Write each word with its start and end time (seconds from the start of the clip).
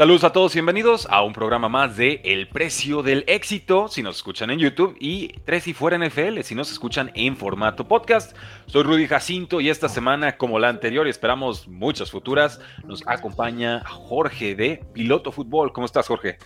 Saludos 0.00 0.24
a 0.24 0.32
todos, 0.32 0.54
bienvenidos 0.54 1.06
a 1.10 1.22
un 1.22 1.34
programa 1.34 1.68
más 1.68 1.94
de 1.98 2.22
El 2.24 2.48
Precio 2.48 3.02
del 3.02 3.22
Éxito, 3.26 3.86
si 3.88 4.02
nos 4.02 4.16
escuchan 4.16 4.48
en 4.48 4.58
YouTube, 4.58 4.96
y 4.98 5.28
Tres 5.44 5.68
y 5.68 5.74
Fuera 5.74 5.98
NFL, 5.98 6.40
si 6.40 6.54
nos 6.54 6.72
escuchan 6.72 7.10
en 7.14 7.36
formato 7.36 7.86
podcast. 7.86 8.34
Soy 8.64 8.82
Rudy 8.82 9.06
Jacinto 9.06 9.60
y 9.60 9.68
esta 9.68 9.90
semana, 9.90 10.38
como 10.38 10.58
la 10.58 10.70
anterior 10.70 11.06
y 11.06 11.10
esperamos 11.10 11.68
muchas 11.68 12.10
futuras, 12.10 12.60
nos 12.82 13.06
acompaña 13.06 13.84
Jorge 13.86 14.54
de 14.54 14.82
Piloto 14.94 15.32
Fútbol. 15.32 15.70
¿Cómo 15.74 15.84
estás, 15.84 16.08
Jorge? 16.08 16.38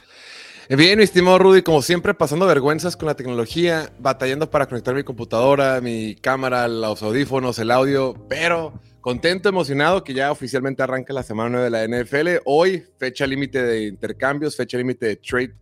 Bien, 0.69 0.98
mi 0.98 1.05
estimado 1.05 1.39
Rudy, 1.39 1.62
como 1.62 1.80
siempre, 1.80 2.12
pasando 2.12 2.47
vergüenzas 2.47 2.97
con 2.97 3.06
la 3.06 3.14
tecnología, 3.14 3.92
batallando 4.00 4.50
para 4.50 4.66
conectar 4.66 4.97
mi 4.97 5.05
computadora, 5.05 5.80
mi 5.80 6.16
cámara, 6.16 6.66
los 6.66 7.05
audífonos, 7.05 7.56
el 7.61 7.70
audio, 7.70 8.14
pero 8.28 8.73
Contento, 9.04 9.50
emocionado 9.50 10.02
que 10.02 10.14
ya 10.14 10.32
oficialmente 10.32 10.82
arranca 10.82 11.12
la 11.12 11.22
semana 11.22 11.50
9 11.50 11.64
de 11.64 11.70
la 11.70 11.84
NFL. 11.86 12.40
Hoy, 12.46 12.82
fecha 12.98 13.27
límite 13.27 13.62
de 13.62 13.88
intercambios, 13.88 14.56
fecha 14.56 14.78
límite 14.78 15.04
de, 15.04 15.16
trade, 15.16 15.54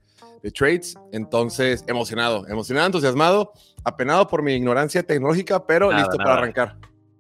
de 0.45 0.51
trades. 0.53 0.95
Entonces, 1.11 1.85
emocionado, 1.89 2.47
emocionado, 2.47 2.87
entusiasmado, 2.87 3.53
apenado 3.83 4.29
por 4.29 4.45
mi 4.45 4.53
ignorancia 4.53 5.03
tecnológica, 5.03 5.67
pero 5.67 5.91
listo 5.91 6.17
para 6.19 6.35
arrancar. 6.35 6.77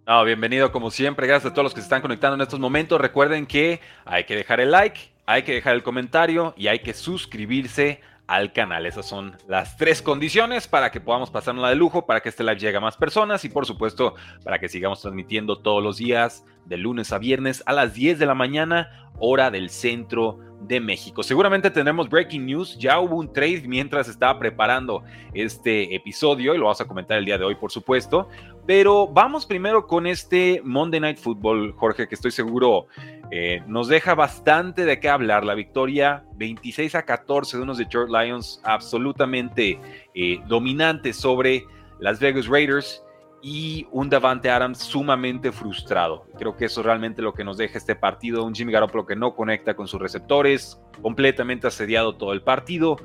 No, 0.06 0.24
bienvenido 0.24 0.70
como 0.70 0.92
siempre. 0.92 1.26
Gracias 1.26 1.50
a 1.50 1.54
todos 1.54 1.64
los 1.64 1.74
que 1.74 1.80
se 1.80 1.86
están 1.86 2.02
conectando 2.02 2.36
en 2.36 2.42
estos 2.42 2.60
momentos. 2.60 3.00
Recuerden 3.00 3.44
que 3.44 3.80
hay 4.04 4.22
que 4.22 4.36
dejar 4.36 4.60
el 4.60 4.70
like, 4.70 5.00
hay 5.26 5.42
que 5.42 5.54
dejar 5.54 5.74
el 5.74 5.82
comentario 5.82 6.54
y 6.56 6.68
hay 6.68 6.78
que 6.78 6.94
suscribirse 6.94 8.00
al 8.32 8.54
canal. 8.54 8.86
Esas 8.86 9.04
son 9.04 9.36
las 9.46 9.76
tres 9.76 10.00
condiciones 10.00 10.66
para 10.66 10.90
que 10.90 11.02
podamos 11.02 11.30
pasarnos 11.30 11.68
de 11.68 11.76
lujo, 11.76 12.06
para 12.06 12.20
que 12.20 12.30
este 12.30 12.42
live 12.42 12.58
llegue 12.58 12.78
a 12.78 12.80
más 12.80 12.96
personas 12.96 13.44
y 13.44 13.50
por 13.50 13.66
supuesto 13.66 14.14
para 14.42 14.58
que 14.58 14.70
sigamos 14.70 15.02
transmitiendo 15.02 15.58
todos 15.58 15.82
los 15.82 15.98
días 15.98 16.42
de 16.64 16.78
lunes 16.78 17.12
a 17.12 17.18
viernes 17.18 17.62
a 17.66 17.74
las 17.74 17.92
10 17.92 18.18
de 18.18 18.24
la 18.24 18.34
mañana, 18.34 19.10
hora 19.18 19.50
del 19.50 19.68
centro 19.68 20.38
de 20.62 20.80
México. 20.80 21.22
Seguramente 21.22 21.70
tendremos 21.70 22.08
breaking 22.08 22.46
news. 22.46 22.78
Ya 22.78 22.98
hubo 23.00 23.16
un 23.16 23.30
trade 23.30 23.64
mientras 23.66 24.08
estaba 24.08 24.38
preparando 24.38 25.02
este 25.34 25.94
episodio 25.94 26.54
y 26.54 26.58
lo 26.58 26.64
vamos 26.64 26.80
a 26.80 26.86
comentar 26.86 27.18
el 27.18 27.26
día 27.26 27.36
de 27.36 27.44
hoy, 27.44 27.56
por 27.56 27.70
supuesto. 27.70 28.28
Pero 28.66 29.08
vamos 29.08 29.44
primero 29.44 29.86
con 29.86 30.06
este 30.06 30.60
Monday 30.64 31.00
Night 31.00 31.18
Football, 31.18 31.72
Jorge, 31.72 32.06
que 32.06 32.14
estoy 32.14 32.30
seguro 32.30 32.86
eh, 33.34 33.62
nos 33.66 33.88
deja 33.88 34.14
bastante 34.14 34.84
de 34.84 35.00
qué 35.00 35.08
hablar. 35.08 35.42
La 35.42 35.54
victoria 35.54 36.22
26 36.36 36.94
a 36.94 37.06
14 37.06 37.56
de 37.56 37.62
unos 37.62 37.78
Detroit 37.78 38.10
Lions 38.10 38.60
absolutamente 38.62 39.80
eh, 40.14 40.38
dominantes 40.48 41.16
sobre 41.16 41.64
Las 41.98 42.20
Vegas 42.20 42.46
Raiders 42.46 43.02
y 43.40 43.86
un 43.90 44.10
Davante 44.10 44.50
Adams 44.50 44.78
sumamente 44.78 45.50
frustrado. 45.50 46.26
Creo 46.38 46.54
que 46.58 46.66
eso 46.66 46.80
es 46.80 46.86
realmente 46.86 47.22
lo 47.22 47.32
que 47.32 47.42
nos 47.42 47.56
deja 47.56 47.78
este 47.78 47.96
partido. 47.96 48.44
Un 48.44 48.54
Jimmy 48.54 48.70
Garoppolo 48.70 49.06
que 49.06 49.16
no 49.16 49.34
conecta 49.34 49.74
con 49.74 49.88
sus 49.88 50.00
receptores, 50.00 50.78
completamente 51.00 51.66
asediado 51.66 52.16
todo 52.16 52.34
el 52.34 52.42
partido 52.42 52.98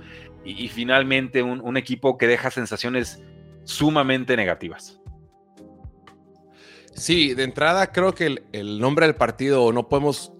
y, 0.43 0.67
finalmente 0.67 1.41
un, 1.41 1.77
equipo 1.77 2.17
que 2.17 2.27
deja 2.27 2.51
sensaciones 2.51 3.23
sumamente 3.63 4.35
negativas. 4.35 4.99
Sí, 6.97 7.35
de 7.35 7.43
entrada 7.43 7.91
creo 7.91 8.13
que 8.13 8.25
el, 8.25 8.43
el 8.51 8.79
nombre 8.79 9.05
del 9.05 9.15
partido 9.15 9.71
no 9.71 9.87
podemos 9.87 10.33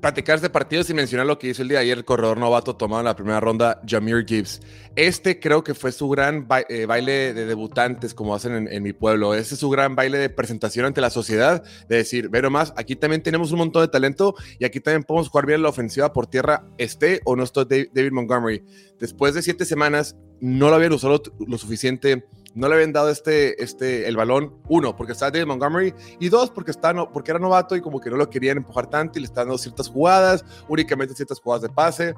platicar 0.00 0.36
este 0.36 0.50
partido 0.50 0.82
sin 0.82 0.96
mencionar 0.96 1.26
lo 1.26 1.38
que 1.38 1.48
hizo 1.48 1.62
el 1.62 1.68
día 1.68 1.78
de 1.78 1.84
ayer 1.84 1.98
el 1.98 2.04
corredor 2.04 2.38
novato 2.38 2.76
tomado 2.76 3.00
en 3.00 3.06
la 3.06 3.16
primera 3.16 3.40
ronda, 3.40 3.80
Jameer 3.86 4.24
Gibbs. 4.26 4.60
Este 4.96 5.40
creo 5.40 5.64
que 5.64 5.74
fue 5.74 5.92
su 5.92 6.08
gran 6.08 6.46
eh, 6.68 6.86
baile 6.86 7.32
de 7.34 7.46
debutantes, 7.46 8.14
como 8.14 8.34
hacen 8.34 8.68
en, 8.70 8.82
mi 8.82 8.92
pueblo. 8.92 9.34
Este 9.34 9.54
es 9.54 9.60
su 9.60 9.70
gran 9.70 9.94
baile 9.94 10.18
de 10.18 10.30
presentación 10.30 10.86
ante 10.86 11.00
la 11.00 11.10
sociedad, 11.10 11.62
de 11.88 11.96
decir, 11.96 12.30
pero 12.30 12.50
más, 12.50 12.72
aquí 12.76 12.96
también 12.96 13.22
tenemos 13.22 13.52
un 13.52 13.58
montón 13.58 13.82
de 13.82 13.88
talento 13.88 14.34
y 14.58 14.64
aquí 14.64 14.80
también 14.80 15.04
podemos 15.04 15.28
jugar 15.28 15.46
bien 15.46 15.62
la 15.62 15.68
ofensiva 15.68 16.12
por 16.12 16.26
tierra, 16.26 16.64
esté 16.78 17.20
o 17.24 17.36
no 17.36 17.42
esté 17.42 17.90
David 17.92 18.12
Montgomery. 18.12 18.64
Después 18.98 19.34
de 19.34 19.42
siete 19.42 19.64
semanas, 19.64 20.16
no 20.40 20.68
lo 20.68 20.76
habían 20.76 20.92
usado 20.92 21.22
lo 21.46 21.58
suficiente 21.58 22.24
no 22.54 22.68
le 22.68 22.74
habían 22.74 22.92
dado 22.92 23.10
este, 23.10 23.62
este, 23.62 24.08
el 24.08 24.16
balón, 24.16 24.56
uno, 24.68 24.96
porque 24.96 25.12
estaba 25.12 25.30
David 25.30 25.46
Montgomery, 25.46 25.94
y 26.18 26.28
dos, 26.28 26.50
porque, 26.50 26.70
está, 26.70 26.92
no, 26.92 27.12
porque 27.12 27.30
era 27.30 27.38
novato 27.38 27.76
y 27.76 27.80
como 27.80 28.00
que 28.00 28.10
no 28.10 28.16
lo 28.16 28.28
querían 28.28 28.58
empujar 28.58 28.88
tanto 28.88 29.18
y 29.18 29.22
le 29.22 29.26
están 29.26 29.44
dando 29.46 29.58
ciertas 29.58 29.88
jugadas, 29.88 30.44
únicamente 30.68 31.14
ciertas 31.14 31.40
jugadas 31.40 31.62
de 31.62 31.68
pase 31.68 32.14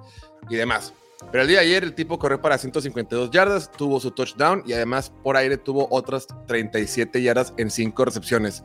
y 0.49 0.57
demás. 0.57 0.93
Pero 1.31 1.43
el 1.43 1.49
día 1.49 1.59
de 1.59 1.67
ayer 1.67 1.85
el 1.85 1.95
tipo 1.95 2.19
corrió 2.19 2.41
para 2.41 2.57
152 2.57 3.31
yardas, 3.31 3.71
tuvo 3.71 4.01
su 4.01 4.11
touchdown 4.11 4.63
y 4.67 4.73
además 4.73 5.13
por 5.23 5.37
aire 5.37 5.59
tuvo 5.59 5.87
otras 5.91 6.27
37 6.47 7.21
yardas 7.23 7.53
en 7.59 7.71
5 7.71 8.05
recepciones. 8.05 8.63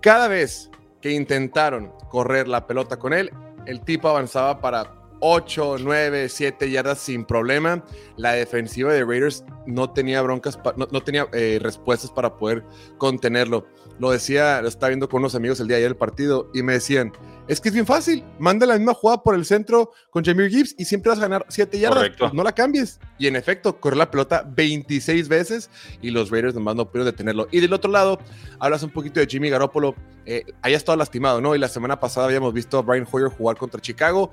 Cada 0.00 0.28
vez 0.28 0.70
que 1.00 1.12
intentaron 1.12 1.92
correr 2.10 2.46
la 2.46 2.66
pelota 2.66 2.98
con 2.98 3.14
él, 3.14 3.30
el 3.66 3.80
tipo 3.80 4.08
avanzaba 4.08 4.60
para 4.60 5.03
8, 5.20 5.76
9, 5.80 6.28
7 6.28 6.70
yardas 6.70 6.98
sin 6.98 7.24
problema. 7.24 7.84
La 8.16 8.32
defensiva 8.32 8.92
de 8.92 9.04
Raiders 9.04 9.44
no 9.66 9.90
tenía 9.90 10.22
broncas, 10.22 10.58
no, 10.76 11.02
tenía 11.02 11.28
eh, 11.32 11.58
respuestas 11.60 12.10
para 12.10 12.36
poder 12.36 12.64
contenerlo. 12.98 13.66
Lo 13.98 14.10
decía, 14.10 14.60
lo 14.60 14.68
estaba 14.68 14.88
viendo 14.88 15.08
con 15.08 15.20
unos 15.20 15.34
amigos 15.34 15.60
el 15.60 15.68
día 15.68 15.76
de 15.76 15.82
ayer 15.82 15.92
el 15.92 15.96
partido 15.96 16.50
y 16.52 16.62
me 16.62 16.74
decían, 16.74 17.12
es 17.46 17.60
que 17.60 17.68
es 17.68 17.74
bien 17.74 17.86
fácil. 17.86 18.24
Manda 18.38 18.66
la 18.66 18.76
misma 18.76 18.94
jugada 18.94 19.22
por 19.22 19.34
el 19.34 19.44
centro 19.44 19.92
con 20.10 20.24
Jameer 20.24 20.50
Gibbs 20.50 20.74
y 20.78 20.84
siempre 20.84 21.10
vas 21.10 21.18
a 21.18 21.22
ganar 21.22 21.44
7 21.48 21.78
yardas. 21.78 22.32
No 22.32 22.42
la 22.42 22.52
cambies. 22.52 22.98
Y 23.18 23.26
en 23.26 23.36
efecto, 23.36 23.78
corrió 23.78 23.98
la 23.98 24.10
pelota 24.10 24.44
26 24.46 25.28
veces 25.28 25.70
y 26.00 26.10
los 26.10 26.30
Raiders 26.30 26.54
nomás 26.54 26.74
no 26.74 26.86
pudieron 26.86 27.06
detenerlo. 27.06 27.48
Y 27.50 27.60
del 27.60 27.72
otro 27.72 27.90
lado, 27.90 28.18
hablas 28.58 28.82
un 28.82 28.90
poquito 28.90 29.20
de 29.20 29.26
Jimmy 29.26 29.50
Garoppolo. 29.50 29.94
Eh, 30.26 30.44
ahí 30.62 30.72
estado 30.72 30.96
lastimado, 30.96 31.42
¿no? 31.42 31.54
Y 31.54 31.58
la 31.58 31.68
semana 31.68 32.00
pasada 32.00 32.26
habíamos 32.26 32.54
visto 32.54 32.78
a 32.78 32.82
Brian 32.82 33.06
Hoyer 33.10 33.28
jugar 33.28 33.56
contra 33.56 33.78
Chicago. 33.80 34.30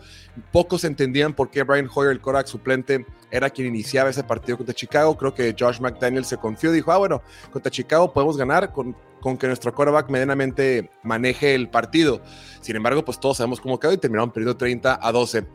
Pocos 0.53 0.85
entendían 0.85 1.33
por 1.33 1.49
qué 1.51 1.63
Brian 1.63 1.89
Hoyer, 1.93 2.13
el 2.13 2.21
Korak 2.21 2.47
suplente, 2.47 3.05
era 3.29 3.49
quien 3.49 3.67
iniciaba 3.67 4.09
ese 4.09 4.23
partido 4.23 4.57
contra 4.57 4.73
Chicago. 4.73 5.17
Creo 5.17 5.33
que 5.33 5.53
Josh 5.57 5.81
McDaniel 5.81 6.23
se 6.23 6.37
confió 6.37 6.71
y 6.71 6.75
dijo, 6.75 6.93
ah, 6.93 6.97
bueno, 6.97 7.21
contra 7.51 7.69
Chicago 7.69 8.13
podemos 8.13 8.37
ganar 8.37 8.71
con 8.71 8.95
con 9.21 9.37
que 9.37 9.47
nuestro 9.47 9.73
quarterback 9.73 10.09
medianamente 10.09 10.91
maneje 11.03 11.55
el 11.55 11.69
partido. 11.69 12.21
Sin 12.59 12.75
embargo, 12.75 13.05
pues 13.05 13.19
todos 13.19 13.37
sabemos 13.37 13.61
cómo 13.61 13.79
quedó 13.79 13.93
y 13.93 13.97
terminaron 13.97 14.31
perdiendo 14.31 14.57
30 14.57 14.99
a 15.01 15.11
12. 15.11 15.45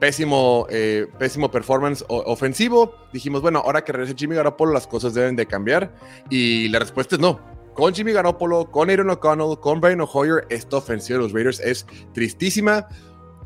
Pésimo, 0.00 0.66
eh, 0.68 1.06
pésimo 1.18 1.50
performance 1.50 2.04
ofensivo. 2.08 2.94
Dijimos, 3.12 3.40
bueno, 3.40 3.60
ahora 3.64 3.84
que 3.84 3.92
regrese 3.92 4.14
Jimmy 4.18 4.34
Garoppolo, 4.34 4.72
las 4.72 4.86
cosas 4.86 5.14
deben 5.14 5.36
de 5.36 5.46
cambiar. 5.46 5.94
Y 6.28 6.68
la 6.68 6.80
respuesta 6.80 7.14
es 7.14 7.20
no. 7.20 7.40
Con 7.74 7.94
Jimmy 7.94 8.12
Garoppolo, 8.12 8.70
con 8.70 8.90
Aaron 8.90 9.10
O'Connell, 9.10 9.58
con 9.58 9.80
Brian 9.80 10.00
O'Hoyer, 10.00 10.46
esta 10.48 10.76
ofensiva 10.76 11.18
de 11.18 11.24
los 11.24 11.32
Raiders 11.32 11.60
es 11.60 11.86
tristísima. 12.12 12.86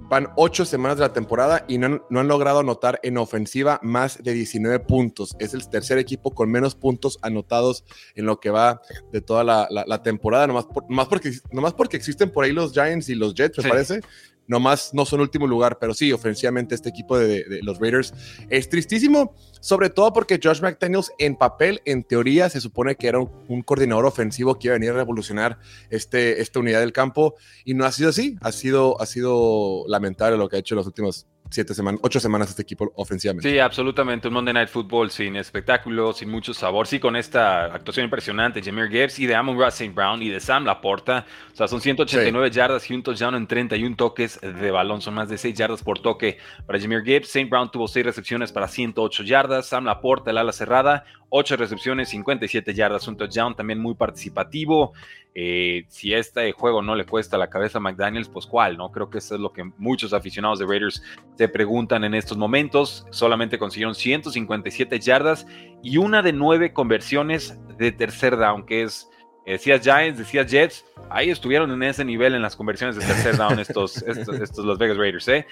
Van 0.02 0.28
ocho 0.36 0.64
semanas 0.64 0.96
de 0.96 1.02
la 1.02 1.12
temporada 1.12 1.64
y 1.68 1.78
no 1.78 2.00
han, 2.08 2.28
logrado 2.28 2.60
anotar 2.60 2.98
en 3.02 3.18
ofensiva 3.18 3.78
más 3.82 4.22
de 4.22 4.32
19 4.32 4.80
puntos. 4.80 5.36
Es 5.38 5.52
el 5.52 5.68
tercer 5.68 5.98
equipo 5.98 6.34
con 6.34 6.50
menos 6.50 6.74
puntos 6.74 7.18
anotados 7.22 7.84
en 8.14 8.24
lo 8.24 8.40
que 8.40 8.50
va 8.50 8.80
de 9.12 9.20
toda 9.20 9.44
la, 9.44 10.02
temporada, 10.02 10.46
nomás, 10.46 10.66
porque, 11.08 11.32
nomás 11.52 11.74
porque 11.74 11.96
existen 11.96 12.30
por 12.30 12.44
ahí 12.44 12.52
los 12.52 12.72
Giants 12.72 13.08
y 13.10 13.14
los 13.14 13.34
Jets, 13.34 13.62
me 13.62 13.68
parece 13.68 14.00
nomás 14.48 14.92
no 14.94 15.04
son 15.04 15.20
último 15.20 15.46
lugar, 15.46 15.78
pero 15.78 15.94
sí, 15.94 16.12
ofensivamente 16.12 16.74
este 16.74 16.88
equipo 16.88 17.16
de, 17.18 17.60
los 17.62 17.78
Raiders 17.78 18.12
es 18.48 18.68
tristísimo, 18.68 19.34
sobre 19.60 19.90
todo 19.90 20.12
porque 20.12 20.40
Josh 20.42 20.60
McDaniels 20.60 21.12
en 21.18 21.36
papel, 21.36 21.80
en 21.84 22.02
teoría, 22.02 22.50
se 22.50 22.60
supone 22.60 22.96
que 22.96 23.06
era 23.06 23.20
un, 23.20 23.62
coordinador 23.62 24.06
ofensivo 24.06 24.58
que 24.58 24.68
iba 24.68 24.74
a 24.74 24.78
venir 24.78 24.90
a 24.90 24.94
revolucionar 24.94 25.58
este, 25.90 26.40
esta 26.40 26.58
unidad 26.58 26.80
del 26.80 26.92
campo 26.92 27.34
y 27.64 27.74
no 27.74 27.84
ha 27.84 27.92
sido 27.92 28.08
así, 28.10 28.36
ha 28.40 28.50
sido, 28.50 29.00
ha 29.00 29.06
sido 29.06 29.84
lamentable 29.86 30.38
lo 30.38 30.48
que 30.48 30.56
ha 30.56 30.58
hecho 30.58 30.74
en 30.74 30.78
los 30.78 30.86
últimos 30.86 31.26
siete 31.50 31.74
semanas, 31.74 32.00
ocho 32.02 32.20
semanas 32.20 32.50
este 32.50 32.62
equipo 32.62 32.92
ofensivamente. 32.96 33.50
Sí, 33.50 33.58
absolutamente. 33.58 34.28
Un 34.28 34.34
Monday 34.34 34.54
Night 34.54 34.68
Football 34.68 35.10
sin 35.10 35.36
espectáculo, 35.36 36.12
sin 36.12 36.30
mucho 36.30 36.54
sabor. 36.54 36.86
Sí, 36.86 36.98
con 36.98 37.16
esta 37.16 37.66
actuación 37.66 38.04
impresionante, 38.04 38.62
Jameer 38.62 38.88
Gibbs 38.88 39.18
y 39.18 39.26
de 39.26 39.34
Amon 39.34 39.58
Ross 39.58 39.74
St. 39.74 39.92
Brown 39.94 40.22
y 40.22 40.28
de 40.28 40.40
Sam 40.40 40.64
Laporta. 40.64 41.26
O 41.52 41.56
sea, 41.56 41.68
son 41.68 41.80
189 41.80 42.50
yardas 42.50 42.90
y 42.90 42.94
un 42.94 43.02
touchdown 43.02 43.34
en 43.34 43.46
31 43.46 43.96
toques 43.96 44.40
de 44.40 44.70
balón. 44.70 45.00
Son 45.00 45.14
más 45.14 45.28
de 45.28 45.38
6 45.38 45.54
yardas 45.54 45.82
por 45.82 46.00
toque 46.00 46.38
para 46.66 46.78
Jameer 46.78 47.02
Gibbs. 47.02 47.28
St. 47.28 47.48
Brown 47.48 47.70
tuvo 47.70 47.88
6 47.88 48.04
recepciones 48.04 48.52
para 48.52 48.68
108 48.68 49.22
yardas. 49.24 49.66
Sam 49.66 49.84
Laporta, 49.84 50.30
el 50.30 50.38
ala 50.38 50.52
cerrada, 50.52 51.04
8 51.30 51.56
recepciones, 51.56 52.08
57 52.08 52.74
yardas, 52.74 53.06
un 53.08 53.16
touchdown, 53.16 53.54
también 53.54 53.78
muy 53.78 53.94
participativo. 53.94 54.92
Eh, 55.34 55.84
si 55.88 56.14
este 56.14 56.50
juego 56.52 56.82
no 56.82 56.96
le 56.96 57.04
cuesta 57.04 57.38
la 57.38 57.50
cabeza 57.50 57.78
a 57.78 57.80
McDaniels, 57.80 58.28
pues 58.28 58.46
cuál, 58.46 58.76
¿no? 58.76 58.90
Creo 58.90 59.10
que 59.10 59.18
eso 59.18 59.34
es 59.34 59.40
lo 59.40 59.52
que 59.52 59.64
muchos 59.76 60.12
aficionados 60.12 60.58
de 60.58 60.66
Raiders 60.66 61.02
se 61.36 61.48
preguntan 61.48 62.04
en 62.04 62.14
estos 62.14 62.38
momentos. 62.38 63.06
Solamente 63.10 63.58
consiguieron 63.58 63.94
157 63.94 64.98
yardas 65.00 65.46
y 65.82 65.98
una 65.98 66.22
de 66.22 66.32
nueve 66.32 66.72
conversiones 66.72 67.58
de 67.76 67.92
tercer 67.92 68.36
down, 68.36 68.64
que 68.66 68.82
es 68.82 69.08
decías 69.52 69.80
Giants, 69.80 70.18
decías 70.18 70.50
Jets, 70.50 70.84
ahí 71.10 71.30
estuvieron 71.30 71.70
en 71.70 71.82
ese 71.82 72.04
nivel 72.04 72.34
en 72.34 72.42
las 72.42 72.56
conversiones 72.56 72.96
de 72.96 73.04
tercer 73.04 73.36
down 73.36 73.58
estos, 73.58 74.02
estos, 74.02 74.40
estos 74.40 74.64
Los 74.64 74.78
Vegas 74.78 74.96
Raiders. 74.96 75.28
¿eh? 75.28 75.46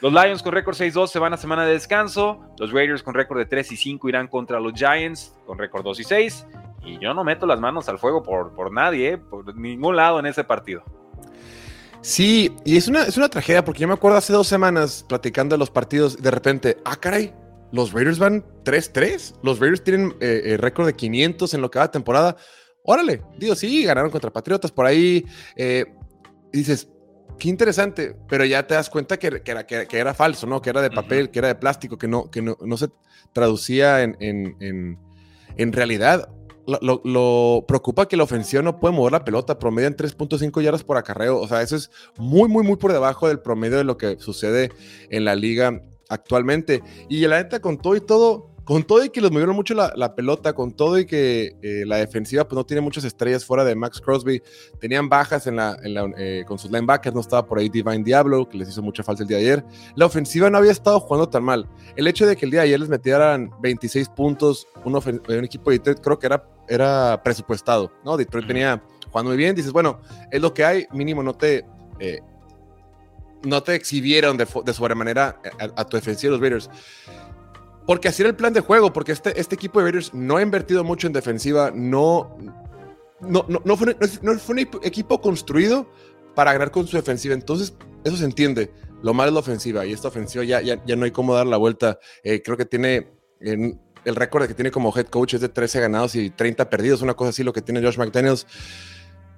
Los 0.00 0.12
Lions 0.12 0.42
con 0.42 0.52
récord 0.52 0.76
6-2 0.76 1.08
se 1.08 1.18
van 1.18 1.32
a 1.32 1.36
semana 1.36 1.64
de 1.64 1.72
descanso, 1.72 2.40
los 2.58 2.72
Raiders 2.72 3.02
con 3.02 3.14
récord 3.14 3.38
de 3.38 3.46
3 3.46 3.72
y 3.72 3.76
5 3.76 4.08
irán 4.08 4.28
contra 4.28 4.60
los 4.60 4.72
Giants 4.74 5.34
con 5.46 5.58
récord 5.58 5.84
2 5.84 6.00
y 6.00 6.04
6, 6.04 6.46
y 6.84 6.98
yo 6.98 7.14
no 7.14 7.24
meto 7.24 7.46
las 7.46 7.60
manos 7.60 7.88
al 7.88 7.98
fuego 7.98 8.22
por, 8.22 8.54
por 8.54 8.72
nadie, 8.72 9.12
¿eh? 9.12 9.18
por 9.18 9.56
ningún 9.56 9.96
lado 9.96 10.18
en 10.18 10.26
ese 10.26 10.44
partido. 10.44 10.82
Sí, 12.00 12.52
y 12.64 12.76
es 12.76 12.88
una, 12.88 13.04
es 13.04 13.16
una 13.16 13.28
tragedia 13.28 13.64
porque 13.64 13.80
yo 13.80 13.88
me 13.88 13.94
acuerdo 13.94 14.18
hace 14.18 14.32
dos 14.32 14.48
semanas 14.48 15.04
platicando 15.08 15.54
de 15.54 15.58
los 15.58 15.70
partidos, 15.70 16.20
de 16.20 16.30
repente, 16.32 16.78
ah, 16.84 16.96
caray, 16.96 17.32
los 17.70 17.92
Raiders 17.92 18.18
van 18.18 18.44
3-3, 18.64 19.36
los 19.42 19.60
Raiders 19.60 19.84
tienen 19.84 20.14
eh, 20.20 20.42
eh, 20.44 20.56
récord 20.56 20.86
de 20.86 20.94
500 20.94 21.54
en 21.54 21.60
lo 21.60 21.70
que 21.70 21.78
va 21.78 21.90
temporada 21.90 22.36
órale, 22.82 23.22
digo, 23.38 23.54
sí, 23.54 23.84
ganaron 23.84 24.10
contra 24.10 24.30
Patriotas 24.30 24.70
por 24.70 24.86
ahí. 24.86 25.24
Eh, 25.56 25.86
y 26.52 26.58
dices, 26.58 26.88
qué 27.38 27.48
interesante, 27.48 28.16
pero 28.28 28.44
ya 28.44 28.66
te 28.66 28.74
das 28.74 28.90
cuenta 28.90 29.18
que, 29.18 29.26
era, 29.26 29.66
que, 29.66 29.98
era, 29.98 30.14
falso, 30.14 30.46
¿no? 30.46 30.60
Que 30.60 30.70
era 30.70 30.82
de 30.82 30.90
papel, 30.90 31.30
que 31.30 31.38
era 31.38 31.48
de 31.48 31.54
plástico, 31.54 31.98
que 31.98 32.08
no, 32.08 32.30
que 32.30 32.42
no, 32.42 32.76
se 32.76 32.88
traducía 33.32 34.02
en, 34.02 34.16
en, 34.20 34.98
en, 35.56 35.72
realidad. 35.72 36.28
Lo, 36.66 37.64
preocupa 37.66 38.06
que 38.06 38.16
la 38.16 38.22
ofensiva 38.22 38.62
no 38.62 38.78
puede 38.78 38.94
mover 38.94 39.12
la 39.12 39.24
pelota, 39.24 39.58
promedio 39.58 39.88
en 39.88 39.96
3.5 39.96 40.62
yardas 40.62 40.84
por 40.84 40.96
acarreo. 40.96 41.40
O 41.40 41.48
sea, 41.48 41.62
eso 41.62 41.74
es 41.74 41.90
muy, 42.16 42.48
muy, 42.48 42.64
muy 42.64 42.76
por 42.76 42.92
debajo 42.92 43.26
del 43.26 43.40
promedio 43.40 43.78
de 43.78 43.84
lo 43.84 43.96
que 43.96 44.18
sucede 44.20 44.70
en 45.10 45.24
la 45.24 45.34
liga 45.34 45.82
actualmente. 46.08 46.82
Y 47.08 47.26
la 47.26 47.42
neta, 47.42 47.60
con 47.60 47.78
todo 47.78 47.96
y 47.96 48.00
todo, 48.00 48.51
con 48.64 48.84
todo 48.84 49.04
y 49.04 49.10
que 49.10 49.20
los 49.20 49.30
movieron 49.30 49.56
mucho 49.56 49.74
la, 49.74 50.14
pelota, 50.14 50.52
con 50.52 50.72
todo 50.72 50.98
y 50.98 51.06
que 51.06 51.56
eh, 51.62 51.84
la 51.86 51.96
defensiva 51.96 52.44
pues 52.44 52.56
no 52.56 52.64
tiene 52.64 52.80
muchas 52.80 53.04
estrellas 53.04 53.44
fuera 53.44 53.64
de 53.64 53.74
Max 53.74 54.00
Crosby, 54.00 54.42
tenían 54.80 55.08
bajas 55.08 55.46
en 55.46 55.56
la, 55.56 55.76
eh, 56.16 56.44
con 56.46 56.58
sus 56.58 56.70
linebackers, 56.70 57.14
no 57.14 57.20
estaba 57.20 57.44
por 57.44 57.58
ahí 57.58 57.68
Divine 57.68 58.04
Diablo, 58.04 58.48
que 58.48 58.58
les 58.58 58.68
hizo 58.68 58.82
mucha 58.82 59.02
falta 59.02 59.22
el 59.22 59.28
día 59.28 59.38
de 59.38 59.42
ayer. 59.44 59.64
La 59.96 60.06
ofensiva 60.06 60.48
no 60.48 60.58
había 60.58 60.72
estado 60.72 61.00
jugando 61.00 61.28
tan 61.28 61.42
mal. 61.42 61.68
El 61.96 62.06
hecho 62.06 62.26
de 62.26 62.36
que 62.36 62.44
el 62.44 62.50
día 62.50 62.60
de 62.60 62.66
ayer 62.68 62.80
les 62.80 62.88
metieran 62.88 63.50
26 63.60 64.08
puntos, 64.10 64.68
un, 64.84 64.94
un 64.94 65.44
equipo 65.44 65.70
de 65.70 65.78
Detroit 65.78 66.00
creo 66.00 66.18
que 66.18 66.26
era, 66.26 66.44
era 66.68 67.20
presupuestado, 67.22 67.92
¿no? 68.04 68.16
Detroit 68.16 68.46
venía 68.46 68.82
jugando 69.10 69.30
muy 69.30 69.36
bien, 69.36 69.56
dices, 69.56 69.72
bueno, 69.72 70.00
es 70.30 70.40
lo 70.40 70.54
que 70.54 70.64
hay, 70.64 70.86
mínimo 70.92 71.22
no 71.22 71.34
te... 71.34 71.64
Eh, 71.98 72.20
no 73.44 73.60
te 73.60 73.74
exhibieron 73.74 74.36
de, 74.36 74.46
de 74.64 74.72
sobremanera 74.72 75.40
a, 75.58 75.80
a 75.80 75.84
tu 75.84 75.96
defensiva 75.96 76.30
los 76.30 76.40
Raiders. 76.40 76.70
Porque 77.86 78.08
así 78.08 78.22
era 78.22 78.30
el 78.30 78.36
plan 78.36 78.52
de 78.52 78.60
juego, 78.60 78.92
porque 78.92 79.12
este, 79.12 79.38
este 79.40 79.54
equipo 79.54 79.80
de 79.80 79.86
Raiders 79.86 80.14
no 80.14 80.36
ha 80.36 80.42
invertido 80.42 80.84
mucho 80.84 81.06
en 81.06 81.12
defensiva, 81.12 81.72
no, 81.74 82.36
no, 83.20 83.44
no, 83.48 83.76
fue, 83.76 83.96
un 84.48 84.58
equipo 84.58 85.20
construido 85.20 85.88
para 86.34 86.52
ganar 86.52 86.70
con 86.70 86.86
su 86.86 86.96
defensiva. 86.96 87.34
Entonces, 87.34 87.74
eso 88.04 88.16
se 88.16 88.24
entiende. 88.24 88.72
Lo 89.02 89.14
malo 89.14 89.28
es 89.28 89.34
la 89.34 89.40
ofensiva 89.40 89.84
y 89.84 89.92
esta 89.92 90.08
ofensiva 90.08 90.44
ya, 90.44 90.60
ya, 90.60 90.82
ya 90.84 90.94
no 90.94 91.04
hay 91.04 91.10
cómo 91.10 91.34
dar 91.34 91.46
la 91.46 91.56
vuelta. 91.56 91.98
Eh, 92.22 92.40
creo 92.42 92.56
que 92.56 92.64
tiene 92.64 93.08
el 94.04 94.16
récord 94.16 94.46
que 94.46 94.54
tiene 94.54 94.70
como 94.70 94.96
head 94.96 95.06
coach 95.06 95.34
es 95.34 95.40
de 95.40 95.48
13 95.48 95.80
ganados 95.80 96.14
y 96.14 96.30
30 96.30 96.68
perdidos, 96.70 97.02
una 97.02 97.14
cosa 97.14 97.30
así 97.30 97.42
lo 97.42 97.52
que 97.52 97.62
tiene 97.62 97.82
Josh 97.82 97.98
McDaniels. 97.98 98.46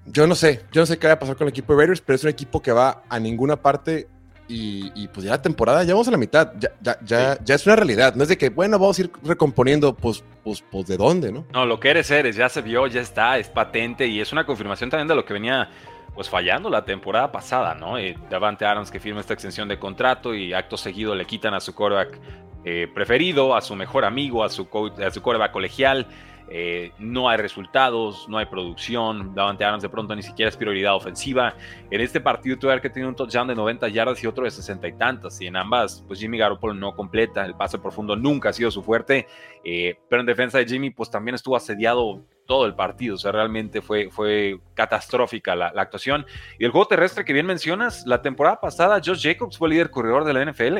Yo 0.06 0.26
no 0.26 0.34
sé, 0.34 0.60
yo 0.70 0.82
no 0.82 0.86
sé 0.86 0.98
qué 0.98 1.06
va 1.06 1.14
a 1.14 1.18
pasar 1.18 1.36
con 1.36 1.46
el 1.46 1.50
equipo 1.50 1.72
de 1.72 1.78
Raiders, 1.78 2.02
pero 2.02 2.16
es 2.16 2.24
un 2.24 2.30
equipo 2.30 2.60
que 2.60 2.72
va 2.72 3.04
a 3.08 3.18
ninguna 3.18 3.56
parte 3.60 4.08
y, 4.46 5.08
pues 5.08 5.24
ya 5.24 5.32
la 5.32 5.42
temporada, 5.42 5.84
ya 5.84 5.94
vamos 5.94 6.08
a 6.08 6.10
la 6.10 6.16
mitad, 6.16 6.52
ya, 6.58 6.70
ya, 6.80 6.98
ya, 7.02 7.38
ya, 7.42 7.54
es 7.54 7.66
una 7.66 7.76
realidad. 7.76 8.14
No 8.14 8.22
es 8.22 8.28
de 8.28 8.36
que, 8.36 8.50
bueno, 8.50 8.78
vamos 8.78 8.98
a 8.98 9.02
ir 9.02 9.10
recomponiendo, 9.22 9.94
pues, 9.94 10.22
pues, 10.42 10.62
pues 10.70 10.86
de 10.86 10.96
dónde, 10.96 11.32
¿no? 11.32 11.46
No, 11.52 11.64
lo 11.64 11.80
que 11.80 11.90
eres, 11.90 12.10
eres, 12.10 12.36
ya 12.36 12.48
se 12.48 12.60
vio, 12.60 12.86
ya 12.86 13.00
está, 13.00 13.38
es 13.38 13.48
patente 13.48 14.06
y 14.06 14.20
es 14.20 14.32
una 14.32 14.44
confirmación 14.44 14.90
también 14.90 15.08
de 15.08 15.14
lo 15.14 15.24
que 15.24 15.32
venía 15.32 15.70
pues 16.14 16.28
fallando 16.28 16.70
la 16.70 16.84
temporada 16.84 17.32
pasada, 17.32 17.74
¿no? 17.74 17.98
Eh, 17.98 18.16
Davante 18.30 18.64
Adams 18.64 18.90
que 18.90 19.00
firma 19.00 19.20
esta 19.20 19.34
extensión 19.34 19.66
de 19.66 19.78
contrato 19.78 20.32
y 20.32 20.52
acto 20.52 20.76
seguido 20.76 21.14
le 21.14 21.24
quitan 21.24 21.54
a 21.54 21.60
su 21.60 21.74
quarterback 21.74 22.20
eh, 22.64 22.88
preferido, 22.94 23.56
a 23.56 23.60
su 23.60 23.74
mejor 23.74 24.04
amigo, 24.04 24.44
a 24.44 24.48
su, 24.48 24.68
a 25.04 25.10
su 25.10 25.22
quarterback 25.22 25.52
colegial. 25.52 26.06
Eh, 26.50 26.92
no 26.98 27.28
hay 27.28 27.38
resultados, 27.38 28.28
no 28.28 28.38
hay 28.38 28.46
producción. 28.46 29.34
Davante 29.34 29.64
Adams 29.64 29.82
de 29.82 29.88
pronto 29.88 30.14
ni 30.14 30.22
siquiera 30.22 30.48
es 30.48 30.56
prioridad 30.56 30.94
ofensiva. 30.94 31.54
En 31.90 32.00
este 32.00 32.20
partido 32.20 32.58
tuve 32.58 32.80
que 32.80 32.90
tiene 32.90 33.08
un 33.08 33.16
touchdown 33.16 33.48
de 33.48 33.54
90 33.54 33.88
yardas 33.88 34.22
y 34.22 34.26
otro 34.26 34.44
de 34.44 34.50
60 34.50 34.88
y 34.88 34.92
tantas. 34.94 35.40
Y 35.40 35.46
en 35.46 35.56
ambas, 35.56 36.04
pues 36.06 36.20
Jimmy 36.20 36.38
Garoppolo 36.38 36.74
no 36.74 36.94
completa. 36.94 37.44
El 37.44 37.54
pase 37.54 37.78
profundo 37.78 38.16
nunca 38.16 38.50
ha 38.50 38.52
sido 38.52 38.70
su 38.70 38.82
fuerte. 38.82 39.26
Eh, 39.64 39.98
pero 40.08 40.20
en 40.20 40.26
defensa 40.26 40.58
de 40.58 40.66
Jimmy, 40.66 40.90
pues 40.90 41.10
también 41.10 41.34
estuvo 41.34 41.56
asediado 41.56 42.24
todo 42.46 42.66
el 42.66 42.74
partido. 42.74 43.14
O 43.14 43.18
sea, 43.18 43.32
realmente 43.32 43.80
fue, 43.80 44.10
fue 44.10 44.60
catastrófica 44.74 45.56
la, 45.56 45.68
actuación. 45.68 46.26
Y 46.58 46.64
el 46.64 46.70
juego 46.70 46.86
terrestre 46.86 47.24
que 47.24 47.32
bien 47.32 47.46
mencionas, 47.46 48.04
la 48.06 48.22
temporada 48.22 48.60
pasada, 48.60 49.00
Josh 49.04 49.22
Jacobs 49.22 49.56
fue 49.56 49.70
líder 49.70 49.90
corredor 49.90 50.24
de 50.24 50.32
la 50.32 50.44
NFL 50.44 50.78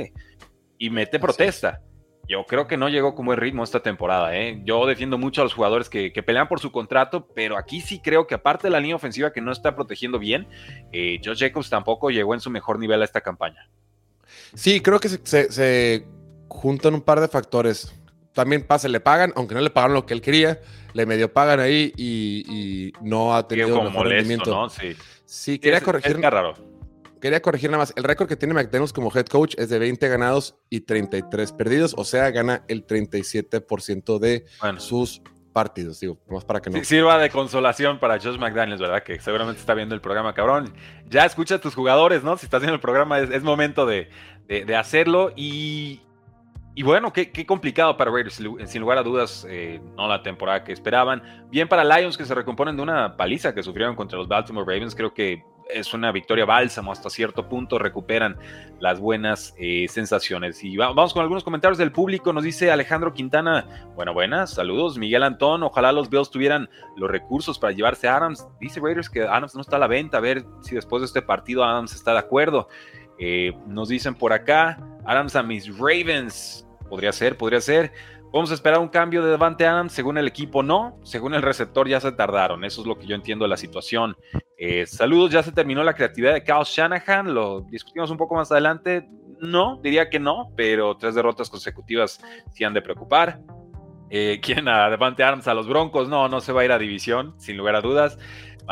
y 0.78 0.90
mete 0.90 1.18
protesta. 1.18 1.80
Yo 2.28 2.44
creo 2.46 2.66
que 2.66 2.76
no 2.76 2.88
llegó 2.88 3.14
con 3.14 3.26
buen 3.26 3.38
ritmo 3.38 3.64
esta 3.64 3.80
temporada. 3.80 4.36
¿eh? 4.36 4.60
Yo 4.64 4.86
defiendo 4.86 5.18
mucho 5.18 5.42
a 5.42 5.44
los 5.44 5.54
jugadores 5.54 5.88
que, 5.88 6.10
pelean 6.24 6.48
por 6.48 6.60
su 6.60 6.72
contrato, 6.72 7.28
pero 7.34 7.58
aquí 7.58 7.80
sí 7.80 8.00
creo 8.00 8.26
que 8.26 8.34
aparte 8.34 8.68
de 8.68 8.70
la 8.70 8.80
línea 8.80 8.96
ofensiva 8.96 9.32
que 9.32 9.40
no 9.40 9.52
está 9.52 9.74
protegiendo 9.74 10.18
bien, 10.18 10.46
eh, 10.92 11.20
Josh 11.22 11.40
Jacobs 11.40 11.68
tampoco 11.68 12.10
llegó 12.10 12.34
en 12.34 12.40
su 12.40 12.50
mejor 12.50 12.78
nivel 12.78 13.02
a 13.02 13.04
esta 13.04 13.20
campaña. 13.20 13.68
Sí, 14.54 14.80
creo 14.80 15.00
que 15.00 15.08
se, 15.08 16.06
juntan 16.48 16.94
un 16.94 17.02
par 17.02 17.20
de 17.20 17.28
factores. 17.28 17.94
También 18.32 18.66
pasa, 18.66 18.88
le 18.88 19.00
pagan, 19.00 19.32
aunque 19.36 19.54
no 19.54 19.60
le 19.60 19.70
pagan 19.70 19.92
lo 19.92 20.06
que 20.06 20.14
él 20.14 20.20
quería, 20.20 20.60
le 20.92 21.06
medio 21.06 21.32
pagan 21.32 21.60
ahí 21.60 21.92
y, 21.96 22.92
no 23.02 23.34
ha 23.36 23.46
tenido 23.46 23.78
un 23.78 23.84
mejor 23.84 24.08
rendimiento. 24.08 24.50
¿no? 24.50 24.68
Sí, 24.70 24.96
sí 25.26 25.58
quería 25.58 25.80
corregir. 25.80 26.16
Es 26.16 26.22
raro 26.22 26.73
quería 27.24 27.40
corregir 27.40 27.70
nada 27.70 27.78
más. 27.78 27.94
El 27.96 28.04
récord 28.04 28.28
que 28.28 28.36
tiene 28.36 28.52
McDaniels 28.52 28.92
como 28.92 29.10
head 29.10 29.24
coach 29.24 29.54
es 29.56 29.70
de 29.70 29.78
20 29.78 30.08
ganados 30.08 30.56
y 30.68 30.80
33 30.80 31.52
perdidos, 31.52 31.94
o 31.96 32.04
sea, 32.04 32.30
gana 32.30 32.64
el 32.68 32.86
37% 32.86 34.18
de 34.18 34.44
sus 34.76 35.22
partidos. 35.54 36.00
Digo, 36.00 36.18
más 36.28 36.44
para 36.44 36.60
que 36.60 36.68
no. 36.68 36.84
sirva 36.84 37.16
de 37.16 37.30
consolación 37.30 37.98
para 37.98 38.20
Josh 38.20 38.36
McDaniels, 38.36 38.78
¿verdad? 38.78 39.02
Que 39.02 39.18
seguramente 39.20 39.58
está 39.58 39.72
viendo 39.72 39.94
el 39.94 40.02
programa, 40.02 40.34
cabrón. 40.34 40.74
Ya 41.08 41.24
escucha 41.24 41.54
a 41.54 41.58
tus 41.62 41.74
jugadores, 41.74 42.22
¿no? 42.22 42.36
Si 42.36 42.44
estás 42.44 42.60
viendo 42.60 42.74
el 42.74 42.80
programa, 42.82 43.18
es, 43.18 43.42
momento 43.42 43.86
de, 43.86 44.10
hacerlo. 44.76 45.32
Y, 45.34 46.02
y 46.74 46.82
bueno, 46.82 47.10
qué, 47.10 47.46
complicado 47.46 47.96
para 47.96 48.10
Raiders, 48.10 48.38
sin 48.66 48.80
lugar 48.82 48.98
a 48.98 49.02
dudas, 49.02 49.46
eh, 49.48 49.80
no 49.96 50.08
la 50.08 50.22
temporada 50.22 50.62
que 50.62 50.74
esperaban. 50.74 51.46
Bien 51.50 51.68
para 51.68 51.84
Lions 51.84 52.18
que 52.18 52.26
se 52.26 52.34
recomponen 52.34 52.76
de 52.76 52.82
una 52.82 53.16
paliza 53.16 53.54
que 53.54 53.62
sufrieron 53.62 53.96
contra 53.96 54.18
los 54.18 54.28
Baltimore 54.28 54.66
Ravens, 54.66 54.94
creo 54.94 55.14
que 55.14 55.42
es 55.70 55.94
una 55.94 56.12
victoria 56.12 56.44
bálsamo 56.44 56.92
hasta 56.92 57.10
cierto 57.10 57.48
punto, 57.48 57.78
recuperan 57.78 58.36
las 58.80 59.00
buenas 59.00 59.54
eh, 59.58 59.86
sensaciones. 59.88 60.62
Y 60.62 60.76
vamos 60.76 61.12
con 61.12 61.22
algunos 61.22 61.44
comentarios 61.44 61.78
del 61.78 61.92
público, 61.92 62.32
nos 62.32 62.44
dice 62.44 62.70
Alejandro 62.70 63.12
Quintana, 63.12 63.88
bueno, 63.94 64.12
buenas, 64.12 64.54
saludos, 64.54 64.98
Miguel 64.98 65.22
Antón, 65.22 65.62
ojalá 65.62 65.92
los 65.92 66.10
Bills 66.10 66.30
tuvieran 66.30 66.68
los 66.96 67.10
recursos 67.10 67.58
para 67.58 67.72
llevarse 67.72 68.08
a 68.08 68.16
Adams, 68.16 68.46
dice 68.60 68.80
Raiders 68.80 69.08
que 69.08 69.22
Adams 69.22 69.54
no 69.54 69.60
está 69.60 69.76
a 69.76 69.80
la 69.80 69.86
venta, 69.86 70.18
a 70.18 70.20
ver 70.20 70.44
si 70.62 70.74
después 70.74 71.00
de 71.00 71.06
este 71.06 71.22
partido 71.22 71.64
Adams 71.64 71.94
está 71.94 72.12
de 72.12 72.18
acuerdo. 72.18 72.68
Eh, 73.18 73.52
nos 73.66 73.88
dicen 73.88 74.14
por 74.14 74.32
acá, 74.32 74.78
Adams 75.04 75.36
a 75.36 75.42
mis 75.42 75.78
Ravens, 75.78 76.66
podría 76.88 77.12
ser, 77.12 77.36
podría 77.36 77.60
ser. 77.60 77.92
Vamos 78.34 78.50
a 78.50 78.54
esperar 78.54 78.80
un 78.80 78.88
cambio 78.88 79.22
de 79.22 79.30
Davante 79.30 79.64
Adams, 79.64 79.92
según 79.92 80.18
el 80.18 80.26
equipo 80.26 80.64
no, 80.64 80.98
según 81.04 81.34
el 81.34 81.42
receptor 81.42 81.88
ya 81.88 82.00
se 82.00 82.10
tardaron, 82.10 82.64
eso 82.64 82.80
es 82.80 82.86
lo 82.88 82.98
que 82.98 83.06
yo 83.06 83.14
entiendo 83.14 83.44
de 83.44 83.48
la 83.48 83.56
situación. 83.56 84.16
Eh, 84.58 84.86
saludos, 84.86 85.30
ya 85.30 85.40
se 85.44 85.52
terminó 85.52 85.84
la 85.84 85.94
creatividad 85.94 86.34
de 86.34 86.42
Kyle 86.42 86.64
Shanahan, 86.64 87.32
lo 87.32 87.60
discutimos 87.60 88.10
un 88.10 88.16
poco 88.16 88.34
más 88.34 88.50
adelante, 88.50 89.08
no, 89.38 89.78
diría 89.84 90.10
que 90.10 90.18
no, 90.18 90.50
pero 90.56 90.96
tres 90.96 91.14
derrotas 91.14 91.48
consecutivas 91.48 92.20
sí 92.50 92.64
han 92.64 92.74
de 92.74 92.82
preocupar. 92.82 93.38
Eh, 94.10 94.40
¿Quién 94.42 94.66
a 94.66 94.90
Davante 94.90 95.22
Adams 95.22 95.46
a 95.46 95.54
los 95.54 95.68
Broncos? 95.68 96.08
No, 96.08 96.28
no 96.28 96.40
se 96.40 96.52
va 96.52 96.62
a 96.62 96.64
ir 96.64 96.72
a 96.72 96.78
división, 96.78 97.36
sin 97.38 97.56
lugar 97.56 97.76
a 97.76 97.82
dudas. 97.82 98.18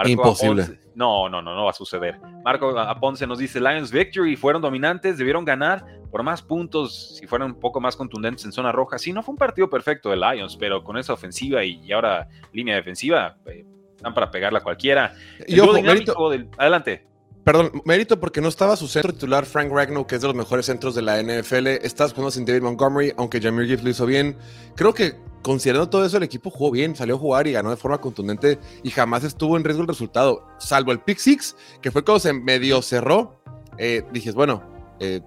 Imposible. 0.07 0.79
no, 0.95 1.29
no, 1.29 1.43
no, 1.43 1.55
no 1.55 1.65
va 1.65 1.71
a 1.71 1.75
suceder. 1.75 2.19
Marco 2.45 2.79
Aponce 2.79 3.27
nos 3.27 3.39
dice, 3.39 3.61
Lions 3.61 3.91
Victory, 3.91 4.37
fueron 4.37 4.63
dominantes, 4.63 5.19
debieron 5.19 5.45
ganar 5.45 5.85
por 6.11 6.23
más 6.23 6.43
puntos, 6.43 7.17
si 7.19 7.27
fueran 7.27 7.53
un 7.53 7.61
poco 7.61 7.81
más 7.81 7.97
contundentes 7.97 8.45
en 8.45 8.53
zona 8.53 8.71
roja. 8.71 8.99
Sí, 8.99 9.13
no 9.13 9.23
fue 9.23 9.33
un 9.33 9.39
partido 9.39 9.71
perfecto 9.71 10.11
de 10.11 10.17
Lions, 10.17 10.57
pero 10.57 10.85
con 10.85 10.99
esa 10.99 11.13
ofensiva 11.15 11.65
y, 11.65 11.91
ahora 11.93 12.29
línea 12.53 12.77
defensiva, 12.77 13.39
eh, 13.47 13.65
están 13.97 14.15
para 14.15 14.31
pegarla 14.31 14.59
a 14.59 14.63
cualquiera. 14.63 15.15
y 15.47 15.59
ojo, 15.61 15.81
mérito, 15.81 16.31
del... 16.31 16.49
Adelante. 16.59 17.07
Perdón, 17.45 17.83
mérito 17.85 18.21
porque 18.21 18.41
no 18.41 18.49
estaba 18.49 18.77
su 18.77 18.87
centro 18.87 19.13
titular 19.13 19.47
Frank 19.47 19.73
Ragnow, 19.73 20.07
que 20.07 20.15
es 20.15 20.21
de 20.21 20.29
los 20.29 20.37
mejores 20.37 20.67
centros 20.67 20.95
de 20.95 21.03
la 21.03 21.21
NFL. 21.21 21.67
Estás 21.83 22.13
jugando 22.13 22.31
sin 22.31 22.45
David 22.45 22.63
Montgomery, 22.63 23.13
aunque 23.17 23.41
Jamir 23.41 23.67
Gibbs 23.67 23.83
lo 23.83 23.91
hizo 23.91 24.07
bien. 24.07 24.37
Creo 24.77 24.95
que 24.95 25.15
considerando 25.43 25.89
todo 25.89 26.05
eso, 26.05 26.17
el 26.17 26.23
equipo 26.23 26.51
jugó 26.51 26.71
bien, 26.71 26.97
salió 26.97 27.17
a 27.17 27.19
jugar 27.19 27.47
y 27.47 27.53
ganó 27.53 27.71
de 27.71 27.77
forma 27.77 28.01
contundente 28.01 28.59
y 28.83 28.91
jamás 28.91 29.25
estuvo 29.25 29.57
en 29.57 29.65
riesgo 29.65 29.83
el 29.83 29.89
resultado, 29.89 30.47
salvo 30.59 30.93
el 30.93 31.01
pick 31.01 31.19
six, 31.19 31.57
que 31.81 31.91
fue 31.91 32.05
cuando 32.05 32.21
se 32.21 32.33
medio 32.33 32.81
cerró. 32.83 33.41
Eh, 33.79 34.05
dijes, 34.13 34.35
bueno, 34.35 34.63
eh, 35.01 35.21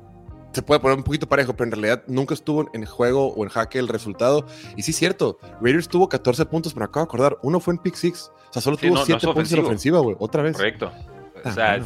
se 0.53 0.61
puede 0.61 0.79
poner 0.79 0.97
un 0.97 1.03
poquito 1.03 1.27
parejo, 1.27 1.53
pero 1.53 1.65
en 1.65 1.71
realidad 1.71 2.03
nunca 2.07 2.33
estuvo 2.33 2.69
en 2.73 2.85
juego 2.85 3.33
o 3.33 3.43
en 3.43 3.49
jaque 3.49 3.77
el 3.77 3.89
resultado. 3.89 4.45
Y 4.77 4.83
sí, 4.83 4.91
es 4.91 4.97
cierto, 4.97 5.37
Raiders 5.61 5.89
tuvo 5.89 6.07
14 6.07 6.45
puntos, 6.45 6.73
pero 6.73 6.85
acabo 6.85 7.05
de 7.05 7.09
acordar, 7.09 7.37
uno 7.43 7.59
fue 7.59 7.73
en 7.73 7.79
pick 7.79 7.95
six. 7.95 8.31
O 8.49 8.53
sea, 8.53 8.61
solo 8.61 8.77
tuvo 8.77 8.95
7 9.03 9.27
puntos 9.27 9.51
en 9.51 9.65
ofensiva, 9.65 9.99
güey, 9.99 10.15
otra 10.17 10.41
vez. 10.41 10.55
Correcto. 10.55 10.91
O 11.45 11.51
sea, 11.51 11.79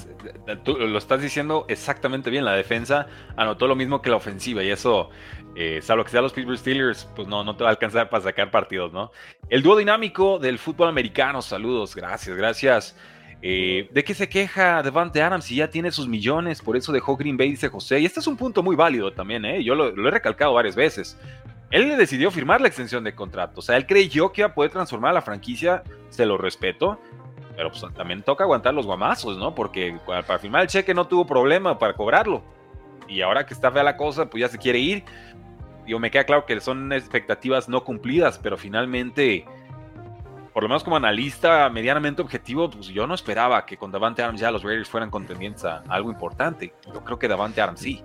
tú 0.63 0.77
lo 0.77 0.97
estás 0.97 1.21
diciendo 1.21 1.65
exactamente 1.67 2.29
bien. 2.29 2.45
La 2.45 2.53
defensa 2.53 3.07
anotó 3.35 3.67
lo 3.67 3.75
mismo 3.75 4.01
que 4.01 4.09
la 4.09 4.15
ofensiva 4.15 4.63
y 4.63 4.69
eso, 4.69 5.09
eh, 5.55 5.81
salvo 5.81 6.05
que 6.05 6.11
sean 6.11 6.23
los 6.23 6.33
Pittsburgh 6.33 6.57
Steelers, 6.57 7.09
pues 7.15 7.27
no, 7.27 7.43
no 7.43 7.55
te 7.55 7.63
va 7.63 7.69
a 7.69 7.73
alcanzar 7.73 8.09
para 8.09 8.23
sacar 8.23 8.51
partidos, 8.51 8.93
¿no? 8.93 9.11
El 9.49 9.61
dúo 9.61 9.75
dinámico 9.75 10.39
del 10.39 10.57
fútbol 10.59 10.87
americano, 10.87 11.41
saludos, 11.41 11.93
gracias, 11.93 12.37
gracias. 12.37 12.95
Eh, 13.41 13.89
¿De 13.91 14.03
qué 14.03 14.13
se 14.13 14.27
queja 14.27 14.81
Devante 14.81 15.21
Adams 15.21 15.45
si 15.45 15.55
ya 15.55 15.69
tiene 15.69 15.91
sus 15.91 16.07
millones? 16.07 16.61
Por 16.61 16.77
eso 16.77 16.91
dejó 16.91 17.17
Green 17.17 17.37
Bay, 17.37 17.51
dice 17.51 17.67
José. 17.69 17.99
Y 17.99 18.05
este 18.05 18.19
es 18.19 18.27
un 18.27 18.37
punto 18.37 18.63
muy 18.63 18.75
válido 18.75 19.11
también, 19.11 19.45
¿eh? 19.45 19.63
Yo 19.63 19.75
lo, 19.75 19.91
lo 19.91 20.07
he 20.07 20.11
recalcado 20.11 20.53
varias 20.53 20.75
veces. 20.75 21.17
Él 21.71 21.87
le 21.87 21.95
decidió 21.95 22.31
firmar 22.31 22.61
la 22.61 22.67
extensión 22.67 23.03
de 23.03 23.13
contrato. 23.13 23.59
O 23.59 23.61
sea, 23.61 23.77
él 23.77 23.85
creyó 23.85 24.31
que 24.31 24.41
iba 24.41 24.49
a 24.49 24.53
poder 24.53 24.71
transformar 24.71 25.11
a 25.11 25.15
la 25.15 25.21
franquicia. 25.21 25.83
Se 26.09 26.25
lo 26.25 26.37
respeto 26.37 26.99
pero 27.59 27.71
pues 27.71 27.93
también 27.93 28.23
toca 28.23 28.45
aguantar 28.45 28.73
los 28.73 28.85
guamazos, 28.85 29.37
¿no? 29.37 29.53
Porque 29.53 29.99
para 30.05 30.39
firmar 30.39 30.61
el 30.61 30.69
cheque 30.69 30.93
no 30.93 31.07
tuvo 31.07 31.25
problema 31.25 31.77
para 31.77 31.93
cobrarlo. 31.93 32.41
Y 33.05 33.19
ahora 33.19 33.45
que 33.45 33.53
está 33.53 33.69
fea 33.69 33.83
la 33.83 33.97
cosa, 33.97 34.29
pues 34.29 34.39
ya 34.39 34.47
se 34.47 34.57
quiere 34.57 34.79
ir. 34.79 35.03
Digo, 35.85 35.99
me 35.99 36.09
queda 36.09 36.23
claro 36.23 36.45
que 36.45 36.57
son 36.61 36.93
expectativas 36.93 37.67
no 37.67 37.83
cumplidas, 37.83 38.39
pero 38.39 38.55
finalmente, 38.55 39.45
por 40.53 40.63
lo 40.63 40.69
menos 40.69 40.85
como 40.85 40.95
analista 40.95 41.69
medianamente 41.69 42.21
objetivo, 42.21 42.69
pues 42.69 42.87
yo 42.87 43.05
no 43.05 43.13
esperaba 43.13 43.65
que 43.65 43.75
con 43.75 43.91
Davante 43.91 44.23
Adams 44.23 44.39
ya 44.39 44.51
los 44.51 44.63
Raiders 44.63 44.87
fueran 44.87 45.09
contendientes 45.09 45.65
a 45.65 45.83
algo 45.89 46.09
importante. 46.09 46.73
Yo 46.93 47.03
creo 47.03 47.19
que 47.19 47.27
Davante 47.27 47.59
Adams 47.59 47.81
sí. 47.81 48.01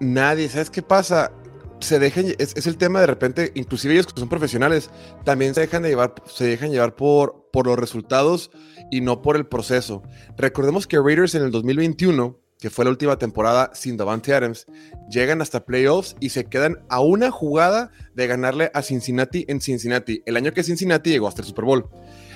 Nadie, 0.00 0.50
¿sabes 0.50 0.68
qué 0.68 0.82
pasa? 0.82 1.32
Se 1.80 1.98
dejan, 1.98 2.26
es, 2.38 2.66
el 2.66 2.76
tema 2.76 3.00
de 3.00 3.06
repente, 3.06 3.52
inclusive 3.54 3.94
ellos 3.94 4.06
que 4.06 4.18
son 4.18 4.28
profesionales, 4.28 4.90
también 5.24 5.54
se 5.54 5.60
dejan 5.60 5.82
de 5.82 5.90
llevar, 5.90 6.14
se 6.26 6.46
dejan 6.46 6.70
llevar 6.70 6.96
por, 6.96 7.48
por 7.52 7.66
los 7.66 7.78
resultados 7.78 8.50
y 8.90 9.00
no 9.00 9.22
por 9.22 9.36
el 9.36 9.46
proceso. 9.46 10.02
Recordemos 10.36 10.86
que 10.86 10.98
Raiders 10.98 11.34
en 11.34 11.42
el 11.42 11.50
2021, 11.50 12.38
que 12.58 12.70
fue 12.70 12.84
la 12.84 12.90
última 12.90 13.18
temporada 13.18 13.70
sin 13.74 13.96
Davante 13.96 14.34
Adams, 14.34 14.66
llegan 15.10 15.42
hasta 15.42 15.64
playoffs 15.64 16.16
y 16.20 16.30
se 16.30 16.46
quedan 16.46 16.84
a 16.88 17.00
una 17.00 17.30
jugada 17.30 17.90
de 18.14 18.26
ganarle 18.26 18.70
a 18.72 18.82
Cincinnati 18.82 19.44
en 19.48 19.60
Cincinnati, 19.60 20.22
el 20.26 20.36
año 20.36 20.52
que 20.52 20.62
Cincinnati 20.62 21.10
llegó 21.10 21.28
hasta 21.28 21.42
el 21.42 21.48
Super 21.48 21.66
Bowl. 21.66 21.88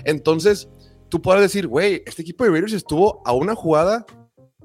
Entonces, 0.04 0.68
tú 1.08 1.22
puedes 1.22 1.42
decir, 1.42 1.66
güey, 1.66 2.02
este 2.06 2.22
equipo 2.22 2.44
de 2.44 2.50
Raiders 2.50 2.74
estuvo 2.74 3.22
a 3.24 3.32
una 3.32 3.54
jugada 3.54 4.04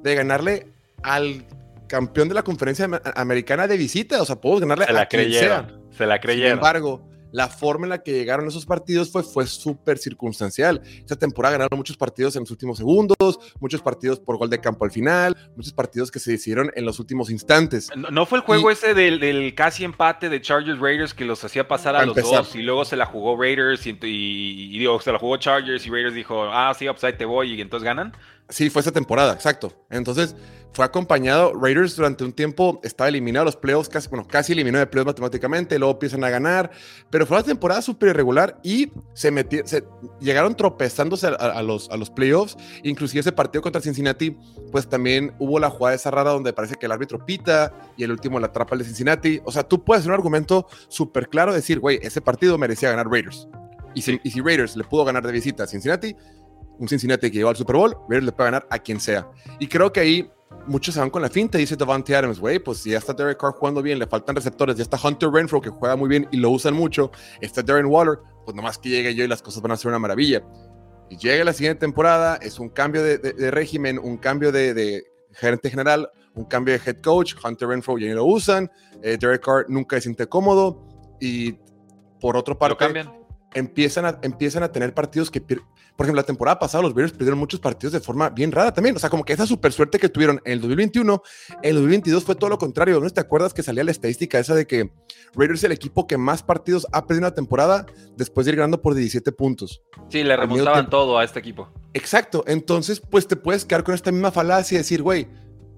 de 0.02 0.16
ganarle 0.16 0.68
al 1.04 1.46
campeón 1.88 2.30
de 2.30 2.36
la 2.36 2.44
conferencia 2.44 2.90
americana 3.16 3.68
de 3.68 3.78
visita. 3.78 4.22
O 4.22 4.26
sea, 4.26 4.36
podemos 4.36 4.62
ganarle 4.62 4.86
se 4.86 4.94
la 4.94 5.02
a 5.02 5.08
creyeron, 5.08 5.66
quien 5.66 5.80
sea. 5.80 5.98
Se 5.98 6.06
la 6.06 6.20
creyeron. 6.20 6.50
Sin 6.50 6.58
embargo, 6.58 7.10
la 7.36 7.50
forma 7.50 7.86
en 7.86 7.90
la 7.90 8.02
que 8.02 8.14
llegaron 8.14 8.48
esos 8.48 8.66
partidos 8.66 9.12
fue, 9.12 9.22
fue 9.22 9.46
súper 9.46 9.98
circunstancial. 9.98 10.82
Esa 11.04 11.18
temporada 11.18 11.58
ganaron 11.58 11.78
muchos 11.78 11.98
partidos 11.98 12.34
en 12.38 12.44
los 12.44 12.52
últimos 12.52 12.78
segundos, 12.78 13.18
muchos 13.60 13.82
partidos 13.82 14.22
por 14.22 14.38
gol 14.38 14.50
de 14.50 14.62
campo 14.62 14.86
al 14.86 14.92
final, 14.92 15.36
muchos 15.58 15.74
partidos 15.74 16.10
que 16.10 16.20
se 16.20 16.32
decidieron 16.32 16.72
en 16.76 16.86
los 16.86 16.98
últimos 16.98 17.30
instantes. 17.30 17.90
¿No, 17.94 18.26
fue 18.26 18.38
el 18.38 18.46
juego 18.46 18.72
ese 18.72 18.94
del, 18.94 19.54
casi 19.54 19.84
empate 19.84 20.30
de 20.30 20.42
Chargers 20.42 20.80
Raiders 20.80 21.14
que 21.14 21.26
los 21.26 21.44
hacía 21.44 21.68
pasar 21.68 21.98
a, 21.98 22.06
los 22.06 22.16
dos 22.16 22.56
y 22.56 22.62
luego 22.62 22.86
se 22.86 22.96
la 22.96 23.06
jugó 23.06 23.38
Raiders 23.38 23.86
y, 23.86 23.98
y, 24.02 24.80
digo, 24.80 25.02
se 25.02 25.12
la 25.12 25.20
jugó 25.20 25.36
Chargers 25.36 25.86
y 25.86 25.90
Raiders 25.90 26.16
dijo, 26.16 26.46
ah, 26.46 26.74
sí, 26.74 26.88
upside 26.88 27.18
te 27.18 27.26
voy 27.26 27.52
y 27.52 27.60
entonces 27.60 27.84
ganan? 27.84 28.14
Sí, 28.48 28.70
fue 28.70 28.82
esa 28.82 28.94
temporada, 28.94 29.34
exacto. 29.34 29.74
Entonces, 29.90 30.38
fue 30.76 30.84
acompañado. 30.84 31.54
Raiders 31.54 31.96
durante 31.96 32.26
un 32.26 32.34
tiempo 32.34 32.82
estaba 32.84 33.08
eliminado 33.08 33.46
los 33.46 33.56
playoffs, 33.56 33.88
casi, 33.88 34.10
bueno, 34.10 34.28
casi 34.28 34.52
eliminado 34.52 34.82
de 34.86 34.88
playoffs 34.88 35.08
matemáticamente, 35.08 35.80
luego 35.80 35.94
empiezan 35.94 36.24
a 36.26 36.30
ganar, 36.30 36.70
pero 37.10 37.25
fue 37.26 37.38
una 37.38 37.46
temporada 37.46 37.82
súper 37.82 38.10
irregular 38.10 38.60
y 38.64 38.92
se, 39.14 39.32
metieron, 39.32 39.68
se 39.68 39.84
llegaron 40.20 40.56
tropezándose 40.56 41.28
a, 41.28 41.62
los, 41.62 41.90
a 41.90 41.98
los 41.98 42.10
playoffs. 42.10 42.58
Inclusive 42.84 43.22
ese 43.22 43.32
partido 43.32 43.62
contra 43.62 43.82
Cincinnati, 43.82 44.38
pues 44.72 44.88
también 44.88 45.34
hubo 45.40 45.60
la 45.60 45.70
jugada 45.70 45.96
esa 45.96 46.12
rara 46.12 46.32
donde 46.32 46.54
parece 46.54 46.76
que 46.76 46.86
el 46.86 46.92
árbitro 46.92 47.26
pita 47.26 47.74
y 47.98 48.04
el 48.04 48.12
último 48.12 48.40
la 48.40 48.48
atrapa 48.48 48.76
el 48.76 48.80
de 48.80 48.86
Cincinnati. 48.86 49.42
O 49.46 49.52
sea, 49.52 49.64
tú 49.64 49.84
puedes 49.84 50.02
hacer 50.02 50.12
un 50.12 50.16
argumento 50.16 50.68
súper 50.88 51.30
claro, 51.30 51.54
decir, 51.54 51.80
güey, 51.80 52.00
ese 52.02 52.22
partido 52.22 52.58
merecía 52.58 52.90
ganar 52.90 53.08
Raiders. 53.08 53.48
Y 53.94 54.02
si, 54.02 54.20
y 54.24 54.32
si 54.32 54.42
Raiders 54.42 54.76
le 54.76 54.84
pudo 54.84 55.06
ganar 55.06 55.26
de 55.26 55.32
visita 55.32 55.64
a 55.64 55.68
Cincinnati, 55.68 56.16
un 56.78 56.88
Cincinnati 56.88 57.32
que 57.32 57.38
llegó 57.38 57.50
al 57.50 57.56
Super 57.56 57.76
Bowl, 57.78 57.96
Raiders 58.10 58.26
le 58.26 58.32
puede 58.32 58.48
ganar 58.48 58.68
a 58.70 58.80
quien 58.80 59.00
sea. 59.00 59.30
Y 59.60 59.68
creo 59.68 59.94
que 59.94 60.00
ahí 60.02 60.30
muchos 60.68 60.94
se 60.94 61.00
van 61.00 61.10
con 61.10 61.22
la 61.22 61.30
finta, 61.30 61.58
dice 61.58 61.76
Davante 61.76 62.16
Adams, 62.16 62.40
güey, 62.40 62.60
pues 62.60 62.80
si 62.80 62.92
ya 62.92 62.98
está 62.98 63.14
Derek 63.14 63.40
Carr 63.40 63.54
jugando 63.54 63.82
bien, 63.82 64.00
le 64.00 64.08
faltan 64.08 64.36
receptores, 64.36 64.76
ya 64.76 64.84
está 64.84 65.00
Hunter 65.02 65.30
Renfro 65.30 65.62
que 65.62 65.70
juega 65.70 65.96
muy 65.96 66.10
bien 66.10 66.28
y 66.32 66.38
lo 66.38 66.50
usan 66.50 66.74
mucho, 66.74 67.12
está 67.42 67.62
Darren 67.62 67.86
Waller, 67.86 68.20
pues 68.44 68.56
nomás 68.56 68.78
que 68.78 68.90
llegue 68.90 69.16
yo 69.16 69.24
y 69.24 69.28
las 69.28 69.42
cosas 69.42 69.62
van 69.62 69.72
a 69.72 69.78
ser 69.78 69.90
una 69.90 70.00
maravilla. 70.00 70.44
Y 71.10 71.18
llega 71.18 71.44
la 71.44 71.54
siguiente 71.54 71.80
temporada, 71.80 72.38
es 72.42 72.60
un 72.60 72.70
cambio 72.70 73.04
de, 73.04 73.52
régimen, 73.52 74.00
un 74.00 74.18
cambio 74.18 74.52
de, 74.52 75.04
gerente 75.34 75.70
general, 75.70 76.10
un 76.34 76.46
cambio 76.46 76.74
de 76.74 76.82
head 76.84 77.02
coach, 77.02 77.36
Hunter 77.44 77.68
Renfro 77.68 77.98
ya 77.98 78.10
no 78.10 78.16
lo 78.16 78.26
usan, 78.26 78.72
eh, 79.04 79.18
Derek 79.20 79.44
Carr 79.44 79.66
nunca 79.68 79.98
se 79.98 80.04
siente 80.04 80.28
cómodo 80.28 80.88
y 81.20 81.58
por 82.20 82.38
otro 82.38 82.58
parte 82.58 83.06
empiezan 83.54 84.06
a, 84.06 84.20
empiezan 84.22 84.64
a 84.64 84.72
tener 84.72 84.94
partidos 84.94 85.30
que 85.32 85.42
por 85.96 86.06
ejemplo, 86.06 86.22
la 86.22 86.26
temporada 86.26 86.60
pasada 86.60 86.82
los 86.82 86.94
Bears 86.94 87.14
perdieron 87.14 87.40
muchos 87.40 87.60
partidos 87.60 87.94
de 87.94 88.02
forma 88.02 88.30
bien 88.30 88.52
rara 88.52 88.74
también. 88.74 88.96
O 88.96 89.00
sea, 89.00 89.10
como 89.10 89.24
que 89.24 89.34
esa 89.34 89.46
super 89.46 89.72
suerte 89.72 89.98
que 89.98 90.10
tuvieron 90.10 90.42
en 90.44 90.54
el 90.54 90.62
2021, 90.62 91.24
en 91.50 91.70
el 91.70 91.76
2022 91.76 92.24
fue 92.24 92.36
todo 92.36 92.50
lo 92.50 92.58
contrario. 92.58 93.00
¿No 93.00 93.10
te 93.10 93.22
acuerdas 93.22 93.54
que 93.54 93.64
salía 93.64 93.84
la 93.84 93.92
estadística 93.92 94.38
esa 94.38 94.56
de 94.56 94.68
que 94.68 94.92
Raiders 95.34 95.60
es 95.60 95.64
el 95.64 95.72
equipo 95.72 96.06
que 96.06 96.18
más 96.18 96.44
partidos 96.44 96.86
ha 96.92 97.06
perdido 97.06 97.28
en 97.28 97.32
la 97.32 97.36
temporada 97.36 97.86
después 98.18 98.46
de 98.46 98.52
ir 98.52 98.58
ganando 98.58 98.82
por 98.82 98.94
17 98.94 99.32
puntos? 99.32 99.84
Sí, 100.10 100.24
le 100.24 100.36
remontaban 100.36 100.90
todo 100.90 101.18
a 101.18 101.24
este 101.24 101.40
equipo. 101.40 101.70
Exacto. 101.94 102.44
Entonces, 102.46 103.00
pues 103.00 103.28
te 103.28 103.38
puedes 103.38 103.64
quedar 103.64 103.84
con 103.84 103.96
esta 103.96 104.12
misma 104.12 104.32
falacia 104.32 104.76
y 104.76 104.80
decir, 104.80 105.02
güey, 105.02 105.30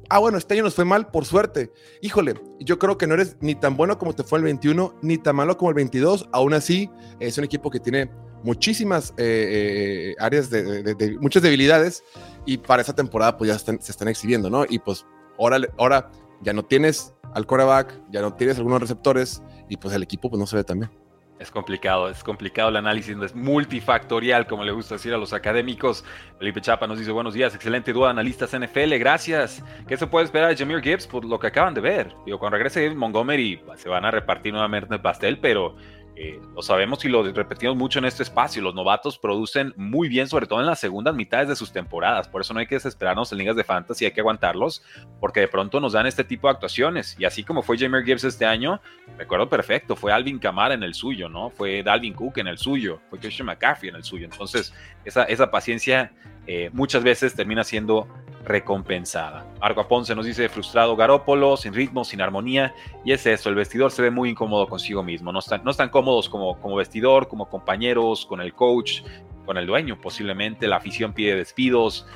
ah, 0.09 0.17
bueno, 0.17 0.39
este 0.39 0.55
año 0.55 0.63
nos 0.63 0.73
fue 0.73 0.85
mal, 0.85 1.11
por 1.11 1.25
suerte. 1.25 1.71
Híjole, 2.01 2.35
yo 2.59 2.79
creo 2.79 2.97
que 2.97 3.05
no 3.05 3.13
eres 3.13 3.37
ni 3.39 3.53
tan 3.53 3.77
bueno 3.77 3.99
como 3.99 4.13
te 4.13 4.23
fue 4.23 4.39
el 4.39 4.45
21, 4.45 4.95
ni 5.03 5.19
tan 5.19 5.35
malo 5.35 5.57
como 5.57 5.69
el 5.69 5.75
22. 5.75 6.27
Aún 6.31 6.53
así, 6.53 6.89
es 7.19 7.37
un 7.37 7.43
equipo 7.43 7.69
que 7.69 7.79
tiene 7.79 8.09
muchísimas 8.47 9.13
eh, 9.17 10.13
eh, 10.13 10.15
áreas 10.19 10.49
de, 10.49 11.17
muchas 11.19 11.43
debilidades 11.43 12.01
y 12.45 12.57
para 12.57 12.81
esa 12.81 12.95
temporada 12.95 13.37
pues 13.37 13.49
ya 13.49 13.59
se 13.59 13.91
están 13.91 14.07
exhibiendo, 14.07 14.49
¿no? 14.49 14.65
Y 14.67 14.79
pues 14.79 15.05
ahora, 15.37 15.59
ahora 15.77 16.09
ya 16.41 16.53
no 16.53 16.63
tienes 16.63 17.13
al 17.33 17.45
coreback, 17.45 17.93
ya 18.09 18.21
no 18.21 18.33
tienes 18.33 18.57
algunos 18.57 18.79
receptores 18.79 19.43
y 19.67 19.75
pues 19.75 19.93
el 19.93 20.01
equipo 20.01 20.29
pues 20.29 20.39
no 20.39 20.47
se 20.47 20.55
ve 20.55 20.63
tan 20.63 20.79
bien. 20.79 20.91
Es 21.39 21.51
complicado, 21.51 22.09
es 22.09 22.23
complicado 22.23 22.69
el 22.69 22.77
análisis, 22.77 23.15
es 23.21 23.35
multifactorial, 23.35 24.47
como 24.47 24.63
le 24.63 24.71
gusta 24.71 24.95
decir 24.95 25.13
a 25.13 25.17
los 25.17 25.33
académicos. 25.33 26.03
Felipe 26.39 26.61
Chapa 26.61 26.87
nos 26.87 26.97
dice 26.97 27.11
buenos 27.11 27.35
días, 27.35 27.53
excelente 27.53 27.93
duda, 27.93 28.09
analistas 28.09 28.57
NFL, 28.57 28.95
gracias. 28.97 29.63
¿Qué 29.87 29.97
se 29.97 30.07
puede 30.07 30.25
esperar 30.25 30.49
de 30.49 30.55
Jameer 30.55 30.81
Gibbs? 30.81 31.05
Por 31.05 31.25
lo 31.25 31.37
que 31.37 31.47
acaban 31.47 31.75
de 31.75 31.81
ver. 31.81 32.15
Digo, 32.25 32.39
cuando 32.39 32.57
regrese 32.57 32.89
Montgomery 32.89 33.61
se 33.75 33.87
van 33.87 34.05
a 34.05 34.09
repartir 34.09 34.51
nuevamente 34.53 34.95
el 34.95 35.01
pastel, 35.01 35.37
pero 35.37 35.75
eh, 36.19 36.41
lo 36.55 36.63
sabemos 36.63 37.05
y 37.05 37.09
lo 37.09 37.21
repetimos 37.31 37.77
mucho 37.77 37.99
en 37.99 38.05
este 38.05 38.23
espacio. 38.23 38.59
Los 38.63 38.73
novatos 38.73 39.19
producen 39.19 39.71
muy 39.77 40.09
bien, 40.09 40.27
sobre 40.27 40.47
todo 40.47 40.59
en 40.59 40.65
las 40.65 40.79
segundas 40.79 41.13
mitades 41.13 41.47
de 41.47 41.55
sus 41.55 41.71
temporadas. 41.71 42.27
Por 42.27 42.41
eso 42.41 42.55
no 42.55 42.59
hay 42.59 42.65
que 42.65 42.73
desesperarnos 42.73 43.31
en 43.31 43.37
ligas 43.37 43.55
de 43.55 43.63
fantasy, 43.63 44.05
hay 44.05 44.11
que 44.11 44.21
aguantarlos, 44.21 44.81
porque 45.19 45.41
de 45.41 45.47
pronto 45.47 45.79
nos 45.79 45.93
dan 45.93 46.07
este 46.07 46.23
tipo 46.23 46.47
de 46.47 46.53
actuaciones. 46.53 47.15
Y 47.19 47.25
así 47.25 47.43
como 47.43 47.61
fue 47.61 47.77
Jameer 47.77 48.03
Gibbs 48.03 48.23
este 48.23 48.47
año, 48.47 48.81
recuerdo 49.15 49.47
perfecto, 49.47 49.95
fue 49.95 50.11
Alvin 50.11 50.39
Kamara 50.39 50.73
en 50.73 50.81
el 50.81 50.95
suyo, 50.95 51.29
¿no? 51.29 51.51
Fue 51.51 51.83
Dalvin 51.83 52.15
Cook 52.15 52.39
en 52.39 52.47
el 52.47 52.57
suyo, 52.57 52.99
fue 53.11 53.19
Christian 53.19 53.45
McCaffrey 53.45 53.89
en 53.89 53.97
el 53.97 54.03
suyo. 54.03 54.25
Entonces, 54.25 54.73
esa, 55.05 55.23
esa 55.25 55.51
paciencia 55.51 56.11
eh, 56.47 56.71
muchas 56.73 57.03
veces 57.03 57.35
termina 57.35 57.63
siendo 57.63 58.07
recompensada. 58.47 59.45
Arco 59.59 59.87
Ponce 59.87 60.15
nos 60.15 60.25
dice 60.25 60.47
frustrado 60.49 60.95
Garópolo, 60.95 61.57
sin 61.57 61.73
ritmo, 61.73 62.03
sin 62.03 62.21
armonía, 62.21 62.73
y 63.03 63.11
es 63.11 63.25
eso, 63.25 63.49
el 63.49 63.55
vestidor 63.55 63.91
se 63.91 64.01
ve 64.01 64.11
muy 64.11 64.29
incómodo 64.29 64.67
consigo 64.67 65.03
mismo, 65.03 65.31
no 65.31 65.39
están, 65.39 65.63
no 65.63 65.71
están 65.71 65.89
cómodos 65.89 66.29
como, 66.29 66.59
como 66.59 66.75
vestidor, 66.77 67.27
como 67.27 67.49
compañeros, 67.49 68.25
con 68.25 68.41
el 68.41 68.53
coach, 68.53 69.01
con 69.45 69.57
el 69.57 69.67
dueño 69.67 69.99
posiblemente, 69.99 70.67
la 70.67 70.77
afición 70.77 71.13
pide 71.13 71.35
despidos, 71.35 72.07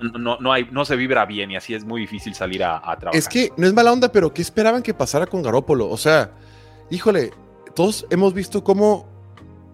no, 0.00 0.36
no, 0.38 0.52
hay, 0.52 0.68
no 0.70 0.84
se 0.84 0.96
vibra 0.96 1.24
bien 1.24 1.50
y 1.50 1.56
así 1.56 1.74
es 1.74 1.84
muy 1.84 2.02
difícil 2.02 2.34
salir 2.34 2.62
a, 2.62 2.76
a 2.76 2.98
trabajar. 2.98 3.14
Es 3.14 3.28
que 3.28 3.50
no 3.56 3.66
es 3.66 3.72
mala 3.72 3.92
onda, 3.92 4.12
pero 4.12 4.34
¿qué 4.34 4.42
esperaban 4.42 4.82
que 4.82 4.92
pasara 4.92 5.26
con 5.26 5.42
Garópolo? 5.42 5.88
O 5.88 5.96
sea, 5.96 6.32
híjole, 6.90 7.30
todos 7.74 8.06
hemos 8.10 8.34
visto 8.34 8.62
cómo 8.62 9.15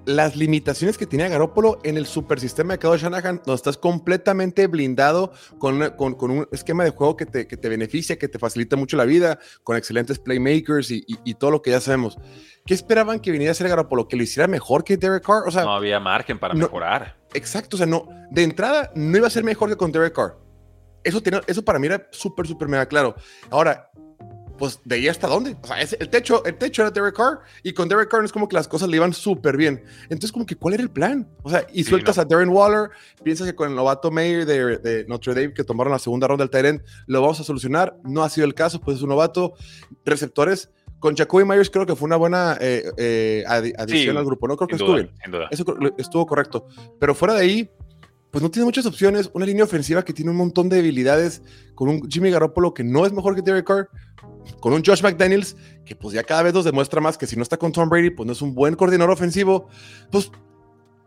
las 0.06 0.36
limitaciones 0.36 0.98
que 0.98 1.06
tenía 1.06 1.28
Garópolo 1.28 1.78
en 1.84 1.96
el 1.96 2.06
super 2.06 2.40
sistema 2.40 2.74
de 2.74 2.78
Kyle 2.78 2.98
Shanahan, 2.98 3.42
donde 3.44 3.54
estás 3.54 3.76
completamente 3.76 4.66
blindado 4.66 5.32
con, 5.58 5.90
con, 5.96 6.30
un 6.30 6.48
esquema 6.52 6.84
de 6.84 6.90
juego 6.90 7.16
que 7.16 7.26
te, 7.26 7.46
que 7.46 7.56
te, 7.56 7.68
beneficia, 7.68 8.18
que 8.18 8.28
te 8.28 8.38
facilita 8.38 8.76
mucho 8.76 8.96
la 8.96 9.04
vida, 9.04 9.38
con 9.62 9.76
excelentes 9.76 10.18
playmakers 10.18 10.90
y, 10.90 11.04
y, 11.06 11.34
todo 11.34 11.50
lo 11.50 11.62
que 11.62 11.70
ya 11.70 11.80
sabemos. 11.80 12.18
¿qué 12.66 12.74
esperaban 12.74 13.20
que 13.20 13.30
viniera 13.30 13.50
a 13.50 13.52
hacer 13.52 13.68
Garoppolo? 13.68 14.08
¿Que 14.08 14.16
lo 14.16 14.22
hiciera 14.22 14.46
mejor 14.46 14.84
que 14.84 14.96
Derek 14.96 15.24
Carr? 15.24 15.44
O 15.46 15.50
sea, 15.50 15.64
no 15.64 15.74
había 15.74 16.00
margen 16.00 16.38
para 16.38 16.54
mejorar. 16.54 17.16
Exacto, 17.34 17.76
o 17.76 17.78
sea, 17.78 17.86
no, 17.86 18.08
de 18.30 18.42
entrada 18.42 18.90
no 18.94 19.16
iba 19.16 19.26
a 19.26 19.30
ser 19.30 19.44
mejor 19.44 19.68
que 19.68 19.76
con 19.76 19.92
Derek 19.92 20.14
Carr. 20.14 20.38
Eso, 21.04 21.20
eso 21.46 21.64
para 21.64 21.78
mí 21.78 21.86
era 21.86 22.06
súper, 22.12 22.46
súper 22.46 22.68
mega 22.68 22.86
claro. 22.86 23.16
Ahora, 23.50 23.90
pues 24.62 24.78
de 24.84 24.94
ahí 24.94 25.08
hasta 25.08 25.26
dónde. 25.26 25.56
O 25.60 25.66
sea, 25.66 25.80
el, 25.80 26.08
techo, 26.08 26.44
el 26.44 26.54
techo 26.54 26.82
era 26.82 26.92
Derek 26.92 27.16
Carr 27.16 27.40
y 27.64 27.72
con 27.72 27.88
Derek 27.88 28.08
Carr 28.08 28.24
es 28.24 28.30
como 28.30 28.48
que 28.48 28.54
las 28.54 28.68
cosas 28.68 28.88
le 28.88 28.94
iban 28.94 29.12
súper 29.12 29.56
bien. 29.56 29.82
Entonces, 30.04 30.30
como 30.30 30.46
que, 30.46 30.54
¿cuál 30.54 30.74
era 30.74 30.84
el 30.84 30.88
plan? 30.88 31.28
O 31.42 31.50
sea, 31.50 31.66
y 31.72 31.82
sueltas 31.82 32.16
a 32.16 32.24
Darren 32.24 32.48
Waller, 32.48 32.90
piensas 33.24 33.48
que 33.48 33.56
con 33.56 33.70
el 33.70 33.74
novato 33.74 34.12
Mayer 34.12 34.46
de, 34.46 35.04
Notre 35.08 35.34
Dame 35.34 35.52
que 35.52 35.64
tomaron 35.64 35.92
la 35.92 35.98
segunda 35.98 36.28
ronda 36.28 36.44
del 36.44 36.50
Tyrant 36.50 36.80
lo 37.08 37.20
vamos 37.20 37.40
a 37.40 37.42
solucionar. 37.42 37.96
No 38.04 38.22
ha 38.22 38.30
sido 38.30 38.46
el 38.46 38.54
caso, 38.54 38.80
pues 38.80 38.98
es 38.98 39.02
un 39.02 39.08
novato. 39.08 39.54
Receptores. 40.04 40.70
Con 41.00 41.16
Jacoby 41.16 41.44
Myers 41.44 41.68
creo 41.68 41.84
que 41.84 41.96
fue 41.96 42.06
una 42.06 42.14
buena 42.14 42.56
eh, 42.60 42.84
eh, 42.98 43.42
adición 43.48 44.16
al 44.16 44.24
grupo, 44.24 44.46
¿no? 44.46 44.56
Creo 44.56 44.68
que 44.68 44.76
estuvo 44.76 44.94
bien. 44.94 45.10
Eso 45.50 45.64
estuvo 45.98 46.24
correcto. 46.24 46.68
Pero 47.00 47.16
fuera 47.16 47.34
de 47.34 47.40
ahí, 47.40 47.70
pues 48.32 48.42
no 48.42 48.50
tiene 48.50 48.64
muchas 48.64 48.86
opciones. 48.86 49.30
Una 49.34 49.44
línea 49.44 49.62
ofensiva 49.62 50.04
que 50.04 50.14
tiene 50.14 50.30
un 50.30 50.38
montón 50.38 50.70
de 50.70 50.76
debilidades, 50.76 51.42
con 51.74 51.90
un 51.90 52.10
Jimmy 52.10 52.30
Garoppolo 52.30 52.72
que 52.72 52.82
no 52.82 53.04
es 53.04 53.12
mejor 53.12 53.34
que 53.34 53.42
Derek 53.42 53.66
Carr, 53.66 53.90
con 54.58 54.72
un 54.72 54.82
Josh 54.84 55.02
McDaniels 55.02 55.54
que 55.84 55.94
pues 55.94 56.14
ya 56.14 56.24
cada 56.24 56.42
vez 56.42 56.54
nos 56.54 56.64
demuestra 56.64 57.00
más 57.00 57.18
que 57.18 57.26
si 57.26 57.36
no 57.36 57.42
está 57.42 57.58
con 57.58 57.72
Tom 57.72 57.90
Brady, 57.90 58.08
pues 58.08 58.26
no 58.26 58.32
es 58.32 58.40
un 58.40 58.54
buen 58.54 58.74
coordinador 58.74 59.12
ofensivo. 59.12 59.68
Pues 60.10 60.30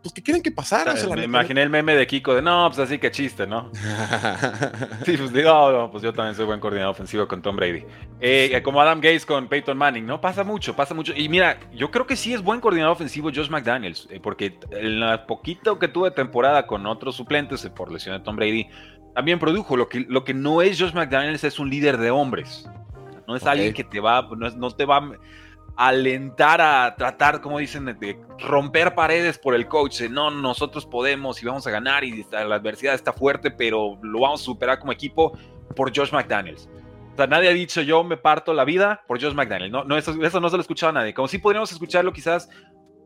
pues, 0.06 0.14
¿qué 0.14 0.22
quieren 0.22 0.42
que 0.42 0.52
pasara? 0.52 0.94
me 0.94 1.24
imaginé 1.24 1.62
el 1.62 1.70
meme 1.70 1.96
de 1.96 2.06
Kiko 2.06 2.34
de, 2.34 2.42
no, 2.42 2.68
pues 2.68 2.78
así 2.78 2.98
que 2.98 3.10
chiste, 3.10 3.44
¿no? 3.44 3.72
sí, 5.04 5.16
pues 5.16 5.32
digo, 5.32 5.88
pues 5.90 6.04
yo 6.04 6.12
también 6.12 6.36
soy 6.36 6.44
buen 6.46 6.60
coordinador 6.60 6.92
ofensivo 6.92 7.26
con 7.26 7.42
Tom 7.42 7.56
Brady. 7.56 7.82
Eh, 8.20 8.60
como 8.62 8.80
Adam 8.80 9.00
Gates 9.00 9.26
con 9.26 9.48
Peyton 9.48 9.76
Manning, 9.76 10.06
¿no? 10.06 10.20
Pasa 10.20 10.44
mucho, 10.44 10.76
pasa 10.76 10.94
mucho. 10.94 11.12
Y 11.16 11.28
mira, 11.28 11.58
yo 11.74 11.90
creo 11.90 12.06
que 12.06 12.14
sí 12.14 12.32
es 12.32 12.40
buen 12.40 12.60
coordinador 12.60 12.92
ofensivo 12.92 13.30
Josh 13.34 13.50
McDaniels, 13.50 14.06
eh, 14.10 14.20
porque 14.22 14.58
en 14.70 15.00
la 15.00 15.26
poquito 15.26 15.80
que 15.80 15.88
tuve 15.88 16.12
temporada 16.12 16.68
con 16.68 16.86
otros 16.86 17.16
suplentes 17.16 17.64
eh, 17.64 17.70
por 17.70 17.90
lesión 17.90 18.16
de 18.16 18.22
Tom 18.22 18.36
Brady, 18.36 18.68
también 19.12 19.40
produjo. 19.40 19.76
Lo 19.76 19.88
que, 19.88 20.06
lo 20.08 20.22
que 20.22 20.34
no 20.34 20.62
es 20.62 20.80
Josh 20.80 20.94
McDaniels 20.94 21.42
es 21.42 21.58
un 21.58 21.68
líder 21.68 21.96
de 21.98 22.12
hombres. 22.12 22.68
No 23.26 23.34
es 23.34 23.44
alguien 23.44 23.74
que 23.74 23.82
te 23.82 23.98
va, 23.98 24.28
no, 24.36 24.50
no 24.50 24.70
te 24.70 24.84
va 24.84 25.18
alentar 25.76 26.60
a 26.60 26.94
tratar, 26.96 27.40
como 27.40 27.58
dicen, 27.58 27.84
de 27.84 28.18
romper 28.38 28.94
paredes 28.94 29.38
por 29.38 29.54
el 29.54 29.68
coach. 29.68 30.02
no, 30.10 30.30
nosotros 30.30 30.86
podemos 30.86 31.42
y 31.42 31.46
vamos 31.46 31.66
a 31.66 31.70
ganar 31.70 32.02
y 32.02 32.24
la 32.30 32.54
adversidad 32.54 32.94
está 32.94 33.12
fuerte, 33.12 33.50
pero 33.50 33.98
lo 34.02 34.20
vamos 34.20 34.40
a 34.40 34.44
superar 34.44 34.78
como 34.78 34.92
equipo 34.92 35.36
por 35.74 35.94
Josh 35.94 36.12
McDaniels. 36.12 36.68
O 37.12 37.16
sea, 37.16 37.26
nadie 37.26 37.48
ha 37.48 37.52
dicho 37.52 37.80
yo 37.82 38.04
me 38.04 38.16
parto 38.16 38.52
la 38.52 38.64
vida 38.64 39.02
por 39.06 39.20
Josh 39.20 39.34
McDaniels. 39.34 39.72
No, 39.72 39.84
no 39.84 39.96
eso, 39.96 40.14
no 40.14 40.30
se 40.30 40.40
lo 40.40 40.56
ha 40.56 40.60
escuchado 40.60 40.90
a 40.90 40.94
nadie. 40.94 41.14
Como 41.14 41.28
si 41.28 41.38
podríamos 41.38 41.70
escucharlo 41.72 42.12
quizás 42.12 42.48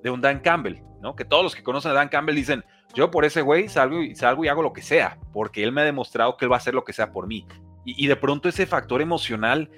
de 0.03 0.11
un 0.11 0.21
Dan 0.21 0.41
Campbell, 0.41 0.79
¿no? 1.00 1.15
Que 1.15 1.25
todos 1.25 1.43
los 1.43 1.55
que 1.55 1.62
conocen 1.62 1.91
a 1.91 1.95
Dan 1.95 2.09
Campbell 2.09 2.35
dicen, 2.35 2.65
yo 2.95 3.11
por 3.11 3.25
ese 3.25 3.43
güey 3.43 3.69
salgo 3.69 4.00
y, 4.00 4.15
salgo 4.15 4.45
y 4.45 4.49
hago 4.49 4.62
lo 4.62 4.73
que 4.73 4.83
sea, 4.83 5.19
porque 5.33 5.62
él 5.62 5.73
me 5.73 5.83
ha 5.83 5.85
demostrado 5.85 6.37
que 6.37 6.45
él 6.45 6.53
va 6.53 6.57
a 6.57 6.59
hacer 6.59 6.75
lo 6.75 6.85
que 6.85 6.93
sea 6.93 7.12
por 7.12 7.27
mí. 7.27 7.47
Y 7.85 8.07
de 8.09 8.17
pronto 8.17 8.49
ese 8.49 8.67
factor 8.67 9.00
emocional 9.00 9.71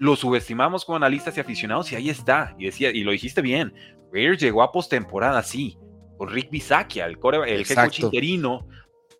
lo 0.00 0.16
subestimamos 0.16 0.86
como 0.86 0.96
analistas 0.96 1.36
y 1.36 1.40
aficionados 1.40 1.92
y 1.92 1.94
ahí 1.94 2.08
está. 2.08 2.56
Y 2.58 2.64
decía, 2.64 2.90
y 2.90 3.04
lo 3.04 3.12
dijiste 3.12 3.42
bien, 3.42 3.74
Raiders 4.10 4.40
llegó 4.40 4.62
a 4.62 4.72
postemporada, 4.72 5.42
sí, 5.42 5.78
con 6.16 6.30
Rick 6.30 6.50
Bisakia, 6.50 7.04
el, 7.04 7.18
el 7.46 7.66
jefe 7.66 8.02
interino, 8.02 8.66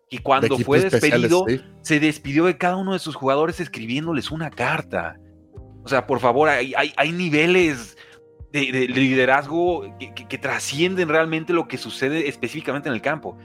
y 0.09 0.17
cuando 0.17 0.57
fue 0.57 0.81
despedido, 0.81 1.45
se 1.81 1.99
despidió 1.99 2.45
de 2.45 2.57
cada 2.57 2.77
uno 2.77 2.93
de 2.93 2.99
sus 2.99 3.15
jugadores 3.15 3.59
escribiéndoles 3.59 4.31
una 4.31 4.49
carta. 4.49 5.17
O 5.83 5.87
sea, 5.87 6.07
por 6.07 6.19
favor, 6.19 6.49
hay, 6.49 6.73
hay, 6.75 7.11
niveles 7.11 7.95
de, 8.51 8.87
liderazgo 8.89 9.83
que, 9.99 10.13
que 10.13 10.37
trascienden 10.37 11.09
realmente 11.09 11.53
lo 11.53 11.67
que 11.67 11.77
sucede 11.77 12.27
específicamente 12.27 12.89
en 12.89 12.95
el 12.95 13.01
campo. 13.01 13.37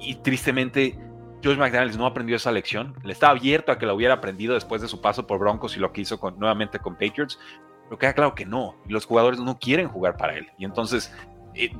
Y 0.00 0.14
tristemente, 0.14 0.96
Josh 1.44 1.58
McDaniels 1.58 1.98
no 1.98 2.06
aprendió 2.06 2.36
esa 2.36 2.50
lección. 2.50 2.94
Le 3.04 3.12
estaba 3.12 3.36
abierto 3.36 3.70
a 3.70 3.78
que 3.78 3.84
la 3.84 3.92
hubiera 3.92 4.14
aprendido 4.14 4.54
después 4.54 4.80
de 4.80 4.88
su 4.88 5.00
paso 5.00 5.26
por 5.26 5.38
Broncos 5.38 5.76
y 5.76 5.80
lo 5.80 5.92
que 5.92 6.00
hizo 6.00 6.18
con, 6.18 6.38
nuevamente 6.38 6.78
con 6.78 6.94
Patriots. 6.94 7.38
Pero 7.84 7.98
queda 7.98 8.14
claro 8.14 8.34
que 8.34 8.46
no. 8.46 8.76
Los 8.88 9.04
jugadores 9.04 9.38
no 9.38 9.58
quieren 9.58 9.88
jugar 9.88 10.16
para 10.16 10.36
él. 10.36 10.48
Y 10.56 10.64
entonces 10.64 11.14
eh, 11.54 11.70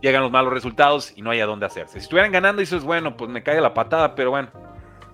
llegan 0.00 0.22
los 0.22 0.30
malos 0.30 0.52
resultados 0.52 1.12
y 1.14 1.20
no 1.20 1.30
hay 1.30 1.40
a 1.40 1.46
dónde 1.46 1.66
hacerse. 1.66 1.94
Si 1.94 2.04
estuvieran 2.04 2.32
ganando, 2.32 2.60
dices, 2.60 2.82
bueno, 2.82 3.16
pues 3.16 3.30
me 3.30 3.42
cae 3.42 3.60
la 3.60 3.74
patada, 3.74 4.14
pero 4.14 4.30
bueno, 4.30 4.48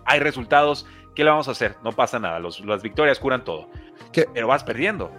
hay 0.04 0.20
resultados. 0.20 0.86
¿Qué 1.16 1.24
le 1.24 1.30
vamos 1.30 1.48
a 1.48 1.50
hacer? 1.50 1.76
No 1.82 1.90
pasa 1.90 2.20
nada. 2.20 2.38
las 2.38 2.82
victorias 2.82 3.18
curan 3.18 3.42
todo. 3.42 3.68
Pero 4.32 4.46
vas 4.46 4.62
perdiendo. 4.62 5.10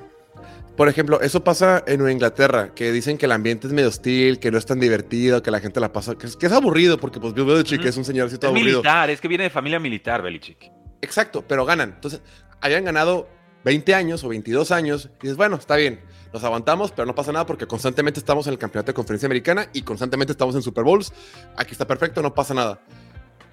Por 0.80 0.88
ejemplo, 0.88 1.20
eso 1.20 1.44
pasa 1.44 1.84
en 1.88 2.10
Inglaterra, 2.10 2.74
que 2.74 2.94
dicen 2.94 3.18
que 3.18 3.26
el 3.26 3.34
ambiente 3.34 3.68
es 3.68 3.74
medio 3.74 3.90
hostil, 3.90 4.40
que 4.40 4.50
no 4.50 4.58
es 4.58 4.66
tan 4.66 4.80
divertido, 4.80 5.44
que 5.44 5.52
la 5.52 5.60
gente 5.60 5.82
la 5.82 5.92
pasa, 5.92 6.16
que 6.16 6.26
es, 6.26 6.38
que 6.38 6.46
es 6.46 6.54
aburrido, 6.54 6.98
porque 6.98 7.20
pues 7.20 7.34
Belichick 7.34 7.84
es 7.84 7.98
un 7.98 8.06
señorcito 8.06 8.48
es 8.48 8.50
aburrido. 8.50 8.78
militar, 8.78 9.10
es 9.10 9.20
que 9.20 9.28
viene 9.28 9.44
de 9.44 9.50
familia 9.50 9.78
militar, 9.78 10.22
Belichick. 10.22 10.72
Exacto, 11.02 11.44
pero 11.46 11.66
ganan. 11.66 11.96
Entonces, 11.96 12.22
habían 12.62 12.86
ganado 12.86 13.28
20 13.66 13.94
años 13.94 14.24
o 14.24 14.30
22 14.30 14.72
años, 14.72 15.10
y 15.20 15.24
dices, 15.24 15.36
bueno, 15.36 15.58
está 15.58 15.76
bien, 15.76 16.00
nos 16.32 16.46
aguantamos, 16.46 16.94
pero 16.94 17.06
no 17.06 17.14
pasa 17.14 17.34
nada 17.34 17.46
porque 17.46 17.68
constantemente 17.68 18.22
estamos 18.22 18.48
en 18.48 18.54
el 18.54 18.58
campeonato 18.58 18.92
de 18.92 18.94
conferencia 18.94 19.28
americana 19.28 19.68
y 19.74 19.82
constantemente 19.82 20.32
estamos 20.32 20.56
en 20.56 20.62
Super 20.62 20.86
Bowls. 20.86 21.12
Aquí 21.58 21.74
está 21.74 21.86
perfecto, 21.86 22.22
no 22.22 22.34
pasa 22.34 22.54
nada. 22.54 22.80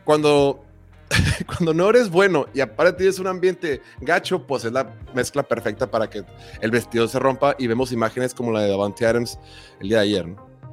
Cuando 0.05 0.65
cuando 1.47 1.73
no 1.73 1.89
eres 1.91 2.11
bueno 2.11 2.47
y 2.55 2.61
aparte 2.61 2.95
tienes 2.95 3.19
un 3.19 3.27
ambiente 3.27 3.83
gacho, 4.01 4.47
pues 4.47 4.65
es 4.65 4.73
la 4.73 4.95
mezcla 5.15 5.43
perfecta 5.43 5.91
para 5.91 6.09
que 6.09 6.25
el 6.61 6.71
vestido 6.71 7.07
se 7.09 7.19
rompa 7.19 7.55
y 7.59 7.67
vemos 7.67 7.93
imágenes 7.93 8.35
como 8.35 8.53
la 8.53 8.61
de 8.61 8.71
Davante 8.71 9.07
Adams 9.07 9.39
el 9.81 9.89
día 9.89 9.99
de 9.99 10.03
ayer. 10.05 10.27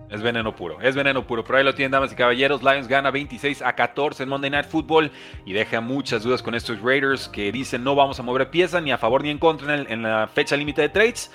Es 0.10 0.22
veneno 0.22 0.56
puro, 0.56 0.80
es 0.80 0.96
veneno 0.96 1.26
puro. 1.26 1.44
Pero 1.44 1.58
ahí 1.58 1.64
lo 1.64 1.74
tienen, 1.74 1.92
damas 1.92 2.12
y 2.12 2.16
caballeros. 2.16 2.62
Lions 2.62 2.88
gana 2.88 3.10
26 3.10 3.64
a 3.64 3.74
14 3.74 4.22
en 4.22 4.30
Monday 4.30 4.52
Night 4.52 4.68
Football 4.68 5.12
y 5.44 5.54
deja 5.54 5.82
muchas 5.82 6.22
dudas 6.22 6.44
con 6.44 6.54
estos 6.54 6.80
Raiders 6.82 7.28
que 7.28 7.52
dicen 7.52 7.84
no 7.84 7.96
vamos 7.96 8.20
a 8.20 8.24
mover 8.24 8.52
pieza 8.52 8.80
ni 8.80 8.92
a 8.92 9.00
favor 9.00 9.24
ni 9.24 9.32
en 9.32 9.40
contra 9.40 9.74
en, 9.74 9.92
en 9.92 10.04
la 10.04 10.28
fecha 10.28 10.56
límite 10.56 10.84
de 10.84 10.90
trades. 10.90 11.32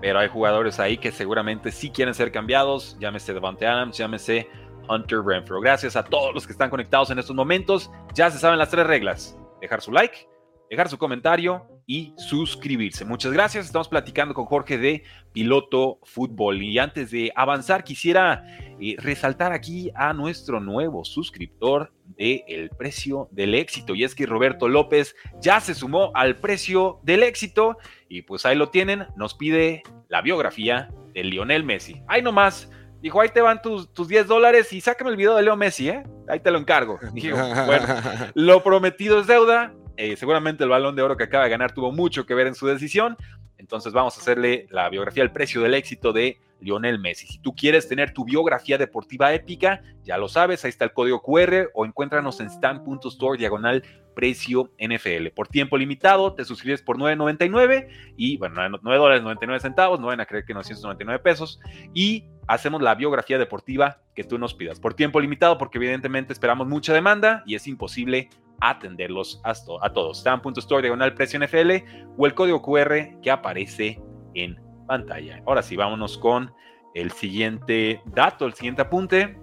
Pero 0.00 0.18
hay 0.18 0.28
jugadores 0.28 0.80
ahí 0.80 0.96
que 0.96 1.12
seguramente 1.12 1.70
sí 1.70 1.90
quieren 1.90 2.14
ser 2.14 2.32
cambiados. 2.32 2.96
Llámese 2.98 3.34
Davante 3.34 3.66
Adams, 3.66 3.98
llámese 3.98 4.48
Hunter 4.88 5.20
Renfro. 5.24 5.60
Gracias 5.60 5.96
a 5.96 6.04
todos 6.04 6.34
los 6.34 6.46
que 6.46 6.52
están 6.52 6.70
conectados 6.70 7.10
en 7.10 7.18
estos 7.18 7.36
momentos. 7.36 7.90
Ya 8.14 8.30
se 8.30 8.38
saben 8.38 8.58
las 8.58 8.70
tres 8.70 8.86
reglas. 8.86 9.36
Dejar 9.60 9.80
su 9.80 9.92
like, 9.92 10.28
dejar 10.70 10.88
su 10.88 10.98
comentario 10.98 11.66
y 11.86 12.14
suscribirse. 12.16 13.04
Muchas 13.04 13.32
gracias. 13.32 13.66
Estamos 13.66 13.88
platicando 13.88 14.34
con 14.34 14.46
Jorge 14.46 14.78
de 14.78 15.04
Piloto 15.32 15.98
Fútbol. 16.04 16.62
Y 16.62 16.78
antes 16.78 17.10
de 17.10 17.32
avanzar, 17.34 17.84
quisiera 17.84 18.44
eh, 18.80 18.96
resaltar 18.98 19.52
aquí 19.52 19.90
a 19.94 20.12
nuestro 20.12 20.60
nuevo 20.60 21.04
suscriptor 21.04 21.92
de 22.16 22.44
El 22.46 22.70
Precio 22.70 23.28
del 23.32 23.54
Éxito. 23.54 23.94
Y 23.94 24.04
es 24.04 24.14
que 24.14 24.26
Roberto 24.26 24.68
López 24.68 25.14
ya 25.40 25.60
se 25.60 25.74
sumó 25.74 26.12
al 26.14 26.36
Precio 26.36 27.00
del 27.02 27.22
Éxito. 27.22 27.76
Y 28.08 28.22
pues 28.22 28.46
ahí 28.46 28.56
lo 28.56 28.70
tienen. 28.70 29.06
Nos 29.16 29.34
pide 29.34 29.82
la 30.08 30.22
biografía 30.22 30.90
de 31.14 31.24
Lionel 31.24 31.64
Messi. 31.64 32.02
Ahí 32.08 32.22
nomás 32.22 32.70
Dijo, 33.02 33.20
ahí 33.20 33.28
te 33.30 33.40
van 33.40 33.60
tus, 33.60 33.92
tus 33.92 34.06
10 34.06 34.28
dólares 34.28 34.72
y 34.72 34.80
sácame 34.80 35.10
el 35.10 35.16
video 35.16 35.34
de 35.34 35.42
Leo 35.42 35.56
Messi, 35.56 35.88
¿eh? 35.88 36.04
Ahí 36.28 36.38
te 36.38 36.52
lo 36.52 36.58
encargo. 36.58 37.00
Dijo, 37.12 37.36
bueno, 37.66 37.86
lo 38.34 38.62
prometido 38.62 39.20
es 39.20 39.26
deuda. 39.26 39.74
Eh, 39.96 40.16
seguramente 40.16 40.62
el 40.62 40.70
balón 40.70 40.94
de 40.94 41.02
oro 41.02 41.16
que 41.16 41.24
acaba 41.24 41.44
de 41.44 41.50
ganar 41.50 41.72
tuvo 41.72 41.90
mucho 41.90 42.24
que 42.24 42.34
ver 42.34 42.46
en 42.46 42.54
su 42.54 42.68
decisión. 42.68 43.16
Entonces 43.58 43.92
vamos 43.92 44.16
a 44.16 44.20
hacerle 44.20 44.66
la 44.70 44.88
biografía, 44.88 45.24
el 45.24 45.32
precio 45.32 45.60
del 45.60 45.74
éxito 45.74 46.12
de 46.12 46.38
Lionel 46.62 46.98
Messi. 46.98 47.26
Si 47.26 47.38
tú 47.38 47.54
quieres 47.54 47.88
tener 47.88 48.12
tu 48.12 48.24
biografía 48.24 48.78
deportiva 48.78 49.32
épica, 49.32 49.82
ya 50.02 50.16
lo 50.16 50.28
sabes, 50.28 50.64
ahí 50.64 50.70
está 50.70 50.84
el 50.84 50.92
código 50.92 51.22
QR 51.22 51.70
o 51.74 51.84
encuéntranos 51.84 52.40
en 52.40 52.48
stand.store 52.48 53.38
diagonal 53.38 53.82
precio 54.14 54.70
NFL. 54.78 55.28
Por 55.34 55.48
tiempo 55.48 55.76
limitado, 55.76 56.34
te 56.34 56.44
suscribes 56.44 56.82
por 56.82 56.98
9.99 56.98 57.88
y, 58.16 58.36
bueno, 58.36 58.56
9 58.82 58.98
dólares 58.98 59.22
99 59.22 59.60
centavos, 59.60 60.00
no 60.00 60.08
van 60.08 60.20
a 60.20 60.26
creer 60.26 60.44
que 60.44 60.54
999 60.54 61.22
pesos. 61.22 61.60
Y 61.94 62.26
hacemos 62.46 62.82
la 62.82 62.94
biografía 62.94 63.38
deportiva 63.38 64.02
que 64.14 64.24
tú 64.24 64.38
nos 64.38 64.54
pidas. 64.54 64.80
Por 64.80 64.94
tiempo 64.94 65.20
limitado, 65.20 65.58
porque 65.58 65.78
evidentemente 65.78 66.32
esperamos 66.32 66.68
mucha 66.68 66.92
demanda 66.92 67.42
y 67.46 67.54
es 67.54 67.66
imposible 67.66 68.28
atenderlos 68.60 69.40
a, 69.44 69.54
todos. 69.92 70.18
Stand.store 70.18 70.82
diagonal 70.82 71.14
precio 71.14 71.40
NFL 71.40 71.84
o 72.16 72.26
el 72.26 72.34
código 72.34 72.62
QR 72.62 73.20
que 73.20 73.30
aparece 73.30 74.00
en 74.34 74.56
pantalla. 74.86 75.42
Ahora 75.46 75.62
sí, 75.62 75.76
vámonos 75.76 76.18
con 76.18 76.52
el 76.94 77.10
siguiente 77.12 78.02
dato, 78.06 78.46
el 78.46 78.54
siguiente 78.54 78.82
apunte, 78.82 79.38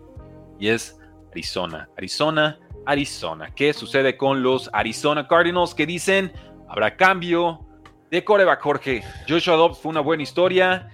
y 0.59 0.69
es 0.69 0.99
Arizona. 1.31 1.89
Arizona, 1.97 2.59
Arizona. 2.85 3.53
¿Qué 3.53 3.73
sucede 3.73 4.17
con 4.17 4.43
los 4.43 4.69
Arizona 4.73 5.27
Cardinals 5.27 5.73
que 5.73 5.85
dicen, 5.85 6.31
habrá 6.67 6.95
cambio 6.95 7.65
de 8.11 8.23
coreback, 8.23 8.61
Jorge? 8.61 9.03
Joshua 9.27 9.55
Dobbs 9.55 9.79
fue 9.79 9.91
una 9.91 10.01
buena 10.01 10.23
historia. 10.23 10.89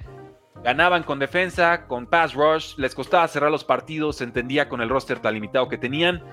Ganaban 0.63 1.03
con 1.03 1.19
defensa, 1.19 1.86
con 1.88 2.08
pass 2.08 2.34
rush, 2.34 2.75
les 2.77 2.95
costaba 2.95 3.27
cerrar 3.27 3.51
los 3.51 3.63
partidos, 3.63 4.17
se 4.17 4.23
entendía 4.23 4.67
con 4.67 4.81
el 4.81 4.89
roster 4.89 5.19
tan 5.19 5.36
limitado 5.36 5.69
que 5.69 5.77
tenían. 5.77 6.23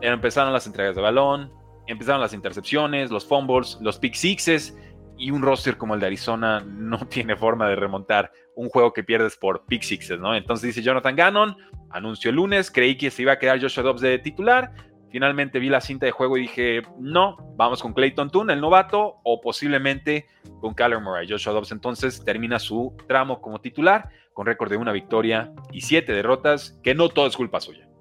Empezaron 0.00 0.52
las 0.52 0.66
entregas 0.66 0.96
de 0.96 1.02
balón, 1.02 1.52
empezaron 1.86 2.20
las 2.20 2.32
intercepciones, 2.32 3.10
los 3.10 3.26
fumbles, 3.26 3.78
los 3.82 3.98
pick 3.98 4.14
sixes 4.14 4.74
y 5.16 5.30
un 5.30 5.42
roster 5.42 5.76
como 5.76 5.94
el 5.94 6.00
de 6.00 6.06
Arizona 6.06 6.60
no 6.66 6.98
tiene 7.06 7.36
forma 7.36 7.68
de 7.68 7.76
remontar 7.76 8.32
un 8.54 8.68
juego 8.68 8.92
que 8.92 9.04
pierdes 9.04 9.36
por 9.36 9.64
pick 9.66 9.82
sixes, 9.82 10.18
¿no? 10.18 10.34
Entonces 10.34 10.68
dice 10.68 10.82
Jonathan 10.82 11.16
Gannon, 11.16 11.56
anunció 11.90 12.30
el 12.30 12.36
lunes, 12.36 12.70
creí 12.70 12.96
que 12.96 13.10
se 13.10 13.22
iba 13.22 13.32
a 13.32 13.38
quedar 13.38 13.60
Joshua 13.60 13.82
Dobbs 13.82 14.00
de 14.00 14.18
titular, 14.18 14.72
finalmente 15.10 15.58
vi 15.58 15.68
la 15.68 15.80
cinta 15.80 16.06
de 16.06 16.12
juego 16.12 16.36
y 16.36 16.42
dije, 16.42 16.82
no, 16.98 17.36
vamos 17.56 17.82
con 17.82 17.92
Clayton 17.92 18.30
Toon, 18.30 18.50
el 18.50 18.60
novato, 18.60 19.16
o 19.24 19.40
posiblemente 19.40 20.26
con 20.60 20.74
Kyler 20.74 21.00
Murray. 21.00 21.28
Joshua 21.28 21.52
Dobbs 21.52 21.72
entonces 21.72 22.24
termina 22.24 22.58
su 22.58 22.96
tramo 23.06 23.40
como 23.40 23.60
titular 23.60 24.08
con 24.32 24.46
récord 24.46 24.70
de 24.70 24.78
una 24.78 24.92
victoria 24.92 25.52
y 25.70 25.82
siete 25.82 26.12
derrotas, 26.12 26.78
que 26.82 26.94
no 26.94 27.10
todo 27.10 27.26
es 27.26 27.36
culpa 27.36 27.60
suya. 27.60 27.91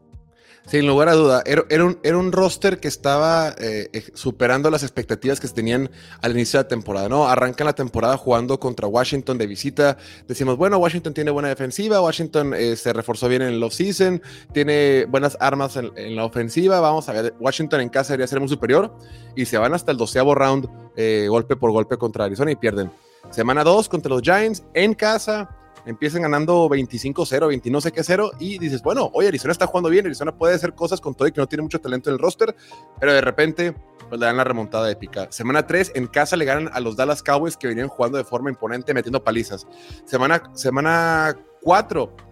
Sin 0.68 0.86
lugar 0.86 1.10
a 1.10 1.14
duda, 1.16 1.44
era, 1.46 1.86
un, 2.16 2.32
roster 2.32 2.80
que 2.80 2.88
estaba 2.88 3.54
eh, 3.58 4.12
superando 4.14 4.70
las 4.70 4.84
expectativas 4.84 5.40
que 5.40 5.48
se 5.48 5.54
tenían 5.54 5.90
al 6.22 6.32
inicio 6.32 6.60
de 6.60 6.64
la 6.64 6.68
temporada, 6.70 7.10
¿no? 7.10 7.28
Arrancan 7.28 7.66
la 7.66 7.74
temporada 7.74 8.16
jugando 8.16 8.60
contra 8.60 8.88
Washington 8.88 9.38
de 9.38 9.48
visita. 9.48 9.98
Decimos, 10.28 10.58
bueno, 10.58 10.78
Washington 10.78 11.14
tiene 11.14 11.32
buena 11.32 11.50
defensiva, 11.50 12.00
Washington 12.00 12.54
eh, 12.54 12.76
se 12.76 12.94
reforzó 12.94 13.28
bien 13.28 13.42
en 13.42 13.50
el 13.50 13.64
offseason, 13.64 14.22
tiene 14.54 15.06
buenas 15.06 15.36
armas 15.40 15.78
en, 15.78 16.16
la 16.16 16.26
ofensiva. 16.26 16.80
Vamos 16.80 17.10
a 17.10 17.14
ver, 17.14 17.34
Washington 17.40 17.82
en 17.82 17.90
casa 17.90 18.14
debería 18.14 18.28
ser 18.28 18.40
muy 18.40 18.50
superior 18.50 18.96
y 19.36 19.46
se 19.46 19.58
van 19.58 19.74
hasta 19.74 19.92
el 19.92 19.98
doceavo 19.98 20.36
round, 20.36 20.70
eh, 20.96 21.26
golpe 21.28 21.56
por 21.56 21.72
golpe 21.72 21.98
contra 21.98 22.26
Arizona 22.26 22.52
y 22.52 22.56
pierden. 22.56 22.92
Semana 23.32 23.64
2 23.64 23.90
contra 23.90 24.10
los 24.10 24.22
Giants 24.22 24.64
en 24.74 24.94
casa 24.94 25.50
empiezan 25.86 26.22
ganando 26.22 26.68
25-0, 26.70 27.48
20 27.48 27.70
no 27.70 27.82
sé 27.82 27.92
qué 27.92 28.04
0 28.04 28.32
y 28.40 28.58
dices, 28.58 28.82
bueno, 28.82 29.10
oye, 29.14 29.28
Arizona 29.28 29.52
está 29.52 29.68
jugando 29.68 29.90
bien, 29.90 30.06
Arizona 30.06 30.36
puede 30.36 30.56
hacer 30.56 30.74
cosas 30.74 31.02
con 31.02 31.16
todo 31.16 31.28
y 31.28 31.32
que 31.32 31.42
no 31.42 31.48
tiene 31.48 31.64
mucho 31.64 31.80
talento 31.80 32.10
en 32.10 32.16
el 32.16 32.20
roster, 32.20 32.56
pero 33.00 33.14
de 33.14 33.22
repente 33.22 33.74
pues 34.10 34.20
le 34.20 34.26
dan 34.26 34.38
la 34.38 34.44
remontada 34.44 34.92
épica. 34.92 35.32
Semana 35.32 35.66
3 35.66 35.94
en 35.96 36.08
casa 36.08 36.36
le 36.36 36.46
ganan 36.46 36.70
a 36.74 36.80
los 36.80 36.96
Dallas 36.96 37.24
Cowboys 37.24 37.58
que 37.58 37.68
venían 37.68 37.88
jugando 37.88 38.18
de 38.18 38.24
forma 38.24 38.50
imponente 38.50 38.94
metiendo 38.94 39.24
palizas. 39.24 39.68
Semana 40.06 40.44
semana 40.54 41.38
4 41.62 42.31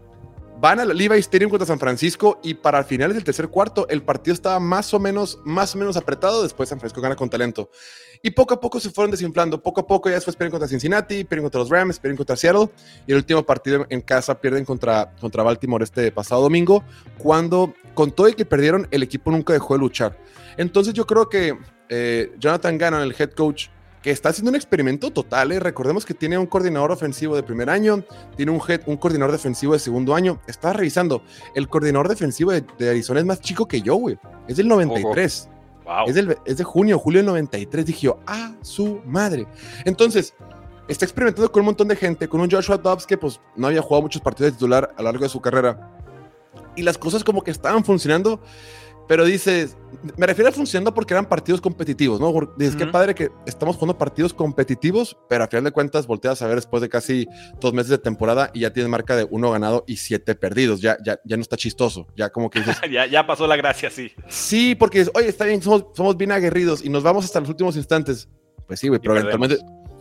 van 0.60 0.80
al 0.80 0.90
Levi 0.90 1.20
Stadium 1.20 1.50
contra 1.50 1.66
San 1.66 1.80
Francisco 1.80 2.40
y 2.44 2.54
para 2.54 2.84
finales 2.84 3.16
del 3.16 3.24
tercer 3.24 3.48
cuarto 3.48 3.88
el 3.88 4.04
partido 4.04 4.34
estaba 4.34 4.60
más 4.60 4.94
o 4.94 5.00
menos 5.00 5.40
más 5.46 5.74
o 5.74 5.78
menos 5.78 5.96
apretado, 5.96 6.44
después 6.44 6.68
San 6.68 6.80
Francisco 6.80 7.02
gana 7.02 7.16
con 7.16 7.30
talento. 7.30 7.70
Y 8.22 8.32
poco 8.32 8.54
a 8.54 8.60
poco 8.60 8.82
se 8.82 8.90
fueron 8.90 9.12
desinflando. 9.12 9.62
Poco 9.64 9.80
a 9.80 9.88
poco 9.88 10.10
ya 10.10 10.16
después 10.16 10.36
pierden 10.36 10.52
contra 10.52 10.68
Cincinnati, 10.68 11.24
pierden 11.24 11.44
contra 11.44 11.60
los 11.62 11.70
Rams, 11.70 12.00
pierden 12.00 12.18
contra 12.18 12.36
Seattle. 12.36 12.70
Y 13.08 13.12
el 13.12 13.18
último 13.18 13.44
partido 13.44 13.86
en 13.90 14.02
casa 14.02 14.42
pierden 14.42 14.66
contra, 14.66 15.16
contra 15.22 15.42
Baltimore 15.42 15.84
este 15.84 16.12
pasado 16.12 16.42
domingo, 16.42 16.84
cuando 17.18 17.74
con 17.94 18.12
todo 18.12 18.28
y 18.28 18.34
que 18.34 18.44
perdieron, 18.44 18.88
el 18.92 19.04
equipo 19.04 19.32
nunca 19.32 19.54
dejó 19.54 19.76
de 19.76 19.80
luchar. 19.80 20.18
Entonces 20.58 20.94
yo 20.94 21.08
creo 21.08 21.30
que 21.30 21.58
eh, 21.88 22.34
Jonathan 22.38 22.78
Gannon, 22.78 23.02
el 23.04 23.16
head 23.18 23.32
coach, 23.32 23.68
que 24.02 24.12
está 24.12 24.30
haciendo 24.30 24.50
un 24.50 24.56
experimento 24.56 25.12
total. 25.12 25.52
¿eh? 25.52 25.60
Recordemos 25.60 26.06
que 26.06 26.14
tiene 26.14 26.38
un 26.38 26.46
coordinador 26.46 26.92
ofensivo 26.92 27.36
de 27.36 27.44
primer 27.44 27.70
año, 27.70 28.04
tiene 28.36 28.52
un, 28.52 28.62
head, 28.68 28.82
un 28.86 28.98
coordinador 28.98 29.32
defensivo 29.32 29.74
de 29.74 29.80
segundo 29.80 30.16
año. 30.16 30.40
Estaba 30.48 30.74
revisando, 30.74 31.24
el 31.56 31.68
coordinador 31.68 32.08
defensivo 32.08 32.52
de, 32.52 32.90
Arizona 32.90 33.20
es 33.20 33.26
más 33.26 33.42
chico 33.42 33.68
que 33.68 33.82
yo, 33.82 33.96
güey. 33.96 34.18
Es 34.48 34.58
del 34.58 34.68
93. 34.68 35.50
Es, 36.46 36.58
de 36.58 36.64
junio, 36.64 37.00
julio 37.00 37.20
del 37.20 37.26
93. 37.26 37.86
Dije 37.86 38.02
yo, 38.02 38.20
a 38.28 38.54
su 38.62 39.02
madre. 39.06 39.48
Entonces, 39.86 40.34
está 40.88 41.06
experimentando 41.06 41.52
con 41.52 41.62
un 41.62 41.68
montón 41.68 41.88
de 41.88 41.96
gente, 41.96 42.28
con 42.28 42.42
un 42.42 42.50
Joshua 42.50 42.78
Dobbs 42.78 43.06
que 43.06 43.18
pues 43.18 43.42
no 43.56 43.68
había 43.68 43.82
jugado 43.82 44.04
muchos 44.04 44.22
partidos 44.22 44.52
de 44.52 44.58
titular 44.58 44.94
a 44.96 45.02
lo 45.02 45.06
largo 45.06 45.24
de 45.24 45.30
su 45.30 45.42
carrera. 45.42 45.96
Y 46.76 46.84
las 46.84 46.98
cosas 46.98 47.24
como 47.24 47.44
que 47.44 47.52
estaban 47.52 47.84
funcionando, 47.84 48.40
pero 49.10 49.26
dices, 49.26 49.76
me 50.18 50.28
refiero 50.28 50.50
a 50.50 50.52
funcionando 50.52 50.94
porque 50.94 51.16
eran 51.16 51.26
partidos 51.26 51.60
competitivos, 51.60 52.20
¿no? 52.20 52.32
Dices, 52.58 52.76
qué 52.76 52.86
padre 52.86 53.16
que 53.16 53.32
estamos 53.48 53.76
jugando 53.76 53.98
partidos 53.98 54.36
competitivos, 54.36 55.18
pero 55.28 55.46
a 55.46 55.48
final 55.48 55.64
de 55.64 55.72
cuentas 55.72 56.06
volteas 56.06 56.44
a 56.44 56.46
ver 56.46 56.58
después 56.58 56.80
de 56.84 56.90
casi 56.90 57.28
dos 57.60 57.74
meses 57.74 57.90
de 57.90 57.98
temporada 57.98 58.52
y 58.54 58.60
ya 58.60 58.72
tienes 58.72 58.88
marca 58.88 59.16
de 59.16 59.24
uno 59.24 59.50
ganado 59.50 59.84
y 59.88 59.98
siete 59.98 60.36
perdidos. 60.36 60.80
Ya, 60.80 60.96
ya, 61.04 61.20
ya 61.26 61.38
no 61.38 61.42
está 61.42 61.58
chistoso. 61.58 62.06
Ya 62.16 62.30
como 62.30 62.52
que 62.52 62.60
dices. 62.60 62.78
ya, 62.92 63.08
ya 63.08 63.26
pasó 63.26 63.48
la 63.48 63.56
gracia, 63.56 63.90
sí. 63.90 64.12
Sí, 64.28 64.76
porque 64.76 65.00
dices, 65.00 65.12
oye, 65.16 65.28
está 65.28 65.46
bien, 65.46 65.64
somos, 65.64 65.86
somos 65.96 66.16
bien 66.16 66.32
aguerridos 66.32 66.86
y 66.86 66.90
nos 66.90 67.02
vamos 67.02 67.26
hasta 67.26 67.40
los 67.40 67.50
últimos 67.50 67.76
instantes. 67.78 68.30
Pues 68.68 68.80
sí, 68.80 68.90
güey, 68.90 69.00
pero 69.00 69.18
eventualmente 69.18 69.58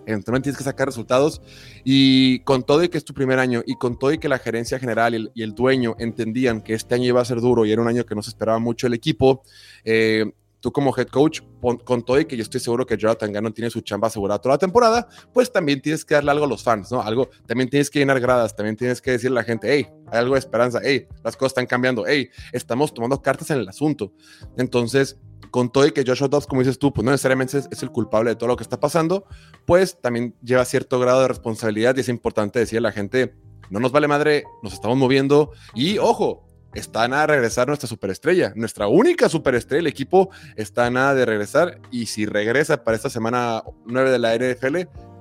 eventualmente 0.08 0.44
tienes 0.44 0.58
que 0.58 0.64
sacar 0.64 0.88
resultados 0.88 1.42
y 1.84 2.40
con 2.40 2.62
todo 2.62 2.82
y 2.82 2.88
que 2.88 2.96
es 2.98 3.04
tu 3.04 3.12
primer 3.12 3.38
año 3.38 3.62
y 3.66 3.74
con 3.76 3.98
todo 3.98 4.12
y 4.12 4.18
que 4.18 4.28
la 4.28 4.38
gerencia 4.38 4.78
general 4.78 5.30
y 5.34 5.42
el, 5.42 5.54
dueño 5.54 5.96
entendían 5.98 6.62
que 6.62 6.74
este 6.74 6.94
año 6.94 7.04
iba 7.04 7.20
a 7.20 7.24
ser 7.24 7.40
duro 7.40 7.66
y 7.66 7.72
era 7.72 7.82
un 7.82 7.88
año 7.88 8.06
que 8.06 8.14
no 8.14 8.22
se 8.22 8.30
esperaba 8.30 8.58
mucho 8.58 8.86
el 8.86 8.94
equipo, 8.94 9.42
eh, 9.84 10.24
tú 10.60 10.72
como 10.72 10.96
head 10.96 11.08
coach, 11.08 11.40
con 11.60 12.02
todo 12.04 12.18
y 12.20 12.24
que 12.24 12.36
yo 12.36 12.42
estoy 12.42 12.60
seguro 12.60 12.86
que 12.86 12.96
Jonathan 12.96 13.32
Gannon 13.32 13.52
tiene 13.52 13.70
su 13.70 13.80
chamba 13.80 14.08
asegurada 14.08 14.40
toda 14.40 14.54
la 14.54 14.58
temporada, 14.58 15.08
pues 15.32 15.52
también 15.52 15.80
tienes 15.80 16.04
que 16.04 16.14
darle 16.14 16.30
algo 16.30 16.46
a 16.46 16.48
los 16.48 16.62
fans, 16.62 16.90
¿no? 16.90 17.02
Algo, 17.02 17.28
también 17.46 17.68
tienes 17.68 17.90
que 17.90 17.98
llenar 17.98 18.18
gradas, 18.20 18.56
también 18.56 18.76
tienes 18.76 19.02
que 19.02 19.12
decirle 19.12 19.38
a 19.38 19.42
la 19.42 19.44
gente, 19.44 19.68
hey, 19.72 19.88
hay 20.06 20.18
algo 20.18 20.34
de 20.34 20.40
esperanza, 20.40 20.80
hey, 20.82 21.06
las 21.22 21.36
cosas 21.36 21.50
están 21.50 21.66
cambiando, 21.66 22.04
hey, 22.06 22.30
estamos 22.52 22.94
tomando 22.94 23.20
cartas 23.20 23.50
en 23.50 23.58
el 23.58 23.68
asunto. 23.68 24.12
Entonces, 24.56 25.18
con 25.50 25.70
todo 25.70 25.86
y 25.86 25.92
que 25.92 26.04
Joshua 26.06 26.28
Dobbs, 26.28 26.46
como 26.46 26.60
dices 26.60 26.78
tú, 26.78 26.92
pues 26.92 27.04
no 27.04 27.10
necesariamente 27.10 27.58
es, 27.58 27.82
el 27.82 27.90
culpable 27.90 28.30
de 28.30 28.36
todo 28.36 28.48
lo 28.48 28.56
que 28.56 28.62
está 28.62 28.80
pasando, 28.80 29.24
pues 29.66 30.00
también 30.00 30.34
lleva 30.42 30.64
cierto 30.64 30.98
grado 31.00 31.22
de 31.22 31.28
responsabilidad 31.28 31.96
y 31.96 32.00
es 32.00 32.08
importante 32.08 32.58
decirle 32.58 32.88
a 32.88 32.90
la 32.90 32.92
gente, 32.92 33.34
no 33.70 33.80
nos 33.80 33.92
vale 33.92 34.08
madre, 34.08 34.44
nos 34.62 34.72
estamos 34.72 34.96
moviendo 34.96 35.52
y 35.74 35.98
ojo, 35.98 36.46
está 36.74 37.04
a 37.04 37.08
nada 37.08 37.22
de 37.22 37.26
regresar 37.34 37.68
nuestra 37.68 37.88
superestrella, 37.88 38.52
nuestra 38.54 38.88
única 38.88 39.28
superestrella, 39.28 39.80
el 39.80 39.86
equipo 39.86 40.30
está 40.56 40.90
nada 40.90 41.14
de 41.14 41.24
regresar 41.24 41.80
y 41.90 42.06
si 42.06 42.26
regresa 42.26 42.84
para 42.84 42.96
esta 42.96 43.10
semana 43.10 43.62
9 43.86 44.10
de 44.10 44.18
la 44.18 44.34
NFL, 44.34 44.76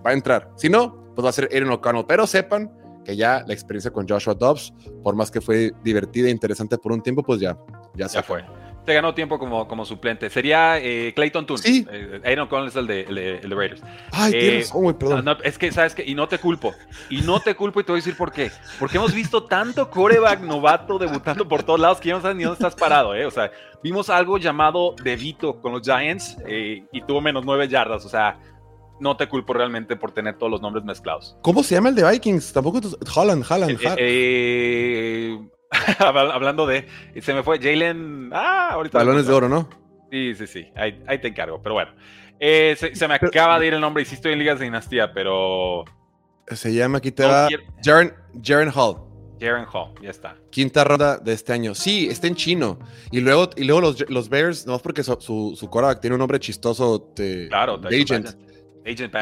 va 0.06 0.12
a 0.12 0.14
entrar. 0.14 0.52
Si 0.56 0.70
no, 0.70 1.14
pues 1.16 1.26
va 1.26 1.30
a 1.30 1.34
ser 1.34 1.50
Aaron 1.54 1.72
O'Connell, 1.72 2.06
pero 2.08 2.28
sepan 2.28 2.72
que 3.04 3.16
ya 3.16 3.44
la 3.48 3.54
experiencia 3.54 3.92
con 3.92 4.08
Joshua 4.08 4.34
Dobbs, 4.34 4.74
por 5.02 5.16
más 5.16 5.32
que 5.32 5.40
fue 5.40 5.72
divertida 5.84 6.28
e 6.28 6.32
interesante 6.32 6.78
por 6.78 6.92
un 6.92 7.02
tiempo, 7.02 7.24
pues 7.24 7.40
ya, 7.40 7.58
ya, 7.96 8.10
se 8.10 8.22
fue 8.22 8.44
te 8.88 8.94
ganó 8.94 9.14
tiempo 9.14 9.38
como, 9.38 9.68
como 9.68 9.84
suplente. 9.84 10.30
Sería 10.30 10.80
eh, 10.80 11.12
Clayton 11.14 11.46
Toon. 11.46 11.60
Sí. 11.60 11.86
Eh, 11.92 12.22
Aaron 12.24 12.48
Collins 12.48 12.72
es 12.72 12.78
el 12.78 12.88
de, 12.88 13.02
el 13.02 13.50
de, 13.50 13.56
Raiders. 13.56 13.84
Ay, 14.14 14.32
eh, 14.34 14.66
perdón. 14.98 15.38
es 15.44 15.58
que, 15.58 15.74
¿sabes 15.74 15.94
qué? 15.94 16.06
Y 16.06 16.16
no 16.16 16.30
te 16.30 16.40
culpo. 16.40 16.74
Y 17.10 17.20
no 17.22 17.42
te 17.42 17.54
culpo 17.54 17.82
y 17.82 17.84
te 17.84 17.92
voy 17.92 17.98
a 17.98 18.02
decir 18.02 18.16
por 18.16 18.32
qué. 18.32 18.50
Porque 18.80 18.96
hemos 18.96 19.14
visto 19.14 19.44
tanto 19.44 19.90
coreback 19.90 20.40
novato 20.40 20.98
debutando 20.98 21.46
por 21.46 21.64
todos 21.64 21.82
lados 21.82 22.00
que 22.00 22.08
ya 22.08 22.16
no 22.16 22.22
sabes 22.22 22.38
ni 22.38 22.46
dónde 22.46 22.56
estás 22.56 22.76
parado, 22.76 23.14
¿eh? 23.14 23.26
O 23.26 23.32
sea, 23.32 23.52
vimos 23.84 24.10
algo 24.10 24.38
llamado 24.38 24.96
Devito 25.04 25.60
con 25.60 25.74
los 25.74 25.82
Giants 25.82 26.38
eh, 26.48 26.86
y 26.90 27.02
tuvo 27.02 27.20
menos 27.20 27.44
nueve 27.44 27.68
yardas. 27.68 28.06
O 28.06 28.10
sea, 28.10 28.40
no 29.02 29.18
te 29.18 29.28
culpo 29.28 29.52
realmente 29.52 29.98
por 29.98 30.14
tener 30.14 30.38
todos 30.38 30.50
los 30.50 30.62
nombres 30.62 30.86
mezclados. 30.86 31.36
¿Cómo 31.42 31.62
se 31.62 31.76
llama 31.76 31.90
el 31.90 31.96
de 31.96 32.10
Vikings? 32.10 32.54
Tampoco. 32.54 32.80
Holland, 33.14 33.44
Holland. 33.50 33.80
Eh, 33.98 35.38
Hablando 36.00 36.66
de. 36.66 36.88
Se 37.22 37.34
me 37.34 37.44
fue 37.44 37.60
Jalen. 37.60 38.30
Ah, 38.34 38.70
ahorita. 38.72 38.98
Balones 38.98 39.28
de 39.28 39.34
oro, 39.34 39.50
¿no? 39.50 39.70
Sí, 40.12 40.36
sí, 40.36 40.48
sí. 40.48 40.68
Ahí, 40.76 41.20
te 41.20 41.28
encargo. 41.28 41.62
Pero 41.62 41.76
bueno. 41.76 41.92
Eh, 42.40 42.76
se, 42.94 43.08
me 43.08 43.16
acaba 43.16 43.60
de 43.60 43.68
ir 43.68 43.74
el 43.74 43.82
nombre 43.82 44.04
y 44.04 44.06
sí 44.06 44.16
estoy 44.16 44.34
en 44.34 44.40
Ligas 44.40 44.60
de 44.60 44.66
Dinastía, 44.66 45.12
pero. 45.12 45.86
Se 46.48 46.74
llama, 46.74 47.00
aquí 47.00 47.12
te 47.12 47.26
va. 47.26 47.48
Jaren, 47.84 48.72
Hall. 48.74 49.02
Jaren 49.40 49.66
Hall, 49.72 49.94
ya 50.02 50.10
está. 50.10 50.36
Quinta 50.50 50.84
ronda 50.84 51.18
de 51.18 51.34
este 51.34 51.54
año. 51.54 51.76
Sí, 51.76 52.08
está 52.10 52.28
en 52.28 52.36
chino. 52.36 52.80
Y 53.12 53.20
luego, 53.20 53.50
y 53.56 53.66
luego 53.66 53.82
los, 53.82 54.10
los 54.10 54.30
Bears, 54.30 54.66
no 54.66 54.80
porque 54.80 55.04
su, 55.04 55.18
su, 55.20 55.56
su 55.56 55.70
tiene 56.00 56.16
un 56.16 56.20
nombre 56.20 56.40
chistoso 56.40 57.12
de, 57.16 57.48
claro, 57.50 57.78
de 57.78 58.02
Agent. 58.02 58.47
Agent 58.88 59.14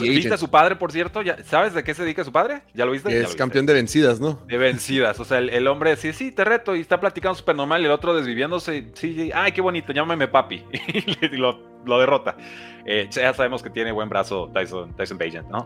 ¿Viste, 0.00 0.34
a 0.34 0.36
su 0.36 0.50
padre, 0.50 0.76
por 0.76 0.92
cierto? 0.92 1.22
¿Ya, 1.22 1.42
¿Sabes 1.44 1.74
de 1.74 1.84
qué 1.84 1.94
se 1.94 2.02
dedica 2.02 2.24
su 2.24 2.32
padre? 2.32 2.62
¿Ya 2.74 2.84
lo 2.84 2.92
viste? 2.92 3.20
Es 3.20 3.34
campeón 3.34 3.66
de 3.66 3.74
vencidas, 3.74 4.20
¿no? 4.20 4.42
De 4.46 4.58
vencidas. 4.58 5.18
O 5.20 5.24
sea, 5.24 5.38
el, 5.38 5.66
hombre 5.68 5.96
sí, 5.96 6.12
sí, 6.12 6.32
te 6.32 6.44
reto 6.44 6.74
y 6.74 6.80
está 6.80 7.00
platicando 7.00 7.34
súper 7.36 7.56
normal 7.56 7.82
y 7.82 7.84
el 7.86 7.90
otro 7.90 8.14
desviviéndose. 8.14 8.90
Sí, 8.94 9.30
ay, 9.34 9.52
qué 9.52 9.60
bonito, 9.60 9.92
llámame 9.92 10.28
papi. 10.28 10.64
y 11.22 11.36
lo, 11.36 11.82
lo 11.84 12.00
derrota. 12.00 12.36
Eh, 12.84 13.08
ya 13.10 13.32
sabemos 13.34 13.62
que 13.62 13.70
tiene 13.70 13.92
buen 13.92 14.08
brazo 14.08 14.50
Tyson, 14.52 14.94
Tyson 14.94 15.20
Agent, 15.20 15.48
¿no? 15.48 15.64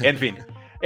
en 0.00 0.18
fin. 0.18 0.36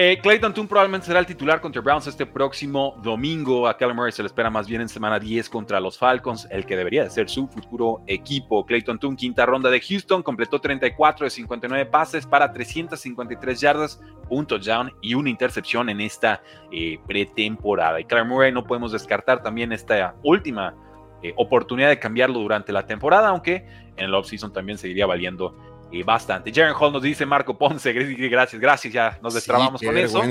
Eh, 0.01 0.21
Clayton 0.23 0.55
Toon 0.55 0.69
probablemente 0.69 1.09
será 1.09 1.19
el 1.19 1.27
titular 1.27 1.61
contra 1.61 1.83
Browns 1.83 2.07
este 2.07 2.25
próximo 2.25 2.97
domingo. 3.03 3.67
A 3.67 3.77
Kyler 3.77 3.97
Murray 3.97 4.13
se 4.13 4.23
le 4.23 4.29
espera 4.29 4.49
más 4.49 4.69
bien 4.69 4.81
en 4.81 4.89
semana 4.89 5.19
10 5.19 5.51
contra 5.51 5.81
los 5.81 5.99
Falcons, 5.99 6.47
el 6.53 6.65
que 6.65 6.77
debería 6.77 7.03
de 7.03 7.11
ser 7.11 7.29
su 7.29 7.49
futuro 7.49 8.05
equipo. 8.07 8.65
Clayton 8.65 9.01
Toon, 9.01 9.17
quinta 9.17 9.45
ronda 9.45 9.71
de 9.71 9.81
Houston, 9.81 10.23
completó 10.23 10.61
34 10.61 11.25
de 11.25 11.31
59 11.31 11.87
pases 11.87 12.29
para 12.29 12.53
353 12.53 13.61
yardas, 13.61 14.01
un 14.29 14.47
touchdown 14.47 14.93
y 15.03 15.15
una 15.15 15.31
intercepción 15.31 15.89
en 15.89 16.01
esta 16.01 16.43
eh, 16.71 17.01
pretemporada. 17.09 17.99
Y 17.99 18.05
Kyler 18.05 18.25
Murray 18.25 18.53
no 18.53 18.63
podemos 18.63 18.93
descartar 18.93 19.43
también 19.43 19.73
esta 19.73 20.15
última 20.23 20.77
eh, 21.25 21.33
oportunidad 21.35 21.89
de 21.89 21.99
cambiarlo 21.99 22.39
durante 22.39 22.71
la 22.73 22.87
temporada, 22.87 23.31
aunque 23.31 23.67
en 23.97 24.05
el 24.05 24.15
offseason 24.15 24.53
también 24.53 24.79
seguiría 24.79 25.07
valiendo 25.07 25.57
y 25.90 26.03
bastante. 26.03 26.53
Jaren 26.53 26.74
Hall 26.79 26.92
nos 26.92 27.03
dice 27.03 27.24
Marco 27.27 27.57
Ponce, 27.57 27.92
gracias, 27.92 28.61
gracias, 28.61 28.92
ya 28.92 29.18
nos 29.22 29.35
destrabamos 29.35 29.81
con 29.81 29.96
eso. 29.96 30.22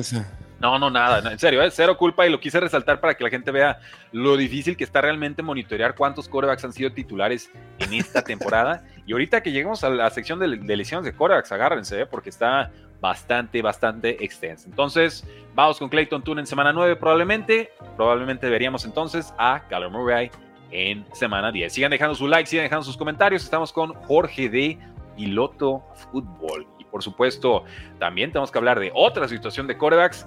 No, 0.60 0.80
no, 0.80 0.90
nada, 0.90 1.32
en 1.32 1.38
serio, 1.38 1.62
¿eh? 1.62 1.70
cero 1.70 1.98
culpa 1.98 2.26
y 2.26 2.32
lo 2.32 2.40
quise 2.40 2.60
resaltar 2.60 3.00
para 3.00 3.14
que 3.14 3.24
la 3.24 3.30
gente 3.30 3.52
vea 3.52 3.80
lo 4.12 4.36
difícil 4.36 4.76
que 4.76 4.84
está 4.84 5.02
realmente 5.02 5.44
monitorear 5.44 5.94
cuántos 5.94 6.28
corebacks 6.28 6.66
han 6.66 6.74
sido 6.74 6.92
titulares 6.92 7.52
en 7.78 7.94
esta 7.94 8.24
temporada. 8.24 8.84
Y 9.06 9.12
ahorita 9.12 9.42
que 9.44 9.52
lleguemos 9.52 9.84
a 9.84 9.90
la 9.90 10.10
sección 10.10 10.40
de, 10.40 10.48
lesiones 10.48 11.06
de 11.06 11.16
corebacks, 11.16 11.52
agárrense, 11.52 12.02
¿eh? 12.02 12.06
porque 12.08 12.30
está 12.30 12.72
bastante, 13.00 13.62
bastante 13.62 14.24
extensa. 14.26 14.68
Entonces, 14.68 15.24
vamos 15.54 15.78
con 15.78 15.90
Clayton 15.90 16.24
Tune 16.24 16.42
en 16.42 16.48
semana 16.48 16.74
9 16.74 16.96
probablemente. 16.96 17.72
Probablemente 17.96 18.50
veríamos 18.50 18.84
entonces 18.86 19.36
a 19.38 19.62
Kyler 19.70 19.92
Murray 19.92 20.32
en 20.72 21.06
semana 21.14 21.52
10. 21.52 21.72
Sigan 21.72 21.92
dejando 21.92 22.16
su 22.16 22.28
like, 22.28 22.50
sigan 22.50 22.66
dejando 22.66 22.84
sus 22.84 22.98
comentarios. 22.98 23.44
Estamos 23.44 23.72
con 23.72 23.94
Jorge 23.94 24.50
de 24.50 24.80
Piloto 25.18 25.84
Fútbol. 25.96 26.66
Y 26.80 26.86
por 26.86 27.04
supuesto, 27.04 27.66
también 28.00 28.32
tenemos 28.32 28.52
que 28.52 28.58
hablar 28.60 28.80
de 28.80 28.92
otra 28.94 29.28
situación 29.28 29.68
de 29.68 29.78
corebacks 29.78 30.26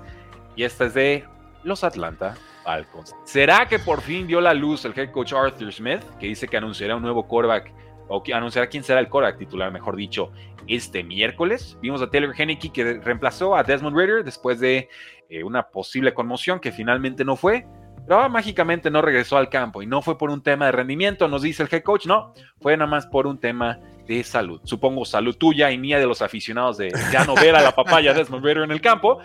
y 0.56 0.64
esta 0.64 0.86
es 0.86 0.94
de 0.94 1.24
los 1.62 1.84
Atlanta 1.84 2.36
Falcons. 2.64 3.14
¿Será 3.24 3.66
que 3.66 3.78
por 3.78 4.02
fin 4.02 4.26
dio 4.26 4.40
la 4.40 4.52
luz 4.52 4.84
el 4.84 4.98
head 4.98 5.12
coach 5.12 5.32
Arthur 5.32 5.72
Smith, 5.72 6.02
que 6.18 6.26
dice 6.26 6.48
que 6.48 6.56
anunciará 6.56 6.96
un 6.96 7.02
nuevo 7.02 7.26
quarterback, 7.26 7.72
o 8.08 8.22
que 8.22 8.34
anunciará 8.34 8.68
quién 8.68 8.82
será 8.82 8.98
el 8.98 9.08
quarterback 9.08 9.38
titular, 9.38 9.70
mejor 9.70 9.94
dicho, 9.94 10.32
este 10.66 11.04
miércoles? 11.04 11.78
Vimos 11.80 12.02
a 12.02 12.10
Taylor 12.10 12.34
Henneke 12.36 12.72
que 12.72 12.94
reemplazó 12.94 13.54
a 13.54 13.62
Desmond 13.62 13.96
Ritter 13.96 14.24
después 14.24 14.58
de 14.58 14.88
eh, 15.28 15.44
una 15.44 15.68
posible 15.68 16.12
conmoción 16.12 16.58
que 16.58 16.72
finalmente 16.72 17.24
no 17.24 17.36
fue. 17.36 17.64
Pero 18.10 18.28
mágicamente 18.28 18.90
no 18.90 19.02
regresó 19.02 19.36
al 19.36 19.48
campo 19.48 19.82
y 19.82 19.86
no 19.86 20.02
fue 20.02 20.18
por 20.18 20.30
un 20.30 20.42
tema 20.42 20.66
de 20.66 20.72
rendimiento, 20.72 21.28
nos 21.28 21.42
dice 21.42 21.62
el 21.62 21.68
head 21.70 21.84
coach, 21.84 22.06
no, 22.06 22.34
fue 22.60 22.76
nada 22.76 22.90
más 22.90 23.06
por 23.06 23.28
un 23.28 23.38
tema 23.38 23.78
de 24.08 24.24
salud. 24.24 24.60
Supongo 24.64 25.04
salud 25.04 25.36
tuya 25.36 25.70
y 25.70 25.78
mía 25.78 26.00
de 26.00 26.06
los 26.06 26.20
aficionados 26.20 26.76
de 26.76 26.92
ya 27.12 27.24
no 27.24 27.36
ver 27.36 27.54
a 27.54 27.62
la 27.62 27.72
papaya 27.72 28.12
Desmond 28.12 28.44
Ritter 28.44 28.64
en 28.64 28.72
el 28.72 28.80
campo, 28.80 29.20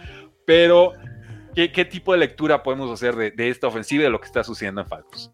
pero 0.45 0.93
¿Qué, 1.55 1.85
tipo 1.85 2.11
de 2.11 2.19
lectura 2.19 2.61
podemos 2.61 2.91
hacer 2.91 3.15
de, 3.15 3.49
esta 3.49 3.65
ofensiva 3.65 4.01
y 4.01 4.03
de 4.03 4.09
lo 4.11 4.19
que 4.19 4.27
está 4.27 4.43
sucediendo 4.43 4.81
en 4.81 4.87
Falcons? 4.87 5.31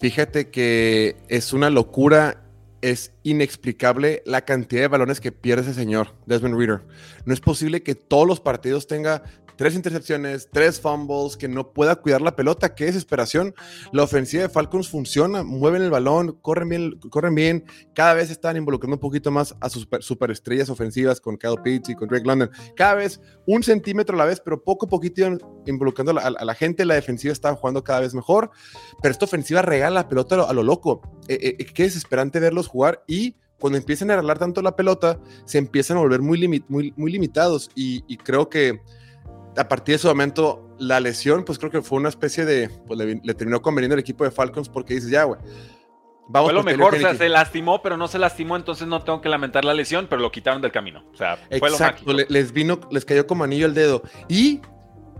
Fíjate 0.00 0.50
que 0.50 1.16
es 1.28 1.52
una 1.52 1.68
locura, 1.68 2.44
es 2.80 3.12
inexplicable 3.24 4.22
la 4.24 4.46
cantidad 4.46 4.82
de 4.82 4.88
balones 4.88 5.20
que 5.20 5.32
pierde 5.32 5.62
ese 5.62 5.74
señor, 5.74 6.14
Desmond 6.24 6.56
Reader. 6.56 6.82
No 7.26 7.34
es 7.34 7.40
posible 7.40 7.82
que 7.82 7.94
todos 7.94 8.28
los 8.28 8.40
partidos 8.40 8.86
tenga 8.86 9.24
tres 9.56 9.74
intercepciones, 9.74 10.48
tres 10.52 10.80
fumbles, 10.80 11.36
que 11.36 11.48
no 11.48 11.72
pueda 11.72 11.96
cuidar 11.96 12.20
la 12.20 12.36
pelota, 12.36 12.74
qué 12.74 12.86
desesperación. 12.86 13.54
La 13.92 14.02
ofensiva 14.02 14.42
de 14.42 14.48
Falcons 14.48 14.88
funciona, 14.88 15.42
mueven 15.42 15.82
el 15.82 15.90
balón, 15.90 16.38
corren 16.42 16.68
bien, 16.68 16.98
corren 17.10 17.34
bien, 17.34 17.64
cada 17.94 18.14
vez 18.14 18.30
están 18.30 18.56
involucrando 18.56 18.96
un 18.96 19.00
poquito 19.00 19.30
más 19.30 19.56
a 19.60 19.68
sus 19.68 19.88
superestrellas 20.00 20.68
ofensivas 20.68 21.20
con 21.20 21.36
Kyle 21.36 21.60
Pitts 21.62 21.90
y 21.90 21.94
con 21.94 22.08
Greg 22.08 22.26
London. 22.26 22.50
Cada 22.76 22.94
vez 22.94 23.20
un 23.46 23.62
centímetro 23.62 24.14
a 24.14 24.18
la 24.18 24.24
vez, 24.24 24.40
pero 24.40 24.62
poco 24.62 24.86
a 24.86 24.88
poquito 24.88 25.22
involucrando 25.66 26.18
a, 26.18 26.30
la 26.30 26.54
gente. 26.54 26.84
La 26.84 26.94
defensiva 26.94 27.32
está 27.32 27.54
jugando 27.54 27.82
cada 27.82 28.00
vez 28.00 28.14
mejor, 28.14 28.50
pero 29.02 29.12
esta 29.12 29.24
ofensiva 29.24 29.62
regala 29.62 29.96
la 29.96 30.08
pelota 30.08 30.42
a 30.42 30.52
lo, 30.52 30.62
loco. 30.62 31.00
Eh, 31.28 31.56
eh, 31.58 31.66
qué 31.66 31.84
desesperante 31.84 32.40
verlos 32.40 32.66
jugar 32.66 33.02
y 33.06 33.36
cuando 33.58 33.78
empiezan 33.78 34.10
a 34.10 34.14
arreglar 34.14 34.38
tanto 34.38 34.60
la 34.60 34.76
pelota, 34.76 35.18
se 35.46 35.56
empiezan 35.56 35.96
a 35.96 36.00
volver 36.00 36.20
muy 36.20 36.36
limitados 36.38 37.70
y 37.74 38.16
creo 38.18 38.50
que 38.50 38.82
a 39.56 39.68
partir 39.68 39.94
de 39.94 39.96
ese 39.96 40.08
momento, 40.08 40.74
la 40.78 41.00
lesión, 41.00 41.44
pues 41.44 41.58
creo 41.58 41.70
que 41.70 41.82
fue 41.82 41.98
una 41.98 42.08
especie 42.08 42.44
de, 42.44 42.68
pues 42.86 42.98
le, 42.98 43.34
terminó 43.34 43.62
conveniendo 43.62 43.94
al 43.94 44.00
equipo 44.00 44.24
de 44.24 44.30
Falcons 44.30 44.68
porque 44.68 44.94
dices, 44.94 45.10
ya, 45.10 45.24
güey. 45.24 45.40
Vamos 46.28 46.50
fue 46.50 46.54
lo 46.54 46.64
mejor, 46.64 46.94
o 46.94 46.98
sea, 46.98 47.14
se 47.14 47.28
lastimó, 47.28 47.82
pero 47.82 47.96
no 47.96 48.08
se 48.08 48.18
lastimó, 48.18 48.56
entonces 48.56 48.88
no 48.88 49.02
tengo 49.04 49.20
que 49.20 49.28
lamentar 49.28 49.64
la 49.64 49.74
lesión, 49.74 50.08
pero 50.10 50.20
lo 50.20 50.32
quitaron 50.32 50.60
del 50.60 50.72
camino. 50.72 51.04
O 51.12 51.16
sea, 51.16 51.36
fue 51.36 51.68
Exacto, 51.68 52.12
lo 52.12 52.24
les 52.28 52.52
vino, 52.52 52.80
les 52.90 53.04
cayó 53.04 53.28
como 53.28 53.44
anillo 53.44 53.66
el 53.66 53.74
dedo. 53.74 54.02
Y 54.28 54.60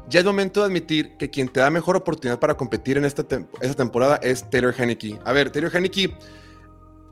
ya 0.08 0.20
es 0.20 0.26
momento 0.26 0.60
de 0.60 0.66
admitir 0.66 1.16
que 1.16 1.30
quien 1.30 1.48
te 1.48 1.60
da 1.60 1.70
mejor 1.70 1.96
oportunidad 1.96 2.40
para 2.40 2.56
competir 2.56 2.98
en 2.98 3.04
esta, 3.04 3.22
esta 3.60 3.74
temporada 3.74 4.16
es 4.16 4.50
Taylor 4.50 4.74
Henneke. 4.76 5.20
A 5.24 5.32
ver, 5.32 5.50
Taylor 5.50 5.74
Henneke 5.74 6.16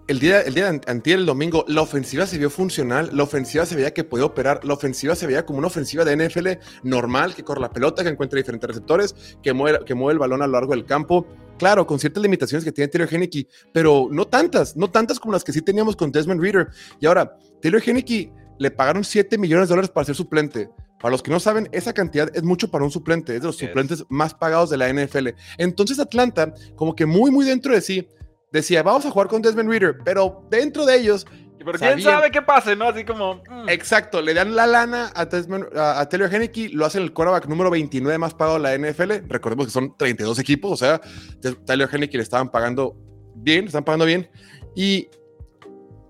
el 0.07 0.19
día, 0.19 0.43
el 0.43 0.55
día 0.55 0.71
de 0.71 0.81
antier, 0.87 1.19
el 1.19 1.27
domingo, 1.27 1.65
la 1.67 1.81
ofensiva 1.81 2.27
se 2.27 2.37
vio 2.37 2.51
funcional, 2.51 3.11
la 3.13 3.23
ofensiva 3.23 3.65
se 3.65 3.75
veía 3.75 3.95
que 3.95 4.05
podía 4.05 4.27
operar, 4.27 4.65
la 4.65 4.75
ofensiva 4.75 5.15
se 5.15 5.27
veía 5.27 5.47
como 5.47 5.59
una 5.59 5.69
ofensiva 5.69 6.05
de 6.05 6.17
NFL 6.17 6.49
normal, 6.83 7.35
que 7.35 7.43
corre 7.43 7.61
la 7.61 7.71
pelota, 7.71 8.03
que 8.03 8.11
encuentra 8.11 8.37
diferentes 8.37 8.69
receptores, 8.69 9.15
que 9.43 9.53
mueve, 9.53 9.81
que 9.87 9.95
mueve 9.95 10.15
el 10.15 10.19
balón 10.19 10.43
a 10.43 10.47
lo 10.47 10.53
largo 10.53 10.73
del 10.73 10.85
campo. 10.85 11.27
Claro, 11.59 11.87
con 11.87 11.99
ciertas 11.99 12.23
limitaciones 12.23 12.65
que 12.65 12.73
tiene 12.73 12.89
Taylor 12.89 13.13
Henneke, 13.13 13.47
pero 13.73 14.09
no 14.11 14.27
tantas, 14.27 14.77
no 14.77 14.91
tantas 14.91 15.19
como 15.19 15.33
las 15.33 15.45
que 15.45 15.53
sí 15.53 15.63
teníamos 15.63 15.97
con 15.97 16.13
Desmond 16.13 16.41
Reader. 16.41 16.69
Y 17.01 17.07
ahora, 17.07 17.37
Taylor 17.63 17.83
Henneke 17.85 18.31
le 18.59 18.71
pagaron 18.71 19.05
7 19.05 19.39
millones 19.39 19.69
de 19.69 19.73
dólares 19.73 19.91
para 19.91 20.05
ser 20.05 20.17
suplente. 20.17 20.69
Para 21.01 21.13
los 21.13 21.23
que 21.23 21.31
no 21.31 21.39
saben, 21.39 21.69
esa 21.73 21.93
cantidad 21.93 22.31
es 22.35 22.43
mucho 22.43 22.71
para 22.71 22.85
un 22.85 22.91
suplente, 22.91 23.35
es 23.37 23.41
de 23.43 23.47
los 23.47 23.57
suplentes 23.57 24.05
más 24.09 24.35
pagados 24.35 24.71
de 24.71 24.79
la 24.79 24.93
NFL. 24.93 25.29
Entonces 25.59 25.99
Atlanta, 25.99 26.55
como 26.77 26.95
que 26.95 27.05
muy, 27.05 27.31
muy 27.31 27.45
dentro 27.45 27.75
de 27.75 27.81
sí, 27.81 28.09
decía, 28.59 28.83
vamos 28.83 29.05
a 29.05 29.11
jugar 29.11 29.29
con 29.29 29.43
Desmond 29.43 29.69
Reader, 29.69 29.99
pero 30.05 30.47
dentro 30.51 30.87
de 30.87 30.97
ellos... 30.97 31.27
Pero 31.59 31.79
quién 31.79 32.03
sabe 32.03 32.31
qué 32.31 32.43
pase, 32.43 32.77
¿no? 32.77 32.89
Así 32.89 33.05
como... 33.05 33.43
Mm. 33.49 33.71
Exacto, 33.71 34.21
le 34.21 34.35
dan 34.35 34.55
la 34.55 34.67
lana 34.67 35.11
a, 35.15 35.23
a, 35.23 36.09
Taylor 36.09 36.33
Henneke, 36.33 36.69
lo 36.71 36.85
hacen 36.85 37.03
el 37.03 37.13
quarterback 37.13 37.47
número 37.47 37.71
29 37.71 38.19
más 38.19 38.35
pagado 38.35 38.59
de 38.59 38.63
la 38.63 38.77
NFL. 38.77 39.29
Recordemos 39.29 39.67
que 39.67 39.73
son 39.73 39.97
32 39.97 40.39
equipos, 40.39 40.73
o 40.73 40.77
sea, 40.77 41.01
Taylor 41.65 41.89
Henneke 41.91 42.19
le 42.19 42.23
estaban 42.23 42.51
pagando 42.51 42.97
bien, 43.35 43.63
le 43.63 43.67
están 43.69 43.85
pagando 43.85 44.05
bien. 44.05 44.29
Y 44.77 45.09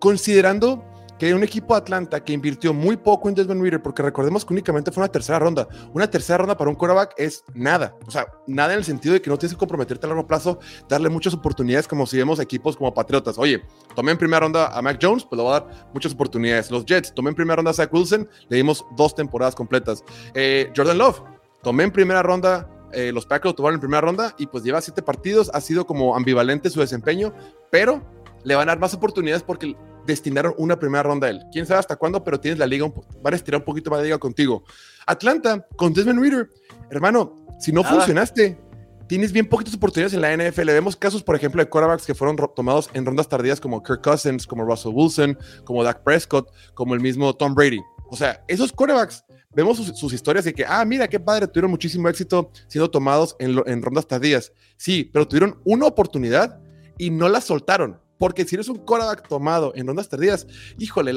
considerando 0.01 0.85
que 1.19 1.33
un 1.35 1.43
equipo 1.43 1.75
Atlanta 1.75 2.23
que 2.23 2.33
invirtió 2.33 2.75
muy 2.75 2.97
poco 2.97 3.29
en 3.29 3.35
Desmond 3.35 3.63
Reader, 3.63 3.83
porque 3.83 4.03
recordemos 4.03 4.45
que 4.45 4.53
únicamente 4.53 4.91
fue 4.91 5.03
una 5.03 5.11
tercera 5.11 5.39
ronda. 5.39 5.69
Una 5.93 6.11
tercera 6.11 6.39
ronda 6.39 6.57
para 6.57 6.71
un 6.71 6.77
quarterback 6.77 7.15
es 7.17 7.45
nada. 7.55 7.97
O 8.07 8.11
sea, 8.11 8.27
nada 8.47 8.73
en 8.73 8.81
el 8.81 8.85
sentido 8.85 9.15
de 9.15 9.23
que 9.23 9.31
no 9.31 9.39
tienes 9.39 9.55
que 9.55 9.59
comprometerte 9.59 10.07
a 10.07 10.09
largo 10.09 10.27
plazo, 10.27 10.59
darle 10.89 11.09
muchas 11.09 11.35
oportunidades, 11.35 11.87
como 11.87 12.07
si 12.07 12.17
vemos 12.17 12.41
equipos 12.41 12.77
como 12.77 12.93
Patriotas. 12.93 13.39
Oye, 13.39 13.63
tomé 13.95 14.13
en 14.13 14.19
primera 14.19 14.41
ronda 14.41 14.67
a 14.67 14.83
Mac 14.83 14.99
Jones, 15.01 15.25
pues 15.25 15.37
le 15.37 15.43
voy 15.45 15.55
a 15.55 15.61
dar 15.61 15.89
muchas 15.93 16.13
oportunidades. 16.13 16.71
Los 16.71 16.85
Jets, 16.85 17.15
tomé 17.15 17.31
en 17.31 17.37
primera 17.37 17.57
ronda 17.57 17.71
a 17.71 17.75
Zach 17.75 17.93
Wilson, 17.93 18.29
le 18.49 18.57
dimos 18.57 18.85
dos 18.97 19.15
temporadas 19.15 19.55
completas. 19.55 20.05
Eh, 20.35 20.73
Jordan 20.77 20.99
Love, 20.99 21.23
tomé 21.63 21.85
en 21.85 21.91
primera 21.91 22.23
ronda 22.23 22.69
eh, 22.95 23.11
los 23.13 23.27
Packers 23.27 23.51
lo 23.51 23.55
tomaron 23.57 23.75
en 23.75 23.81
primera 23.81 24.01
ronda 24.01 24.35
y 24.39 24.47
pues 24.47 24.63
lleva 24.63 24.81
siete 24.81 25.03
partidos, 25.03 25.51
ha 25.53 25.61
sido 25.61 25.85
como 25.85 26.15
ambivalente 26.15 26.71
su 26.71 26.79
desempeño, 26.79 27.35
pero 27.71 28.03
le 28.45 28.55
van 28.55 28.69
a 28.69 28.73
dar 28.73 28.79
más 28.79 28.95
oportunidades 28.95 29.43
porque 29.43 29.77
destinaron 30.07 30.55
una 30.59 30.79
primera 30.79 31.03
ronda 31.03 31.27
a 31.27 31.31
él. 31.31 31.43
Quién 31.53 31.67
sabe 31.67 31.81
hasta 31.81 31.97
cuándo, 31.97 32.23
pero 32.23 32.39
tienes 32.39 32.59
la 32.59 32.67
liga, 32.67 32.91
van 33.23 33.35
a 33.35 33.37
estirar 33.37 33.61
un 33.61 33.65
poquito 33.65 33.91
más 33.91 34.01
de 34.01 34.07
liga 34.07 34.19
contigo. 34.19 34.65
Atlanta, 35.07 35.67
con 35.77 35.93
Desmond 35.93 36.21
Reader, 36.21 36.49
hermano, 36.91 37.37
si 37.59 37.73
no 37.73 37.85
funcionaste, 37.85 38.59
tienes 39.07 39.33
bien 39.33 39.49
poquitas 39.49 39.75
oportunidades 39.75 40.15
en 40.15 40.21
la 40.21 40.37
NFL. 40.37 40.67
Vemos 40.67 40.97
casos, 40.97 41.23
por 41.23 41.37
ejemplo, 41.37 41.63
de 41.63 41.69
quarterbacks 41.69 42.07
que 42.07 42.15
fueron 42.15 42.37
tomados 42.55 42.91
en 42.95 43.05
rondas 43.05 43.29
tardías 43.29 43.61
como 43.61 43.83
Kirk 43.83 44.03
Cousins, 44.03 44.47
como 44.47 44.65
Russell 44.65 44.93
Wilson, 44.95 45.39
como 45.65 45.85
Dak 45.85 46.03
Prescott, 46.03 46.51
como 46.75 46.95
el 46.95 47.01
mismo 47.01 47.35
Tom 47.35 47.55
Brady. 47.55 47.81
O 48.11 48.17
sea, 48.17 48.45
esos 48.49 48.73
quarterbacks, 48.73 49.25
vemos 49.53 49.79
sus, 49.79 50.13
historias 50.13 50.45
de 50.45 50.53
que, 50.53 50.65
ah, 50.67 50.85
mira, 50.85 51.09
qué 51.09 51.21
padre, 51.21 51.47
tuvieron 51.47 51.71
muchísimo 51.71 52.09
éxito 52.09 52.51
siendo 52.67 52.91
tomados 52.91 53.37
en, 53.39 53.61
en 53.67 53.83
rondas 53.83 54.07
tardías. 54.07 54.53
Sí, 54.77 55.11
pero 55.13 55.27
tuvieron 55.27 55.61
una 55.65 55.87
oportunidad 55.87 56.61
y 56.99 57.11
no 57.11 57.29
la 57.29 57.41
soltaron. 57.41 58.04
Porque 58.19 58.45
si 58.45 58.55
eres 58.55 58.69
un 58.69 58.79
quarterback 58.79 59.29
tomado 59.29 59.73
en 59.75 59.87
rondas 59.87 60.09
tardías, 60.09 60.47
híjole, 60.79 61.13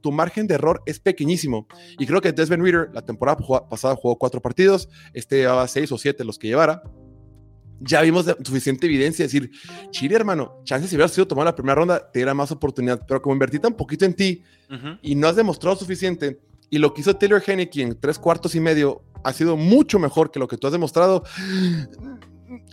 tu 0.00 0.12
margen 0.12 0.46
de 0.46 0.54
error 0.54 0.82
es 0.86 0.98
pequeñísimo. 0.98 1.66
Y 1.98 2.06
creo 2.06 2.20
que 2.20 2.32
Desmond 2.32 2.62
Reader 2.62 2.90
la 2.92 3.02
temporada 3.02 3.38
pasada 3.68 3.94
jugó 3.96 4.16
cuatro 4.16 4.40
partidos, 4.40 4.88
este 5.14 5.38
llevaba 5.38 5.66
seis 5.68 5.90
o 5.92 5.98
siete 5.98 6.24
los 6.24 6.38
que 6.38 6.48
llevara. 6.48 6.82
Ya 7.82 8.02
vimos 8.02 8.26
suficiente 8.44 8.86
evidencia 8.86 9.22
de 9.22 9.28
decir, 9.28 9.50
Chile, 9.90 10.14
hermano, 10.14 10.60
chances 10.64 10.90
si 10.90 10.96
hubieras 10.96 11.12
sido 11.12 11.26
tomado 11.26 11.46
la 11.46 11.54
primera 11.54 11.76
ronda, 11.76 12.10
te 12.10 12.18
diera 12.18 12.34
más 12.34 12.50
oportunidad. 12.50 13.06
Pero 13.06 13.22
como 13.22 13.34
invertí 13.34 13.58
tan 13.58 13.74
poquito 13.74 14.04
en 14.04 14.14
ti 14.14 14.42
y 15.00 15.14
no 15.14 15.28
has 15.28 15.36
demostrado 15.36 15.76
suficiente, 15.76 16.40
y 16.68 16.78
lo 16.78 16.92
que 16.92 17.00
hizo 17.00 17.16
Taylor 17.16 17.42
Henneke 17.44 17.82
en 17.82 17.98
tres 17.98 18.18
cuartos 18.18 18.54
y 18.54 18.60
medio 18.60 19.02
ha 19.24 19.32
sido 19.32 19.56
mucho 19.56 19.98
mejor 19.98 20.30
que 20.30 20.38
lo 20.38 20.46
que 20.46 20.56
tú 20.56 20.66
has 20.66 20.72
demostrado. 20.72 21.24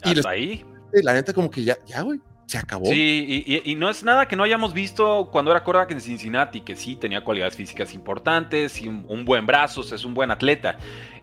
y 0.04 0.28
ahí? 0.28 0.66
La 0.92 1.14
neta, 1.14 1.34
como 1.34 1.50
que 1.50 1.64
ya, 1.64 1.78
ya, 1.86 2.02
güey 2.02 2.20
se 2.48 2.58
acabó. 2.58 2.86
Sí, 2.86 3.44
y, 3.66 3.76
no 3.76 3.90
es 3.90 4.04
nada 4.04 4.26
que 4.28 4.38
no 4.38 4.44
hayamos 4.44 4.74
visto 4.74 5.30
cuando 5.32 5.52
era 5.52 5.64
quarterback 5.64 5.92
en 5.92 6.02
Cincinnati, 6.02 6.62
que 6.62 6.78
sí 6.78 6.96
tenía 6.96 7.22
cualidades 7.22 7.58
físicas 7.58 7.94
importantes 7.94 8.82
y 8.82 8.88
un, 8.88 9.26
buen 9.26 9.46
brazo, 9.46 9.82
es 9.82 10.06
un 10.06 10.14
buen 10.14 10.32
atleta. 10.32 10.78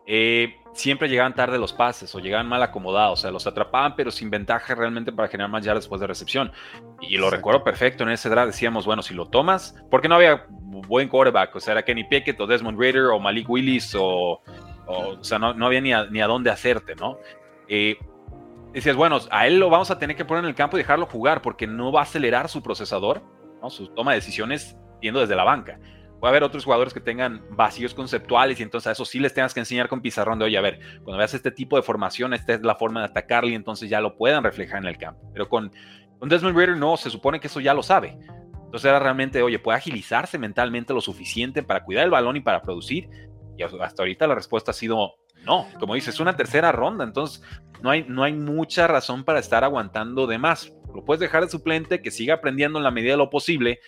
Eh, 0.06 0.56
siempre 0.74 1.08
llegaban 1.08 1.34
tarde 1.34 1.58
los 1.58 1.72
pases 1.72 2.14
o 2.14 2.18
llegaban 2.18 2.46
mal 2.46 2.62
acomodados, 2.62 3.20
o 3.20 3.22
sea, 3.22 3.30
los 3.30 3.46
atrapaban, 3.46 3.96
pero 3.96 4.10
sin 4.10 4.28
ventaja 4.28 4.74
realmente 4.74 5.12
para 5.12 5.28
generar 5.28 5.50
más 5.50 5.64
yardas 5.64 5.84
después 5.84 5.98
de 5.98 6.06
recepción. 6.06 6.52
Y 7.00 7.16
lo 7.16 7.30
recuerdo 7.30 7.64
perfecto, 7.64 8.04
en 8.04 8.10
ese 8.10 8.28
draft 8.28 8.48
decíamos, 8.48 8.84
bueno, 8.84 9.00
si 9.02 9.14
lo 9.14 9.26
tomas, 9.26 9.82
porque 9.90 10.08
no 10.08 10.16
había 10.16 10.44
buen 10.50 11.08
quarterback, 11.08 11.56
o 11.56 11.60
sea, 11.60 11.72
era 11.72 11.84
Kenny 11.84 12.04
Pickett 12.04 12.38
o 12.38 12.46
Desmond 12.46 12.78
Raider 12.78 13.06
o 13.06 13.18
Malik 13.18 13.48
Willis 13.48 13.94
o, 13.94 14.42
o, 14.86 15.24
sea, 15.24 15.38
no, 15.38 15.64
había 15.64 15.80
ni 15.80 15.94
a, 15.94 16.04
ni 16.04 16.20
a 16.20 16.26
dónde 16.26 16.50
hacerte, 16.50 16.94
¿no? 16.96 17.16
Eh, 17.66 17.96
decías, 18.74 18.96
bueno, 18.96 19.18
a 19.30 19.46
él 19.46 19.58
lo 19.58 19.70
vamos 19.70 19.90
a 19.90 19.98
tener 19.98 20.16
que 20.16 20.24
poner 20.24 20.44
en 20.44 20.48
el 20.48 20.54
campo 20.54 20.76
y 20.76 20.80
dejarlo 20.80 21.06
jugar 21.06 21.42
porque 21.42 21.66
no 21.66 21.92
va 21.92 22.00
a 22.00 22.02
acelerar 22.02 22.48
su 22.48 22.62
procesador, 22.62 23.22
¿no? 23.62 23.70
su 23.70 23.88
toma 23.88 24.12
de 24.12 24.16
decisiones 24.16 24.76
yendo 25.00 25.20
desde 25.20 25.36
la 25.36 25.44
banca. 25.44 25.78
puede 26.18 26.30
haber 26.30 26.42
otros 26.42 26.64
jugadores 26.64 26.92
que 26.92 27.00
tengan 27.00 27.44
vacíos 27.50 27.94
conceptuales 27.94 28.58
y 28.58 28.62
entonces 28.62 28.88
a 28.88 28.92
eso 28.92 29.04
sí 29.04 29.20
les 29.20 29.32
tengas 29.32 29.54
que 29.54 29.60
enseñar 29.60 29.88
con 29.88 30.00
pizarrón 30.00 30.38
de, 30.38 30.46
oye, 30.46 30.58
a 30.58 30.60
ver, 30.60 30.80
cuando 31.04 31.18
veas 31.18 31.34
este 31.34 31.50
tipo 31.50 31.76
de 31.76 31.82
formación, 31.82 32.34
esta 32.34 32.54
es 32.54 32.62
la 32.62 32.74
forma 32.74 33.00
de 33.00 33.06
atacarle 33.06 33.52
y 33.52 33.54
entonces 33.54 33.88
ya 33.88 34.00
lo 34.00 34.16
puedan 34.16 34.42
reflejar 34.42 34.78
en 34.78 34.88
el 34.88 34.98
campo. 34.98 35.20
Pero 35.32 35.48
con, 35.48 35.70
con 36.18 36.28
Desmond 36.28 36.56
Ritter 36.56 36.76
no, 36.76 36.96
se 36.96 37.10
supone 37.10 37.40
que 37.40 37.46
eso 37.46 37.60
ya 37.60 37.74
lo 37.74 37.82
sabe. 37.82 38.18
Entonces 38.74 38.88
era 38.88 38.98
realmente, 38.98 39.40
oye, 39.40 39.60
puede 39.60 39.78
agilizarse 39.78 40.36
mentalmente 40.36 40.92
lo 40.92 41.00
suficiente 41.00 41.62
para 41.62 41.84
cuidar 41.84 42.04
el 42.04 42.10
balón 42.10 42.36
y 42.36 42.40
para 42.40 42.60
producir. 42.60 43.08
Y 43.56 43.62
hasta 43.62 44.02
ahorita 44.02 44.26
la 44.26 44.34
respuesta 44.34 44.72
ha 44.72 44.74
sido 44.74 45.14
no. 45.44 45.68
Como 45.78 45.94
dices, 45.94 46.14
es 46.14 46.20
una 46.20 46.36
tercera 46.36 46.72
ronda, 46.72 47.04
entonces 47.04 47.42
no 47.82 47.90
hay, 47.90 48.04
no 48.08 48.22
hay 48.22 48.32
mucha 48.32 48.86
razón 48.86 49.24
para 49.24 49.40
estar 49.40 49.64
aguantando 49.64 50.26
de 50.26 50.38
más. 50.38 50.72
Lo 50.94 51.04
puedes 51.04 51.20
dejar 51.20 51.42
de 51.42 51.50
suplente, 51.50 52.00
que 52.00 52.10
siga 52.10 52.34
aprendiendo 52.34 52.78
en 52.78 52.84
la 52.84 52.90
medida 52.90 53.12
de 53.12 53.18
lo 53.18 53.28
posible, 53.28 53.80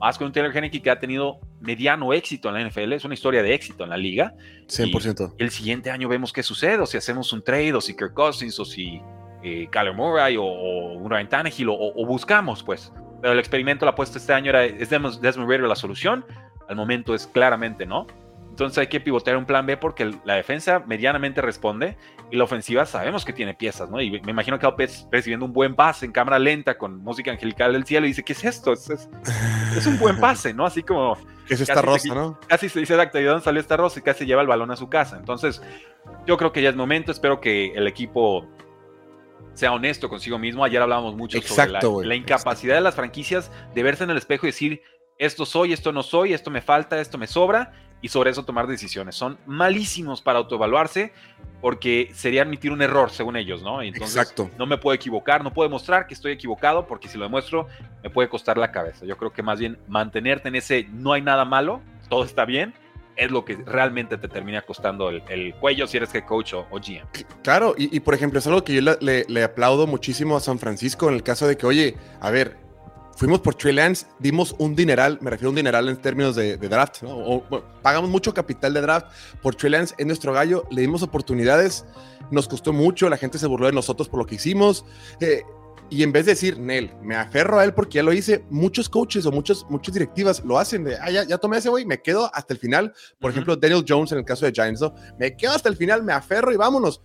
más 0.00 0.18
con 0.18 0.26
un 0.26 0.32
Taylor 0.32 0.54
Henneke 0.56 0.82
que 0.82 0.90
ha 0.90 0.98
tenido 0.98 1.40
mediano 1.60 2.12
éxito 2.12 2.48
en 2.48 2.54
la 2.54 2.68
NFL, 2.68 2.92
es 2.92 3.04
una 3.04 3.14
historia 3.14 3.42
de 3.42 3.54
éxito 3.54 3.84
en 3.84 3.90
la 3.90 3.96
liga. 3.96 4.34
100%. 4.66 5.34
Y 5.38 5.42
el 5.42 5.50
siguiente 5.50 5.90
año 5.90 6.08
vemos 6.08 6.32
qué 6.32 6.42
sucede, 6.42 6.78
o 6.78 6.86
si 6.86 6.96
hacemos 6.96 7.32
un 7.32 7.42
trade, 7.42 7.74
o 7.74 7.80
si 7.80 7.94
Kirk 7.94 8.14
Cousins, 8.14 8.58
o 8.58 8.64
si 8.64 9.00
eh, 9.42 9.68
Kyler 9.70 9.94
Murray, 9.94 10.36
o, 10.36 10.44
un 10.44 11.10
Ryan 11.10 11.28
Tannehill, 11.28 11.68
o, 11.70 12.06
buscamos, 12.06 12.62
pues. 12.62 12.92
Pero 13.20 13.32
el 13.32 13.38
experimento, 13.38 13.84
la 13.84 13.92
apuesta 13.92 14.18
este 14.18 14.32
año 14.32 14.50
era, 14.50 14.64
¿es 14.64 14.90
Desmond 14.90 15.48
Ritter 15.48 15.60
la 15.62 15.76
solución? 15.76 16.24
Al 16.68 16.76
momento 16.76 17.14
es 17.14 17.26
claramente 17.26 17.86
no. 17.86 18.06
Entonces 18.54 18.78
hay 18.78 18.86
que 18.86 19.00
pivotear 19.00 19.36
un 19.36 19.46
plan 19.46 19.66
B 19.66 19.76
porque 19.76 20.14
la 20.24 20.34
defensa 20.34 20.84
medianamente 20.86 21.40
responde 21.40 21.96
y 22.30 22.36
la 22.36 22.44
ofensiva 22.44 22.86
sabemos 22.86 23.24
que 23.24 23.32
tiene 23.32 23.52
piezas, 23.52 23.90
¿no? 23.90 24.00
Y 24.00 24.20
me 24.20 24.30
imagino 24.30 24.60
que 24.60 24.66
López 24.66 25.08
recibiendo 25.10 25.44
un 25.44 25.52
buen 25.52 25.74
pase 25.74 26.06
en 26.06 26.12
cámara 26.12 26.38
lenta 26.38 26.78
con 26.78 27.02
música 27.02 27.32
angelical 27.32 27.72
del 27.72 27.84
cielo 27.84 28.06
y 28.06 28.10
dice, 28.10 28.22
¿qué 28.22 28.32
es 28.32 28.44
esto? 28.44 28.72
Es, 28.72 28.88
es, 28.90 29.86
un 29.88 29.98
buen 29.98 30.20
pase, 30.20 30.54
¿no? 30.54 30.64
Así 30.64 30.84
como... 30.84 31.18
¿Qué 31.48 31.54
es 31.54 31.62
esta 31.62 31.82
rosa, 31.82 32.14
no? 32.14 32.38
Casi 32.46 32.68
se 32.68 32.78
dice, 32.78 32.94
exacto, 32.94 33.18
¿y 33.18 33.24
dónde 33.24 33.42
salió 33.42 33.60
esta 33.60 33.76
rosa? 33.76 33.98
Y 33.98 34.02
casi 34.02 34.24
lleva 34.24 34.40
el 34.40 34.46
balón 34.46 34.70
a 34.70 34.76
su 34.76 34.88
casa. 34.88 35.16
Entonces, 35.16 35.60
yo 36.24 36.36
creo 36.36 36.52
que 36.52 36.62
ya 36.62 36.68
es 36.68 36.76
momento, 36.76 37.10
espero 37.10 37.40
que 37.40 37.72
el 37.74 37.88
equipo 37.88 38.46
sea 39.54 39.72
honesto 39.72 40.08
consigo 40.08 40.38
mismo. 40.38 40.62
Ayer 40.62 40.80
hablábamos 40.80 41.16
mucho 41.16 41.42
sobre 41.42 41.72
la, 41.72 42.14
incapacidad 42.14 42.76
de 42.76 42.82
las 42.82 42.94
franquicias 42.94 43.50
de 43.74 43.82
verse 43.82 44.04
en 44.04 44.10
el 44.10 44.16
espejo 44.16 44.46
y 44.46 44.50
decir, 44.50 44.82
esto 45.18 45.44
soy, 45.44 45.72
esto 45.72 45.90
no 45.90 46.04
soy, 46.04 46.34
esto 46.34 46.52
me 46.52 46.60
falta, 46.60 47.00
esto 47.00 47.18
me 47.18 47.26
sobra, 47.26 47.72
y 48.04 48.08
sobre 48.08 48.30
eso 48.30 48.44
tomar 48.44 48.66
decisiones. 48.66 49.14
Son 49.14 49.38
malísimos 49.46 50.20
para 50.20 50.38
autoevaluarse 50.38 51.10
porque 51.62 52.10
sería 52.12 52.42
admitir 52.42 52.70
un 52.70 52.82
error, 52.82 53.10
según 53.10 53.34
ellos, 53.34 53.62
¿no? 53.62 53.80
Entonces, 53.80 54.14
Exacto. 54.14 54.50
no 54.58 54.66
me 54.66 54.76
puedo 54.76 54.94
equivocar, 54.94 55.42
no 55.42 55.54
puedo 55.54 55.70
demostrar 55.70 56.06
que 56.06 56.12
estoy 56.12 56.32
equivocado 56.32 56.86
porque 56.86 57.08
si 57.08 57.16
lo 57.16 57.24
demuestro 57.24 57.66
me 58.02 58.10
puede 58.10 58.28
costar 58.28 58.58
la 58.58 58.70
cabeza. 58.70 59.06
Yo 59.06 59.16
creo 59.16 59.32
que 59.32 59.42
más 59.42 59.58
bien 59.58 59.78
mantenerte 59.88 60.48
en 60.48 60.56
ese 60.56 60.86
no 60.92 61.14
hay 61.14 61.22
nada 61.22 61.46
malo, 61.46 61.80
todo 62.10 62.24
está 62.24 62.44
bien, 62.44 62.74
es 63.16 63.30
lo 63.30 63.42
que 63.46 63.56
realmente 63.64 64.18
te 64.18 64.28
termina 64.28 64.60
costando 64.60 65.08
el, 65.08 65.54
cuello 65.54 65.86
si 65.86 65.96
eres 65.96 66.14
head 66.14 66.26
coach 66.26 66.52
o, 66.52 66.66
GM. 66.72 67.06
Claro, 67.42 67.74
y, 67.78 68.00
por 68.00 68.12
ejemplo, 68.12 68.38
es 68.38 68.46
algo 68.46 68.62
que 68.64 68.74
yo 68.74 68.82
le, 69.00 69.24
le, 69.26 69.44
aplaudo 69.44 69.86
muchísimo 69.86 70.36
a 70.36 70.40
San 70.40 70.58
Francisco 70.58 71.08
en 71.08 71.14
el 71.14 71.22
caso 71.22 71.46
de 71.46 71.56
que, 71.56 71.64
oye, 71.64 71.96
a 72.20 72.30
ver, 72.30 72.58
fuimos 73.16 73.40
por 73.40 73.54
Trey 73.54 73.74
Lance, 73.74 74.06
dimos 74.18 74.54
un 74.58 74.74
dineral, 74.74 75.18
me 75.20 75.30
refiero 75.30 75.48
a 75.48 75.50
un 75.50 75.56
dineral 75.56 75.88
en 75.88 75.96
términos 75.96 76.36
de, 76.36 76.56
draft, 76.56 77.02
pagamos 77.82 78.10
mucho 78.10 78.34
capital 78.34 78.74
de 78.74 78.80
draft 78.80 79.06
por 79.42 79.54
Trey 79.54 79.70
Lance, 79.70 79.94
en 79.98 80.08
nuestro 80.08 80.32
gallo, 80.32 80.64
le 80.70 80.82
dimos 80.82 81.02
oportunidades, 81.02 81.84
nos 82.30 82.48
costó 82.48 82.72
mucho, 82.72 83.08
la 83.08 83.16
gente 83.16 83.38
se 83.38 83.46
burló 83.46 83.66
de 83.66 83.72
nosotros 83.72 84.08
por 84.08 84.18
lo 84.18 84.26
que 84.26 84.36
hicimos. 84.36 84.84
Eh, 85.20 85.42
y 85.90 86.02
en 86.02 86.12
vez 86.12 86.24
de 86.26 86.32
decir, 86.32 86.58
Nel, 86.58 86.90
me 87.02 87.14
aferro 87.14 87.58
a 87.58 87.64
él 87.64 87.74
porque 87.74 87.96
ya 87.96 88.02
lo 88.02 88.12
hice, 88.12 88.44
muchos 88.50 88.88
coaches 88.88 89.26
o 89.26 89.30
muchos, 89.30 89.66
muchas 89.68 89.92
directivas 89.92 90.42
lo 90.44 90.58
hacen 90.58 90.82
de, 90.82 90.96
ah, 90.96 91.10
ya, 91.10 91.24
ya 91.24 91.38
tomé 91.38 91.58
ese 91.58 91.68
güey, 91.68 91.84
me 91.84 92.00
quedo 92.00 92.34
hasta 92.34 92.54
el 92.54 92.58
final. 92.58 92.94
Por 93.20 93.30
ejemplo, 93.30 93.54
Daniel 93.54 93.84
Jones 93.86 94.10
en 94.12 94.18
el 94.18 94.24
caso 94.24 94.46
de 94.46 94.52
Giants, 94.52 94.80
me 95.18 95.36
quedo 95.36 95.52
hasta 95.52 95.68
el 95.68 95.76
final, 95.76 96.02
me 96.02 96.12
aferro 96.12 96.52
y 96.52 96.56
vámonos. 96.56 97.02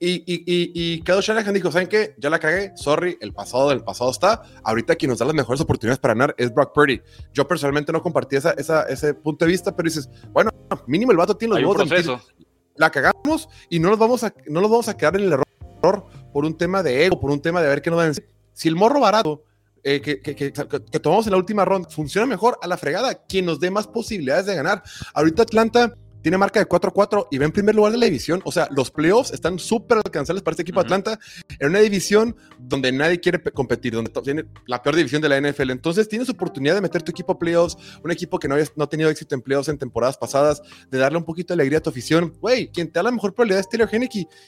Y, 0.00 0.22
y, 0.26 0.44
y, 0.46 0.72
y 0.74 1.02
Kado 1.02 1.20
Shanahan 1.20 1.52
dijo, 1.52 1.72
¿saben 1.72 1.88
qué? 1.88 2.14
Ya 2.18 2.30
la 2.30 2.38
cagué, 2.38 2.72
sorry, 2.76 3.18
el 3.20 3.32
pasado 3.32 3.70
del 3.70 3.82
pasado 3.82 4.12
está. 4.12 4.42
Ahorita 4.62 4.94
quien 4.94 5.10
nos 5.10 5.18
da 5.18 5.26
las 5.26 5.34
mejores 5.34 5.60
oportunidades 5.60 5.98
para 5.98 6.14
ganar 6.14 6.34
es 6.38 6.54
Brock 6.54 6.72
Purdy. 6.72 7.00
Yo 7.34 7.48
personalmente 7.48 7.92
no 7.92 8.00
compartí 8.00 8.36
esa, 8.36 8.52
esa, 8.52 8.84
ese 8.84 9.14
punto 9.14 9.44
de 9.44 9.50
vista, 9.50 9.74
pero 9.74 9.88
dices, 9.88 10.08
bueno, 10.32 10.50
mínimo 10.86 11.10
el 11.10 11.18
vato 11.18 11.36
tiene 11.36 11.60
los 11.60 11.76
huevos 11.76 12.32
La 12.76 12.90
cagamos 12.90 13.48
y 13.68 13.80
no 13.80 13.90
nos, 13.90 13.98
vamos 13.98 14.22
a, 14.22 14.32
no 14.46 14.60
nos 14.60 14.70
vamos 14.70 14.88
a 14.88 14.96
quedar 14.96 15.16
en 15.16 15.22
el 15.22 15.32
error 15.32 16.06
por 16.32 16.44
un 16.44 16.56
tema 16.56 16.82
de 16.84 17.06
ego, 17.06 17.18
por 17.18 17.32
un 17.32 17.40
tema 17.40 17.60
de 17.60 17.68
ver 17.68 17.82
qué 17.82 17.90
nos 17.90 18.00
decir. 18.04 18.28
Si 18.52 18.68
el 18.68 18.76
morro 18.76 19.00
barato 19.00 19.42
eh, 19.82 20.00
que, 20.00 20.20
que, 20.20 20.34
que, 20.34 20.52
que, 20.52 21.00
tomamos 21.00 21.26
en 21.26 21.32
la 21.32 21.38
última 21.38 21.64
ronda 21.64 21.88
funciona 21.88 22.26
mejor 22.26 22.58
a 22.62 22.66
la 22.66 22.76
fregada, 22.76 23.14
quien 23.26 23.46
nos 23.46 23.58
dé 23.58 23.70
más 23.70 23.86
posibilidades 23.86 24.46
de 24.46 24.54
ganar. 24.54 24.82
Ahorita 25.14 25.42
Atlanta 25.42 25.94
tiene 26.22 26.38
marca 26.38 26.60
de 26.60 26.68
4-4 26.68 27.28
y 27.30 27.38
va 27.38 27.44
en 27.44 27.52
primer 27.52 27.74
lugar 27.74 27.92
de 27.92 27.98
la 27.98 28.06
división. 28.06 28.40
O 28.44 28.52
sea, 28.52 28.68
los 28.70 28.90
playoffs 28.90 29.32
están 29.32 29.58
súper 29.58 29.98
alcanzables 29.98 30.42
para 30.42 30.52
este 30.52 30.62
equipo 30.62 30.80
de 30.80 30.86
Atlanta 30.86 31.18
en 31.58 31.68
una 31.68 31.78
división 31.80 32.36
donde 32.58 32.92
nadie 32.92 33.20
quiere 33.20 33.40
competir, 33.42 33.94
donde 33.94 34.10
tiene 34.22 34.44
la 34.66 34.82
peor 34.82 34.96
división 34.96 35.22
de 35.22 35.28
la 35.28 35.40
NFL. 35.40 35.70
Entonces 35.70 36.08
tienes 36.08 36.28
oportunidad 36.28 36.74
de 36.74 36.80
meter 36.80 37.02
tu 37.02 37.10
equipo 37.10 37.32
a 37.32 37.38
playoffs, 37.38 37.76
un 38.02 38.10
equipo 38.10 38.38
que 38.38 38.48
no, 38.48 38.56
no 38.76 38.84
ha 38.84 38.88
tenido 38.88 39.10
éxito 39.10 39.34
en 39.34 39.42
playoffs 39.42 39.68
en 39.68 39.78
temporadas 39.78 40.16
pasadas, 40.16 40.62
de 40.90 40.98
darle 40.98 41.18
un 41.18 41.24
poquito 41.24 41.54
de 41.54 41.60
alegría 41.60 41.78
a 41.78 41.82
tu 41.82 41.90
afición. 41.90 42.34
Güey, 42.40 42.70
quien 42.70 42.88
te 42.88 42.98
da 42.98 43.04
la 43.04 43.10
mejor 43.10 43.34
probabilidad 43.34 43.60
es 43.60 43.68
Taylor 43.68 43.88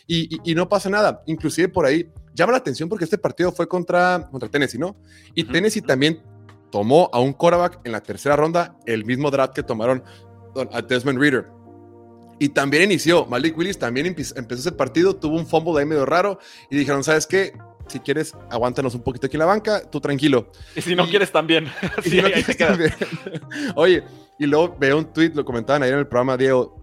y, 0.06 0.54
no 0.54 0.68
pasa 0.68 0.90
nada. 0.90 1.22
Inclusive 1.26 1.68
por 1.68 1.87
ahí 1.87 2.11
llama 2.35 2.52
la 2.52 2.59
atención 2.59 2.88
porque 2.88 3.04
este 3.04 3.18
partido 3.18 3.52
fue 3.52 3.66
contra, 3.68 4.28
contra 4.30 4.48
Tennessee, 4.48 4.78
¿no? 4.78 4.96
Y 5.35 5.44
Tennessee 5.44 5.80
también 5.80 6.22
tomó 6.70 7.09
a 7.12 7.20
un 7.20 7.33
quarterback 7.33 7.80
en 7.85 7.92
la 7.92 8.02
tercera 8.02 8.37
ronda, 8.37 8.76
el 8.87 9.04
mismo 9.04 9.30
draft 9.30 9.54
que 9.54 9.62
tomaron 9.62 10.02
a 10.72 10.83
Desmond 10.83 11.18
Reader 11.18 11.59
y 12.40 12.48
también 12.48 12.85
inició. 12.85 13.26
Malik 13.26 13.57
Willis 13.57 13.79
también 13.79 14.07
empezó 14.07 14.35
ese 14.55 14.72
partido, 14.72 15.14
tuvo 15.14 15.37
un 15.37 15.46
fumble 15.46 15.79
ahí 15.79 15.87
medio 15.87 16.07
raro 16.07 16.40
y 16.70 16.76
dijeron, 16.76 17.05
¿sabes 17.05 17.26
qué? 17.26 17.53
Si 17.87 18.00
quieres, 18.00 18.35
aguántanos 18.50 18.94
un 18.94 19.03
poquito 19.03 19.26
aquí 19.26 19.37
en 19.37 19.40
la 19.40 19.46
banca, 19.46 19.83
tú 19.88 20.00
tranquilo. 20.00 20.50
Y 20.74 20.81
si 20.81 20.96
no 20.96 21.07
quieres 21.07 21.31
también. 21.31 21.68
sí, 22.03 22.20
Oye, 23.76 24.03
y 24.38 24.46
luego 24.46 24.74
veo 24.81 24.96
un 24.96 25.12
tweet, 25.12 25.33
lo 25.35 25.44
comentaban 25.44 25.83
ayer 25.83 25.94
en 25.94 26.00
el 26.00 26.07
programa, 26.07 26.38
Diego, 26.38 26.81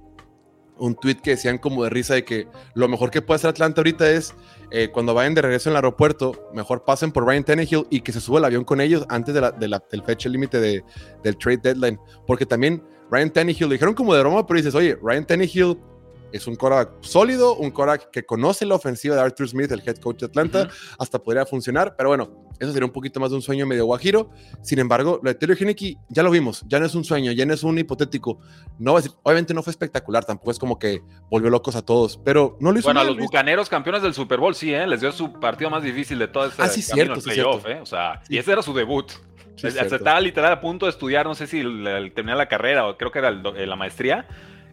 un 0.78 0.94
tweet 0.96 1.16
que 1.16 1.32
decían 1.32 1.58
como 1.58 1.84
de 1.84 1.90
risa 1.90 2.14
de 2.14 2.24
que 2.24 2.48
lo 2.76 2.88
mejor 2.88 3.10
que 3.10 3.24
puede 3.24 3.38
hacer 3.38 3.50
Atlanta 3.50 3.82
ahorita 3.82 4.12
es 4.12 4.36
eh, 4.70 4.90
cuando 4.92 5.16
vayan 5.16 5.34
de 5.34 5.42
regreso 5.42 5.70
en 5.70 5.72
el 5.72 5.78
aeropuerto, 5.78 6.50
mejor 6.54 6.86
pasen 6.86 7.12
por 7.12 7.26
Ryan 7.26 7.44
Tannehill 7.44 7.88
y 7.90 8.02
que 8.02 8.12
se 8.12 8.22
suba 8.22 8.38
el 8.38 8.46
avión 8.46 8.64
con 8.64 8.80
ellos 8.80 9.06
antes 9.10 9.34
de 9.34 9.42
la, 9.42 9.52
del 9.52 10.04
fecha 10.04 10.30
límite 10.30 10.60
de, 10.60 10.84
del 11.24 11.36
trade 11.36 11.58
deadline. 11.58 12.00
Porque 12.28 12.46
también 12.46 12.84
Ryan 13.12 13.32
Tannehill, 13.32 13.70
dijeron 13.70 13.94
como 13.94 14.14
de 14.14 14.22
broma, 14.22 14.46
pero 14.46 14.58
dices, 14.58 14.76
oye, 14.76 14.98
Ryan 15.02 15.26
Tannehill 15.26 15.78
es 16.32 16.48
un 16.48 16.56
quarterback 16.56 17.02
sólido, 17.02 17.56
un 17.56 17.72
quarterback 17.72 18.12
que 18.12 18.26
conoce 18.26 18.66
la 18.66 18.76
ofensiva 18.76 19.16
de 19.16 19.22
Arthur 19.22 19.48
Smith, 19.48 19.72
el 19.72 19.82
head 19.86 19.98
coach 19.98 20.20
de 20.20 20.26
Atlanta, 20.28 20.70
hasta 21.00 21.20
podría 21.20 21.46
funcionar, 21.46 21.96
pero 21.98 22.10
bueno, 22.10 22.48
eso 22.60 22.72
sería 22.74 22.86
un 22.86 22.92
poquito 22.92 23.20
más 23.20 23.30
de 23.30 23.36
un 23.36 23.42
sueño 23.42 23.66
medio 23.66 23.86
guajiro. 23.86 24.30
Sin 24.62 24.80
embargo, 24.80 25.20
lo 25.22 25.30
de 25.30 25.36
Taylor 25.36 25.58
ya 26.10 26.24
lo 26.24 26.32
vimos, 26.32 26.64
ya 26.68 26.80
no 26.80 26.86
es 26.86 26.96
un 26.96 27.04
sueño, 27.04 27.32
ya 27.32 27.46
no 27.46 27.54
es 27.54 27.64
un 27.64 27.78
hipotético. 27.78 28.40
No 28.80 28.96
obviamente 29.24 29.54
no 29.54 29.64
fue 29.64 29.72
espectacular, 29.72 30.26
tampoco 30.26 30.52
es 30.52 30.60
como 30.60 30.80
que 30.80 31.02
volvió 31.30 31.50
locos 31.50 31.76
a 31.76 31.84
todos, 31.84 32.18
pero 32.24 32.58
no 32.60 32.72
lo 32.72 32.80
hizo 32.80 32.88
Bueno, 32.88 33.02
a 33.02 33.04
los 33.04 33.18
bucaneros 33.18 33.70
campeones 33.70 34.02
del 34.02 34.14
Super 34.14 34.40
Bowl 34.40 34.56
sí, 34.56 34.74
¿eh? 34.74 34.88
les 34.88 35.02
dio 35.02 35.12
su 35.12 35.34
partido 35.34 35.70
más 35.70 35.84
difícil 35.84 36.20
de 36.20 36.28
todo 36.28 36.48
ese 36.48 36.62
ah, 36.62 36.68
sí, 36.68 36.82
cierto, 36.82 37.22
playoff, 37.22 37.66
¿eh? 37.68 37.80
O 37.82 37.86
sea, 37.86 38.22
y 38.30 38.38
ese 38.38 38.52
era 38.52 38.62
su 38.62 38.74
debut. 38.74 39.12
Sí, 39.56 39.68
estaba 39.68 40.20
literal 40.22 40.52
a 40.52 40.62
punto 40.62 40.86
de 40.86 40.92
estudiar, 40.92 41.26
no 41.26 41.34
sé 41.34 41.48
si 41.48 41.62
terminar 42.14 42.38
la 42.38 42.48
carrera 42.48 42.88
o 42.88 42.96
creo 42.96 43.12
que 43.12 43.20
era 43.20 43.30
eh, 43.30 43.66
la 43.66 43.76
maestría. 43.76 44.28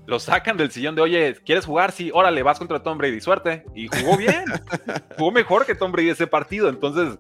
Lo 0.06 0.18
sacan 0.18 0.56
del 0.56 0.70
sillón 0.70 0.94
de, 0.94 1.02
oye, 1.02 1.34
¿quieres 1.44 1.64
jugar? 1.64 1.92
Sí, 1.92 2.10
órale, 2.12 2.42
vas 2.42 2.58
contra 2.58 2.82
Tom 2.82 2.98
Brady, 2.98 3.20
suerte. 3.20 3.64
Y 3.74 3.88
jugó 3.88 4.16
bien. 4.16 4.44
jugó 5.16 5.32
mejor 5.32 5.64
que 5.64 5.74
Tom 5.74 5.92
Brady 5.92 6.10
ese 6.10 6.26
partido. 6.26 6.68
Entonces, 6.68 7.18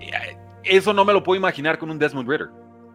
eh, 0.00 0.36
eso 0.64 0.92
no 0.92 1.04
me 1.04 1.12
lo 1.12 1.22
puedo 1.22 1.38
imaginar 1.38 1.78
con 1.78 1.90
un 1.90 1.98
Desmond 1.98 2.28
Ritter. 2.28 2.48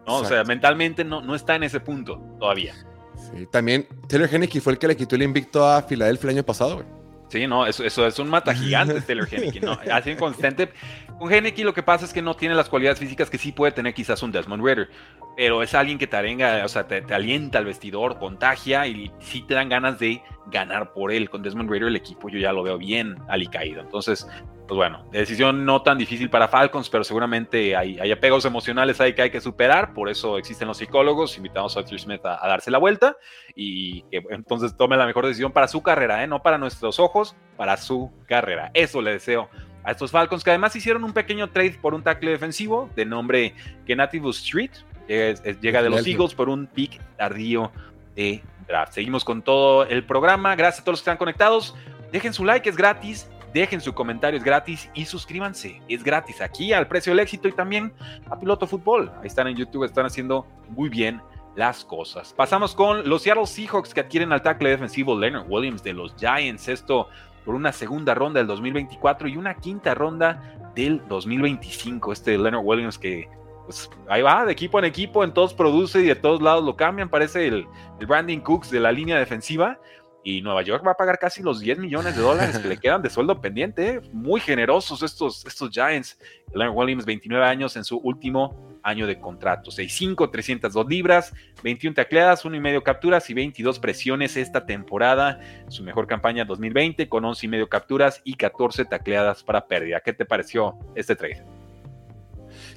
¿no? 0.06 0.16
O 0.18 0.24
sea, 0.24 0.44
mentalmente 0.44 1.04
no, 1.04 1.20
no 1.20 1.34
está 1.34 1.56
en 1.56 1.64
ese 1.64 1.80
punto 1.80 2.20
todavía. 2.38 2.74
Sí, 3.16 3.46
también 3.50 3.88
Taylor 4.08 4.32
Henneke 4.32 4.60
fue 4.60 4.74
el 4.74 4.78
que 4.78 4.86
le 4.88 4.96
quitó 4.96 5.16
el 5.16 5.22
invicto 5.22 5.66
a 5.66 5.82
Filadelfia 5.82 6.30
el 6.30 6.36
año 6.36 6.46
pasado, 6.46 6.76
güey. 6.76 6.86
Sí, 7.28 7.46
no, 7.46 7.66
eso, 7.66 7.84
eso 7.84 8.06
es 8.06 8.18
un 8.18 8.28
mata 8.28 8.54
gigante 8.54 9.00
Taylor 9.06 9.28
Henneke, 9.30 9.60
¿no? 9.60 9.78
Así 9.90 10.10
inconsistente. 10.10 10.70
Con 11.18 11.32
Henneke 11.32 11.64
lo 11.64 11.74
que 11.74 11.82
pasa 11.82 12.04
es 12.04 12.12
que 12.12 12.22
no 12.22 12.34
tiene 12.34 12.54
las 12.54 12.68
cualidades 12.68 12.98
físicas 12.98 13.30
que 13.30 13.38
sí 13.38 13.52
puede 13.52 13.72
tener 13.72 13.94
quizás 13.94 14.22
un 14.22 14.30
Desmond 14.30 14.64
Ritter, 14.64 14.90
pero 15.36 15.62
es 15.62 15.74
alguien 15.74 15.98
que 15.98 16.06
te 16.06 16.16
arenga, 16.16 16.64
o 16.64 16.68
sea, 16.68 16.86
te, 16.86 17.02
alienta 17.12 17.58
al 17.58 17.64
vestidor, 17.64 18.18
contagia 18.18 18.86
y 18.86 19.10
sí 19.18 19.42
te 19.42 19.54
dan 19.54 19.68
ganas 19.68 19.98
de 19.98 20.22
ganar 20.46 20.92
por 20.92 21.10
él. 21.10 21.28
Con 21.30 21.42
Desmond 21.42 21.70
Ritter 21.70 21.88
el 21.88 21.96
equipo 21.96 22.28
yo 22.28 22.38
ya 22.38 22.52
lo 22.52 22.62
veo 22.62 22.78
bien 22.78 23.16
alicaído. 23.28 23.80
Entonces, 23.80 24.26
pues 24.66 24.76
bueno, 24.76 25.04
decisión 25.12 25.64
no 25.64 25.82
tan 25.82 25.96
difícil 25.96 26.28
para 26.28 26.48
Falcons, 26.48 26.90
pero 26.90 27.04
seguramente 27.04 27.76
hay, 27.76 27.98
hay 28.00 28.10
apegos 28.10 28.44
emocionales 28.44 29.00
ahí 29.00 29.14
que 29.14 29.22
hay 29.22 29.30
que 29.30 29.40
superar, 29.40 29.94
por 29.94 30.08
eso 30.08 30.38
existen 30.38 30.66
los 30.66 30.78
psicólogos, 30.78 31.36
invitamos 31.36 31.76
a 31.76 31.80
Arthur 31.80 32.00
Smith 32.00 32.24
a, 32.24 32.46
darse 32.48 32.70
la 32.70 32.78
vuelta 32.78 33.16
y 33.54 34.02
que 34.02 34.24
entonces 34.30 34.76
tome 34.76 34.96
la 34.96 35.06
mejor 35.06 35.26
decisión 35.26 35.52
para 35.52 35.68
su 35.68 35.82
carrera, 35.82 36.22
¿eh? 36.24 36.26
no 36.26 36.42
para 36.42 36.58
nuestros 36.58 36.98
ojos, 36.98 37.36
para 37.56 37.76
su 37.76 38.10
carrera. 38.26 38.70
Eso 38.74 39.00
le 39.00 39.12
deseo 39.12 39.48
a 39.84 39.92
estos 39.92 40.10
Falcons, 40.10 40.42
que 40.42 40.50
además 40.50 40.74
hicieron 40.74 41.04
un 41.04 41.12
pequeño 41.12 41.50
trade 41.50 41.78
por 41.80 41.94
un 41.94 42.02
tackle 42.02 42.32
defensivo 42.32 42.90
de 42.96 43.04
nombre 43.04 43.54
Kenativo 43.86 44.30
Street, 44.30 44.72
llega 45.08 45.82
de 45.82 45.90
los 45.90 46.04
Eagles 46.04 46.34
por 46.34 46.48
un 46.48 46.66
pick 46.66 47.00
tardío 47.16 47.70
de 48.16 48.42
draft. 48.66 48.94
Seguimos 48.94 49.24
con 49.24 49.42
todo 49.42 49.84
el 49.84 50.04
programa. 50.04 50.56
Gracias 50.56 50.80
a 50.80 50.84
todos 50.84 50.94
los 50.94 51.00
que 51.00 51.10
están 51.10 51.18
conectados. 51.18 51.76
Dejen 52.10 52.32
su 52.32 52.44
like, 52.44 52.68
es 52.68 52.76
gratis. 52.76 53.30
Dejen 53.56 53.80
su 53.80 53.94
comentario, 53.94 54.36
es 54.36 54.44
gratis. 54.44 54.90
Y 54.92 55.06
suscríbanse, 55.06 55.80
es 55.88 56.04
gratis. 56.04 56.42
Aquí 56.42 56.74
al 56.74 56.88
precio 56.88 57.12
del 57.12 57.20
éxito 57.20 57.48
y 57.48 57.52
también 57.52 57.90
a 58.28 58.38
Piloto 58.38 58.66
Fútbol. 58.66 59.10
Ahí 59.22 59.28
están 59.28 59.46
en 59.46 59.56
YouTube, 59.56 59.84
están 59.84 60.04
haciendo 60.04 60.46
muy 60.68 60.90
bien 60.90 61.22
las 61.54 61.82
cosas. 61.82 62.34
Pasamos 62.34 62.74
con 62.74 63.08
los 63.08 63.22
Seattle 63.22 63.46
Seahawks 63.46 63.94
que 63.94 64.00
adquieren 64.00 64.30
al 64.30 64.42
tackle 64.42 64.68
defensivo 64.68 65.18
Leonard 65.18 65.46
Williams 65.48 65.82
de 65.82 65.94
los 65.94 66.14
Giants. 66.16 66.68
Esto 66.68 67.08
por 67.46 67.54
una 67.54 67.72
segunda 67.72 68.14
ronda 68.14 68.40
del 68.40 68.46
2024 68.46 69.26
y 69.26 69.38
una 69.38 69.54
quinta 69.54 69.94
ronda 69.94 70.70
del 70.74 71.00
2025. 71.08 72.12
Este 72.12 72.36
Leonard 72.36 72.62
Williams 72.62 72.98
que 72.98 73.26
pues 73.64 73.88
ahí 74.10 74.20
va, 74.20 74.44
de 74.44 74.52
equipo 74.52 74.78
en 74.78 74.84
equipo, 74.84 75.24
en 75.24 75.32
todos 75.32 75.54
produce 75.54 76.00
y 76.00 76.06
de 76.06 76.14
todos 76.14 76.42
lados 76.42 76.62
lo 76.62 76.76
cambian. 76.76 77.08
Parece 77.08 77.46
el, 77.46 77.66
el 77.98 78.06
Brandon 78.06 78.40
Cooks 78.40 78.70
de 78.70 78.80
la 78.80 78.92
línea 78.92 79.18
defensiva. 79.18 79.78
Y 80.26 80.42
Nueva 80.42 80.62
York 80.62 80.84
va 80.84 80.90
a 80.90 80.96
pagar 80.96 81.20
casi 81.20 81.40
los 81.40 81.60
10 81.60 81.78
millones 81.78 82.16
de 82.16 82.20
dólares 82.20 82.58
que 82.58 82.66
le 82.66 82.78
quedan 82.78 83.00
de 83.00 83.08
sueldo 83.10 83.40
pendiente. 83.40 83.88
¿eh? 83.88 84.00
Muy 84.12 84.40
generosos 84.40 85.04
estos, 85.04 85.46
estos 85.46 85.70
Giants. 85.70 86.18
Leonard 86.52 86.76
Williams, 86.76 87.04
29 87.04 87.44
años 87.46 87.76
en 87.76 87.84
su 87.84 87.98
último 87.98 88.76
año 88.82 89.06
de 89.06 89.20
contrato. 89.20 89.70
6'5, 89.70 90.28
302 90.32 90.88
libras, 90.88 91.32
21 91.62 91.94
tacleadas, 91.94 92.44
1 92.44 92.56
y 92.56 92.58
medio 92.58 92.82
capturas 92.82 93.30
y 93.30 93.34
22 93.34 93.78
presiones 93.78 94.36
esta 94.36 94.66
temporada. 94.66 95.38
Su 95.68 95.84
mejor 95.84 96.08
campaña 96.08 96.44
2020 96.44 97.08
con 97.08 97.24
11 97.24 97.46
y 97.46 97.48
medio 97.48 97.68
capturas 97.68 98.20
y 98.24 98.34
14 98.34 98.84
tacleadas 98.84 99.44
para 99.44 99.68
pérdida. 99.68 100.00
¿Qué 100.00 100.12
te 100.12 100.24
pareció 100.24 100.76
este 100.96 101.14
trade? 101.14 101.44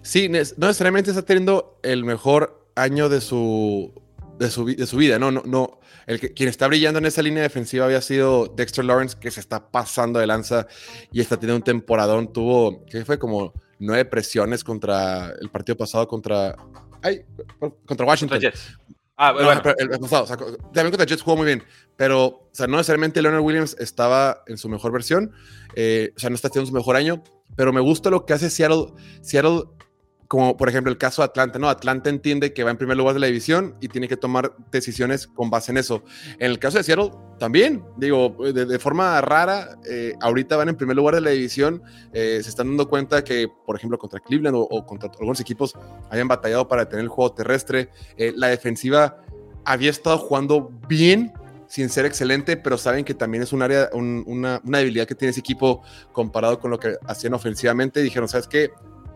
Sí, 0.04 0.30
no 0.30 0.68
necesariamente 0.68 1.10
está 1.10 1.26
teniendo 1.26 1.80
el 1.82 2.06
mejor 2.06 2.70
año 2.76 3.10
de 3.10 3.22
su, 3.22 3.92
de 4.40 4.50
su, 4.50 4.66
de 4.66 4.88
su 4.88 4.98
vida, 4.98 5.20
no, 5.20 5.32
no, 5.32 5.44
no 5.46 5.80
el 6.08 6.20
que, 6.20 6.34
quien 6.34 6.50
está 6.50 6.68
brillando 6.68 6.98
en 6.98 7.06
esa 7.06 7.22
línea 7.22 7.44
defensiva 7.44 7.86
había 7.86 8.02
sido 8.02 8.48
Dexter 8.48 8.84
Lawrence, 8.84 9.18
que 9.20 9.30
se 9.30 9.40
está 9.40 9.70
pasando 9.70 10.20
de 10.20 10.26
lanza 10.26 10.66
y 11.12 11.22
está 11.22 11.38
teniendo 11.38 11.58
un 11.58 11.64
temporadón. 11.64 12.34
Tuvo, 12.34 12.84
que 12.86 13.06
fue 13.06 13.20
como 13.20 13.54
nueve 13.78 14.06
presiones 14.06 14.64
contra 14.64 15.32
el 15.40 15.50
partido 15.50 15.78
pasado 15.78 16.08
contra, 16.08 16.56
ay, 17.04 17.26
contra 17.86 18.08
Washington. 18.08 18.40
Contra 18.40 18.50
Jets. 18.50 18.78
Ah, 19.18 19.34
bueno. 19.34 19.52
el, 19.78 19.90
pasado, 20.00 20.26
también 20.74 20.90
contra 20.90 21.06
Jets 21.06 21.22
jugó 21.22 21.38
muy 21.38 21.46
bien, 21.46 21.64
pero 21.98 22.26
o 22.26 22.50
sea, 22.54 22.66
no 22.66 22.78
necesariamente 22.78 23.22
Leonard 23.22 23.42
Williams 23.42 23.76
estaba 23.78 24.44
en 24.48 24.58
su 24.58 24.70
mejor 24.70 24.94
versión, 24.94 25.34
eh, 25.76 26.14
o 26.16 26.20
sea, 26.20 26.30
no 26.30 26.38
está 26.38 26.50
teniendo 26.50 26.70
su 26.70 26.76
mejor 26.76 26.96
año, 26.96 27.22
pero 27.56 27.74
me 27.74 27.82
gusta 27.82 28.10
lo 28.10 28.26
que 28.26 28.34
hace 28.34 28.50
Seattle. 28.50 28.94
Seattle 29.22 29.66
como 30.30 30.56
por 30.56 30.70
ejemplo 30.70 30.92
el 30.92 31.00
caso 31.00 31.24
de 31.24 31.26
Atlanta, 31.26 31.58
¿no? 31.58 31.70
Atlanta 31.70 32.12
entiende 32.12 32.54
que 32.54 32.64
va 32.64 32.70
en 32.70 32.78
primer 32.78 32.96
lugar 32.96 33.16
de 33.16 33.20
la 33.20 33.26
división 33.26 33.76
y 33.82 33.88
tiene 33.88 34.08
que 34.08 34.16
tomar 34.16 34.56
decisiones 34.72 35.26
con 35.26 35.50
base 35.50 35.72
en 35.72 35.80
eso. 35.80 36.04
En 36.38 36.52
el 36.52 36.60
caso 36.60 36.78
de 36.78 36.84
Seattle, 36.84 37.10
también, 37.40 37.84
digo, 37.98 38.36
de, 38.54 38.78
forma 38.78 39.20
rara, 39.22 39.80
eh, 39.90 40.14
ahorita 40.22 40.56
van 40.56 40.70
en 40.70 40.76
primer 40.76 40.96
lugar 40.96 41.16
de 41.16 41.22
la 41.22 41.32
división, 41.32 41.82
eh, 42.14 42.42
se 42.44 42.50
están 42.50 42.68
dando 42.68 42.88
cuenta 42.88 43.24
que, 43.24 43.48
por 43.66 43.76
ejemplo, 43.76 43.98
contra 43.98 44.20
Cleveland 44.20 44.56
o, 44.56 44.86
contra 44.86 45.10
algunos 45.10 45.40
equipos 45.40 45.74
hayan 46.12 46.28
batallado 46.28 46.68
para 46.68 46.88
tener 46.88 47.06
el 47.06 47.10
juego 47.10 47.34
terrestre. 47.34 47.90
Eh, 48.16 48.32
la 48.36 48.50
defensiva 48.50 49.18
había 49.66 49.90
estado 49.90 50.20
jugando 50.20 50.72
bien, 50.88 51.34
sin 51.66 51.90
ser 51.90 52.06
excelente, 52.06 52.56
pero 52.56 52.78
saben 52.78 53.04
que 53.04 53.16
también 53.16 53.42
es 53.42 53.52
un 53.52 53.64
área, 53.64 53.90
una, 53.94 54.62
una, 54.64 54.78
debilidad 54.78 55.08
que 55.08 55.16
tiene 55.16 55.32
ese 55.32 55.40
equipo 55.40 55.82
comparado 56.12 56.60
con 56.60 56.70
lo 56.70 56.80
que 56.80 56.98
hacían 57.08 57.34
ofensivamente. 57.34 58.04
Dijeron, 58.04 58.30
¿sabes 58.30 58.48
qué? 58.48 58.70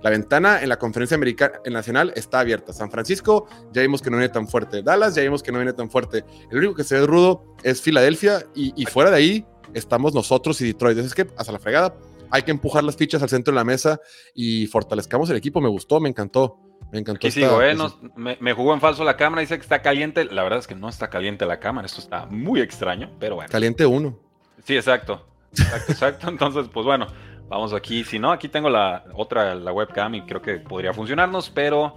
La 0.03 0.09
ventana 0.09 0.61
en 0.61 0.67
la 0.67 0.77
conferencia 0.77 1.15
americana 1.15 1.61
nacional 1.71 2.11
está 2.17 2.41
abierta. 2.41 2.73
San 2.73 2.91
Francisco 2.91 3.47
ya 3.71 3.81
vimos 3.81 4.01
que 4.01 4.11
no 4.11 4.17
viene 4.17 4.31
tan 4.31 4.49
fuerte. 4.49 4.83
Dallas 4.83 5.15
ya 5.15 5.21
vimos 5.21 5.41
que 5.41 5.51
no 5.51 5.59
viene 5.59 5.71
tan 5.71 5.89
fuerte. 5.89 6.25
El 6.51 6.57
único 6.57 6.75
que 6.75 6.83
se 6.83 6.99
ve 6.99 7.07
rudo 7.07 7.55
es 7.63 7.81
Filadelfia 7.81 8.45
y, 8.53 8.85
fuera 8.85 9.11
de 9.11 9.15
ahí 9.15 9.45
estamos 9.73 10.13
nosotros 10.13 10.59
y 10.59 10.65
Detroit. 10.65 10.97
Es 10.97 11.15
que 11.15 11.25
hasta 11.37 11.53
la 11.53 11.59
fregada 11.59 11.95
hay 12.29 12.43
que 12.43 12.51
empujar 12.51 12.83
las 12.83 12.97
fichas 12.97 13.23
al 13.23 13.29
centro 13.29 13.53
de 13.53 13.55
la 13.55 13.63
mesa 13.63 14.01
y 14.35 14.67
fortalezcamos 14.67 15.29
el 15.29 15.37
equipo. 15.37 15.61
Me 15.61 15.69
gustó, 15.69 16.01
me 16.01 16.09
encantó. 16.09 16.59
Me 16.91 16.99
encantó. 16.99 17.25
Aquí 17.25 17.31
sigo, 17.31 17.61
¿eh? 17.61 17.73
me, 18.17 18.53
jugó 18.53 18.73
en 18.73 18.81
falso 18.81 19.05
la 19.05 19.15
cámara, 19.15 19.39
dice 19.39 19.55
que 19.55 19.61
está 19.61 19.81
caliente. 19.81 20.25
La 20.25 20.43
verdad 20.43 20.59
es 20.59 20.67
que 20.67 20.75
no 20.75 20.89
está 20.89 21.09
caliente 21.09 21.45
la 21.45 21.61
cámara, 21.61 21.85
esto 21.85 22.01
está 22.01 22.25
muy 22.25 22.59
extraño, 22.59 23.09
pero 23.21 23.35
bueno. 23.35 23.49
Caliente 23.49 23.85
uno. 23.85 24.19
Sí, 24.65 24.75
exacto. 24.75 25.25
Exacto, 25.51 25.91
exacto. 25.93 26.27
Entonces, 26.29 26.67
pues 26.73 26.85
bueno, 26.85 27.07
Vamos 27.47 27.73
aquí, 27.73 28.03
si 28.03 28.19
no, 28.19 28.31
aquí 28.31 28.47
tengo 28.47 28.69
la 28.69 29.03
otra, 29.13 29.55
la 29.55 29.71
webcam 29.71 30.15
y 30.15 30.21
creo 30.25 30.41
que 30.41 30.55
podría 30.55 30.93
funcionarnos, 30.93 31.49
pero 31.49 31.95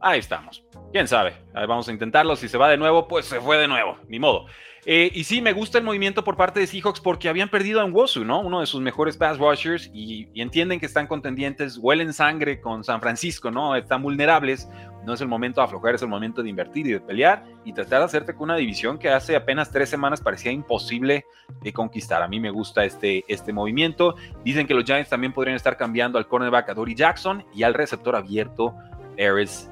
ahí 0.00 0.18
estamos. 0.18 0.64
Quién 0.92 1.08
sabe, 1.08 1.34
vamos 1.54 1.88
a 1.88 1.92
intentarlo. 1.92 2.36
Si 2.36 2.48
se 2.48 2.58
va 2.58 2.68
de 2.68 2.76
nuevo, 2.76 3.08
pues 3.08 3.26
se 3.26 3.40
fue 3.40 3.56
de 3.56 3.68
nuevo, 3.68 3.98
ni 4.08 4.18
modo. 4.18 4.46
Eh, 4.84 5.10
y 5.14 5.24
sí, 5.24 5.40
me 5.40 5.52
gusta 5.52 5.78
el 5.78 5.84
movimiento 5.84 6.24
por 6.24 6.36
parte 6.36 6.58
de 6.58 6.66
Seahawks 6.66 7.00
porque 7.00 7.28
habían 7.28 7.48
perdido 7.48 7.80
a 7.80 7.84
Wosu, 7.84 8.24
¿no? 8.24 8.40
Uno 8.40 8.60
de 8.60 8.66
sus 8.66 8.80
mejores 8.80 9.16
pass 9.16 9.38
rushers 9.38 9.88
y, 9.94 10.28
entienden 10.34 10.80
que 10.80 10.86
están 10.86 11.06
contendientes, 11.06 11.78
huelen 11.78 12.12
sangre 12.12 12.60
con 12.60 12.82
San 12.82 13.00
Francisco, 13.00 13.50
¿no? 13.52 13.76
Están 13.76 14.02
vulnerables. 14.02 14.68
No 15.04 15.14
es 15.14 15.20
el 15.20 15.28
momento 15.28 15.60
de 15.60 15.66
aflojar, 15.66 15.94
es 15.94 16.02
el 16.02 16.08
momento 16.08 16.42
de 16.42 16.48
invertir 16.48 16.86
y 16.86 16.92
de 16.92 17.00
pelear 17.00 17.44
y 17.64 17.72
tratar 17.72 18.00
de 18.00 18.04
hacerte 18.04 18.34
con 18.34 18.44
una 18.44 18.56
división 18.56 18.98
que 18.98 19.08
hace 19.08 19.34
apenas 19.36 19.70
tres 19.70 19.88
semanas 19.88 20.20
parecía 20.20 20.52
imposible 20.52 21.24
de 21.60 21.72
conquistar. 21.72 22.22
A 22.22 22.28
mí 22.28 22.38
me 22.38 22.50
gusta 22.50 22.84
este, 22.84 23.24
este 23.28 23.52
movimiento. 23.52 24.14
Dicen 24.44 24.66
que 24.66 24.74
los 24.74 24.84
Giants 24.84 25.10
también 25.10 25.32
podrían 25.32 25.56
estar 25.56 25.76
cambiando 25.76 26.18
al 26.18 26.28
cornerback 26.28 26.68
a 26.70 26.74
Dory 26.74 26.94
Jackson 26.94 27.44
y 27.54 27.62
al 27.62 27.74
receptor 27.74 28.14
abierto, 28.16 28.74
Eris 29.16 29.68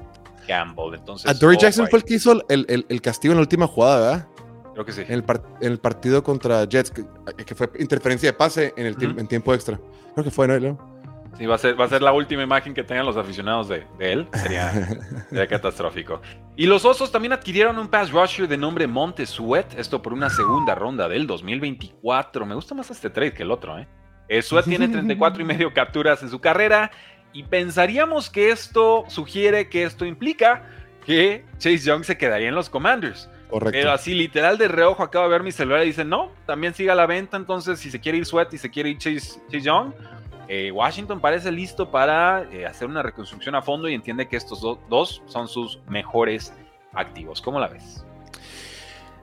Campbell. 0.47 0.95
Entonces, 0.95 1.29
a 1.29 1.33
Dory 1.33 1.57
Jackson 1.57 1.87
fue 1.89 1.99
el 1.99 2.05
que 2.05 2.15
hizo 2.15 2.43
el, 2.49 2.85
el 2.87 3.01
castigo 3.01 3.31
en 3.31 3.37
la 3.37 3.41
última 3.41 3.67
jugada, 3.67 3.99
¿verdad? 3.99 4.27
Creo 4.73 4.85
que 4.85 4.91
sí. 4.93 5.01
En 5.07 5.23
el, 5.61 5.79
partido 5.79 6.23
contra 6.23 6.65
Jets, 6.65 6.91
que, 6.91 7.55
fue 7.55 7.69
interferencia 7.79 8.29
de 8.29 8.33
pase 8.33 8.73
en, 8.77 8.85
el 8.85 8.95
en 9.19 9.27
tiempo 9.27 9.53
extra. 9.53 9.79
Creo 10.13 10.23
que 10.23 10.31
fue, 10.31 10.47
¿no? 10.47 10.90
Sí, 11.37 11.45
va 11.45 11.55
a, 11.55 11.57
ser, 11.57 11.79
va 11.79 11.85
a 11.85 11.87
ser 11.87 12.01
la 12.01 12.11
última 12.11 12.43
imagen 12.43 12.73
que 12.73 12.83
tengan 12.83 13.05
los 13.05 13.17
aficionados 13.17 13.69
de, 13.69 13.85
él. 13.99 14.27
Sería, 14.33 15.47
catastrófico. 15.47 16.21
Y 16.55 16.65
los 16.65 16.85
Osos 16.85 17.11
también 17.11 17.33
adquirieron 17.33 17.77
un 17.79 17.87
pass 17.87 18.11
rusher 18.11 18.47
de 18.47 18.57
nombre 18.57 18.85
Montesuet. 18.87 19.73
Esto 19.77 20.01
por 20.01 20.13
una 20.13 20.29
segunda 20.29 20.75
ronda 20.75 21.07
del 21.07 21.25
2024. 21.27 22.45
Me 22.45 22.55
gusta 22.55 22.75
más 22.75 22.91
este 22.91 23.09
trade 23.09 23.33
que 23.33 23.43
el 23.43 23.51
otro, 23.51 23.79
¿eh? 23.79 23.87
eh 24.27 24.41
Sweat 24.41 24.65
tiene 24.65 24.87
34 24.89 25.41
y 25.41 25.45
medio 25.45 25.73
capturas 25.73 26.21
en 26.21 26.29
su 26.29 26.39
carrera. 26.39 26.91
Y 27.33 27.43
pensaríamos 27.43 28.29
que 28.29 28.49
esto 28.49 29.05
sugiere 29.07 29.69
que 29.69 29.83
esto 29.83 30.05
implica 30.05 30.67
que 31.05 31.45
Chase 31.57 31.79
Young 31.79 32.03
se 32.03 32.17
quedaría 32.17 32.49
en 32.49 32.55
los 32.55 32.69
Commanders. 32.69 33.29
Pero 33.71 33.91
así, 33.91 34.13
literal 34.13 34.57
de 34.57 34.67
reojo, 34.67 35.03
acabo 35.03 35.25
de 35.25 35.31
ver 35.31 35.43
mi 35.43 35.51
celular 35.51 35.83
y 35.83 35.87
dice, 35.87 36.05
no, 36.05 36.31
también 36.45 36.73
sigue 36.73 36.91
a 36.91 36.95
la 36.95 37.05
venta, 37.05 37.35
entonces 37.35 37.79
si 37.79 37.91
se 37.91 37.99
quiere 37.99 38.17
ir 38.17 38.25
Sweat 38.25 38.53
y 38.53 38.57
se 38.57 38.69
quiere 38.69 38.89
ir 38.89 38.97
Chase, 38.97 39.41
Young, 39.49 39.91
eh, 40.53 40.69
Washington 40.69 41.21
parece 41.21 41.49
listo 41.49 41.89
para 41.89 42.43
eh, 42.51 42.65
hacer 42.65 42.89
una 42.89 43.01
reconstrucción 43.01 43.55
a 43.55 43.61
fondo 43.61 43.87
y 43.87 43.93
entiende 43.93 44.27
que 44.27 44.35
estos 44.35 44.59
dos 44.89 45.21
son 45.25 45.47
sus 45.47 45.79
mejores 45.87 46.51
activos. 46.91 47.41
¿Cómo 47.41 47.57
la 47.57 47.69
ves? 47.69 48.03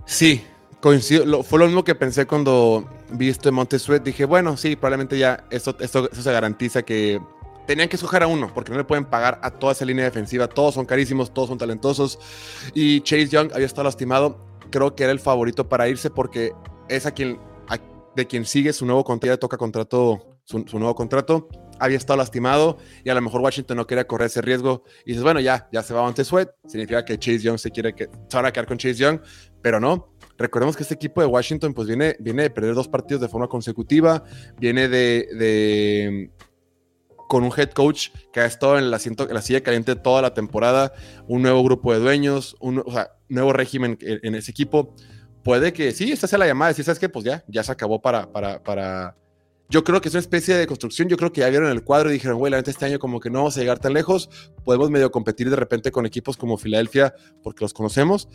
Sí, 0.06 0.42
coincido. 0.80 1.42
fue 1.42 1.58
lo 1.58 1.66
mismo 1.66 1.84
que 1.84 1.94
pensé 1.94 2.26
cuando 2.26 2.88
vi 3.10 3.28
esto 3.28 3.50
de 3.50 3.52
Montesuet. 3.52 4.02
Dije, 4.02 4.24
bueno, 4.24 4.56
sí, 4.56 4.74
probablemente 4.74 5.18
ya 5.18 5.44
esto, 5.50 5.76
esto, 5.80 6.08
se 6.10 6.32
garantiza 6.32 6.82
que 6.82 7.20
tenían 7.66 7.90
que 7.90 7.96
escoger 7.96 8.22
a 8.22 8.26
uno, 8.26 8.50
porque 8.54 8.72
no 8.72 8.78
le 8.78 8.84
pueden 8.84 9.04
pagar 9.04 9.38
a 9.42 9.50
toda 9.50 9.72
esa 9.72 9.84
línea 9.84 10.06
defensiva. 10.06 10.48
Todos 10.48 10.76
son 10.76 10.86
carísimos, 10.86 11.34
todos 11.34 11.50
son 11.50 11.58
talentosos. 11.58 12.18
Y 12.72 13.02
Chase 13.02 13.28
Young 13.28 13.52
había 13.52 13.66
estado 13.66 13.84
lastimado. 13.84 14.38
Creo 14.70 14.94
que 14.94 15.02
era 15.02 15.12
el 15.12 15.20
favorito 15.20 15.68
para 15.68 15.88
irse 15.90 16.08
porque 16.08 16.54
es 16.88 17.04
a 17.04 17.10
quien, 17.10 17.38
de 18.16 18.26
quien 18.26 18.46
sigue 18.46 18.72
su 18.72 18.86
nuevo 18.86 19.04
contrato, 19.04 19.34
ya 19.34 19.38
toca 19.38 19.58
contrato, 19.58 20.27
su, 20.48 20.78
nuevo 20.78 20.94
contrato. 20.94 21.48
Había 21.78 21.96
estado 21.96 22.16
lastimado 22.16 22.78
y 23.04 23.10
a 23.10 23.14
lo 23.14 23.20
mejor 23.20 23.40
Washington 23.40 23.76
no 23.76 23.86
quería 23.86 24.06
correr 24.06 24.26
ese 24.26 24.40
riesgo. 24.40 24.84
Y 25.04 25.10
dices, 25.10 25.22
bueno, 25.22 25.40
ya, 25.40 25.68
ya 25.72 25.82
se 25.82 25.94
va 25.94 26.06
ante 26.06 26.24
Sweat. 26.24 26.50
Significa 26.66 27.04
que 27.04 27.18
Chase 27.18 27.40
Young 27.40 27.58
se 27.58 27.70
quiere 27.70 27.94
que 27.94 28.08
quedar 28.28 28.66
con 28.66 28.78
Chase 28.78 28.94
Young, 28.94 29.20
pero 29.62 29.78
no. 29.78 30.14
Recordemos 30.36 30.76
que 30.76 30.82
este 30.82 30.94
equipo 30.94 31.20
de 31.20 31.26
Washington 31.26 31.74
pues 31.74 31.86
viene, 31.86 32.16
viene 32.20 32.44
de 32.44 32.50
perder 32.50 32.74
dos 32.74 32.88
partidos 32.88 33.20
de 33.20 33.28
forma 33.28 33.48
consecutiva, 33.48 34.24
viene 34.58 34.88
de 34.88 36.30
con 37.28 37.44
un 37.44 37.52
head 37.56 37.70
coach 37.70 38.08
que 38.32 38.40
ha 38.40 38.46
estado 38.46 38.78
en 38.78 38.90
la, 38.90 38.98
en 39.04 39.34
la 39.34 39.42
silla 39.42 39.62
caliente 39.62 39.94
toda 39.94 40.22
la 40.22 40.34
temporada, 40.34 40.92
un 41.28 41.42
nuevo 41.42 41.62
grupo 41.62 41.92
de 41.92 42.00
dueños, 42.00 42.56
un 42.58 42.82
nuevo 43.28 43.52
régimen 43.52 43.98
en, 44.00 44.34
ese 44.34 44.50
equipo. 44.50 44.94
Puede 45.44 45.72
que 45.72 45.92
sí, 45.92 46.10
esta 46.10 46.26
sea 46.26 46.38
la 46.38 46.46
llamada, 46.46 46.72
si 46.72 46.82
sabes 46.82 46.98
que 46.98 47.08
pues 47.08 47.24
ya, 47.24 47.44
ya 47.46 47.62
se 47.62 47.70
acabó 47.70 48.00
para, 48.00 48.32
para, 48.32 48.62
para... 48.62 49.14
Yo 49.70 49.84
creo 49.84 50.00
que 50.00 50.08
es 50.08 50.14
una 50.14 50.20
especie 50.20 50.56
de 50.56 50.66
construcción, 50.66 51.08
yo 51.08 51.18
creo 51.18 51.30
que 51.30 51.42
ya 51.42 51.48
vieron 51.50 51.70
el 51.70 51.84
cuadro 51.84 52.08
y 52.08 52.14
dijeron, 52.14 52.38
güey, 52.38 52.50
la 52.50 52.58
este 52.58 52.86
año 52.86 52.98
como 52.98 53.20
que 53.20 53.28
no 53.28 53.40
vamos 53.40 53.56
a 53.56 53.60
llegar 53.60 53.78
tan 53.78 53.92
lejos, 53.92 54.30
podemos 54.64 54.90
medio 54.90 55.10
competir 55.10 55.50
de 55.50 55.56
repente 55.56 55.92
con 55.92 56.06
equipos 56.06 56.38
como 56.38 56.56
Filadelfia 56.56 57.14
porque 57.42 57.64
los 57.64 57.74
conocemos, 57.74 58.28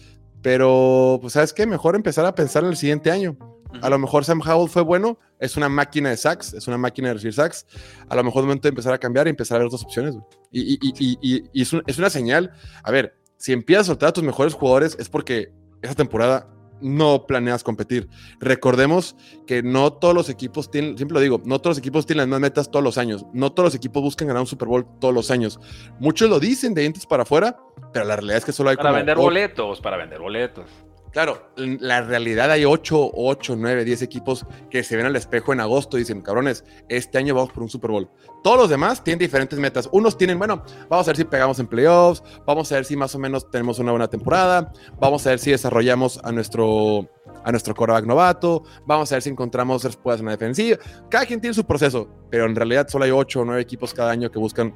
pero 0.43 1.17
pues 1.21 1.33
sabes 1.33 1.51
qué, 1.51 1.65
mejor 1.65 1.95
empezar 1.95 2.25
a 2.25 2.35
pensar 2.35 2.63
en 2.63 2.69
el 2.69 2.77
siguiente 2.77 3.09
año. 3.09 3.37
A 3.81 3.89
lo 3.89 3.97
mejor 3.97 4.23
Sam 4.23 4.41
Howell 4.45 4.69
fue 4.69 4.83
bueno, 4.83 5.17
es 5.39 5.57
una 5.57 5.69
máquina 5.69 6.09
de 6.09 6.17
sacks, 6.17 6.53
es 6.53 6.67
una 6.67 6.77
máquina 6.77 7.07
de 7.07 7.15
recibir 7.15 7.33
sacks. 7.33 7.65
A 8.07 8.15
lo 8.15 8.23
mejor 8.23 8.41
es 8.41 8.45
momento 8.45 8.67
de 8.67 8.69
empezar 8.69 8.93
a 8.93 8.99
cambiar 8.99 9.25
y 9.25 9.31
empezar 9.31 9.55
a 9.55 9.59
ver 9.59 9.67
otras 9.67 9.83
opciones. 9.83 10.15
Y, 10.51 10.77
y, 10.79 11.61
es, 11.61 11.71
es, 11.87 11.97
una 11.97 12.09
señal. 12.11 12.51
A 12.83 12.91
ver, 12.91 13.17
si 13.37 13.51
empiezas 13.51 13.87
a 13.87 13.87
soltar 13.87 14.09
a 14.09 14.13
tus 14.13 14.23
mejores 14.23 14.53
jugadores 14.53 14.95
es 14.99 15.09
porque 15.09 15.51
esa 15.81 15.95
temporada 15.95 16.47
no 16.83 17.25
planeas 17.25 17.63
competir. 17.63 18.09
Recordemos 18.39 19.15
que 19.47 19.63
no 19.63 19.93
todos 19.93 20.13
los 20.13 20.29
equipos 20.29 20.69
tienen, 20.69 20.97
siempre 20.97 21.15
lo 21.15 21.21
digo, 21.21 21.41
no 21.45 21.59
todos 21.59 21.77
los 21.77 21.79
equipos 21.79 22.05
tienen 22.05 22.19
las 22.19 22.27
mismas 22.27 22.41
metas 22.41 22.69
todos 22.69 22.83
los 22.83 22.97
años. 22.97 23.25
No 23.33 23.51
todos 23.51 23.67
los 23.67 23.75
equipos 23.75 24.03
buscan 24.03 24.27
ganar 24.27 24.41
un 24.41 24.47
Super 24.47 24.67
Bowl 24.67 24.85
todos 24.99 25.13
los 25.13 25.31
años. 25.31 25.59
Muchos 25.99 26.29
lo 26.29 26.39
dicen 26.39 26.73
de 26.73 26.81
dientes 26.81 27.05
para 27.05 27.23
afuera, 27.23 27.57
pero 27.91 28.05
la 28.05 28.15
realidad 28.15 28.37
es 28.37 28.45
que 28.45 28.51
solo 28.51 28.69
hay 28.69 28.75
para 28.75 28.91
vender 28.91 29.17
boletos, 29.17 29.81
para 29.81 29.97
vender 29.97 30.19
boletos. 30.19 30.65
Claro, 31.13 31.47
la 31.55 32.01
realidad 32.01 32.49
hay 32.49 32.65
8, 32.65 33.11
8, 33.13 33.55
9, 33.55 33.85
10 33.85 34.01
equipos 34.01 34.47
que 34.71 34.83
se 34.83 34.97
ven 34.97 35.05
al 35.05 35.15
espejo 35.15 35.53
en 35.53 35.59
agosto 35.59 35.95
y 35.95 35.99
dicen, 35.99 36.21
cabrones, 36.21 36.65
este 36.89 37.19
año 37.19 37.35
vamos 37.35 37.51
por 37.51 37.61
un 37.61 37.69
Super 37.69 37.91
Bowl. 37.91 38.09
Todos 38.43 38.57
los 38.57 38.69
demás 38.69 39.03
tienen 39.03 39.19
diferentes 39.19 39.59
metas. 39.59 39.87
Unos 39.91 40.17
tienen, 40.17 40.39
bueno, 40.39 40.63
vamos 40.89 41.07
a 41.07 41.11
ver 41.11 41.17
si 41.17 41.23
pegamos 41.23 41.59
en 41.59 41.67
playoffs, 41.67 42.23
vamos 42.47 42.71
a 42.71 42.75
ver 42.75 42.85
si 42.85 42.95
más 42.95 43.13
o 43.13 43.19
menos 43.19 43.47
tenemos 43.51 43.77
una 43.77 43.91
buena 43.91 44.07
temporada, 44.07 44.73
vamos 44.99 45.27
a 45.27 45.29
ver 45.29 45.39
si 45.39 45.51
desarrollamos 45.51 46.19
a 46.23 46.31
nuestro, 46.31 47.07
a 47.43 47.51
nuestro 47.51 47.75
novato, 48.03 48.63
vamos 48.87 49.11
a 49.11 49.15
ver 49.15 49.21
si 49.21 49.29
encontramos 49.29 49.83
respuestas 49.83 50.21
en 50.21 50.25
la 50.25 50.31
defensiva. 50.31 50.79
Cada 51.11 51.27
quien 51.27 51.39
tiene 51.39 51.53
su 51.53 51.63
proceso, 51.63 52.09
pero 52.31 52.45
en 52.45 52.55
realidad 52.55 52.87
solo 52.87 53.05
hay 53.05 53.11
8 53.11 53.39
o 53.39 53.45
9 53.45 53.61
equipos 53.61 53.93
cada 53.93 54.09
año 54.09 54.31
que 54.31 54.39
buscan 54.39 54.73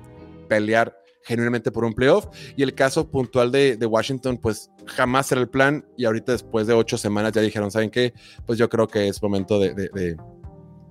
pelear 0.47 0.95
genuinamente 1.27 1.71
por 1.71 1.85
un 1.85 1.93
playoff. 1.93 2.27
Y 2.55 2.63
el 2.63 2.73
caso 2.73 3.11
puntual 3.11 3.51
de, 3.51 3.77
Washington, 3.85 4.37
pues 4.37 4.71
jamás 4.85 5.31
era 5.31 5.41
el 5.41 5.49
plan. 5.49 5.85
Y 5.97 6.05
ahorita 6.05 6.31
después 6.31 6.65
de 6.67 6.73
ocho 6.73 6.97
semanas 6.97 7.33
ya 7.33 7.41
dijeron, 7.41 7.69
¿saben 7.69 7.89
qué? 7.89 8.13
Pues 8.45 8.57
yo 8.57 8.69
creo 8.69 8.87
que 8.87 9.07
es 9.07 9.21
momento 9.21 9.59
de, 9.59 9.73
de, 9.73 10.17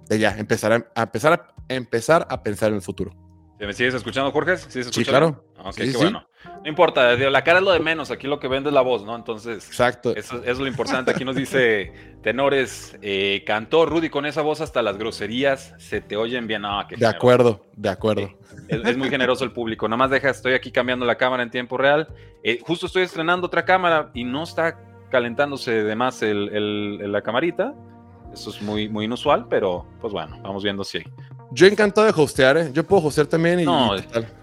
de 0.09 0.19
ya 0.19 0.37
empezar 0.39 0.73
a, 0.73 1.03
empezar 1.03 1.33
a 1.33 1.55
empezar 1.69 2.27
a 2.31 2.43
pensar 2.43 2.69
en 2.71 2.77
el 2.77 2.83
futuro. 2.83 3.26
¿Me 3.59 3.73
sigues 3.73 3.95
escuchando, 3.95 4.31
Jorge? 4.33 4.57
¿Sí, 4.59 5.05
claro. 5.05 5.45
Ok, 5.59 5.77
qué 5.77 5.97
bueno. 5.97 6.29
No 6.63 6.69
importa, 6.69 7.15
la 7.15 7.43
cara 7.43 7.59
es 7.59 7.65
lo 7.65 7.73
de 7.73 7.81
menos, 7.81 8.11
aquí 8.11 8.27
lo 8.27 8.39
que 8.39 8.49
vende 8.49 8.69
es 8.69 8.75
la 8.75 8.83
voz, 8.83 9.05
¿no? 9.05 9.17
Entonces, 9.17 9.67
Exacto. 9.67 10.15
Eso, 10.15 10.43
es 10.45 10.59
lo 10.59 10.67
importante. 10.67 11.11
Aquí 11.11 11.25
nos 11.25 11.37
dice 11.37 11.93
Tenores, 12.23 12.99
eh, 13.03 13.43
cantó 13.47 13.87
Rudy 13.87 14.11
con 14.11 14.27
esa 14.27 14.43
voz 14.43 14.61
hasta 14.61 14.83
las 14.83 14.99
groserías, 14.99 15.75
se 15.79 16.01
te 16.01 16.17
oyen 16.17 16.47
bien. 16.47 16.65
Ah, 16.65 16.87
de 16.95 17.07
acuerdo, 17.07 17.65
de 17.75 17.89
acuerdo. 17.89 18.31
es, 18.69 18.97
muy 18.97 19.09
generoso 19.09 19.45
el 19.45 19.53
público. 19.53 19.89
Nada 19.89 19.97
más 19.97 20.11
deja, 20.11 20.31
estoy 20.31 20.53
aquí 20.55 20.71
cambiando 20.71 21.07
la 21.07 21.17
cámara 21.17 21.43
en 21.43 21.51
tiempo 21.51 21.79
real. 21.79 22.09
Eh, 22.43 22.59
justo 22.63 22.87
estoy 22.87 23.05
estrenando 23.05 23.47
otra 23.47 23.65
cámara 23.65 24.11
y 24.13 24.25
no 24.25 24.43
está 24.43 24.79
calentándose 25.11 25.85
de 25.85 25.97
más 25.97 26.23
el, 26.23 27.11
la 27.11 27.23
camarita. 27.23 27.75
Eso 28.33 28.51
es 28.51 28.61
muy, 28.61 28.89
muy 28.89 29.07
inusual, 29.07 29.47
pero 29.49 29.87
pues 30.01 30.13
bueno, 30.13 30.39
vamos 30.43 30.63
viendo 30.63 30.85
si 30.85 30.99
yo 31.51 31.67
encantado 31.67 32.07
de 32.07 32.13
hostear, 32.21 32.57
¿eh? 32.57 32.71
Yo 32.73 32.85
puedo 32.85 33.07
hostear 33.07 33.27
también 33.27 33.61
y, 33.61 33.67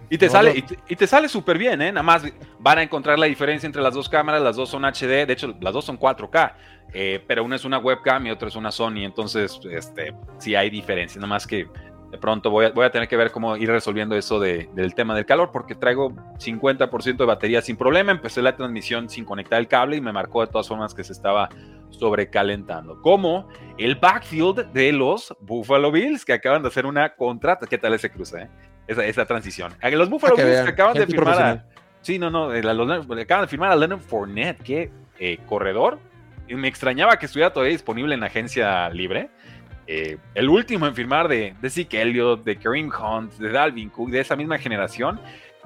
y, 0.09 0.17
te 0.17 0.29
sale, 0.29 0.63
y 0.87 0.95
te, 0.95 1.07
sale 1.07 1.27
súper 1.27 1.57
bien, 1.57 1.81
¿eh? 1.81 1.91
Nada 1.91 2.03
más 2.03 2.23
van 2.59 2.77
a 2.77 2.83
encontrar 2.83 3.19
la 3.19 3.25
diferencia 3.25 3.67
entre 3.67 3.81
las 3.81 3.93
dos 3.93 4.09
cámaras, 4.09 4.41
las 4.41 4.55
dos 4.55 4.69
son 4.69 4.83
HD, 4.83 5.25
de 5.25 5.33
hecho 5.33 5.55
las 5.59 5.73
dos 5.73 5.85
son 5.85 5.99
4K, 5.99 6.53
eh, 6.93 7.23
pero 7.27 7.43
una 7.43 7.55
es 7.55 7.65
una 7.65 7.79
webcam 7.79 8.27
y 8.27 8.31
otra 8.31 8.47
es 8.47 8.55
una 8.55 8.71
Sony, 8.71 9.03
entonces 9.03 9.59
este, 9.71 10.13
sí 10.37 10.55
hay 10.55 10.69
diferencia, 10.69 11.19
nada 11.19 11.29
más 11.29 11.47
que 11.47 11.67
de 12.14 12.20
pronto 12.20 12.51
voy 12.51 12.66
a, 12.66 12.70
voy 12.70 12.86
a 12.86 12.91
tener 12.91 13.07
que 13.07 13.18
ver 13.18 13.32
cómo 13.32 13.57
ir 13.57 13.68
resolviendo 13.68 14.16
eso 14.16 14.39
del 14.39 14.93
tema 14.93 15.16
del 15.16 15.26
calor, 15.26 15.49
porque 15.51 15.74
traigo 15.74 16.11
50% 16.38 17.18
de 17.18 17.26
batería 17.26 17.59
sin 17.64 17.76
problema, 17.76 18.11
empecé 18.11 18.43
la 18.43 18.55
transmisión 18.55 19.09
sin 19.09 19.26
conectar 19.26 19.59
el 19.59 19.68
cable 19.68 19.95
y 19.95 20.01
me 20.01 20.14
marcó 20.14 20.41
de 20.41 20.51
todas 20.51 20.68
formas 20.68 20.93
que 20.93 21.03
se 21.03 21.11
estaba 21.11 21.49
sobrecalentando. 21.89 23.01
Como 23.01 23.49
el 23.80 23.95
backfield 23.95 24.72
de 24.74 24.91
los 24.91 25.36
Buffalo 25.39 25.91
Bills, 25.91 26.24
que 26.24 26.34
acaban 26.34 26.61
de 26.61 26.68
hacer 26.68 26.86
una 26.86 27.16
contrata. 27.16 27.66
¿Qué 27.66 27.80
tal 27.80 27.95
ese 27.95 28.11
cruce? 28.11 28.43
Eh? 28.43 28.49
Esa, 28.86 29.05
esa, 29.05 29.26
transición. 29.26 29.74
Los 29.82 30.07
Buffalo 30.07 30.36
Bills 30.36 30.61
que 30.61 30.70
acaban 30.70 30.93
de 30.93 31.07
firmar 31.07 31.41
a. 31.41 31.66
Sí, 32.01 32.20
no, 32.20 32.30
no. 32.30 32.51
acaban 32.51 33.45
de 33.45 33.47
firmar 33.47 33.72
a 33.72 33.76
Leonard 33.76 34.01
Fournette, 34.01 34.61
que 34.61 34.91
eh, 35.18 35.39
corredor. 35.47 35.97
Y 36.47 36.53
me 36.53 36.68
extrañaba 36.68 37.18
que 37.18 37.26
estuviera 37.26 37.51
todavía 37.51 37.72
disponible 37.72 38.14
en 38.14 38.24
agencia 38.24 38.88
libre. 38.91 39.32
Eh, 39.88 40.17
el 40.34 40.49
último 40.49 40.88
en 40.88 40.95
firmar 40.95 41.27
de, 41.27 41.55
de 41.61 41.69
Zeke 41.69 42.01
Elliott, 42.01 42.43
de 42.43 42.57
Kareem 42.57 42.89
Hunt, 42.89 43.34
de 43.34 43.51
Dalvin 43.51 43.89
Cook, 43.89 44.09
de 44.09 44.21
esa 44.21 44.36
misma 44.36 44.57
generación, 44.57 45.19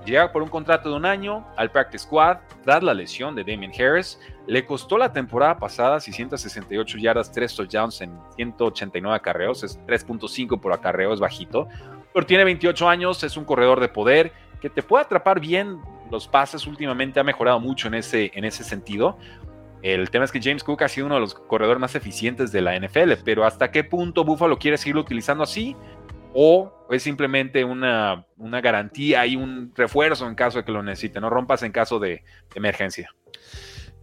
llega 0.06 0.32
por 0.32 0.42
un 0.42 0.50
contrato 0.50 0.90
de 0.90 0.96
un 0.96 1.06
año 1.06 1.46
al 1.56 1.72
Practice 1.72 2.06
Squad 2.06 2.38
tras 2.64 2.84
la 2.84 2.94
lesión 2.94 3.36
de 3.36 3.44
Damien 3.44 3.72
Harris. 3.72 4.20
Le 4.48 4.66
costó 4.66 4.98
la 4.98 5.12
temporada 5.12 5.58
pasada 5.58 6.00
668 6.00 6.98
yardas, 6.98 7.32
3 7.32 7.56
touchdowns 7.56 8.02
en 8.02 8.18
189 8.36 9.16
acarreos, 9.16 9.64
es 9.64 9.80
3.5 9.86 10.60
por 10.60 10.74
acarreo, 10.74 11.14
es 11.14 11.20
bajito. 11.20 11.68
Pero 12.14 12.26
tiene 12.26 12.44
28 12.44 12.90
años, 12.90 13.24
es 13.24 13.38
un 13.38 13.46
corredor 13.46 13.80
de 13.80 13.90
poder 13.90 14.32
que 14.62 14.70
te 14.70 14.82
puede 14.82 15.06
atrapar 15.06 15.40
bien 15.40 15.80
los 16.10 16.28
pases. 16.28 16.66
Últimamente 16.66 17.20
ha 17.20 17.24
mejorado 17.24 17.60
mucho 17.60 17.88
en 17.88 17.96
ese, 17.96 18.32
en 18.34 18.46
ese 18.46 18.64
sentido. 18.64 19.18
El 19.82 20.10
tema 20.10 20.26
es 20.26 20.32
que 20.32 20.42
James 20.42 20.64
Cook 20.64 20.84
ha 20.84 20.88
sido 20.88 21.06
uno 21.06 21.16
de 21.16 21.22
los 21.22 21.36
corredores 21.36 21.80
más 21.80 21.96
eficientes 21.96 22.52
de 22.52 22.62
la 22.62 22.78
NFL, 22.78 23.14
pero 23.24 23.46
¿hasta 23.46 23.72
qué 23.72 23.84
punto 23.84 24.24
Buffalo 24.24 24.58
quiere 24.58 24.78
seguirlo 24.78 25.02
utilizando 25.02 25.44
así? 25.44 25.76
o 26.40 26.72
es 26.92 27.02
simplemente 27.02 27.64
una, 27.64 28.26
garantía 28.38 29.26
y 29.26 29.36
un 29.36 29.74
refuerzo 29.76 30.28
en 30.28 30.36
caso 30.36 30.60
de 30.60 30.66
que 30.66 30.72
lo 30.72 30.84
necesite, 30.84 31.20
no 31.20 31.32
rompas 31.32 31.64
en 31.64 31.72
caso 31.72 31.98
de, 31.98 32.24
emergencia. 32.54 33.10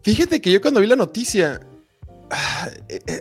Fíjate 0.02 0.40
que 0.40 0.50
yo 0.50 0.60
cuando 0.60 0.80
vi 0.80 0.88
la 0.88 0.96
noticia... 0.96 1.60
Ah, 2.30 2.68
eh, 2.88 3.00
eh, 3.06 3.20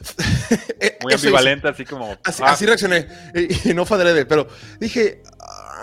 eh, 0.80 0.98
Muy 1.02 1.12
ambivalente, 1.12 1.68
así 1.68 1.84
como... 1.84 2.16
Así, 2.24 2.42
ah. 2.42 2.56
reaccioné, 2.58 3.06
y, 3.34 3.74
no 3.74 3.84
fue 3.84 3.98
adrede, 3.98 4.24
pero 4.24 4.48
dije, 4.80 5.22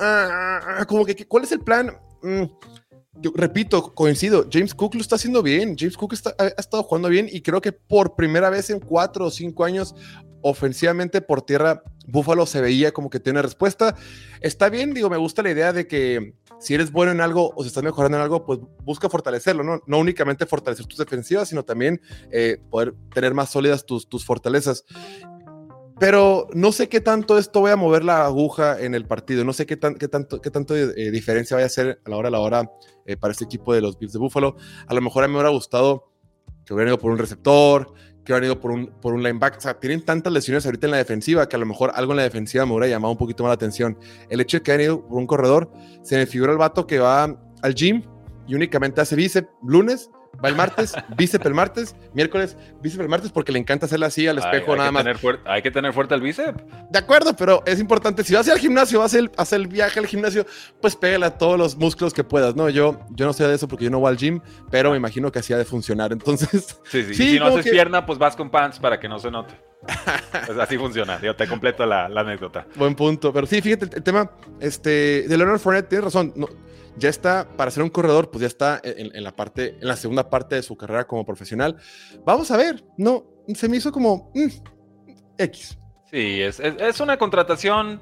ah, 0.01 0.83
como 0.87 1.05
que, 1.05 1.27
¿cuál 1.27 1.43
es 1.43 1.51
el 1.51 1.61
plan? 1.61 1.95
Mm, 2.23 2.45
yo 3.19 3.31
repito, 3.35 3.93
coincido, 3.93 4.47
James 4.51 4.73
Cook 4.73 4.95
lo 4.95 5.01
está 5.01 5.15
haciendo 5.15 5.41
bien, 5.41 5.75
James 5.77 5.97
Cook 5.97 6.15
ha, 6.37 6.47
estado 6.59 6.83
jugando 6.83 7.09
bien 7.09 7.27
y 7.31 7.41
creo 7.41 7.61
que 7.61 7.71
por 7.71 8.15
primera 8.15 8.49
vez 8.49 8.69
en 8.69 8.79
cuatro 8.79 9.25
o 9.25 9.31
cinco 9.31 9.65
años 9.65 9.95
ofensivamente 10.41 11.21
por 11.21 11.41
tierra, 11.41 11.83
Buffalo 12.05 12.45
se 12.45 12.61
veía 12.61 12.91
como 12.91 13.09
que 13.09 13.19
tiene 13.19 13.41
respuesta. 13.41 13.95
Está 14.39 14.69
bien, 14.69 14.93
digo, 14.93 15.09
me 15.09 15.17
gusta 15.17 15.43
la 15.43 15.51
idea 15.51 15.73
de 15.73 15.87
que 15.87 16.33
si 16.59 16.73
eres 16.73 16.91
bueno 16.91 17.11
en 17.11 17.21
algo 17.21 17.51
o 17.55 17.63
si 17.63 17.67
estás 17.67 17.83
mejorando 17.83 18.17
en 18.17 18.23
algo, 18.23 18.45
pues 18.45 18.59
busca 18.83 19.09
fortalecerlo, 19.09 19.63
¿no? 19.63 19.81
No 19.85 19.99
únicamente 19.99 20.45
fortalecer 20.45 20.85
tus 20.85 20.99
defensivas, 20.99 21.49
sino 21.49 21.63
también 21.63 22.01
eh, 22.31 22.59
poder 22.69 22.93
tener 23.13 23.33
más 23.33 23.49
sólidas 23.49 23.85
tus, 23.85 24.07
tus 24.07 24.25
fortalezas. 24.25 24.85
Pero 25.99 26.47
no 26.53 26.71
sé 26.71 26.89
qué 26.89 27.01
tanto 27.01 27.39
esto 27.39 27.61
voy 27.61 27.71
a 27.71 27.75
mover 27.75 28.03
la 28.03 28.25
aguja 28.25 28.79
en 28.79 28.93
el 28.93 29.05
partido. 29.05 29.43
No 29.43 29.53
sé 29.53 29.65
qué, 29.65 29.79
qué 29.79 30.07
tanto, 30.07 30.41
qué 30.41 30.51
tanto 30.51 30.75
eh, 30.75 31.11
diferencia 31.11 31.55
vaya 31.55 31.65
a 31.65 31.67
hacer 31.67 31.99
a 32.05 32.09
la 32.09 32.17
hora 32.17 32.27
a 32.27 32.31
la 32.31 32.39
hora 32.39 32.71
eh, 33.05 33.17
para 33.17 33.31
este 33.31 33.45
equipo 33.45 33.73
de 33.73 33.81
los 33.81 33.97
Bills 33.97 34.13
de 34.13 34.19
Buffalo. 34.19 34.57
A 34.87 34.93
lo 34.93 35.01
mejor 35.01 35.23
a 35.23 35.27
mí 35.27 35.31
me 35.31 35.39
hubiera 35.39 35.49
gustado 35.49 36.11
que 36.65 36.73
hubiera 36.73 36.91
ido 36.91 36.99
por 36.99 37.11
un 37.11 37.17
receptor, 37.17 37.93
que 38.23 38.33
han 38.33 38.43
ido 38.43 38.59
por 38.59 38.71
un, 38.71 38.87
por 39.01 39.13
un 39.13 39.23
linebacker. 39.23 39.57
O 39.57 39.61
sea, 39.61 39.79
tienen 39.79 40.03
tantas 40.03 40.31
lesiones 40.33 40.65
ahorita 40.65 40.85
en 40.85 40.91
la 40.91 40.97
defensiva 40.97 41.47
que 41.47 41.55
a 41.55 41.59
lo 41.59 41.65
mejor 41.65 41.91
algo 41.95 42.11
en 42.11 42.17
la 42.17 42.23
defensiva 42.23 42.65
me 42.65 42.73
hubiera 42.73 42.87
llamado 42.87 43.13
un 43.13 43.17
poquito 43.17 43.43
más 43.43 43.51
la 43.51 43.55
atención. 43.55 43.97
El 44.29 44.41
hecho 44.41 44.57
de 44.57 44.63
que 44.63 44.71
han 44.73 44.81
ido 44.81 45.07
por 45.07 45.17
un 45.17 45.25
corredor, 45.25 45.71
se 46.03 46.17
me 46.17 46.25
figura 46.27 46.51
el 46.51 46.57
vato 46.57 46.85
que 46.85 46.99
va 46.99 47.23
al 47.61 47.73
gym 47.73 48.03
y 48.45 48.53
únicamente 48.53 49.01
hace 49.01 49.15
bíceps 49.15 49.49
lunes 49.63 50.09
Va 50.43 50.49
el 50.49 50.55
martes, 50.55 50.93
bíceps 51.17 51.45
el 51.45 51.53
martes, 51.53 51.95
miércoles, 52.13 52.57
bíceps 52.81 53.01
el 53.01 53.09
martes, 53.09 53.31
porque 53.31 53.51
le 53.51 53.59
encanta 53.59 53.87
hacerle 53.87 54.05
así 54.05 54.27
al 54.27 54.37
espejo 54.37 54.75
nada 54.75 54.91
más. 54.91 55.05
hay 55.45 55.61
que 55.61 55.71
tener 55.71 55.93
fuerte 55.93 56.15
el 56.15 56.21
bíceps. 56.21 56.63
De 56.91 56.99
acuerdo, 56.99 57.35
pero 57.35 57.63
es 57.65 57.79
importante. 57.79 58.23
Si 58.23 58.33
vas 58.33 58.47
al 58.49 58.59
gimnasio, 58.59 58.99
vas 58.99 59.15
a 59.15 59.19
hacer 59.41 59.61
el 59.61 59.67
viaje 59.67 59.99
al 59.99 60.07
gimnasio, 60.07 60.45
pues 60.81 60.95
pégale 60.95 61.25
a 61.25 61.37
todos 61.37 61.57
los 61.57 61.75
músculos 61.75 62.13
que 62.13 62.23
puedas. 62.23 62.55
No, 62.55 62.69
yo, 62.69 62.99
yo 63.11 63.25
no 63.25 63.33
sé 63.33 63.47
de 63.47 63.55
eso 63.55 63.67
porque 63.67 63.85
yo 63.85 63.91
no 63.91 63.99
voy 63.99 64.09
al 64.09 64.17
gym, 64.17 64.39
pero 64.69 64.91
me 64.91 64.97
imagino 64.97 65.31
que 65.31 65.39
así 65.39 65.53
ha 65.53 65.57
de 65.57 65.65
funcionar. 65.65 66.11
Entonces, 66.11 66.79
sí, 66.85 67.03
sí. 67.03 67.13
si 67.13 67.39
no 67.39 67.47
haces 67.47 67.69
pierna, 67.69 68.05
pues 68.05 68.19
vas 68.19 68.35
con 68.35 68.49
pants 68.49 68.79
para 68.79 68.99
que 68.99 69.07
no 69.07 69.19
se 69.19 69.31
note. 69.31 69.55
pues 70.45 70.57
así 70.57 70.77
funciona, 70.77 71.19
yo 71.21 71.35
te 71.35 71.47
completo 71.47 71.85
la, 71.85 72.05
anécdota. 72.05 72.65
Buen 72.75 72.95
punto, 72.95 73.31
pero 73.31 73.45
sí, 73.47 73.61
fíjate, 73.61 73.97
el, 73.97 74.03
tema 74.03 74.31
este, 74.59 75.27
de 75.27 75.37
Leonard 75.37 75.59
Fournette 75.59 75.89
tiene 75.89 76.03
razón. 76.03 76.33
No, 76.35 76.47
ya 76.97 77.09
está, 77.09 77.47
para 77.55 77.71
ser 77.71 77.83
un 77.83 77.89
corredor, 77.89 78.31
pues 78.31 78.41
ya 78.41 78.47
está 78.47 78.81
en, 78.83 79.23
la 79.23 79.35
parte, 79.35 79.77
en 79.79 79.87
la 79.87 79.95
segunda 79.95 80.29
parte 80.29 80.55
de 80.55 80.63
su 80.63 80.75
carrera 80.75 81.05
como 81.05 81.25
profesional. 81.25 81.77
Vamos 82.25 82.51
a 82.51 82.57
ver, 82.57 82.83
no, 82.97 83.25
se 83.53 83.69
me 83.69 83.77
hizo 83.77 83.91
como 83.91 84.31
mm, 84.33 84.47
X. 85.37 85.77
Sí, 86.11 86.41
es, 86.41 86.59
es, 86.59 86.99
una 86.99 87.17
contratación 87.17 88.01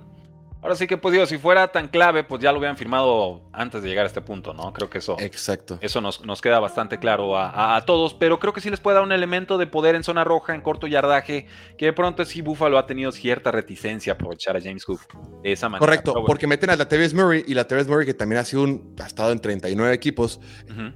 Ahora 0.66 0.76
sí 0.76 0.88
que, 0.88 0.98
pues 0.98 1.12
digo, 1.12 1.28
si 1.28 1.38
fuera 1.38 1.68
tan 1.68 1.90
clave, 1.90 2.24
pues 2.24 2.42
ya 2.42 2.52
lo 2.52 2.58
hubieran 2.58 2.76
firmado 2.76 3.44
antes 3.54 3.84
de 3.84 3.88
llegar 3.88 4.04
a 4.04 4.08
este 4.08 4.22
punto, 4.22 4.52
¿no? 4.52 4.74
Creo 4.74 4.90
que 4.90 4.98
eso. 4.98 5.16
Exacto. 5.20 5.78
Eso 5.80 6.02
nos, 6.02 6.26
nos 6.26 6.42
queda 6.42 6.60
bastante 6.60 6.98
claro 6.98 7.38
a, 7.38 7.80
todos, 7.86 8.16
pero 8.16 8.40
creo 8.40 8.52
que 8.52 8.62
sí 8.62 8.72
les 8.72 8.80
puede 8.80 8.96
dar 8.96 9.04
un 9.04 9.12
elemento 9.12 9.60
de 9.60 9.68
poder 9.68 9.94
en 9.94 10.04
zona 10.04 10.24
roja, 10.24 10.56
en 10.56 10.62
corto 10.62 10.88
yardaje, 10.88 11.46
que 11.78 11.86
de 11.86 11.94
pronto 11.94 12.26
sí 12.26 12.42
Buffalo 12.42 12.80
ha 12.80 12.88
tenido 12.88 13.12
cierta 13.12 13.52
reticencia 13.52 14.14
a 14.14 14.16
aprovechar 14.16 14.58
a 14.58 14.60
James 14.60 14.84
Cook 14.86 15.02
de 15.44 15.52
esa 15.52 15.70
manera. 15.70 15.86
Correcto, 15.86 16.24
porque 16.26 16.48
meten 16.48 16.72
a 16.72 16.76
la 16.76 16.90
TVS 16.90 17.14
Murray 17.14 17.44
y 17.46 17.54
la 17.54 17.68
TVS 17.68 17.88
Murray, 17.88 18.08
que 18.08 18.16
también 18.16 18.42
ha 18.42 18.44
sido 18.44 18.64
un, 18.64 18.96
ha 19.00 19.06
estado 19.06 19.34
en 19.34 19.40
39 19.40 19.94
equipos, 19.94 20.40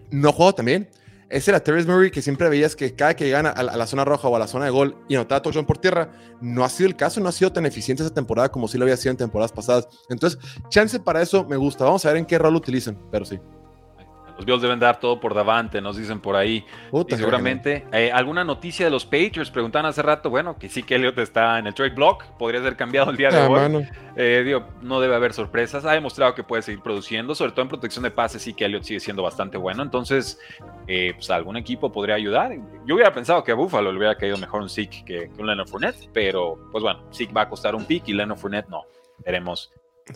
no 0.09 0.29
ha 0.29 0.31
jugado 0.31 0.55
también. 0.55 0.89
Ese 1.29 1.51
era 1.51 1.59
Terrence 1.59 1.89
Murray 1.89 2.11
que 2.11 2.21
siempre 2.21 2.49
veías 2.49 2.75
que 2.75 2.95
cada 2.95 3.15
que 3.15 3.25
llegan 3.25 3.45
a, 3.45 3.63
la 3.63 3.87
zona 3.87 4.03
roja 4.03 4.27
o 4.27 4.35
a 4.35 4.39
la 4.39 4.47
zona 4.47 4.65
de 4.65 4.71
gol 4.71 4.95
y 5.07 5.15
anotaba 5.15 5.41
touchdown 5.41 5.65
por 5.65 5.77
tierra, 5.77 6.11
no 6.41 6.63
ha 6.63 6.69
sido 6.69 6.87
el 6.87 6.95
caso, 6.95 7.19
no 7.21 7.29
ha 7.29 7.31
sido 7.31 7.51
tan 7.51 7.65
eficiente 7.65 8.03
esa 8.03 8.13
temporada 8.13 8.49
como 8.49 8.67
sí 8.67 8.77
lo 8.77 8.85
había 8.85 8.97
sido 8.97 9.11
en 9.11 9.17
temporadas 9.17 9.51
pasadas. 9.51 9.87
Entonces, 10.09 10.39
chance 10.69 10.99
para 10.99 11.21
eso 11.21 11.45
me 11.45 11.57
gusta. 11.57 11.85
Vamos 11.85 12.05
a 12.05 12.09
ver 12.09 12.17
en 12.17 12.25
qué 12.25 12.37
rol 12.37 12.55
utilizan, 12.55 12.97
pero 13.11 13.25
sí. 13.25 13.39
Los 14.39 14.45
Bills 14.45 14.61
deben 14.61 14.79
dar 14.79 15.01
todo 15.01 15.19
por 15.19 15.33
Davante, 15.33 15.81
nos 15.81 15.97
dicen 15.97 16.21
por 16.21 16.37
ahí. 16.37 16.65
y 16.93 17.15
seguramente. 17.15 17.85
Eh, 17.91 18.09
¿Alguna 18.09 18.45
noticia 18.45 18.85
de 18.85 18.89
los 18.89 19.03
Patriots? 19.03 19.51
Preguntaban 19.51 19.85
hace 19.85 20.01
rato. 20.01 20.29
Bueno, 20.29 20.57
que 20.57 20.69
sí 20.69 20.81
que 20.81 20.95
Elliot 20.95 21.17
está 21.17 21.59
en 21.59 21.67
el 21.67 21.73
trade 21.73 21.89
block. 21.89 22.23
Podría 22.37 22.61
ser 22.61 22.77
cambiado 22.77 23.11
el 23.11 23.17
día 23.17 23.31
de 23.31 23.37
ah, 23.37 23.49
hoy. 23.49 23.85
Eh, 24.15 24.43
digo, 24.45 24.65
no 24.81 25.01
debe 25.01 25.15
haber 25.15 25.33
sorpresas. 25.33 25.83
Ha 25.83 25.91
demostrado 25.91 26.35
que 26.35 26.43
puede 26.43 26.61
seguir 26.61 26.81
produciendo. 26.81 27.35
Sobre 27.35 27.51
todo 27.51 27.63
en 27.63 27.67
protección 27.67 28.03
de 28.03 28.11
pases, 28.11 28.41
sí 28.41 28.53
que 28.53 28.63
Elliot 28.63 28.83
sigue 28.83 29.01
siendo 29.01 29.23
bastante 29.23 29.57
bueno. 29.57 29.83
Entonces, 29.83 30.39
eh, 30.87 31.11
pues 31.15 31.29
algún 31.31 31.57
equipo 31.57 31.91
podría 31.91 32.15
ayudar. 32.15 32.55
Yo 32.85 32.95
hubiera 32.95 33.13
pensado 33.13 33.43
que 33.43 33.51
a 33.51 33.55
Buffalo 33.55 33.91
le 33.91 33.97
hubiera 33.97 34.15
caído 34.15 34.37
mejor 34.37 34.61
un 34.61 34.69
Zeke 34.69 35.03
que, 35.03 35.29
un 35.37 35.47
Leonard 35.47 35.67
Fournette. 35.67 36.09
Pero, 36.13 36.57
pues 36.71 36.81
bueno, 36.81 37.03
Zeke 37.13 37.33
va 37.33 37.41
a 37.41 37.49
costar 37.49 37.75
un 37.75 37.83
pick 37.83 38.07
y 38.07 38.13
Leonard 38.13 38.37
Fournette 38.37 38.69
no. 38.69 38.83
Veremos. 39.25 39.69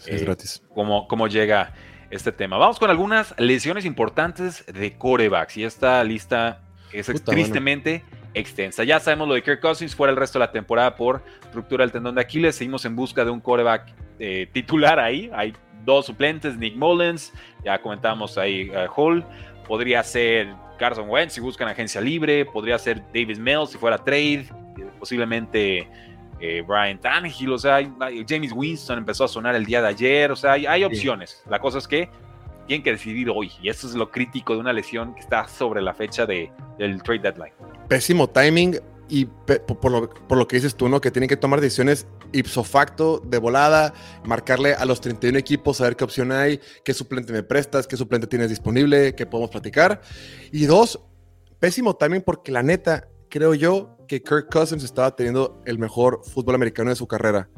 es 0.07 0.24
gratis. 0.24 0.63
Cómo, 0.74 1.09
cómo 1.09 1.28
llega 1.28 1.74
este 2.14 2.32
tema. 2.32 2.57
Vamos 2.57 2.78
con 2.78 2.89
algunas 2.89 3.34
lesiones 3.39 3.86
importantes 3.86 4.64
de 4.68 4.95
corebacks. 4.97 5.57
Y 5.57 5.64
esta 5.64 6.03
lista 6.03 6.61
es 6.91 7.07
tristemente 7.24 8.03
extensa. 8.36 8.84
Ya 8.84 8.99
sabemos 8.99 9.28
lo 9.28 9.34
de 9.34 9.41
Kirk 9.41 9.59
Cousins 9.59 9.95
fuera 9.95 10.11
el 10.11 10.18
resto 10.18 10.38
de 10.38 10.45
la 10.45 10.51
temporada 10.51 10.95
por 10.95 11.24
ruptura 11.53 11.84
del 11.84 11.91
tendón 11.91 12.16
de 12.16 12.22
Aquiles. 12.22 12.55
Seguimos 12.55 12.86
en 12.86 12.95
busca 12.95 13.26
de 13.26 13.32
un 13.32 13.39
coreback 13.39 13.93
eh, 14.20 14.47
titular 14.51 14.99
ahí. 14.99 15.32
Hay 15.34 15.53
dos 15.84 16.05
suplentes, 16.05 16.55
Nick 16.55 16.76
Mullens, 16.76 17.34
ya 17.66 17.82
comentamos 17.82 18.38
ahí 18.38 18.70
uh, 18.70 18.91
Hall. 18.95 19.26
Podría 19.68 20.03
ser 20.03 20.53
Carson 20.78 21.09
Wentz 21.09 21.34
si 21.34 21.41
buscan 21.41 21.68
agencia 21.68 21.99
libre. 21.99 22.45
Podría 22.45 22.78
ser 22.78 23.01
Davis 23.07 23.39
Mills 23.39 23.72
si 23.72 23.78
fuera 23.80 23.97
trade. 23.97 24.45
Posiblemente 24.99 25.89
eh, 26.45 26.61
Brian 26.61 26.99
Tannehill, 26.99 27.53
o 27.53 27.57
sea, 27.57 27.79
James 28.27 28.51
Winston 28.51 28.97
empezó 28.97 29.23
a 29.23 29.29
sonar 29.29 29.55
el 29.55 29.65
día 29.65 29.81
de 29.81 29.87
ayer, 29.87 30.29
o 30.29 30.35
sea, 30.35 30.51
hay, 30.51 30.83
opciones. 30.83 31.41
La 31.49 31.57
cosa 31.57 31.77
es 31.77 31.87
que 31.87 32.09
tienen 32.67 32.83
que 32.83 32.91
decidir 32.91 33.29
hoy, 33.29 33.49
y 33.61 33.69
eso 33.69 33.87
es 33.87 33.93
lo 33.93 34.11
crítico 34.11 34.53
de 34.53 34.59
una 34.59 34.73
lesión 34.73 35.15
que 35.15 35.21
está 35.21 35.47
sobre 35.47 35.81
la 35.81 35.93
fecha 35.93 36.25
de, 36.25 36.51
del 36.77 37.01
trade 37.01 37.19
deadline. 37.19 37.53
Pésimo 37.87 38.29
timing 38.29 38.77
y 39.07 39.23
por, 39.23 39.89
lo, 40.35 40.47
que 40.49 40.57
dices 40.57 40.75
tú, 40.75 40.89
¿no? 40.89 40.99
Que 40.99 41.11
tienen 41.11 41.29
que 41.29 41.37
tomar 41.37 41.61
decisiones 41.61 42.07
ipso 42.33 42.65
facto, 42.65 43.21
de 43.23 43.37
volada, 43.37 43.93
marcarle 44.25 44.73
a 44.73 44.83
los 44.83 44.99
31 44.99 45.39
equipos, 45.39 45.77
saber 45.77 45.95
qué 45.95 46.03
opción 46.03 46.33
hay, 46.33 46.59
qué 46.83 46.93
suplente 46.93 47.31
me 47.31 47.43
prestas, 47.43 47.87
qué 47.87 47.95
suplente 47.95 48.27
tienes 48.27 48.49
disponible, 48.49 49.15
qué 49.15 49.25
podemos 49.25 49.49
platicar. 49.49 50.01
Y 50.51 50.65
dos, 50.65 50.99
pésimo 51.59 51.95
timing 51.95 52.21
porque 52.21 52.51
la 52.51 52.63
neta, 52.63 53.07
creo 53.29 53.53
yo 53.53 53.92
que 54.07 54.21
Kirk 54.21 54.49
Cousins 54.51 54.83
estaba 54.83 55.15
teniendo 55.15 55.61
el 55.65 55.79
mejor 55.79 56.21
fútbol 56.23 56.55
americano 56.55 56.89
de 56.89 56.95
su 56.95 57.07
carrera. 57.07 57.49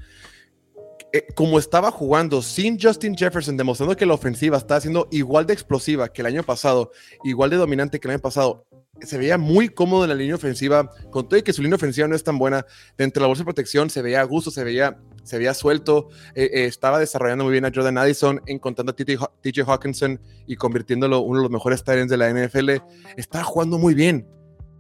Eh, 1.14 1.28
como 1.34 1.60
estaba 1.60 1.92
jugando 1.92 2.42
sin 2.42 2.78
Justin 2.80 3.16
Jefferson, 3.16 3.56
demostrando 3.56 3.96
que 3.96 4.06
la 4.06 4.14
ofensiva 4.14 4.58
estaba 4.58 4.82
siendo 4.82 5.08
igual 5.12 5.46
de 5.46 5.54
explosiva 5.54 6.10
que 6.10 6.22
el 6.22 6.28
año 6.28 6.44
pasado, 6.44 6.92
igual 7.24 7.50
de 7.50 7.56
dominante 7.56 8.00
que 8.00 8.08
el 8.08 8.16
año 8.16 8.22
pasado, 8.22 8.66
se 9.02 9.18
veía 9.18 9.38
muy 9.38 9.70
cómodo 9.70 10.04
en 10.04 10.10
la 10.10 10.16
línea 10.16 10.36
ofensiva, 10.36 10.90
con 11.12 11.28
todo 11.28 11.40
y 11.40 11.44
que 11.44 11.54
su 11.54 11.62
línea 11.62 11.76
ofensiva 11.76 12.08
no 12.08 12.16
es 12.16 12.24
tan 12.24 12.38
buena, 12.38 12.66
dentro 12.98 13.22
de 13.22 13.24
la 13.24 13.28
bolsa 13.28 13.42
de 13.42 13.46
protección 13.46 13.90
se 13.90 14.02
veía 14.02 14.22
a 14.22 14.24
gusto, 14.24 14.52
se 14.52 14.64
veía, 14.64 14.98
se 15.24 15.38
veía 15.38 15.54
suelto, 15.54 16.10
eh, 16.34 16.50
eh, 16.54 16.66
estaba 16.66 17.00
desarrollando 17.00 17.46
muy 17.46 17.52
bien 17.52 17.66
a 17.66 17.72
Jordan 17.74 17.98
Addison, 17.98 18.42
encontrando 18.46 18.92
a 18.92 18.96
TJ 18.96 19.64
Hawkinson 19.66 20.20
y 20.48 20.56
convirtiéndolo 20.56 21.22
uno 21.22 21.40
de 21.40 21.44
los 21.44 21.52
mejores 21.52 21.84
Tyrants 21.84 22.12
de 22.12 22.18
la 22.18 22.30
NFL, 22.30 22.72
estaba 23.16 23.44
jugando 23.44 23.78
muy 23.78 23.94
bien. 23.94 24.28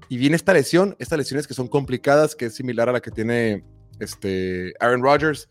Y 0.09 0.17
viene 0.17 0.35
esta 0.35 0.53
lesión, 0.53 0.95
estas 0.99 1.17
lesiones 1.17 1.47
que 1.47 1.53
son 1.53 1.67
complicadas, 1.67 2.35
que 2.35 2.45
es 2.45 2.55
similar 2.55 2.89
a 2.89 2.91
la 2.91 3.01
que 3.01 3.11
tiene 3.11 3.63
este 3.99 4.73
Aaron 4.79 5.01
Rodgers 5.01 5.49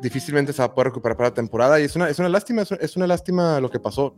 difícilmente 0.00 0.52
se 0.52 0.60
va 0.60 0.66
a 0.66 0.74
poder 0.74 0.88
recuperar 0.88 1.16
para 1.16 1.28
la 1.30 1.34
temporada 1.34 1.80
y 1.80 1.84
es 1.84 1.96
una, 1.96 2.08
es 2.08 2.18
una 2.18 2.28
lástima, 2.28 2.62
es 2.62 2.96
una, 2.96 3.06
lástima 3.06 3.60
lo 3.60 3.70
que 3.70 3.80
pasó. 3.80 4.14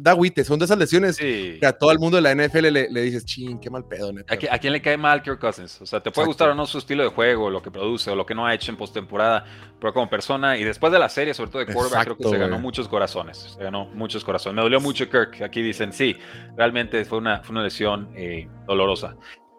da 0.00 0.14
guite, 0.14 0.44
son 0.44 0.58
de 0.58 0.66
esas 0.66 0.78
lesiones 0.78 1.16
que 1.16 1.64
a 1.64 1.72
todo 1.72 1.90
el 1.92 1.98
mundo 1.98 2.20
de 2.20 2.22
la 2.22 2.34
NFL 2.34 2.68
le, 2.68 2.90
le 2.90 3.02
dices, 3.02 3.24
ching, 3.24 3.58
qué 3.58 3.70
mal 3.70 3.84
pedo. 3.84 4.12
¿A, 4.28 4.58
quién 4.58 4.72
le 4.72 4.82
cae 4.82 4.96
mal 4.96 5.22
Kirk 5.22 5.40
Cousins? 5.40 5.80
O 5.80 5.86
sea, 5.86 6.02
te 6.02 6.10
puede 6.10 6.26
gustar 6.26 6.50
o 6.50 6.54
no 6.54 6.66
su 6.66 6.78
estilo 6.78 7.02
de 7.02 7.08
juego, 7.08 7.50
lo 7.50 7.62
que 7.62 7.70
produce 7.70 8.10
o 8.10 8.16
lo 8.16 8.26
que 8.26 8.34
no 8.34 8.46
ha 8.46 8.54
hecho 8.54 8.70
en 8.70 8.76
postemporada, 8.76 9.44
pero 9.80 9.92
como 9.94 10.08
persona 10.10 10.56
y 10.58 10.64
después 10.64 10.92
de 10.92 10.98
la 10.98 11.08
serie, 11.08 11.32
sobre 11.34 11.50
todo 11.50 11.64
de 11.64 11.72
quarterback, 11.72 12.04
creo 12.04 12.16
que 12.16 12.28
se 12.28 12.38
ganó 12.38 12.58
muchos 12.58 12.88
corazones. 12.88 13.54
Se 13.56 13.62
ganó 13.62 13.86
muchos 13.86 14.24
corazones. 14.24 14.56
Me 14.56 14.62
dolió 14.62 14.80
mucho 14.80 15.08
Kirk. 15.08 15.42
Aquí 15.42 15.62
dicen, 15.62 15.92
sí, 15.92 16.16
realmente 16.56 17.04
fue 17.04 17.18
una, 17.18 17.42
fue 17.42 17.52
una 17.52 17.62
lesión 17.62 18.10
eh, 18.16 18.48
dolorosa. 18.66 19.16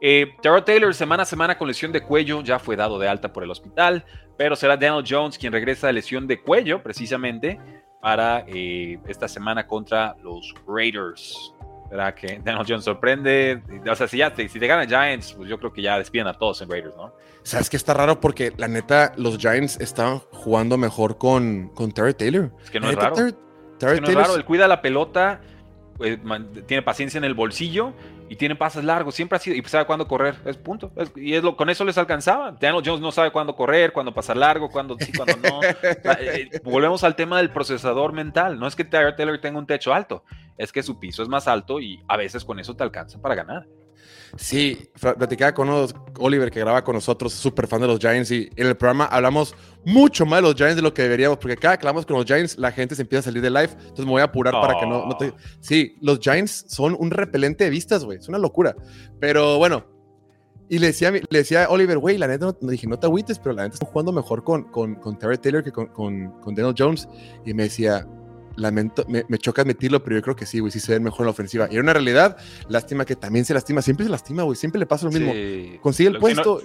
Eh, 0.08 0.36
Taylor, 0.64 0.94
semana 0.94 1.24
a 1.24 1.26
semana 1.26 1.58
con 1.58 1.68
lesión 1.68 1.92
de 1.92 2.00
cuello, 2.00 2.44
ya 2.44 2.60
fue 2.60 2.76
dado 2.76 3.00
de 3.00 3.08
alta 3.08 3.34
por 3.34 3.44
el 3.44 3.50
hospital, 3.50 4.06
pero 4.38 4.56
será 4.56 4.78
Daniel 4.78 5.04
Jones 5.04 5.36
quien 5.36 5.52
regresa 5.52 5.88
de 5.88 5.94
lesión 5.94 6.28
de 6.28 6.40
cuello, 6.44 6.84
precisamente, 6.84 7.60
para 8.02 8.46
eh, 8.48 9.00
esta 9.08 9.28
semana 9.28 9.66
contra 9.66 10.16
los 10.22 10.54
Raiders. 10.68 11.56
¿Será 11.90 12.14
que 12.14 12.40
Daniel 12.44 12.68
Jones 12.68 12.84
sorprende? 12.84 13.64
O 13.90 13.96
sea, 13.96 14.08
si, 14.08 14.18
ya 14.18 14.32
te, 14.32 14.48
si 14.48 14.60
te 14.60 14.68
ganan 14.68 14.88
Giants, 14.88 15.34
pues 15.34 15.50
yo 15.50 15.58
creo 15.58 15.74
que 15.74 15.82
ya 15.82 15.98
despiden 15.98 16.28
a 16.28 16.36
todos 16.36 16.62
en 16.62 16.70
Raiders, 16.70 16.96
¿no? 16.96 17.12
¿Sabes 17.42 17.68
que 17.68 17.78
está 17.78 17.96
raro? 17.96 18.20
Porque 18.20 18.54
la 18.58 18.68
neta, 18.68 19.12
los 19.18 19.40
Giants 19.40 19.80
estaban 19.82 20.20
jugando 20.32 20.78
mejor 20.78 21.18
con, 21.18 21.70
con 21.70 21.92
Terry 21.92 22.14
Taylor. 22.14 22.52
Es 22.64 22.70
que 22.70 22.80
no 22.80 22.92
es 22.92 22.96
raro. 22.96 23.16
es 23.16 23.34
que 23.80 24.02
no 24.02 24.08
es 24.08 24.14
raro, 24.14 24.36
él 24.36 24.46
cuida 24.46 24.68
la 24.68 24.84
pelota, 24.84 25.42
pues, 25.98 26.20
tiene 26.68 26.84
paciencia 26.84 27.18
en 27.18 27.24
el 27.24 27.34
bolsillo 27.34 27.96
y 28.28 28.36
tiene 28.36 28.56
pases 28.56 28.84
largos, 28.84 29.16
siempre 29.16 29.36
ha 29.36 29.40
sido, 29.40 29.56
y 29.56 29.64
sabe 29.64 29.86
cuándo 29.86 30.08
correr, 30.08 30.36
es 30.46 30.58
punto. 30.58 30.92
y 31.16 31.34
es 31.34 31.44
lo, 31.44 31.56
con 31.56 31.70
eso 31.70 31.86
les 31.86 31.98
alcanzaba. 31.98 32.52
Daniel 32.60 32.84
Jones 32.86 33.02
no 33.02 33.12
sabe 33.12 33.32
cuándo 33.32 33.56
correr, 33.56 33.94
cuándo 33.94 34.14
pasar 34.14 34.38
largo, 34.38 34.70
cuándo 34.70 34.98
sí, 35.00 35.12
cuándo 35.12 35.38
no. 35.38 35.64
Eh, 35.64 35.76
eh, 36.20 36.62
volvemos 36.64 37.04
al 37.04 37.16
tema 37.16 37.38
del 37.38 37.52
procesador 37.52 38.14
mental. 38.14 38.60
No 38.60 38.68
es 38.68 38.76
que 38.76 38.84
Tyler 38.84 39.16
Taylor 39.16 39.40
tenga 39.40 39.60
un 39.60 39.68
techo 39.68 39.94
alto, 39.94 40.24
es 40.58 40.72
que 40.72 40.82
su 40.82 41.00
piso 41.00 41.22
es 41.22 41.30
más 41.30 41.48
alto 41.48 41.80
y 41.80 42.02
a 42.08 42.18
veces 42.18 42.44
con 42.44 42.60
eso 42.60 42.76
te 42.76 42.84
alcanza 42.84 43.22
para 43.22 43.36
ganar. 43.36 43.68
Sí, 44.38 44.90
platicaba 45.00 45.54
con 45.54 45.70
Oliver 46.20 46.52
que 46.52 46.60
graba 46.60 46.84
con 46.84 46.96
nosotros, 46.96 47.32
súper 47.34 47.68
fan 47.68 47.82
de 47.82 47.88
los 47.88 48.00
Giants, 48.00 48.32
y 48.32 48.50
en 48.56 48.68
el 48.68 48.76
programa 48.76 49.06
hablamos 49.06 49.56
mucho 49.86 50.26
más 50.26 50.42
los 50.42 50.56
Giants 50.56 50.76
de 50.76 50.82
lo 50.82 50.94
que 50.94 51.04
deberíamos, 51.04 51.38
porque 51.38 51.56
cada 51.56 51.78
que 51.78 51.86
hablamos 51.86 52.06
con 52.06 52.18
los 52.18 52.26
Giants, 52.26 52.58
la 52.58 52.72
gente 52.72 52.96
se 52.96 53.04
empieza 53.04 53.22
a 53.22 53.24
salir 53.24 53.42
de 53.42 53.50
live, 53.50 53.70
entonces 53.72 54.06
me 54.06 54.12
voy 54.12 54.22
a 54.22 54.26
apurar 54.26 54.54
para 54.54 54.80
que 54.80 54.86
no, 54.86 55.16
te... 55.18 55.34
Sí, 55.60 55.96
los 56.02 56.20
Giants 56.20 56.66
son 56.68 56.96
un 57.00 57.12
repelente 57.12 57.64
de 57.64 57.70
vistas, 57.70 58.04
güey, 58.04 58.18
es 58.18 58.28
una 58.28 58.38
locura. 58.38 58.76
Pero 59.20 59.58
bueno, 59.58 59.86
y 60.68 60.80
le 60.80 60.88
decía, 60.88 61.12
le 61.12 61.22
decía 61.30 61.66
a 61.66 61.70
Oliver, 61.70 62.00
güey, 62.00 62.18
la 62.18 62.28
neta, 62.28 62.56
no, 62.60 62.72
dije, 62.72 62.88
no 62.88 62.98
te 62.98 63.06
agüites, 63.06 63.38
pero 63.38 63.54
la 63.54 63.64
neta 63.64 63.76
está 63.76 63.86
jugando 63.86 64.12
mejor 64.12 64.44
con, 64.44 64.64
con, 64.64 64.96
con 64.96 65.18
Terry 65.20 65.38
Taylor 65.38 65.64
que 65.64 65.72
con, 65.72 65.88
con, 65.88 66.32
con 66.42 66.56
Daniel 66.56 66.74
Jones. 66.76 67.08
Y 67.46 67.54
me 67.54 67.64
decía, 67.64 68.08
lamento, 68.56 69.06
me, 69.08 69.38
choca 69.38 69.62
admitirlo, 69.62 70.04
pero 70.04 70.16
yo 70.16 70.22
creo 70.24 70.36
que 70.36 70.46
sí, 70.46 70.60
güey, 70.60 70.72
sí 70.72 70.80
se 70.80 70.94
ve 70.94 71.00
mejor 71.00 71.22
en 71.22 71.26
la 71.26 71.32
ofensiva. 71.32 71.68
Y 71.70 71.76
era 71.76 71.84
una 71.84 71.94
realidad, 71.94 72.38
lástima 72.68 73.06
que 73.06 73.16
también 73.16 73.46
se 73.46 73.54
lastima, 73.54 73.82
siempre 73.82 74.06
se 74.06 74.12
lastima, 74.12 74.44
güey, 74.44 74.56
siempre 74.56 74.80
le 74.80 74.86
pasa 74.86 75.06
lo 75.06 75.12
mismo. 75.12 75.32
Consigue 75.82 76.10
el 76.10 76.18
puesto. 76.18 76.62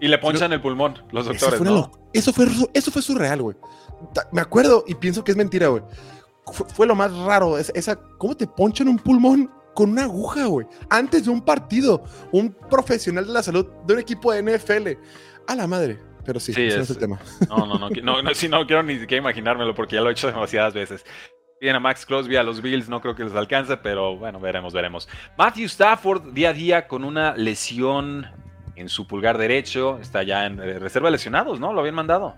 Y 0.00 0.08
le 0.08 0.18
ponchan 0.18 0.52
el 0.52 0.60
pulmón, 0.60 0.94
los 1.12 1.26
doctores. 1.26 1.54
Eso 1.54 1.64
fue, 1.64 1.66
¿no? 1.66 1.90
eso 2.12 2.32
fue, 2.32 2.46
eso 2.74 2.90
fue 2.90 3.02
surreal, 3.02 3.42
güey. 3.42 3.56
Me 4.32 4.40
acuerdo 4.40 4.84
y 4.86 4.94
pienso 4.94 5.24
que 5.24 5.32
es 5.32 5.36
mentira, 5.36 5.68
güey. 5.68 5.82
Fue, 6.74 6.86
lo 6.86 6.94
más 6.94 7.14
raro, 7.14 7.58
esa, 7.58 7.96
¿cómo 8.16 8.34
te 8.34 8.46
ponchan 8.46 8.88
un 8.88 8.98
pulmón 8.98 9.50
con 9.74 9.90
una 9.90 10.04
aguja, 10.04 10.46
güey? 10.46 10.66
Antes 10.88 11.24
de 11.24 11.30
un 11.30 11.42
partido, 11.42 12.04
un 12.32 12.54
profesional 12.70 13.26
de 13.26 13.32
la 13.32 13.42
salud 13.42 13.66
de 13.86 13.94
un 13.94 14.00
equipo 14.00 14.32
de 14.32 14.42
NFL. 14.42 14.88
A 15.46 15.54
la 15.54 15.66
madre 15.66 16.08
pero 16.28 16.40
sí, 16.40 16.52
ese 16.52 16.80
es, 16.80 16.90
el 16.90 16.98
tema. 16.98 17.18
No, 17.48 17.66
no, 17.66 17.78
no, 17.78 17.88
no, 17.88 18.22
no, 18.22 18.22
no 18.22 18.66
quiero 18.66 18.82
ni 18.82 18.98
siquiera 18.98 19.22
imaginármelo 19.22 19.74
porque 19.74 19.96
ya 19.96 20.02
lo 20.02 20.10
he 20.10 20.12
hecho 20.12 20.26
demasiadas 20.26 20.74
veces. 20.74 21.02
Bien 21.58 21.74
a 21.74 21.80
Max 21.80 22.04
Crosby, 22.04 22.36
a 22.36 22.42
los 22.42 22.60
Bills, 22.60 22.86
no 22.86 23.00
creo 23.00 23.14
que 23.16 23.24
les 23.24 23.32
alcance, 23.32 23.78
pero 23.78 24.14
bueno, 24.14 24.38
veremos, 24.38 24.74
veremos. 24.74 25.08
Matthew 25.38 25.64
Stafford, 25.64 26.34
día 26.34 26.50
a 26.50 26.52
día 26.52 26.86
con 26.86 27.02
una 27.02 27.34
lesión 27.34 28.26
en 28.80 28.88
su 28.88 29.06
pulgar 29.06 29.38
derecho, 29.38 29.98
está 30.00 30.22
ya 30.22 30.46
en 30.46 30.60
eh, 30.60 30.78
reserva 30.78 31.08
de 31.08 31.12
lesionados, 31.12 31.60
¿no? 31.60 31.72
Lo 31.72 31.80
habían 31.80 31.94
mandado. 31.94 32.34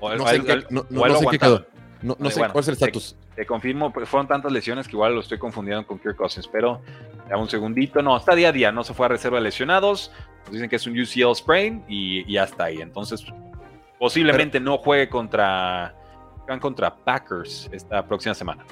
no, 0.00 0.26
sé, 0.26 0.42
qué, 0.42 0.64
no, 0.70 0.82
sé 1.18 1.26
qué 1.30 1.38
quedó. 1.38 1.66
No, 2.02 2.30
sé 2.30 2.40
cuál 2.40 2.60
es 2.60 2.68
el 2.68 2.74
estatus. 2.74 3.16
Te, 3.34 3.44
confirmo, 3.46 3.92
pues, 3.92 4.08
fueron 4.08 4.28
tantas 4.28 4.52
lesiones 4.52 4.86
que 4.86 4.92
igual 4.92 5.14
lo 5.14 5.20
estoy 5.20 5.38
confundiendo 5.38 5.86
con 5.86 5.98
Kirk 5.98 6.16
Cousins, 6.16 6.48
pero 6.48 6.80
ya 7.28 7.36
un 7.36 7.48
segundito. 7.48 8.02
No, 8.02 8.16
está 8.16 8.34
día 8.34 8.48
a 8.48 8.52
día, 8.52 8.72
no 8.72 8.84
se 8.84 8.94
fue 8.94 9.06
a 9.06 9.08
reserva 9.08 9.38
de 9.38 9.44
lesionados 9.44 10.12
dicen 10.50 10.68
que 10.68 10.76
es 10.76 10.86
un 10.86 10.98
UCL 10.98 11.34
sprain 11.34 11.84
y, 11.88 12.30
ya 12.32 12.44
está 12.44 12.64
ahí. 12.64 12.80
Entonces, 12.80 13.24
posiblemente 13.98 14.60
no 14.60 14.78
juegue 14.78 15.08
contra, 15.08 15.94
contra 16.60 16.94
Packers 16.94 17.68
esta 17.72 18.06
próxima 18.06 18.34
semana. 18.34 18.64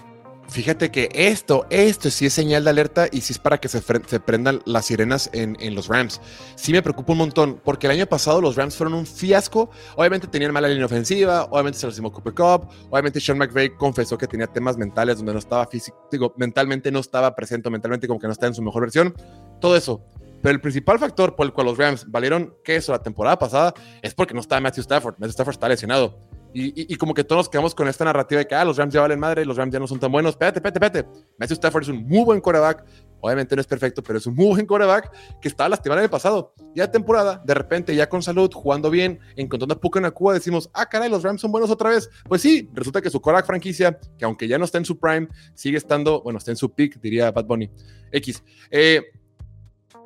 Fíjate 0.49 0.90
que 0.90 1.09
esto, 1.12 1.66
esto 1.70 2.09
sí 2.11 2.26
es 2.26 2.32
señal 2.32 2.64
de 2.64 2.70
alerta 2.70 3.09
y 3.11 3.20
sí 3.20 3.32
es 3.32 3.38
para 3.38 3.59
que 3.59 3.68
se, 3.68 3.80
prendan 4.20 4.62
las 4.64 4.86
sirenas 4.86 5.28
en, 5.32 5.74
los 5.74 5.88
Rams. 5.88 6.20
Sí 6.55 6.72
me 6.72 6.82
preocupa 6.82 7.12
un 7.12 7.18
montón, 7.18 7.61
porque 7.64 7.86
el 7.86 7.92
año 7.92 8.07
pasado 8.07 8.40
los 8.40 8.57
Rams 8.57 8.76
fueron 8.76 8.94
un 8.94 9.07
fiasco. 9.07 9.70
Obviamente 9.97 10.28
tenían 10.28 10.53
mala 10.53 10.68
línea 10.68 10.86
ofensiva, 10.86 11.44
obviamente 11.51 11.78
se 11.78 11.86
lastimó 11.86 12.12
Cooper 12.12 12.34
Cup, 12.34 12.68
obviamente 12.90 13.20
Sean 13.20 13.38
McVay 13.38 13.76
confesó 13.76 14.16
que 14.16 14.26
tenía 14.26 14.47
temas 14.47 14.76
mentales 14.76 15.16
donde 15.18 15.32
no 15.32 15.38
estaba 15.38 15.66
físico, 15.66 16.32
mentalmente 16.36 16.90
no 16.90 17.01
estaba 17.01 17.34
presente, 17.34 17.68
mentalmente 17.68 18.07
como 18.07 18.20
que 18.20 18.26
no 18.26 18.32
estaba 18.32 18.49
en 18.49 18.55
su 18.55 18.62
mejor 18.62 18.82
versión. 18.82 19.14
Todo 19.61 19.76
eso. 19.76 20.05
Pero 20.42 20.55
el 20.55 20.61
principal 20.61 20.99
factor 20.99 21.34
por 21.34 21.47
el 21.47 21.53
cual 21.53 21.66
los 21.66 21.78
Rams 21.78 22.09
valieron 22.09 22.55
queso 22.62 22.92
la 22.92 23.03
temporada 23.03 23.38
pasada 23.38 23.74
es 24.01 24.14
porque 24.14 24.32
no 24.32 24.40
estaba 24.40 24.61
Matthew 24.61 24.82
Stafford. 24.82 25.14
Matthew 25.18 25.30
Stafford 25.30 25.55
está 25.55 25.68
lesionado. 25.68 26.26
Y, 26.59 26.96
como 26.96 27.12
que 27.12 27.22
todos 27.22 27.40
nos 27.40 27.48
quedamos 27.50 27.74
con 27.74 27.86
esta 27.86 28.02
narrativa 28.07 28.38
de 28.38 28.46
que 28.46 28.54
ah, 28.54 28.64
los 28.64 28.78
Rams 28.78 28.94
ya 28.94 29.02
valen 29.02 29.20
madre, 29.20 29.44
los 29.44 29.59
Rams 29.59 29.74
ya 29.74 29.78
no 29.78 29.86
son 29.86 30.00
tan 30.00 30.11
buenos. 30.11 30.30
Espérate, 30.30 30.59
espérate, 30.59 30.86
espérate. 30.86 31.26
Matthew 31.38 31.54
Stafford 31.57 31.82
es 31.82 31.88
un 31.90 32.07
muy 32.07 32.24
buen 32.24 32.40
quarterback. 32.40 32.82
Obviamente 33.20 33.54
no 33.54 33.61
es 33.61 33.66
perfecto, 33.66 34.02
pero 34.02 34.18
es 34.18 34.26
un 34.26 34.34
muy 34.34 34.46
buen 34.46 34.66
quarterback 34.66 35.12
que 35.38 35.48
estaba 35.48 35.68
lastimado 35.68 36.00
en 36.00 36.04
el 36.04 36.11
pasado. 36.11 36.54
Ya 36.74 36.90
temporada, 36.90 37.42
de 37.44 37.52
repente, 37.52 37.94
ya 37.94 38.09
con 38.09 38.22
salud, 38.22 38.50
jugando 38.54 38.88
bien, 38.88 39.20
encontrando 39.36 39.74
a 39.74 39.78
Puka 39.78 39.98
en 39.98 40.04
la 40.04 40.12
Cuba, 40.12 40.32
decimos, 40.32 40.70
ah, 40.72 40.86
caray, 40.86 41.11
los 41.11 41.22
Rams 41.22 41.42
son 41.42 41.52
buenos 41.52 41.68
otra 41.70 41.90
vez. 41.90 42.09
Pues 42.26 42.40
sí, 42.40 42.70
resulta 42.72 43.02
que 43.02 43.11
su 43.11 43.20
quarterback 43.20 43.46
franquicia, 43.46 43.98
que 44.16 44.24
aunque 44.24 44.48
ya 44.48 44.57
no 44.57 44.64
está 44.64 44.78
en 44.78 44.86
su 44.86 44.98
prime, 44.98 45.28
sigue 45.54 45.76
estando, 45.76 46.22
bueno, 46.22 46.38
está 46.38 46.52
en 46.52 46.57
su 46.57 46.72
peak, 46.72 47.02
diría 47.02 47.32
Bad 47.32 47.44
Bunny. 47.44 47.70
X. 48.12 48.42
Eh, 48.70 49.02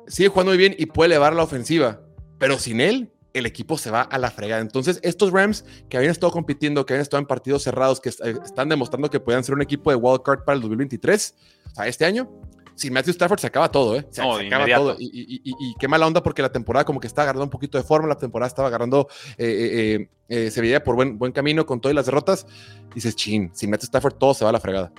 sigue 0.07 0.27
jugando 0.27 0.51
muy 0.51 0.57
bien 0.57 0.75
y 0.77 0.87
puede 0.87 1.07
elevar 1.11 1.33
la 1.33 1.43
ofensiva, 1.43 2.01
pero 2.37 2.59
sin 2.59 2.81
él, 2.81 3.09
el 3.33 3.45
equipo 3.45 3.77
se 3.77 3.91
va 3.91 4.01
a 4.01 4.17
la 4.17 4.31
fregada. 4.31 4.61
Entonces, 4.61 4.99
estos 5.03 5.31
Rams 5.31 5.65
que 5.89 5.97
habían 5.97 6.11
estado 6.11 6.31
compitiendo, 6.31 6.85
que 6.85 6.93
habían 6.93 7.03
estado 7.03 7.21
en 7.21 7.27
partidos 7.27 7.63
cerrados, 7.63 7.99
que 7.99 8.09
eh, 8.09 8.35
están 8.43 8.69
demostrando 8.69 9.09
que 9.09 9.19
puedan 9.19 9.43
ser 9.43 9.55
un 9.55 9.61
equipo 9.61 9.89
de 9.89 9.95
wild 9.95 10.21
card 10.23 10.43
para 10.43 10.55
el 10.55 10.61
2023, 10.61 11.35
o 11.65 11.75
sea, 11.75 11.87
este 11.87 12.05
año, 12.05 12.29
sin 12.75 12.93
Matthew 12.93 13.11
Stafford 13.11 13.39
se 13.39 13.47
acaba 13.47 13.69
todo, 13.69 13.95
¿eh? 13.95 14.05
Se, 14.09 14.21
acaba 14.21 14.65
todo. 14.65 14.95
Y, 14.99 15.75
qué 15.79 15.87
mala 15.87 16.07
onda 16.07 16.23
porque 16.23 16.41
la 16.41 16.51
temporada 16.51 16.83
como 16.85 16.99
que 16.99 17.07
está 17.07 17.21
agarrando 17.21 17.43
un 17.43 17.49
poquito 17.49 17.77
de 17.77 17.83
forma, 17.83 18.07
la 18.07 18.17
temporada 18.17 18.47
estaba 18.47 18.67
agarrando, 18.67 19.07
eh, 19.37 20.07
eh, 20.27 20.49
se 20.49 20.61
veía 20.61 20.83
por 20.83 20.95
buen, 20.95 21.17
buen 21.17 21.31
camino 21.31 21.65
con 21.65 21.79
todas 21.79 21.95
las 21.95 22.05
derrotas. 22.05 22.47
Dices, 22.95 23.15
chin, 23.15 23.51
sin 23.53 23.69
Matthew 23.69 23.85
Stafford 23.85 24.15
todo 24.15 24.33
se 24.33 24.43
va 24.43 24.49
a 24.49 24.53
la 24.53 24.59
fregada. 24.59 24.91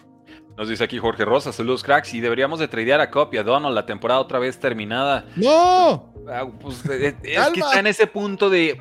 Nos 0.56 0.68
dice 0.68 0.84
aquí 0.84 0.98
Jorge 0.98 1.24
Rosa, 1.24 1.52
saludos 1.52 1.82
cracks, 1.82 2.12
y 2.14 2.20
deberíamos 2.20 2.60
de 2.60 2.68
tradear 2.68 3.00
a 3.00 3.10
Cop 3.10 3.32
y 3.32 3.38
a 3.38 3.42
Donald, 3.42 3.74
la 3.74 3.86
temporada 3.86 4.20
otra 4.20 4.38
vez 4.38 4.58
terminada. 4.58 5.24
¡No! 5.36 6.12
Ah, 6.28 6.46
pues, 6.60 6.84
eh, 6.86 7.16
eh, 7.22 7.34
es 7.36 7.48
que 7.50 7.60
está 7.60 7.80
en 7.80 7.86
ese 7.86 8.06
punto 8.06 8.50
de 8.50 8.80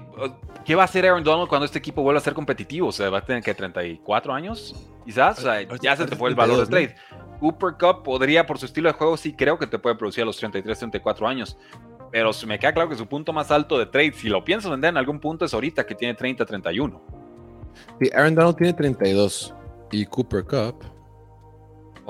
¿qué 0.65 0.75
va 0.75 0.83
a 0.83 0.85
hacer 0.85 1.05
Aaron 1.05 1.23
Donald 1.23 1.47
cuando 1.47 1.65
este 1.65 1.79
equipo 1.79 2.03
vuelva 2.03 2.19
a 2.19 2.23
ser 2.23 2.33
competitivo? 2.33 2.87
O 2.87 2.91
sea, 2.91 3.09
va 3.09 3.19
a 3.19 3.25
tener 3.25 3.41
que 3.41 3.53
34 3.53 4.33
años, 4.33 4.75
quizás. 5.05 5.39
O 5.39 5.41
sea, 5.41 5.61
ya 5.81 5.95
se 5.95 6.05
te 6.05 6.15
fue 6.15 6.29
el 6.29 6.35
valor 6.35 6.59
de 6.59 6.65
trade. 6.67 6.95
Cooper 7.39 7.73
Cup 7.79 8.03
podría, 8.03 8.45
por 8.45 8.59
su 8.59 8.65
estilo 8.65 8.89
de 8.89 8.93
juego, 8.93 9.17
sí 9.17 9.33
creo 9.33 9.57
que 9.57 9.65
te 9.65 9.79
puede 9.79 9.95
producir 9.95 10.23
a 10.23 10.25
los 10.25 10.37
33, 10.37 10.77
34 10.77 11.27
años. 11.27 11.57
Pero 12.11 12.31
me 12.45 12.59
queda 12.59 12.73
claro 12.73 12.89
que 12.89 12.95
su 12.95 13.07
punto 13.07 13.33
más 13.33 13.49
alto 13.49 13.79
de 13.79 13.85
trade, 13.85 14.13
si 14.13 14.27
lo 14.27 14.43
piensas 14.43 14.69
vender 14.69 14.89
en 14.89 14.97
algún 14.97 15.19
punto, 15.19 15.45
es 15.45 15.53
ahorita 15.53 15.85
que 15.85 15.95
tiene 15.95 16.13
30, 16.13 16.45
31. 16.45 17.01
Sí, 17.99 18.09
Aaron 18.13 18.35
Donald 18.35 18.57
tiene 18.57 18.73
32 18.73 19.55
y 19.91 20.05
Cooper 20.05 20.43
Cup 20.43 20.83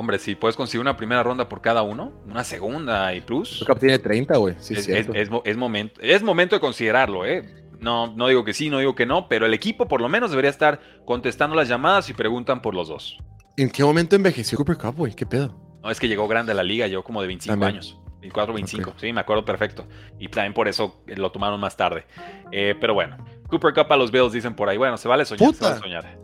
Hombre, 0.02 0.18
si 0.18 0.34
puedes 0.34 0.56
conseguir 0.56 0.82
una 0.82 0.97
primera 0.97 1.22
ronda 1.22 1.47
por 1.47 1.62
cada 1.62 1.84
uno, 1.84 2.12
una 2.26 2.43
segunda 2.43 3.14
y 3.14 3.22
plus. 3.22 3.64
Cup 3.68 3.78
tiene 3.78 3.99
30, 3.99 4.36
güey. 4.36 4.56
Sí, 4.58 4.74
es, 4.74 4.88
es, 4.88 5.58
momento, 5.58 6.02
es 6.02 6.24
momento 6.24 6.56
de 6.56 6.60
considerarlo, 6.60 7.24
¿eh? 7.24 7.43
No, 7.80 8.12
no 8.16 8.28
digo 8.28 8.43
que 8.43 8.56
sí, 8.56 8.72
no 8.72 8.80
digo 8.80 8.95
que 8.95 9.06
no, 9.06 9.28
pero 9.28 9.45
el 9.45 9.54
equipo 9.54 9.88
por 9.88 10.02
lo 10.02 10.10
menos 10.10 10.32
debería 10.32 10.49
estar 10.49 10.80
contestando 11.06 11.56
las 11.56 11.68
llamadas 11.68 12.10
y 12.10 12.14
preguntan 12.14 12.64
por 12.64 12.74
los 12.74 12.88
dos. 12.88 13.20
¿En 13.58 13.70
qué 13.70 13.84
momento 13.84 14.16
envejeció 14.16 14.58
Cooper 14.58 14.76
Cup, 14.76 14.95
güey? 14.97 15.14
¿Qué 15.14 15.28
pedo? 15.28 15.56
No, 15.84 15.91
es 15.91 15.99
que 15.99 16.08
llegó 16.08 16.28
grande 16.28 16.54
a 16.54 16.56
la 16.56 16.64
liga, 16.64 16.88
yo 16.88 17.04
como 17.04 17.22
de 17.22 17.28
25 17.28 17.64
años. 17.64 17.99
24, 18.22 18.56
25, 18.56 18.93
sí, 18.97 19.14
me 19.14 19.22
acuerdo 19.22 19.45
perfecto. 19.45 19.86
Y 20.18 20.30
también 20.30 20.56
por 20.56 20.68
eso 20.68 21.04
lo 21.06 21.32
tomaron 21.32 21.60
más 21.60 21.78
tarde. 21.78 22.08
Eh, 22.52 22.74
pero 22.82 22.95
bueno, 22.95 23.18
Cooper 23.49 23.72
Cup 23.76 23.93
a 23.93 23.97
los 23.97 24.10
Bills 24.10 24.34
dicen 24.34 24.56
por 24.56 24.68
ahí. 24.68 24.78
Bueno, 24.78 24.97
se 24.97 25.08
vale 25.08 25.26
soñar, 25.26 25.54
se 25.54 25.64
vale 25.64 25.80
soñar. 25.80 26.18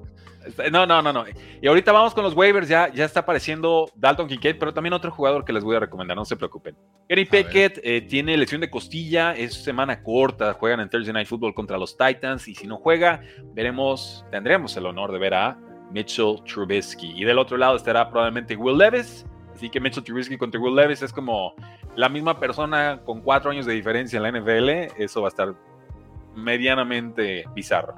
No, 0.71 0.85
no, 0.85 1.01
no, 1.01 1.13
no. 1.13 1.25
Y 1.61 1.67
ahorita 1.67 1.91
vamos 1.91 2.13
con 2.13 2.23
los 2.23 2.33
waivers. 2.33 2.67
Ya, 2.67 2.91
ya 2.93 3.05
está 3.05 3.21
apareciendo 3.21 3.89
Dalton 3.95 4.27
Kincaid, 4.27 4.57
pero 4.57 4.73
también 4.73 4.93
otro 4.93 5.11
jugador 5.11 5.45
que 5.45 5.53
les 5.53 5.63
voy 5.63 5.75
a 5.75 5.79
recomendar. 5.79 6.15
No 6.15 6.25
se 6.25 6.35
preocupen. 6.35 6.75
Kenny 7.07 7.25
Pickett 7.25 7.79
eh, 7.83 8.01
tiene 8.01 8.37
lesión 8.37 8.61
de 8.61 8.69
costilla. 8.69 9.35
Es 9.35 9.53
semana 9.53 10.01
corta. 10.03 10.53
Juegan 10.53 10.79
en 10.79 10.89
Thursday 10.89 11.13
Night 11.13 11.27
Football 11.27 11.53
contra 11.53 11.77
los 11.77 11.97
Titans. 11.97 12.47
Y 12.47 12.55
si 12.55 12.67
no 12.67 12.77
juega, 12.77 13.21
veremos, 13.53 14.25
tendremos 14.31 14.75
el 14.77 14.85
honor 14.85 15.11
de 15.11 15.19
ver 15.19 15.33
a 15.33 15.57
Mitchell 15.91 16.41
Trubisky. 16.45 17.13
Y 17.15 17.23
del 17.23 17.39
otro 17.39 17.57
lado 17.57 17.75
estará 17.75 18.09
probablemente 18.09 18.55
Will 18.55 18.77
Levis. 18.77 19.25
Así 19.53 19.69
que 19.69 19.79
Mitchell 19.79 20.03
Trubisky 20.03 20.37
contra 20.37 20.59
Will 20.61 20.75
Levis 20.75 21.01
es 21.01 21.11
como 21.11 21.55
la 21.95 22.09
misma 22.09 22.39
persona 22.39 23.01
con 23.03 23.21
cuatro 23.21 23.49
años 23.49 23.65
de 23.65 23.73
diferencia 23.73 24.17
en 24.17 24.23
la 24.23 24.31
NFL. 24.31 25.01
Eso 25.01 25.21
va 25.21 25.27
a 25.27 25.29
estar 25.29 25.55
medianamente 26.35 27.45
bizarro. 27.55 27.95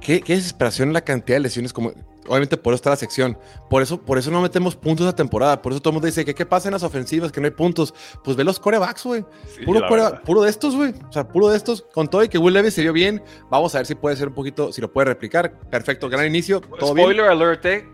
Qué, 0.00 0.22
desesperación 0.26 0.92
la 0.92 1.00
cantidad 1.02 1.36
de 1.36 1.40
lesiones, 1.40 1.72
como 1.72 1.92
obviamente 2.26 2.56
por 2.56 2.72
eso 2.72 2.76
está 2.76 2.90
la 2.90 2.96
sección. 2.96 3.38
Por 3.68 3.82
eso, 3.82 4.00
por 4.00 4.18
eso 4.18 4.30
no 4.30 4.40
metemos 4.40 4.76
puntos 4.76 5.06
a 5.06 5.14
temporada. 5.14 5.60
Por 5.60 5.72
eso 5.72 5.80
todo 5.80 5.90
el 5.90 5.94
mundo 5.94 6.06
dice 6.06 6.24
que 6.24 6.34
qué 6.34 6.46
pasa 6.46 6.68
en 6.68 6.74
las 6.74 6.82
ofensivas, 6.82 7.32
que 7.32 7.40
no 7.40 7.46
hay 7.46 7.52
puntos. 7.52 7.94
Pues 8.22 8.36
ve 8.36 8.44
los 8.44 8.58
corebacks, 8.58 9.04
güey. 9.04 9.24
puro, 9.64 9.86
puro 10.24 10.42
de 10.42 10.50
estos, 10.50 10.76
güey. 10.76 10.94
O 11.08 11.12
sea, 11.12 11.26
puro 11.26 11.48
de 11.48 11.56
estos. 11.56 11.82
Con 11.92 12.08
todo 12.08 12.22
y 12.22 12.28
que 12.28 12.38
Will 12.38 12.54
Levis 12.54 12.74
se 12.74 12.82
vio 12.82 12.92
bien. 12.92 13.22
Vamos 13.50 13.74
a 13.74 13.78
ver 13.78 13.86
si 13.86 13.94
puede 13.94 14.16
ser 14.16 14.28
un 14.28 14.34
poquito, 14.34 14.72
si 14.72 14.80
lo 14.80 14.92
puede 14.92 15.06
replicar. 15.06 15.58
Perfecto, 15.70 16.08
gran 16.08 16.26
inicio. 16.26 16.60
Todo 16.60 16.92
Spoiler 16.92 17.26
alert, 17.26 17.64
eh, 17.66 17.88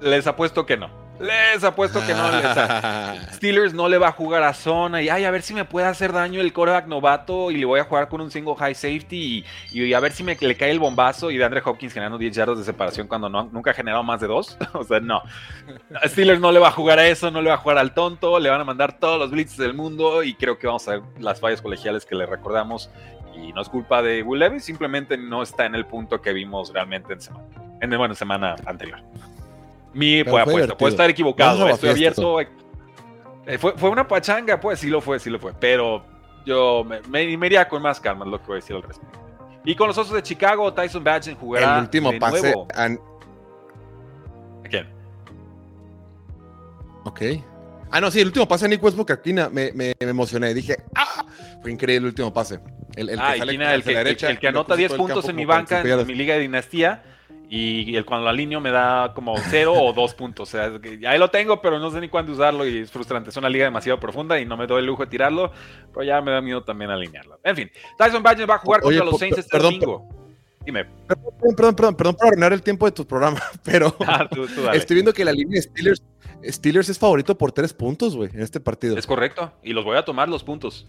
les 0.00 0.26
apuesto 0.26 0.64
que 0.64 0.76
no. 0.76 1.03
Les 1.20 1.62
apuesto 1.62 2.04
que 2.04 2.12
no. 2.12 2.28
Steelers 3.34 3.72
no 3.72 3.88
le 3.88 3.98
va 3.98 4.08
a 4.08 4.12
jugar 4.12 4.42
a 4.42 4.52
zona 4.52 5.00
y 5.00 5.08
ay, 5.08 5.24
a 5.24 5.30
ver 5.30 5.42
si 5.42 5.54
me 5.54 5.64
puede 5.64 5.86
hacer 5.86 6.12
daño 6.12 6.40
el 6.40 6.52
coreback 6.52 6.86
novato 6.86 7.52
y 7.52 7.56
le 7.56 7.64
voy 7.64 7.78
a 7.78 7.84
jugar 7.84 8.08
con 8.08 8.20
un 8.20 8.30
single 8.30 8.56
high 8.56 8.74
safety 8.74 9.44
y, 9.72 9.94
a 9.94 10.00
ver 10.00 10.12
si 10.12 10.24
me 10.24 10.36
le 10.38 10.56
cae 10.56 10.70
el 10.70 10.80
bombazo 10.80 11.30
y 11.30 11.36
de 11.36 11.44
Andre 11.44 11.62
Hopkins 11.64 11.92
generando 11.92 12.18
10 12.18 12.34
yardas 12.34 12.58
de 12.58 12.64
separación 12.64 13.06
cuando 13.06 13.28
no, 13.28 13.44
nunca 13.44 13.70
ha 13.70 13.74
generado 13.74 14.02
más 14.02 14.20
de 14.20 14.26
dos. 14.26 14.58
o 14.72 14.82
sea, 14.82 14.98
no. 14.98 15.22
Steelers 16.04 16.40
no 16.40 16.50
le 16.50 16.58
va 16.58 16.68
a 16.68 16.72
jugar 16.72 16.98
a 16.98 17.06
eso, 17.06 17.30
no 17.30 17.40
le 17.40 17.48
va 17.48 17.54
a 17.54 17.58
jugar 17.58 17.78
al 17.78 17.94
tonto, 17.94 18.40
le 18.40 18.50
van 18.50 18.60
a 18.60 18.64
mandar 18.64 18.98
todos 18.98 19.18
los 19.18 19.30
blitzes 19.30 19.58
del 19.58 19.74
mundo 19.74 20.24
y 20.24 20.34
creo 20.34 20.58
que 20.58 20.66
vamos 20.66 20.86
a 20.88 20.92
ver 20.92 21.02
las 21.20 21.40
fallas 21.40 21.62
colegiales 21.62 22.04
que 22.04 22.16
le 22.16 22.26
recordamos 22.26 22.90
y 23.36 23.52
no 23.52 23.62
es 23.62 23.68
culpa 23.68 24.02
de 24.02 24.22
Will 24.22 24.40
Levis, 24.40 24.64
simplemente 24.64 25.16
no 25.16 25.42
está 25.42 25.66
en 25.66 25.74
el 25.74 25.86
punto 25.86 26.20
que 26.20 26.32
vimos 26.32 26.72
realmente 26.72 27.12
en 27.12 27.20
semana, 27.20 27.46
en 27.80 27.98
bueno, 27.98 28.14
semana 28.14 28.56
anterior. 28.66 29.00
Mi 29.94 30.24
pues, 30.24 30.42
apuesta. 30.42 30.76
Puede 30.76 30.90
estar 30.90 31.08
equivocado. 31.08 31.68
Estoy 31.68 31.90
abierto. 31.90 32.40
Eh, 32.40 33.58
fue, 33.58 33.76
fue, 33.76 33.90
una 33.90 34.08
pachanga, 34.08 34.58
pues 34.58 34.80
sí 34.80 34.88
lo 34.88 35.00
fue, 35.00 35.18
sí 35.18 35.30
lo 35.30 35.38
fue. 35.38 35.52
Pero 35.58 36.04
yo 36.46 36.84
me, 36.84 37.00
me, 37.02 37.46
iría 37.46 37.68
con 37.68 37.82
más 37.82 38.00
calma, 38.00 38.24
lo 38.24 38.40
que 38.40 38.46
voy 38.46 38.54
a 38.54 38.56
decir 38.56 38.76
al 38.76 38.82
respecto. 38.82 39.18
Y 39.64 39.74
con 39.74 39.88
los 39.88 39.96
Osos 39.96 40.14
de 40.14 40.22
Chicago, 40.22 40.72
Tyson 40.72 41.04
Badgen 41.04 41.36
jugará. 41.36 41.76
El 41.76 41.82
último 41.82 42.18
pase. 42.18 42.40
Nuevo. 42.40 42.68
¿A 42.74 42.88
quién? 44.68 44.88
Ok. 47.04 47.22
Ah, 47.90 48.00
no, 48.00 48.10
sí, 48.10 48.20
el 48.20 48.26
último 48.26 48.48
pase 48.48 48.64
a 48.64 48.68
Nick 48.68 48.82
Westbrook 48.82 49.12
aquí 49.12 49.32
me, 49.32 49.48
me, 49.50 49.72
me, 49.72 49.94
emocioné. 50.00 50.52
Dije, 50.52 50.78
¡ah! 50.96 51.24
Fue 51.62 51.70
increíble 51.70 52.08
el 52.08 52.10
último 52.12 52.32
pase. 52.32 52.60
El, 52.96 53.10
el 53.10 53.20
ah, 53.20 53.32
que, 53.32 53.38
sale, 53.38 53.74
el, 53.74 53.84
que, 53.84 53.94
derecha, 53.94 54.30
el, 54.30 54.38
que 54.38 54.48
anota 54.48 54.74
10 54.74 54.94
puntos 54.94 55.28
en 55.28 55.36
mi 55.36 55.44
banca, 55.44 55.80
en 55.80 56.06
mi 56.06 56.14
liga 56.14 56.34
de 56.34 56.40
dinastía 56.40 57.02
y 57.56 57.94
el, 57.94 58.04
cuando 58.04 58.24
lo 58.24 58.30
alineo 58.30 58.60
me 58.60 58.72
da 58.72 59.14
como 59.14 59.36
cero 59.38 59.74
o 59.74 59.92
dos 59.92 60.12
puntos. 60.12 60.48
O 60.48 60.50
sea, 60.50 60.72
ahí 61.08 61.18
lo 61.18 61.30
tengo, 61.30 61.60
pero 61.62 61.78
no 61.78 61.88
sé 61.88 62.00
ni 62.00 62.08
cuándo 62.08 62.32
usarlo 62.32 62.66
y 62.66 62.78
es 62.78 62.90
frustrante. 62.90 63.30
Es 63.30 63.36
una 63.36 63.48
liga 63.48 63.64
demasiado 63.64 64.00
profunda 64.00 64.40
y 64.40 64.44
no 64.44 64.56
me 64.56 64.66
doy 64.66 64.80
el 64.80 64.86
lujo 64.86 65.04
de 65.04 65.10
tirarlo, 65.10 65.52
pero 65.92 66.02
ya 66.02 66.20
me 66.20 66.32
da 66.32 66.40
miedo 66.40 66.64
también 66.64 66.90
alinearlo. 66.90 67.38
En 67.44 67.54
fin, 67.54 67.70
Tyson 67.96 68.24
Badger 68.24 68.50
va 68.50 68.56
a 68.56 68.58
jugar 68.58 68.80
contra 68.80 69.04
los 69.04 69.18
Saints 69.20 69.38
este 69.38 69.56
domingo. 69.56 70.08
Dime. 70.64 70.84
Perdón, 71.06 71.34
perdón, 71.38 71.76
perdón, 71.76 71.96
perdón 71.96 72.16
por 72.16 72.26
arruinar 72.26 72.52
el 72.52 72.62
tiempo 72.62 72.86
de 72.86 72.92
tu 72.92 73.06
programa, 73.06 73.40
pero 73.64 73.94
ah, 74.04 74.28
estoy 74.72 74.94
viendo 74.94 75.12
que 75.12 75.24
la 75.24 75.32
línea 75.32 75.60
de 75.60 75.62
Steelers, 75.62 76.02
Steelers 76.44 76.88
es 76.88 76.98
favorito 76.98 77.38
por 77.38 77.52
tres 77.52 77.72
puntos, 77.72 78.16
güey, 78.16 78.30
en 78.34 78.40
este 78.40 78.58
partido. 78.58 78.98
Es 78.98 79.06
correcto, 79.06 79.52
y 79.62 79.74
los 79.74 79.84
voy 79.84 79.96
a 79.96 80.04
tomar 80.04 80.28
los 80.28 80.42
puntos. 80.42 80.88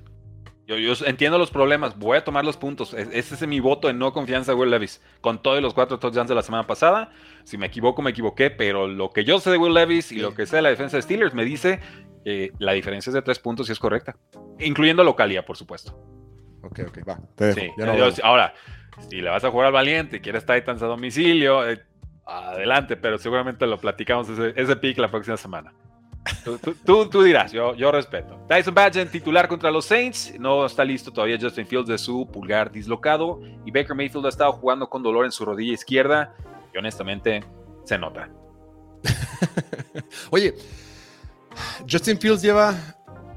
Yo, 0.68 0.76
entiendo 1.06 1.38
los 1.38 1.52
problemas, 1.52 1.98
voy 1.98 2.18
a 2.18 2.24
tomar 2.24 2.44
los 2.44 2.58
puntos. 2.58 2.96
Ese 2.96 3.36
es 3.36 3.48
mi 3.48 3.60
voto 3.60 3.88
de 3.88 3.94
no 3.94 4.12
confianza 4.14 4.52
de 4.52 4.58
Will 4.58 4.72
Levis. 4.72 5.00
Con 5.22 5.42
todos 5.42 5.62
los 5.62 5.76
cuatro 5.76 6.00
touchdowns 6.00 6.30
de 6.30 6.34
la 6.34 6.42
semana 6.42 6.66
pasada, 6.66 7.12
si 7.44 7.58
me 7.58 7.68
equivoco, 7.68 8.02
me 8.02 8.10
equivoqué, 8.10 8.50
pero 8.50 8.88
lo 8.88 9.12
que 9.12 9.24
yo 9.24 9.40
sé 9.40 9.52
de 9.52 9.58
Will 9.58 9.76
Levis 9.76 10.12
y 10.12 10.18
lo 10.18 10.34
que 10.34 10.48
sé 10.48 10.56
de 10.56 10.62
la 10.64 10.70
defensa 10.70 10.98
de 10.98 11.04
Steelers 11.04 11.36
me 11.36 11.46
dice 11.46 11.80
que 12.24 12.52
la 12.58 12.72
diferencia 12.72 13.12
es 13.12 13.14
de 13.14 13.22
tres 13.22 13.38
puntos 13.38 13.70
y 13.70 13.74
es 13.74 13.80
correcta. 13.80 14.16
Incluyendo 14.60 15.04
localía, 15.04 15.46
por 15.46 15.56
supuesto. 15.56 15.92
Ok, 16.64 16.80
ok, 16.88 17.00
va. 17.08 17.20
ahora, 18.24 18.56
si 19.08 19.18
le 19.18 19.30
vas 19.30 19.44
a 19.44 19.52
jugar 19.52 19.68
al 19.68 19.74
Valiente 19.74 20.18
y 20.18 20.20
quieres 20.20 20.48
Titans 20.48 20.82
a 20.82 20.88
domicilio, 20.88 21.70
eh, 21.70 21.84
adelante, 22.26 22.98
pero 22.98 23.20
seguramente 23.20 23.68
lo 23.68 23.78
platicamos 23.78 24.30
ese, 24.30 24.54
ese 24.60 24.76
pick 24.76 24.98
la 24.98 25.12
próxima 25.12 25.38
semana. 25.38 25.74
Tú, 26.86 27.08
tú, 27.08 27.22
dirás, 27.22 27.52
yo, 27.52 27.76
yo 27.76 27.92
respeto. 27.92 28.40
Tyson 28.48 28.74
Badgen, 28.74 29.10
titular 29.10 29.48
contra 29.48 29.70
los 29.70 29.86
Saints. 29.86 30.34
No 30.40 30.66
está 30.66 30.84
listo 30.84 31.12
todavía 31.12 31.38
Justin 31.40 31.68
Fields 31.68 31.88
de 31.88 31.98
su 31.98 32.28
pulgar 32.28 32.72
dislocado. 32.72 33.42
Y 33.66 33.72
Baker 33.72 33.96
Mayfield 33.96 34.26
ha 34.26 34.30
estado 34.30 34.54
jugando 34.54 34.90
con 34.90 35.04
dolor 35.04 35.26
en 35.26 35.32
su 35.32 35.46
rodilla 35.46 35.74
izquierda. 35.74 36.36
Y 36.74 36.78
honestamente, 36.78 37.44
se 37.84 37.98
nota. 37.98 38.30
Oye, 40.32 40.56
Justin 41.90 42.20
Fields 42.20 42.42
lleva 42.42 42.74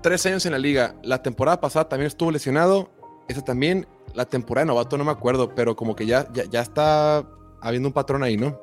tres 0.02 0.24
años 0.26 0.46
en 0.46 0.52
la 0.52 0.58
liga. 0.58 0.94
La 1.02 1.22
temporada 1.22 1.60
pasada 1.60 1.88
también 1.88 2.06
estuvo 2.06 2.30
lesionado. 2.30 2.90
Esa 3.28 3.44
también, 3.44 3.86
la 4.14 4.24
temporada 4.24 4.64
de 4.64 4.68
novato 4.68 4.96
no 4.96 5.04
me 5.04 5.10
acuerdo, 5.10 5.54
pero 5.54 5.76
como 5.76 5.94
que 5.94 6.06
ya, 6.06 6.26
ya, 6.32 6.44
ya 6.44 6.62
está 6.62 7.26
habiendo 7.60 7.88
un 7.88 7.92
patrón 7.92 8.22
ahí, 8.22 8.38
¿no? 8.38 8.58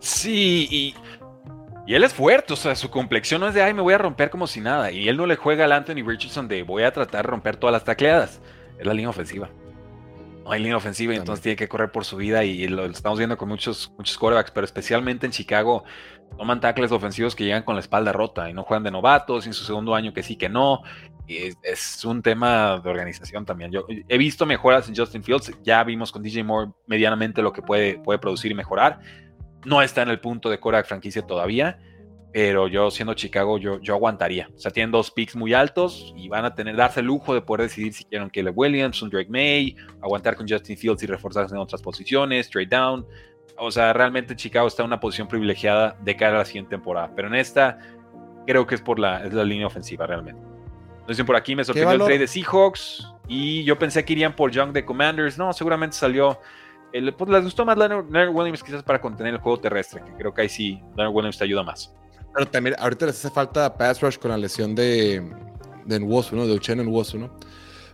Sí, 0.00 0.66
y, 0.70 0.94
y, 1.86 1.94
él 1.94 2.04
es 2.04 2.14
fuerte, 2.14 2.52
o 2.52 2.56
sea, 2.56 2.74
su 2.74 2.90
complexión 2.90 3.40
no 3.40 3.48
es 3.48 3.54
de, 3.54 3.62
ay, 3.62 3.74
me 3.74 3.82
voy 3.82 3.94
a 3.94 3.98
romper 3.98 4.30
como 4.30 4.46
si 4.46 4.60
nada. 4.60 4.90
Y 4.90 5.08
él 5.08 5.16
no 5.16 5.26
le 5.26 5.36
juega 5.36 5.64
al 5.64 5.72
Anthony 5.72 6.04
Richardson 6.06 6.48
de, 6.48 6.62
voy 6.62 6.82
a 6.82 6.92
tratar 6.92 7.24
de 7.24 7.30
romper 7.30 7.56
todas 7.56 7.72
las 7.72 7.84
tacleadas. 7.84 8.40
Es 8.78 8.86
la 8.86 8.94
línea 8.94 9.10
ofensiva. 9.10 9.48
No 10.44 10.52
hay 10.52 10.60
línea 10.60 10.76
ofensiva 10.76 11.12
y 11.12 11.16
entonces 11.16 11.42
tiene 11.42 11.56
que 11.56 11.68
correr 11.68 11.90
por 11.90 12.04
su 12.04 12.16
vida 12.16 12.44
y 12.44 12.68
lo, 12.68 12.84
estamos 12.84 13.18
viendo 13.18 13.36
con 13.36 13.48
muchos, 13.48 13.92
muchos 13.98 14.16
quarterbacks, 14.16 14.52
pero 14.52 14.64
especialmente 14.64 15.26
en 15.26 15.32
Chicago 15.32 15.82
toman 16.38 16.60
tackles 16.60 16.92
ofensivos 16.92 17.34
que 17.34 17.44
llegan 17.44 17.64
con 17.64 17.74
la 17.74 17.80
espalda 17.80 18.12
rota 18.12 18.48
y 18.48 18.52
no 18.52 18.62
juegan 18.62 18.84
de 18.84 18.92
novatos, 18.92 19.46
en 19.46 19.52
su 19.52 19.64
segundo 19.64 19.94
año 19.94 20.12
que 20.12 20.22
sí, 20.22 20.36
que 20.36 20.48
no. 20.48 20.82
Y 21.26 21.50
es, 21.62 22.04
un 22.04 22.22
tema 22.22 22.78
de 22.78 22.88
organización 22.88 23.44
también. 23.44 23.72
Yo 23.72 23.86
he 23.88 24.18
visto 24.18 24.46
mejoras 24.46 24.88
en 24.88 24.94
Justin 24.94 25.24
Fields, 25.24 25.52
ya 25.64 25.82
vimos 25.82 26.12
con 26.12 26.22
DJ 26.22 26.44
Moore 26.44 26.70
medianamente 26.86 27.42
lo 27.42 27.52
que 27.52 27.62
puede, 27.62 27.98
puede 27.98 28.20
producir 28.20 28.52
y 28.52 28.54
mejorar. 28.54 29.00
No 29.66 29.82
está 29.82 30.02
en 30.02 30.10
el 30.10 30.20
punto 30.20 30.48
de 30.48 30.60
quarterback 30.60 30.86
franquicia 30.86 31.22
todavía, 31.22 31.78
pero 32.32 32.68
yo 32.68 32.88
siendo 32.90 33.14
Chicago, 33.14 33.58
yo, 33.58 33.80
yo 33.80 33.94
aguantaría. 33.94 34.48
O 34.54 34.58
sea, 34.58 34.70
tienen 34.70 34.92
dos 34.92 35.10
picks 35.10 35.34
muy 35.34 35.54
altos 35.54 36.14
y 36.16 36.28
van 36.28 36.44
a 36.44 36.54
tener, 36.54 36.76
darse 36.76 37.00
el 37.00 37.06
lujo 37.06 37.34
de 37.34 37.40
poder 37.40 37.62
decidir 37.62 37.92
si 37.92 38.04
quieren 38.04 38.30
Caleb 38.30 38.56
Williams, 38.56 39.02
un 39.02 39.10
Drake 39.10 39.28
May, 39.28 39.74
aguantar 40.00 40.36
con 40.36 40.48
Justin 40.48 40.76
Fields 40.76 41.02
y 41.02 41.06
reforzarse 41.06 41.54
en 41.54 41.60
otras 41.60 41.82
posiciones, 41.82 42.48
trade 42.48 42.66
down. 42.66 43.06
O 43.58 43.72
sea, 43.72 43.92
realmente 43.92 44.36
Chicago 44.36 44.68
está 44.68 44.82
en 44.82 44.86
una 44.86 45.00
posición 45.00 45.26
privilegiada 45.26 45.96
de 46.00 46.14
cara 46.14 46.36
a 46.36 46.38
la 46.38 46.44
siguiente 46.44 46.70
temporada. 46.70 47.10
Pero 47.16 47.26
en 47.26 47.34
esta, 47.34 47.80
creo 48.46 48.66
que 48.68 48.76
es 48.76 48.80
por 48.80 49.00
la, 49.00 49.24
es 49.24 49.32
la 49.32 49.42
línea 49.42 49.66
ofensiva 49.66 50.06
realmente. 50.06 50.40
Entonces, 51.00 51.24
por 51.24 51.34
aquí 51.34 51.56
me 51.56 51.64
sorprendió 51.64 51.94
el 51.94 52.04
trade 52.04 52.18
de 52.18 52.26
Seahawks 52.26 53.12
y 53.26 53.64
yo 53.64 53.78
pensé 53.78 54.04
que 54.04 54.12
irían 54.12 54.36
por 54.36 54.50
Young 54.50 54.72
de 54.72 54.84
Commanders. 54.84 55.38
No, 55.38 55.52
seguramente 55.52 55.96
salió. 55.96 56.38
El, 56.92 57.12
pues 57.14 57.30
les 57.30 57.44
gustó 57.44 57.64
más 57.64 57.76
Leonard, 57.76 58.30
Williams 58.30 58.62
quizás 58.62 58.82
para 58.82 59.00
contener 59.00 59.34
el 59.34 59.40
juego 59.40 59.58
terrestre, 59.58 60.02
que 60.04 60.12
creo 60.12 60.32
que 60.32 60.42
ahí 60.42 60.48
sí 60.48 60.80
Leonard 60.96 61.14
Williams 61.14 61.38
te 61.38 61.44
ayuda 61.44 61.62
más. 61.62 61.94
Pero 62.34 62.46
también 62.48 62.76
ahorita 62.78 63.06
les 63.06 63.18
hace 63.18 63.30
falta 63.34 63.76
pass 63.76 64.00
rush 64.00 64.18
con 64.18 64.30
la 64.30 64.36
lesión 64.36 64.74
de, 64.74 65.22
de 65.84 66.00
Nwosu, 66.00 66.36
¿no? 66.36 66.46
De 66.46 66.54
Uchenna 66.54 66.82
Nwosu, 66.82 67.18
¿no? 67.18 67.30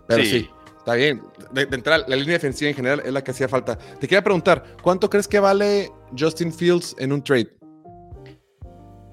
Pero 0.06 0.24
sí, 0.24 0.50
está 0.76 0.94
bien. 0.94 1.22
De, 1.52 1.62
entrar, 1.62 2.04
la 2.08 2.16
línea 2.16 2.34
defensiva 2.34 2.68
en 2.68 2.74
general 2.74 3.02
es 3.04 3.12
la 3.12 3.22
que 3.22 3.30
hacía 3.30 3.48
falta. 3.48 3.78
Te 3.78 4.08
quería 4.08 4.22
preguntar, 4.22 4.64
¿cuánto 4.82 5.08
crees 5.08 5.28
que 5.28 5.38
vale 5.38 5.90
Justin 6.18 6.52
Fields 6.52 6.96
en 6.98 7.12
un 7.12 7.22
trade? 7.22 7.56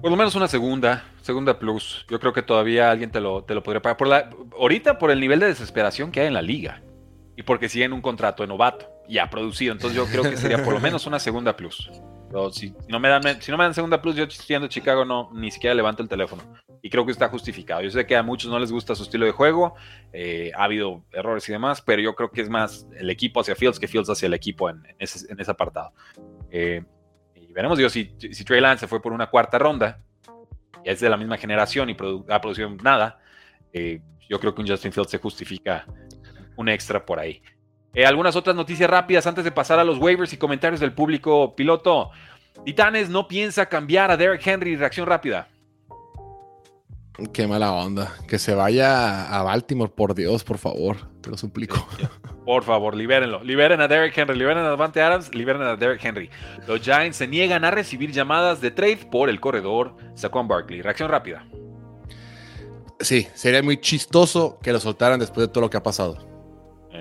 Por 0.01 0.09
lo 0.09 0.17
menos 0.17 0.33
una 0.35 0.47
segunda, 0.47 1.05
segunda 1.21 1.59
plus. 1.59 2.05
Yo 2.09 2.19
creo 2.19 2.33
que 2.33 2.41
todavía 2.41 2.89
alguien 2.89 3.11
te 3.11 3.19
lo, 3.19 3.43
te 3.43 3.53
lo 3.53 3.61
podría 3.61 3.81
pagar. 3.81 3.97
Por 3.97 4.07
la, 4.07 4.29
ahorita 4.57 4.97
por 4.97 5.11
el 5.11 5.19
nivel 5.19 5.39
de 5.39 5.47
desesperación 5.47 6.11
que 6.11 6.21
hay 6.21 6.27
en 6.27 6.33
la 6.33 6.41
liga. 6.41 6.81
Y 7.35 7.43
porque 7.43 7.69
siguen 7.69 7.93
un 7.93 8.01
contrato 8.01 8.43
de 8.43 8.47
novato 8.47 8.98
y 9.09 9.17
ha 9.17 9.29
producido. 9.29 9.73
Entonces 9.73 9.97
yo 9.97 10.05
creo 10.05 10.23
que 10.23 10.37
sería 10.37 10.63
por 10.63 10.73
lo 10.73 10.79
menos 10.79 11.05
una 11.07 11.19
segunda 11.19 11.57
plus 11.57 11.89
si, 12.51 12.73
no 12.87 12.99
me 12.99 13.09
dan, 13.09 13.41
si 13.41 13.51
no 13.51 13.57
me 13.57 13.63
dan 13.63 13.73
segunda 13.73 14.01
plus, 14.01 14.15
yo 14.15 14.29
siendo 14.29 14.67
Chicago 14.67 15.03
no 15.05 15.29
ni 15.33 15.51
siquiera 15.51 15.73
levanto 15.73 16.03
el 16.03 16.09
teléfono. 16.09 16.43
Y 16.81 16.89
creo 16.89 17.05
que 17.05 17.11
está 17.11 17.27
justificado. 17.27 17.81
Yo 17.81 17.89
sé 17.89 18.05
que 18.05 18.15
a 18.15 18.23
muchos 18.23 18.49
no 18.49 18.59
les 18.59 18.71
gusta 18.71 18.95
su 18.95 19.03
estilo 19.03 19.25
de 19.25 19.31
juego, 19.31 19.75
eh, 20.13 20.51
ha 20.55 20.63
habido 20.63 21.03
errores 21.11 21.47
y 21.49 21.51
demás, 21.51 21.81
pero 21.81 22.01
yo 22.01 22.15
creo 22.15 22.31
que 22.31 22.41
es 22.41 22.49
más 22.49 22.87
el 22.97 23.09
equipo 23.09 23.41
hacia 23.41 23.55
Fields 23.55 23.79
que 23.79 23.87
Fields 23.87 24.09
hacia 24.09 24.27
el 24.27 24.33
equipo 24.33 24.69
en, 24.69 24.83
ese, 24.99 25.27
apartado. 25.47 25.91
Eh, 26.51 26.83
y 27.35 27.51
veremos, 27.51 27.79
yo 27.79 27.89
si, 27.89 28.15
si 28.17 28.45
Trey 28.45 28.61
Lance 28.61 28.81
se 28.81 28.87
fue 28.87 29.01
por 29.01 29.11
una 29.11 29.29
cuarta 29.29 29.57
ronda, 29.57 29.99
y 30.85 30.89
es 30.89 31.01
de 31.01 31.09
la 31.09 31.17
misma 31.17 31.37
generación 31.37 31.89
y 31.89 31.97
ha 32.29 32.41
producido 32.41 32.69
nada, 32.81 33.19
eh, 33.73 34.01
yo 34.29 34.39
creo 34.39 34.55
que 34.55 34.61
un 34.61 34.67
Justin 34.67 34.93
Fields 34.93 35.11
se 35.11 35.17
justifica 35.17 35.85
un 36.55 36.69
extra 36.69 37.05
por 37.05 37.19
ahí. 37.19 37.41
Eh, 37.93 38.05
algunas 38.05 38.35
otras 38.35 38.55
noticias 38.55 38.89
rápidas 38.89 39.25
antes 39.25 39.43
de 39.43 39.51
pasar 39.51 39.79
a 39.79 39.83
los 39.83 39.97
waivers 39.97 40.33
y 40.33 40.37
comentarios 40.37 40.79
del 40.79 40.93
público 40.93 41.55
piloto. 41.55 42.11
Titanes 42.65 43.09
no 43.09 43.27
piensa 43.27 43.67
cambiar 43.67 44.11
a 44.11 44.17
Derek 44.17 44.45
Henry. 44.45 44.75
Reacción 44.75 45.07
rápida. 45.07 45.47
Qué 47.33 47.47
mala 47.47 47.73
onda. 47.73 48.13
Que 48.27 48.39
se 48.39 48.53
vaya 48.53 49.27
a 49.27 49.43
Baltimore, 49.43 49.91
por 49.93 50.15
Dios, 50.15 50.43
por 50.43 50.57
favor. 50.57 50.97
Te 51.21 51.29
lo 51.29 51.37
suplico. 51.37 51.85
Por 52.45 52.63
favor, 52.63 52.95
libérenlo. 52.95 53.43
Liberen 53.43 53.81
a 53.81 53.87
Derek 53.87 54.17
Henry. 54.17 54.35
Liberen 54.35 54.63
a 54.63 54.69
Davante 54.69 55.01
Adams. 55.01 55.35
Liberen 55.35 55.61
a 55.61 55.75
Derek 55.75 56.03
Henry. 56.03 56.29
Los 56.67 56.81
Giants 56.81 57.17
se 57.17 57.27
niegan 57.27 57.63
a 57.63 57.71
recibir 57.71 58.11
llamadas 58.11 58.61
de 58.61 58.71
trade 58.71 59.07
por 59.11 59.29
el 59.29 59.39
corredor 59.39 59.95
Saquon 60.15 60.47
Barkley. 60.47 60.81
Reacción 60.81 61.09
rápida. 61.09 61.45
Sí, 62.99 63.27
sería 63.33 63.61
muy 63.61 63.79
chistoso 63.79 64.59
que 64.61 64.73
lo 64.73 64.79
soltaran 64.79 65.19
después 65.19 65.47
de 65.47 65.53
todo 65.53 65.61
lo 65.61 65.69
que 65.69 65.77
ha 65.77 65.83
pasado. 65.83 66.28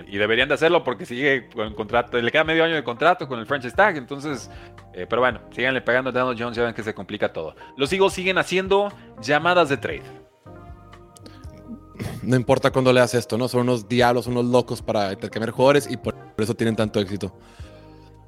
Y 0.06 0.18
deberían 0.18 0.48
de 0.48 0.54
hacerlo 0.54 0.84
porque 0.84 1.06
sigue 1.06 1.48
con 1.48 1.66
el 1.66 1.74
contrato, 1.74 2.20
le 2.20 2.30
queda 2.30 2.44
medio 2.44 2.64
año 2.64 2.74
de 2.74 2.84
contrato 2.84 3.26
con 3.26 3.38
el 3.38 3.46
franchise 3.46 3.74
tag, 3.74 3.96
entonces, 3.96 4.50
eh, 4.94 5.06
pero 5.08 5.20
bueno, 5.20 5.40
síganle 5.50 5.80
pegando 5.80 6.10
a 6.10 6.12
Daniel 6.12 6.36
Jones, 6.38 6.56
ya 6.56 6.64
ven 6.64 6.74
que 6.74 6.82
se 6.82 6.94
complica 6.94 7.32
todo. 7.32 7.54
Los 7.76 7.92
Eagles 7.92 8.12
siguen 8.12 8.38
haciendo 8.38 8.92
llamadas 9.20 9.68
de 9.68 9.76
trade. 9.76 10.02
No 12.22 12.36
importa 12.36 12.70
cuándo 12.70 12.92
le 12.92 13.00
hace 13.00 13.18
esto, 13.18 13.36
¿no? 13.38 13.48
Son 13.48 13.62
unos 13.62 13.88
diablos, 13.88 14.26
unos 14.26 14.44
locos 14.44 14.82
para 14.82 15.12
intercambiar 15.12 15.50
jugadores 15.50 15.90
y 15.90 15.96
por 15.96 16.14
eso 16.36 16.54
tienen 16.54 16.76
tanto 16.76 17.00
éxito. 17.00 17.36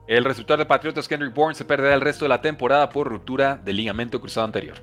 El 0.06 0.24
resultado 0.24 0.58
de 0.58 0.66
Patriotas, 0.66 1.06
Kendrick 1.06 1.32
Bourne, 1.32 1.54
se 1.54 1.64
perderá 1.64 1.94
el 1.94 2.00
resto 2.00 2.24
de 2.24 2.30
la 2.30 2.40
temporada 2.40 2.88
por 2.88 3.06
ruptura 3.06 3.56
del 3.56 3.76
ligamento 3.76 4.20
cruzado 4.20 4.44
anterior 4.46 4.76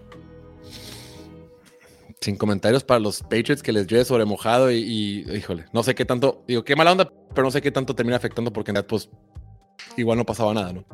sin 2.22 2.36
comentarios 2.36 2.84
para 2.84 3.00
los 3.00 3.22
Patriots 3.22 3.62
que 3.62 3.72
les 3.72 3.88
lleve 3.88 4.06
sobre 4.06 4.26
mojado 4.26 4.72
y, 4.72 5.26
híjole, 5.34 5.66
no 5.74 5.84
sé 5.84 5.96
qué 5.96 6.06
tanto, 6.06 6.44
digo, 6.48 6.64
qué 6.64 6.76
mala 6.76 6.92
onda, 6.92 7.12
pero 7.34 7.46
no 7.46 7.52
sé 7.52 7.62
qué 7.62 7.72
tanto 7.72 7.96
termina 7.96 8.18
afectando 8.18 8.52
porque 8.52 8.72
en 8.72 8.76
realidad, 8.76 8.90
pues, 8.90 9.10
igual 9.98 10.18
no 10.18 10.26
pasaba 10.26 10.54
nada, 10.54 10.74
¿no? 10.74 10.86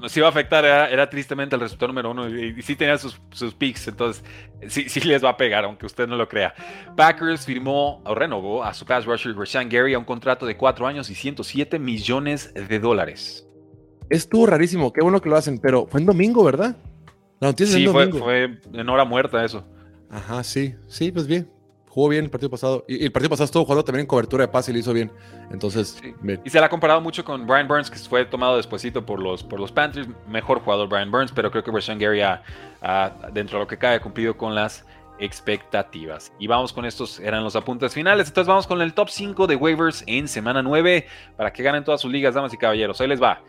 Nos 0.00 0.16
iba 0.16 0.26
a 0.26 0.30
afectar, 0.30 0.64
era, 0.64 1.08
tristemente 1.08 1.54
el 1.54 1.60
resultado 1.60 1.88
número 1.88 2.10
uno 2.10 2.28
y, 2.28 2.60
sí 2.62 2.74
tenía 2.74 2.98
sus, 2.98 3.20
sus 3.30 3.54
picks, 3.54 3.86
entonces 3.86 4.24
sí, 4.66 4.88
sí 4.88 5.00
les 5.02 5.24
va 5.24 5.30
a 5.30 5.36
pegar, 5.36 5.64
aunque 5.64 5.86
usted 5.86 6.08
no 6.08 6.16
lo 6.16 6.28
crea. 6.28 6.54
Packers 6.96 7.46
firmó 7.46 8.02
o 8.04 8.14
renovó 8.14 8.64
a 8.64 8.74
su 8.74 8.84
pass 8.84 9.04
rusher 9.04 9.36
Rashan 9.36 9.68
Gary 9.68 9.94
a 9.94 9.98
un 10.00 10.04
contrato 10.04 10.44
de 10.44 10.56
cuatro 10.56 10.88
años 10.88 11.08
y 11.08 11.14
107 11.14 11.78
millones 11.78 12.52
de 12.52 12.78
dólares. 12.80 13.46
Estuvo 14.10 14.46
rarísimo, 14.46 14.92
qué 14.92 15.02
bueno 15.02 15.20
que 15.20 15.28
lo 15.28 15.36
hacen, 15.36 15.58
pero 15.58 15.86
fue 15.86 16.00
en 16.00 16.06
domingo, 16.06 16.42
¿verdad? 16.42 16.76
La 17.38 17.48
noticia 17.48 17.76
sí, 17.76 17.86
fue, 17.86 18.10
fue 18.10 18.58
en 18.72 18.88
hora 18.88 19.04
muerta 19.04 19.44
eso. 19.44 19.64
Ajá, 20.12 20.44
sí, 20.44 20.74
sí, 20.88 21.10
pues 21.10 21.26
bien. 21.26 21.50
Jugó 21.88 22.08
bien 22.10 22.24
el 22.24 22.30
partido 22.30 22.50
pasado. 22.50 22.84
Y, 22.86 23.04
el 23.04 23.12
partido 23.12 23.30
pasado 23.30 23.46
estuvo 23.46 23.64
jugando 23.64 23.82
también 23.82 24.02
en 24.02 24.06
cobertura 24.06 24.46
de 24.46 24.48
pase 24.52 24.70
y 24.70 24.74
lo 24.74 24.80
hizo 24.80 24.92
bien. 24.92 25.10
Entonces, 25.50 26.00
Y 26.44 26.50
se 26.50 26.58
le 26.58 26.64
ha 26.64 26.68
comparado 26.68 27.00
mucho 27.00 27.24
con 27.24 27.46
Brian 27.46 27.66
Burns, 27.66 27.90
que 27.90 27.98
fue 27.98 28.24
tomado 28.26 28.56
despuesito 28.56 29.04
por 29.04 29.20
los, 29.20 29.42
por 29.42 29.58
los 29.58 29.72
Panthers. 29.72 30.08
Mejor 30.28 30.60
jugador 30.60 30.88
Brian 30.88 31.10
Burns, 31.10 31.32
pero 31.32 31.50
creo 31.50 31.64
que 31.64 31.70
Rashawn 31.70 31.98
Gary 31.98 32.20
ha, 32.20 32.42
dentro 33.32 33.58
de 33.58 33.64
lo 33.64 33.66
que 33.66 33.78
cae, 33.78 34.00
cumplido 34.00 34.36
con 34.36 34.54
las 34.54 34.84
expectativas. 35.18 36.32
Y 36.38 36.46
vamos 36.46 36.72
con 36.72 36.84
estos, 36.84 37.18
eran 37.20 37.42
los 37.42 37.56
apuntes 37.56 37.94
finales. 37.94 38.28
Entonces 38.28 38.48
vamos 38.48 38.66
con 38.66 38.82
el 38.82 38.92
top 38.92 39.08
5 39.08 39.46
de 39.46 39.56
waivers 39.56 40.04
en 40.06 40.28
semana 40.28 40.62
9 40.62 41.06
para 41.36 41.52
que 41.52 41.62
ganen 41.62 41.84
todas 41.84 42.00
sus 42.02 42.12
ligas, 42.12 42.34
damas 42.34 42.52
y 42.52 42.58
caballeros. 42.58 43.00
Ahí 43.00 43.08
les 43.08 43.22
va. 43.22 43.42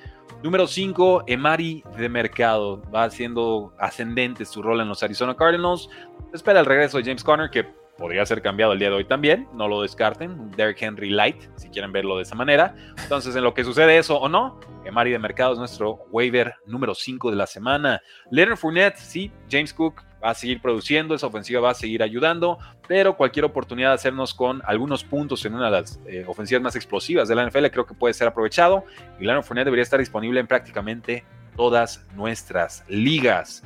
Número 0.44 0.68
5, 0.68 1.24
Emari 1.28 1.84
de 1.98 2.10
Mercado. 2.10 2.82
Va 2.94 3.06
haciendo 3.06 3.74
ascendente 3.80 4.46
su 4.46 4.62
rol 4.62 4.82
en 4.82 4.90
los 4.90 5.02
Arizona 5.04 5.36
Cardinals. 5.36 5.90
Espera 6.34 6.60
el 6.60 6.66
regreso 6.66 6.98
de 6.98 7.04
James 7.04 7.24
Conner, 7.24 7.50
que 7.50 7.83
podría 7.98 8.26
ser 8.26 8.42
cambiado 8.42 8.74
el 8.74 8.80
día 8.80 8.90
de 8.90 8.96
hoy 8.96 9.06
también. 9.06 9.48
No 9.54 9.68
lo 9.68 9.82
descarten. 9.82 10.52
Derrick 10.52 10.82
Henry 10.82 11.10
Light, 11.10 11.38
si 11.56 11.70
quieren 11.70 11.92
verlo 11.92 12.18
de 12.18 12.24
esa 12.24 12.36
manera. 12.36 12.76
Entonces, 13.02 13.36
en 13.36 13.44
lo 13.44 13.54
que 13.54 13.64
sucede 13.64 13.98
eso 13.98 14.18
o 14.18 14.30
no, 14.30 14.60
Emari 14.86 15.12
de 15.12 15.20
Mercado 15.20 15.54
es 15.54 15.60
nuestro 15.60 16.06
waiver 16.12 16.56
número 16.66 16.96
5 16.96 17.30
de 17.30 17.36
la 17.36 17.48
semana. 17.48 18.02
Leonard 18.32 18.58
Fournette, 18.58 18.98
sí, 18.98 19.32
James 19.50 19.74
Cook 19.74 20.02
va 20.24 20.32
a 20.32 20.34
seguir 20.34 20.62
produciendo, 20.62 21.16
esa 21.16 21.28
ofensiva 21.28 21.60
va 21.60 21.72
a 21.72 21.74
seguir 21.74 22.02
ayudando, 22.02 22.58
pero 22.88 23.18
cualquier 23.18 23.46
oportunidad 23.46 23.90
de 23.90 23.96
hacernos 23.96 24.34
con 24.34 24.62
algunos 24.66 25.04
puntos 25.04 25.44
en 25.46 25.54
una 25.54 25.66
de 25.66 25.72
las 25.72 26.00
eh, 26.06 26.24
ofensivas 26.28 26.64
más 26.64 26.76
explosivas 26.76 27.28
de 27.28 27.36
la 27.36 27.46
NFL 27.48 27.66
creo 27.68 27.86
que 27.86 27.94
puede 27.94 28.14
ser 28.14 28.28
aprovechado 28.28 28.86
y 29.20 29.26
Leonard 29.26 29.44
Fournette 29.44 29.66
debería 29.66 29.84
estar 29.84 30.00
disponible 30.00 30.40
en 30.40 30.48
prácticamente 30.48 31.26
todas 31.56 32.06
nuestras 32.16 32.84
ligas. 32.88 33.64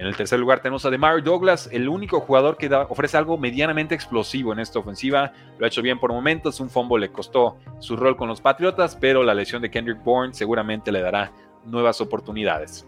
En 0.00 0.06
el 0.06 0.16
tercer 0.16 0.40
lugar 0.40 0.60
tenemos 0.60 0.86
a 0.86 0.90
DeMar 0.90 1.22
Douglas, 1.22 1.68
el 1.70 1.86
único 1.86 2.20
jugador 2.20 2.56
que 2.56 2.74
ofrece 2.88 3.18
algo 3.18 3.36
medianamente 3.36 3.94
explosivo 3.94 4.50
en 4.50 4.58
esta 4.58 4.78
ofensiva. 4.78 5.34
Lo 5.58 5.66
ha 5.66 5.68
hecho 5.68 5.82
bien 5.82 6.00
por 6.00 6.10
momentos, 6.10 6.58
un 6.58 6.70
fumble 6.70 7.06
le 7.06 7.12
costó 7.12 7.58
su 7.80 7.96
rol 7.96 8.16
con 8.16 8.26
los 8.26 8.40
Patriotas, 8.40 8.96
pero 8.96 9.22
la 9.22 9.34
lesión 9.34 9.60
de 9.60 9.70
Kendrick 9.70 10.02
Bourne 10.02 10.32
seguramente 10.32 10.90
le 10.90 11.02
dará 11.02 11.30
nuevas 11.66 12.00
oportunidades. 12.00 12.86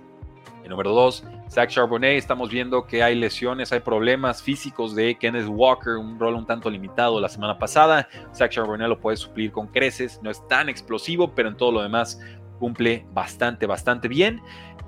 El 0.65 0.71
número 0.71 0.95
2, 0.95 1.25
Zach 1.51 1.69
Charbonnet. 1.69 2.17
Estamos 2.17 2.49
viendo 2.49 2.87
que 2.87 3.03
hay 3.03 3.15
lesiones, 3.15 3.75
hay 3.75 3.81
problemas 3.81 4.43
físicos 4.43 4.95
de 4.95 5.17
Kenneth 5.17 5.49
Walker, 5.49 5.97
un 5.97 6.19
rol 6.19 6.35
un 6.35 6.47
tanto 6.47 6.71
limitado 6.71 7.21
la 7.21 7.29
semana 7.29 7.59
pasada. 7.59 8.09
Zach 8.35 8.53
Charbonnet 8.53 8.89
lo 8.89 8.99
puede 8.99 9.19
suplir 9.19 9.53
con 9.53 9.67
creces, 9.67 10.19
no 10.23 10.31
es 10.31 10.49
tan 10.49 10.71
explosivo, 10.71 11.35
pero 11.35 11.51
en 11.51 11.59
todo 11.59 11.73
lo 11.73 11.83
demás 11.83 12.19
cumple 12.63 13.05
bastante, 13.13 13.67
bastante 13.67 14.07
bien. 14.07 14.41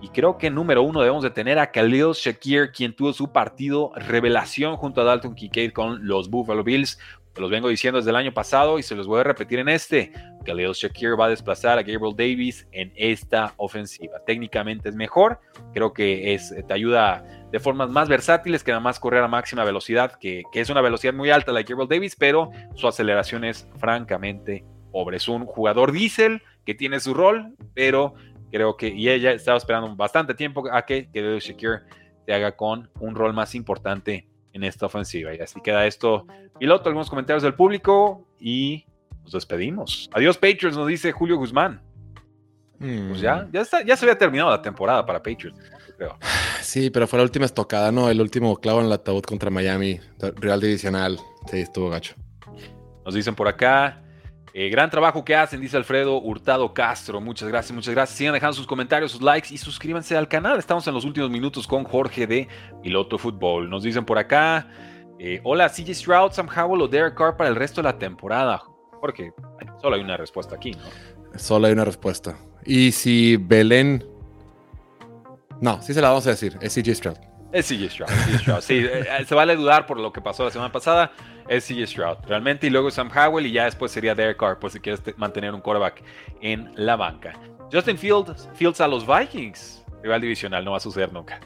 Y 0.05 0.09
creo 0.09 0.37
que 0.37 0.51
número 0.51 0.83
uno 0.83 1.01
debemos 1.01 1.23
de 1.23 1.31
tener 1.31 1.59
a 1.59 1.71
Khalil 1.71 2.13
Shakir, 2.13 2.73
quien 2.73 2.95
tuvo 2.95 3.15
su 3.15 3.33
partido 3.33 3.91
revelación 3.97 4.77
junto 4.77 5.01
a 5.01 5.05
Dalton 5.05 5.35
Kincaid 5.35 5.73
con 5.73 6.07
los 6.07 6.29
Buffalo 6.29 6.63
Bills. 6.63 6.99
Los 7.37 7.51
vengo 7.51 7.71
diciendo 7.71 7.99
desde 7.99 8.11
el 8.11 8.17
año 8.17 8.35
pasado 8.35 8.79
y 8.79 8.83
se 8.83 8.95
los 8.95 9.07
voy 9.07 9.21
a 9.21 9.25
repetir 9.25 9.61
en 9.61 9.71
este. 9.71 10.13
Khalil 10.45 10.73
Shakir 10.73 11.19
va 11.19 11.25
a 11.25 11.29
desplazar 11.31 11.79
a 11.79 11.83
Gabriel 11.83 12.15
Davis 12.15 12.69
en 12.73 12.93
esta 12.97 13.55
ofensiva. 13.57 14.19
Técnicamente 14.27 14.91
es 14.91 14.95
mejor, 14.95 15.41
creo 15.73 15.95
que 15.95 16.35
es, 16.35 16.55
te 16.69 16.75
ayuda 16.75 17.25
de 17.51 17.59
formas 17.59 17.89
más 17.89 18.07
versátiles 18.11 18.63
que 18.63 18.73
nada 18.73 18.83
más 18.83 19.01
correr 19.01 19.25
a 19.25 19.29
máxima 19.29 19.65
velocidad, 19.65 20.19
que, 20.21 20.43
es 20.53 20.69
una 20.69 20.83
velocidad 20.83 21.15
muy 21.15 21.31
alta 21.31 21.51
la 21.51 21.61
de 21.61 21.65
Gabriel 21.65 21.89
Davis, 21.89 22.15
pero 22.15 22.51
su 22.75 22.87
aceleración 22.87 23.43
es 23.45 23.67
francamente 23.79 24.67
pobre. 24.93 25.17
Es 25.17 25.29
un 25.29 25.47
jugador 25.47 25.93
diésel 25.93 26.43
que 26.67 26.75
tiene 26.75 27.01
su 27.01 27.15
rol, 27.15 27.55
pero 27.73 28.15
creo 28.55 28.77
que, 28.77 28.87
y 28.87 29.09
ella 29.09 29.33
estaba 29.33 29.59
esperando 29.59 29.97
bastante 29.97 30.33
tiempo 30.33 30.63
a 30.71 30.87
que 30.87 31.09
Khalil 31.13 31.41
Shakir 31.41 31.83
se 32.25 32.33
haga 32.33 32.55
con 32.55 32.89
un 33.01 33.17
rol 33.17 33.35
más 33.35 33.53
importante 33.57 34.29
en 34.53 34.63
esta 34.63 34.87
ofensiva. 34.87 35.35
Y 35.35 35.41
así 35.41 35.61
queda 35.61 35.85
esto. 35.87 36.25
Piloto, 36.61 36.89
algunos 36.89 37.11
comentarios 37.11 37.43
del 37.43 37.55
público 37.55 38.29
y 38.39 38.87
nos 39.25 39.33
despedimos. 39.33 40.09
Adiós, 40.13 40.39
Patriots, 40.39 40.77
nos 40.77 40.87
dice 40.87 41.11
Julio 41.11 41.37
Guzmán. 41.37 41.83
Pues 42.79 43.21
ya, 43.21 43.49
ya, 43.53 43.63
está, 43.63 43.83
ya 43.83 43.97
se 43.97 44.05
había 44.05 44.17
terminado 44.17 44.51
la 44.51 44.63
temporada 44.63 45.05
para 45.05 45.21
Patriots, 45.21 45.59
creo. 45.97 46.17
Sí, 46.61 46.91
pero 46.91 47.09
fue 47.09 47.19
la 47.19 47.25
última 47.25 47.47
estocada, 47.47 47.91
¿no? 47.91 48.09
El 48.09 48.21
último 48.21 48.55
clavo 48.59 48.79
en 48.79 48.87
el 48.87 48.93
ataúd 48.93 49.23
contra 49.23 49.51
Miami, 49.51 49.99
Real 50.37 50.61
Divisional. 50.61 51.19
Sí, 51.51 51.59
estuvo 51.59 51.91
gacho. 51.91 52.15
Nos 53.05 53.15
dicen 53.15 53.35
por 53.35 53.49
acá, 53.49 54.04
eh, 54.57 54.69
gran 54.69 54.89
trabajo 54.89 55.25
que 55.25 55.35
hacen, 55.35 55.61
dice 55.61 55.77
Alfredo 55.77 56.21
Hurtado 56.21 56.73
Castro. 56.73 57.21
Muchas 57.21 57.49
gracias, 57.49 57.75
muchas 57.75 57.93
gracias. 57.93 58.17
Sigan 58.17 58.35
dejando 58.35 58.55
sus 58.55 58.69
comentarios, 58.69 59.11
sus 59.11 59.21
likes 59.21 59.53
y 59.53 59.59
suscríbanse 59.59 60.17
al 60.17 60.29
canal. 60.29 60.61
Estamos 60.61 60.87
en 60.87 60.95
los 60.95 61.05
últimos 61.05 61.29
minutos 61.29 61.67
con 61.67 61.83
Jorge 61.83 62.29
de 62.29 62.47
Piloto 62.81 63.19
Fútbol. 63.19 63.69
Nos 63.69 63.83
dicen 63.83 64.05
por 64.05 64.17
acá: 64.17 64.69
eh, 65.19 65.41
Hola, 65.43 65.69
CJ 65.69 65.93
Stroud, 65.93 66.31
Sam 66.31 66.49
Howell 66.49 66.83
o 66.83 66.87
Derek 66.87 67.17
Carr 67.17 67.37
para 67.37 67.51
el 67.51 67.57
resto 67.57 67.83
de 67.83 67.89
la 67.89 67.99
temporada. 67.99 68.63
Jorge, 69.01 69.33
solo 69.83 69.97
hay 69.97 70.03
una 70.03 70.17
respuesta 70.17 70.55
aquí, 70.55 70.71
¿no? 70.71 71.37
Solo 71.37 71.67
hay 71.67 71.73
una 71.73 71.85
respuesta. 71.85 72.37
Y 72.65 72.93
si 72.93 73.37
Belén. 73.37 74.07
No, 75.61 75.83
sí 75.83 75.93
se 75.93 76.01
la 76.01 76.11
vamos 76.11 76.29
a 76.29 76.31
decir. 76.31 76.57
Es 76.61 76.75
CJ 76.75 76.95
Stroud. 76.95 77.34
Es 77.55 77.69
CJ 77.69 77.89
Stroud. 77.89 78.61
Sí, 78.61 78.79
eh, 78.79 79.07
eh, 79.21 79.25
se 79.25 79.35
vale 79.35 79.55
dudar 79.55 79.87
por 79.87 80.01
lo 80.01 80.13
que 80.13 80.21
pasó 80.21 80.45
la 80.45 80.51
semana 80.51 80.73
pasada. 80.73 81.13
Es 81.49 81.65
CJ 81.69 81.87
Stroud, 81.87 82.17
realmente. 82.27 82.67
Y 82.67 82.71
luego 82.71 82.91
Sam 82.91 83.09
Howell 83.15 83.47
y 83.47 83.53
ya 83.53 83.67
después 83.67 83.93
sería 83.93 84.13
Derek 84.13 84.37
Carr, 84.37 84.59
por 84.59 84.73
si 84.73 84.81
quieres 84.81 85.01
mantener 85.17 85.55
un 85.55 85.61
quarterback 85.61 86.03
en 86.41 86.73
la 86.75 86.97
banca. 86.97 87.33
Justin 87.73 87.97
Fields, 87.97 88.51
Fields 88.55 88.81
a 88.81 88.89
los 88.89 89.07
Vikings. 89.07 89.85
Rival 90.03 90.21
divisional, 90.21 90.65
no 90.65 90.73
va 90.73 90.79
a 90.79 90.81
suceder 90.81 91.13
nunca. 91.13 91.39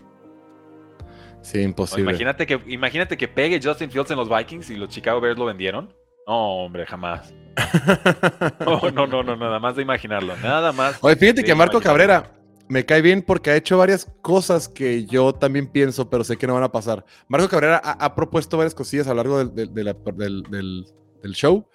Sí, 1.43 1.61
imposible. 1.61 2.11
imagínate, 2.11 2.47
que, 2.47 2.61
imagínate 2.67 3.17
que 3.17 3.29
pegue 3.29 3.61
Justin 3.63 3.91
Fields 3.91 4.11
en 4.11 4.17
los 4.17 4.29
Vikings 4.29 4.71
y 4.71 4.77
los 4.77 4.89
Chicago 4.89 5.21
Bears 5.21 5.39
lo 5.39 5.45
vendieron. 5.45 5.95
No, 6.27 6.65
hombre, 6.65 6.87
jamás. 6.87 7.35
No, 8.61 8.81
no, 8.91 9.07
no, 9.07 9.23
no, 9.23 9.37
nada 9.37 9.59
más 9.59 9.77
de 9.77 9.83
imaginarlo. 9.83 10.37
Nada 10.39 10.73
más. 10.73 10.99
Oye, 11.03 11.17
fíjate 11.17 11.45
que 11.45 11.55
Marco 11.55 11.81
Cabrera 11.81 12.38
me 12.69 12.85
cae 12.85 13.03
bien 13.03 13.23
porque 13.23 13.51
ha 13.51 13.57
hecho 13.57 13.79
varias 13.79 14.09
cosas 14.23 14.69
que 14.69 15.05
yo 15.07 15.33
también 15.33 15.67
pienso, 15.67 16.09
pero 16.11 16.25
sé 16.25 16.37
que 16.37 16.47
no 16.47 16.55
van 16.55 16.63
a 16.63 16.73
pasar. 16.73 17.05
Marco 17.29 17.49
Cabrera 17.49 17.79
ha, 17.79 18.15
propuesto 18.15 18.57
varias 18.57 18.75
cosillas 18.75 19.07
a 19.07 19.11
lo 19.11 19.17
largo 19.17 19.45
del, 19.45 19.73
del 19.73 21.33
show 21.33 21.67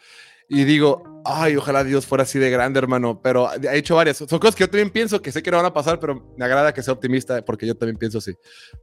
y 0.50 0.66
digo, 0.66 1.22
ay, 1.26 1.56
ojalá 1.56 1.84
Dios 1.84 2.06
fuera 2.06 2.24
así 2.24 2.38
de 2.38 2.50
grande, 2.50 2.78
hermano, 2.78 3.22
pero 3.22 3.48
ha 3.48 3.76
hecho 3.76 3.96
varias. 3.96 4.18
Son 4.18 4.40
cosas 4.40 4.56
que 4.56 4.64
yo 4.64 4.70
también 4.70 4.90
pienso 4.90 5.22
que 5.22 5.32
sé 5.32 5.42
que 5.42 5.50
no 5.50 5.58
van 5.58 5.66
a 5.66 5.74
pasar, 5.74 6.00
pero 6.00 6.34
me 6.38 6.46
agrada 6.46 6.74
que 6.74 6.84
sea 6.84 6.94
optimista 6.94 7.44
porque 7.44 7.66
yo 7.66 7.76
también 7.76 7.98
pienso 7.98 8.18
así. 8.18 8.34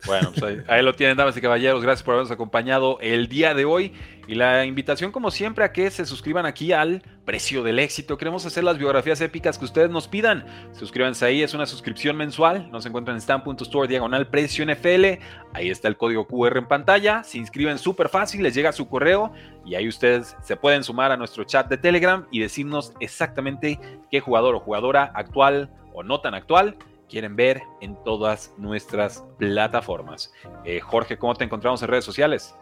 Bueno, 0.06 0.32
pues 0.36 0.64
ahí, 0.68 0.82
lo 0.82 0.94
tienen, 0.94 1.16
damas 1.16 1.36
y 1.36 1.40
caballeros. 1.40 1.82
Gracias 1.82 2.02
por 2.02 2.14
habernos 2.14 2.32
acompañado 2.32 2.98
el 3.00 3.28
día 3.28 3.54
de 3.54 3.66
hoy. 3.66 3.92
Y 4.30 4.36
la 4.36 4.64
invitación, 4.64 5.10
como 5.10 5.32
siempre, 5.32 5.64
a 5.64 5.72
que 5.72 5.90
se 5.90 6.06
suscriban 6.06 6.46
aquí 6.46 6.70
al 6.70 7.02
precio 7.24 7.64
del 7.64 7.80
éxito. 7.80 8.16
Queremos 8.16 8.46
hacer 8.46 8.62
las 8.62 8.78
biografías 8.78 9.20
épicas 9.20 9.58
que 9.58 9.64
ustedes 9.64 9.90
nos 9.90 10.06
pidan. 10.06 10.46
Suscríbanse 10.70 11.26
ahí, 11.26 11.42
es 11.42 11.52
una 11.52 11.66
suscripción 11.66 12.16
mensual. 12.16 12.70
Nos 12.70 12.86
encuentran 12.86 13.16
en 13.16 13.22
stan.store 13.22 13.88
diagonal 13.88 14.28
precio 14.28 14.64
NFL. 14.64 15.20
Ahí 15.52 15.68
está 15.68 15.88
el 15.88 15.96
código 15.96 16.28
QR 16.28 16.58
en 16.58 16.68
pantalla. 16.68 17.24
Se 17.24 17.38
inscriben 17.38 17.76
súper 17.76 18.08
fácil, 18.08 18.44
les 18.44 18.54
llega 18.54 18.70
su 18.70 18.88
correo 18.88 19.32
y 19.66 19.74
ahí 19.74 19.88
ustedes 19.88 20.36
se 20.44 20.54
pueden 20.54 20.84
sumar 20.84 21.10
a 21.10 21.16
nuestro 21.16 21.42
chat 21.42 21.68
de 21.68 21.78
Telegram 21.78 22.24
y 22.30 22.38
decirnos 22.38 22.92
exactamente 23.00 23.80
qué 24.12 24.20
jugador 24.20 24.54
o 24.54 24.60
jugadora 24.60 25.10
actual 25.12 25.72
o 25.92 26.04
no 26.04 26.20
tan 26.20 26.34
actual 26.34 26.76
quieren 27.08 27.34
ver 27.34 27.62
en 27.80 27.96
todas 28.04 28.54
nuestras 28.56 29.24
plataformas. 29.38 30.32
Eh, 30.64 30.78
Jorge, 30.78 31.18
¿cómo 31.18 31.34
te 31.34 31.42
encontramos 31.42 31.82
en 31.82 31.88
redes 31.88 32.04
sociales? 32.04 32.54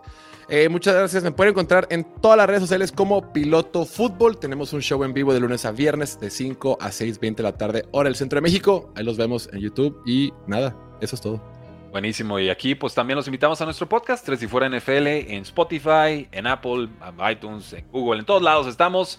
Eh, 0.50 0.68
muchas 0.70 0.94
gracias. 0.94 1.22
Me 1.22 1.30
pueden 1.30 1.52
encontrar 1.52 1.86
en 1.90 2.04
todas 2.22 2.38
las 2.38 2.46
redes 2.46 2.62
sociales 2.62 2.90
como 2.90 3.32
Piloto 3.34 3.84
Fútbol. 3.84 4.38
Tenemos 4.38 4.72
un 4.72 4.80
show 4.80 5.04
en 5.04 5.12
vivo 5.12 5.34
de 5.34 5.40
lunes 5.40 5.66
a 5.66 5.72
viernes 5.72 6.18
de 6.18 6.30
5 6.30 6.78
a 6.80 6.88
6.20 6.88 7.34
de 7.36 7.42
la 7.42 7.52
tarde, 7.52 7.84
hora 7.90 8.08
del 8.08 8.16
centro 8.16 8.38
de 8.38 8.40
México. 8.40 8.90
Ahí 8.96 9.04
los 9.04 9.18
vemos 9.18 9.50
en 9.52 9.60
YouTube 9.60 10.00
y 10.06 10.32
nada, 10.46 10.74
eso 11.02 11.16
es 11.16 11.20
todo. 11.20 11.42
Buenísimo. 11.90 12.38
Y 12.38 12.48
aquí 12.48 12.74
pues 12.74 12.94
también 12.94 13.16
los 13.16 13.26
invitamos 13.26 13.60
a 13.60 13.66
nuestro 13.66 13.88
podcast, 13.88 14.24
Tres 14.24 14.42
y 14.42 14.46
Fuera 14.46 14.68
NFL, 14.70 15.06
en 15.06 15.42
Spotify, 15.42 16.28
en 16.32 16.46
Apple, 16.46 16.88
en 17.06 17.30
iTunes, 17.30 17.72
en 17.74 17.86
Google, 17.90 18.20
en 18.20 18.26
todos 18.26 18.42
lados 18.42 18.66
estamos. 18.66 19.18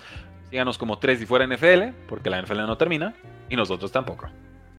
Síganos 0.49 0.79
como 0.79 0.97
Tres 0.97 1.21
y 1.21 1.27
Fuera 1.27 1.45
NFL, 1.45 2.07
porque 2.07 2.31
la 2.31 2.41
NFL 2.41 2.57
no 2.57 2.75
termina 2.75 3.13
y 3.49 3.55
nosotros 3.55 3.91
tampoco. 3.91 4.29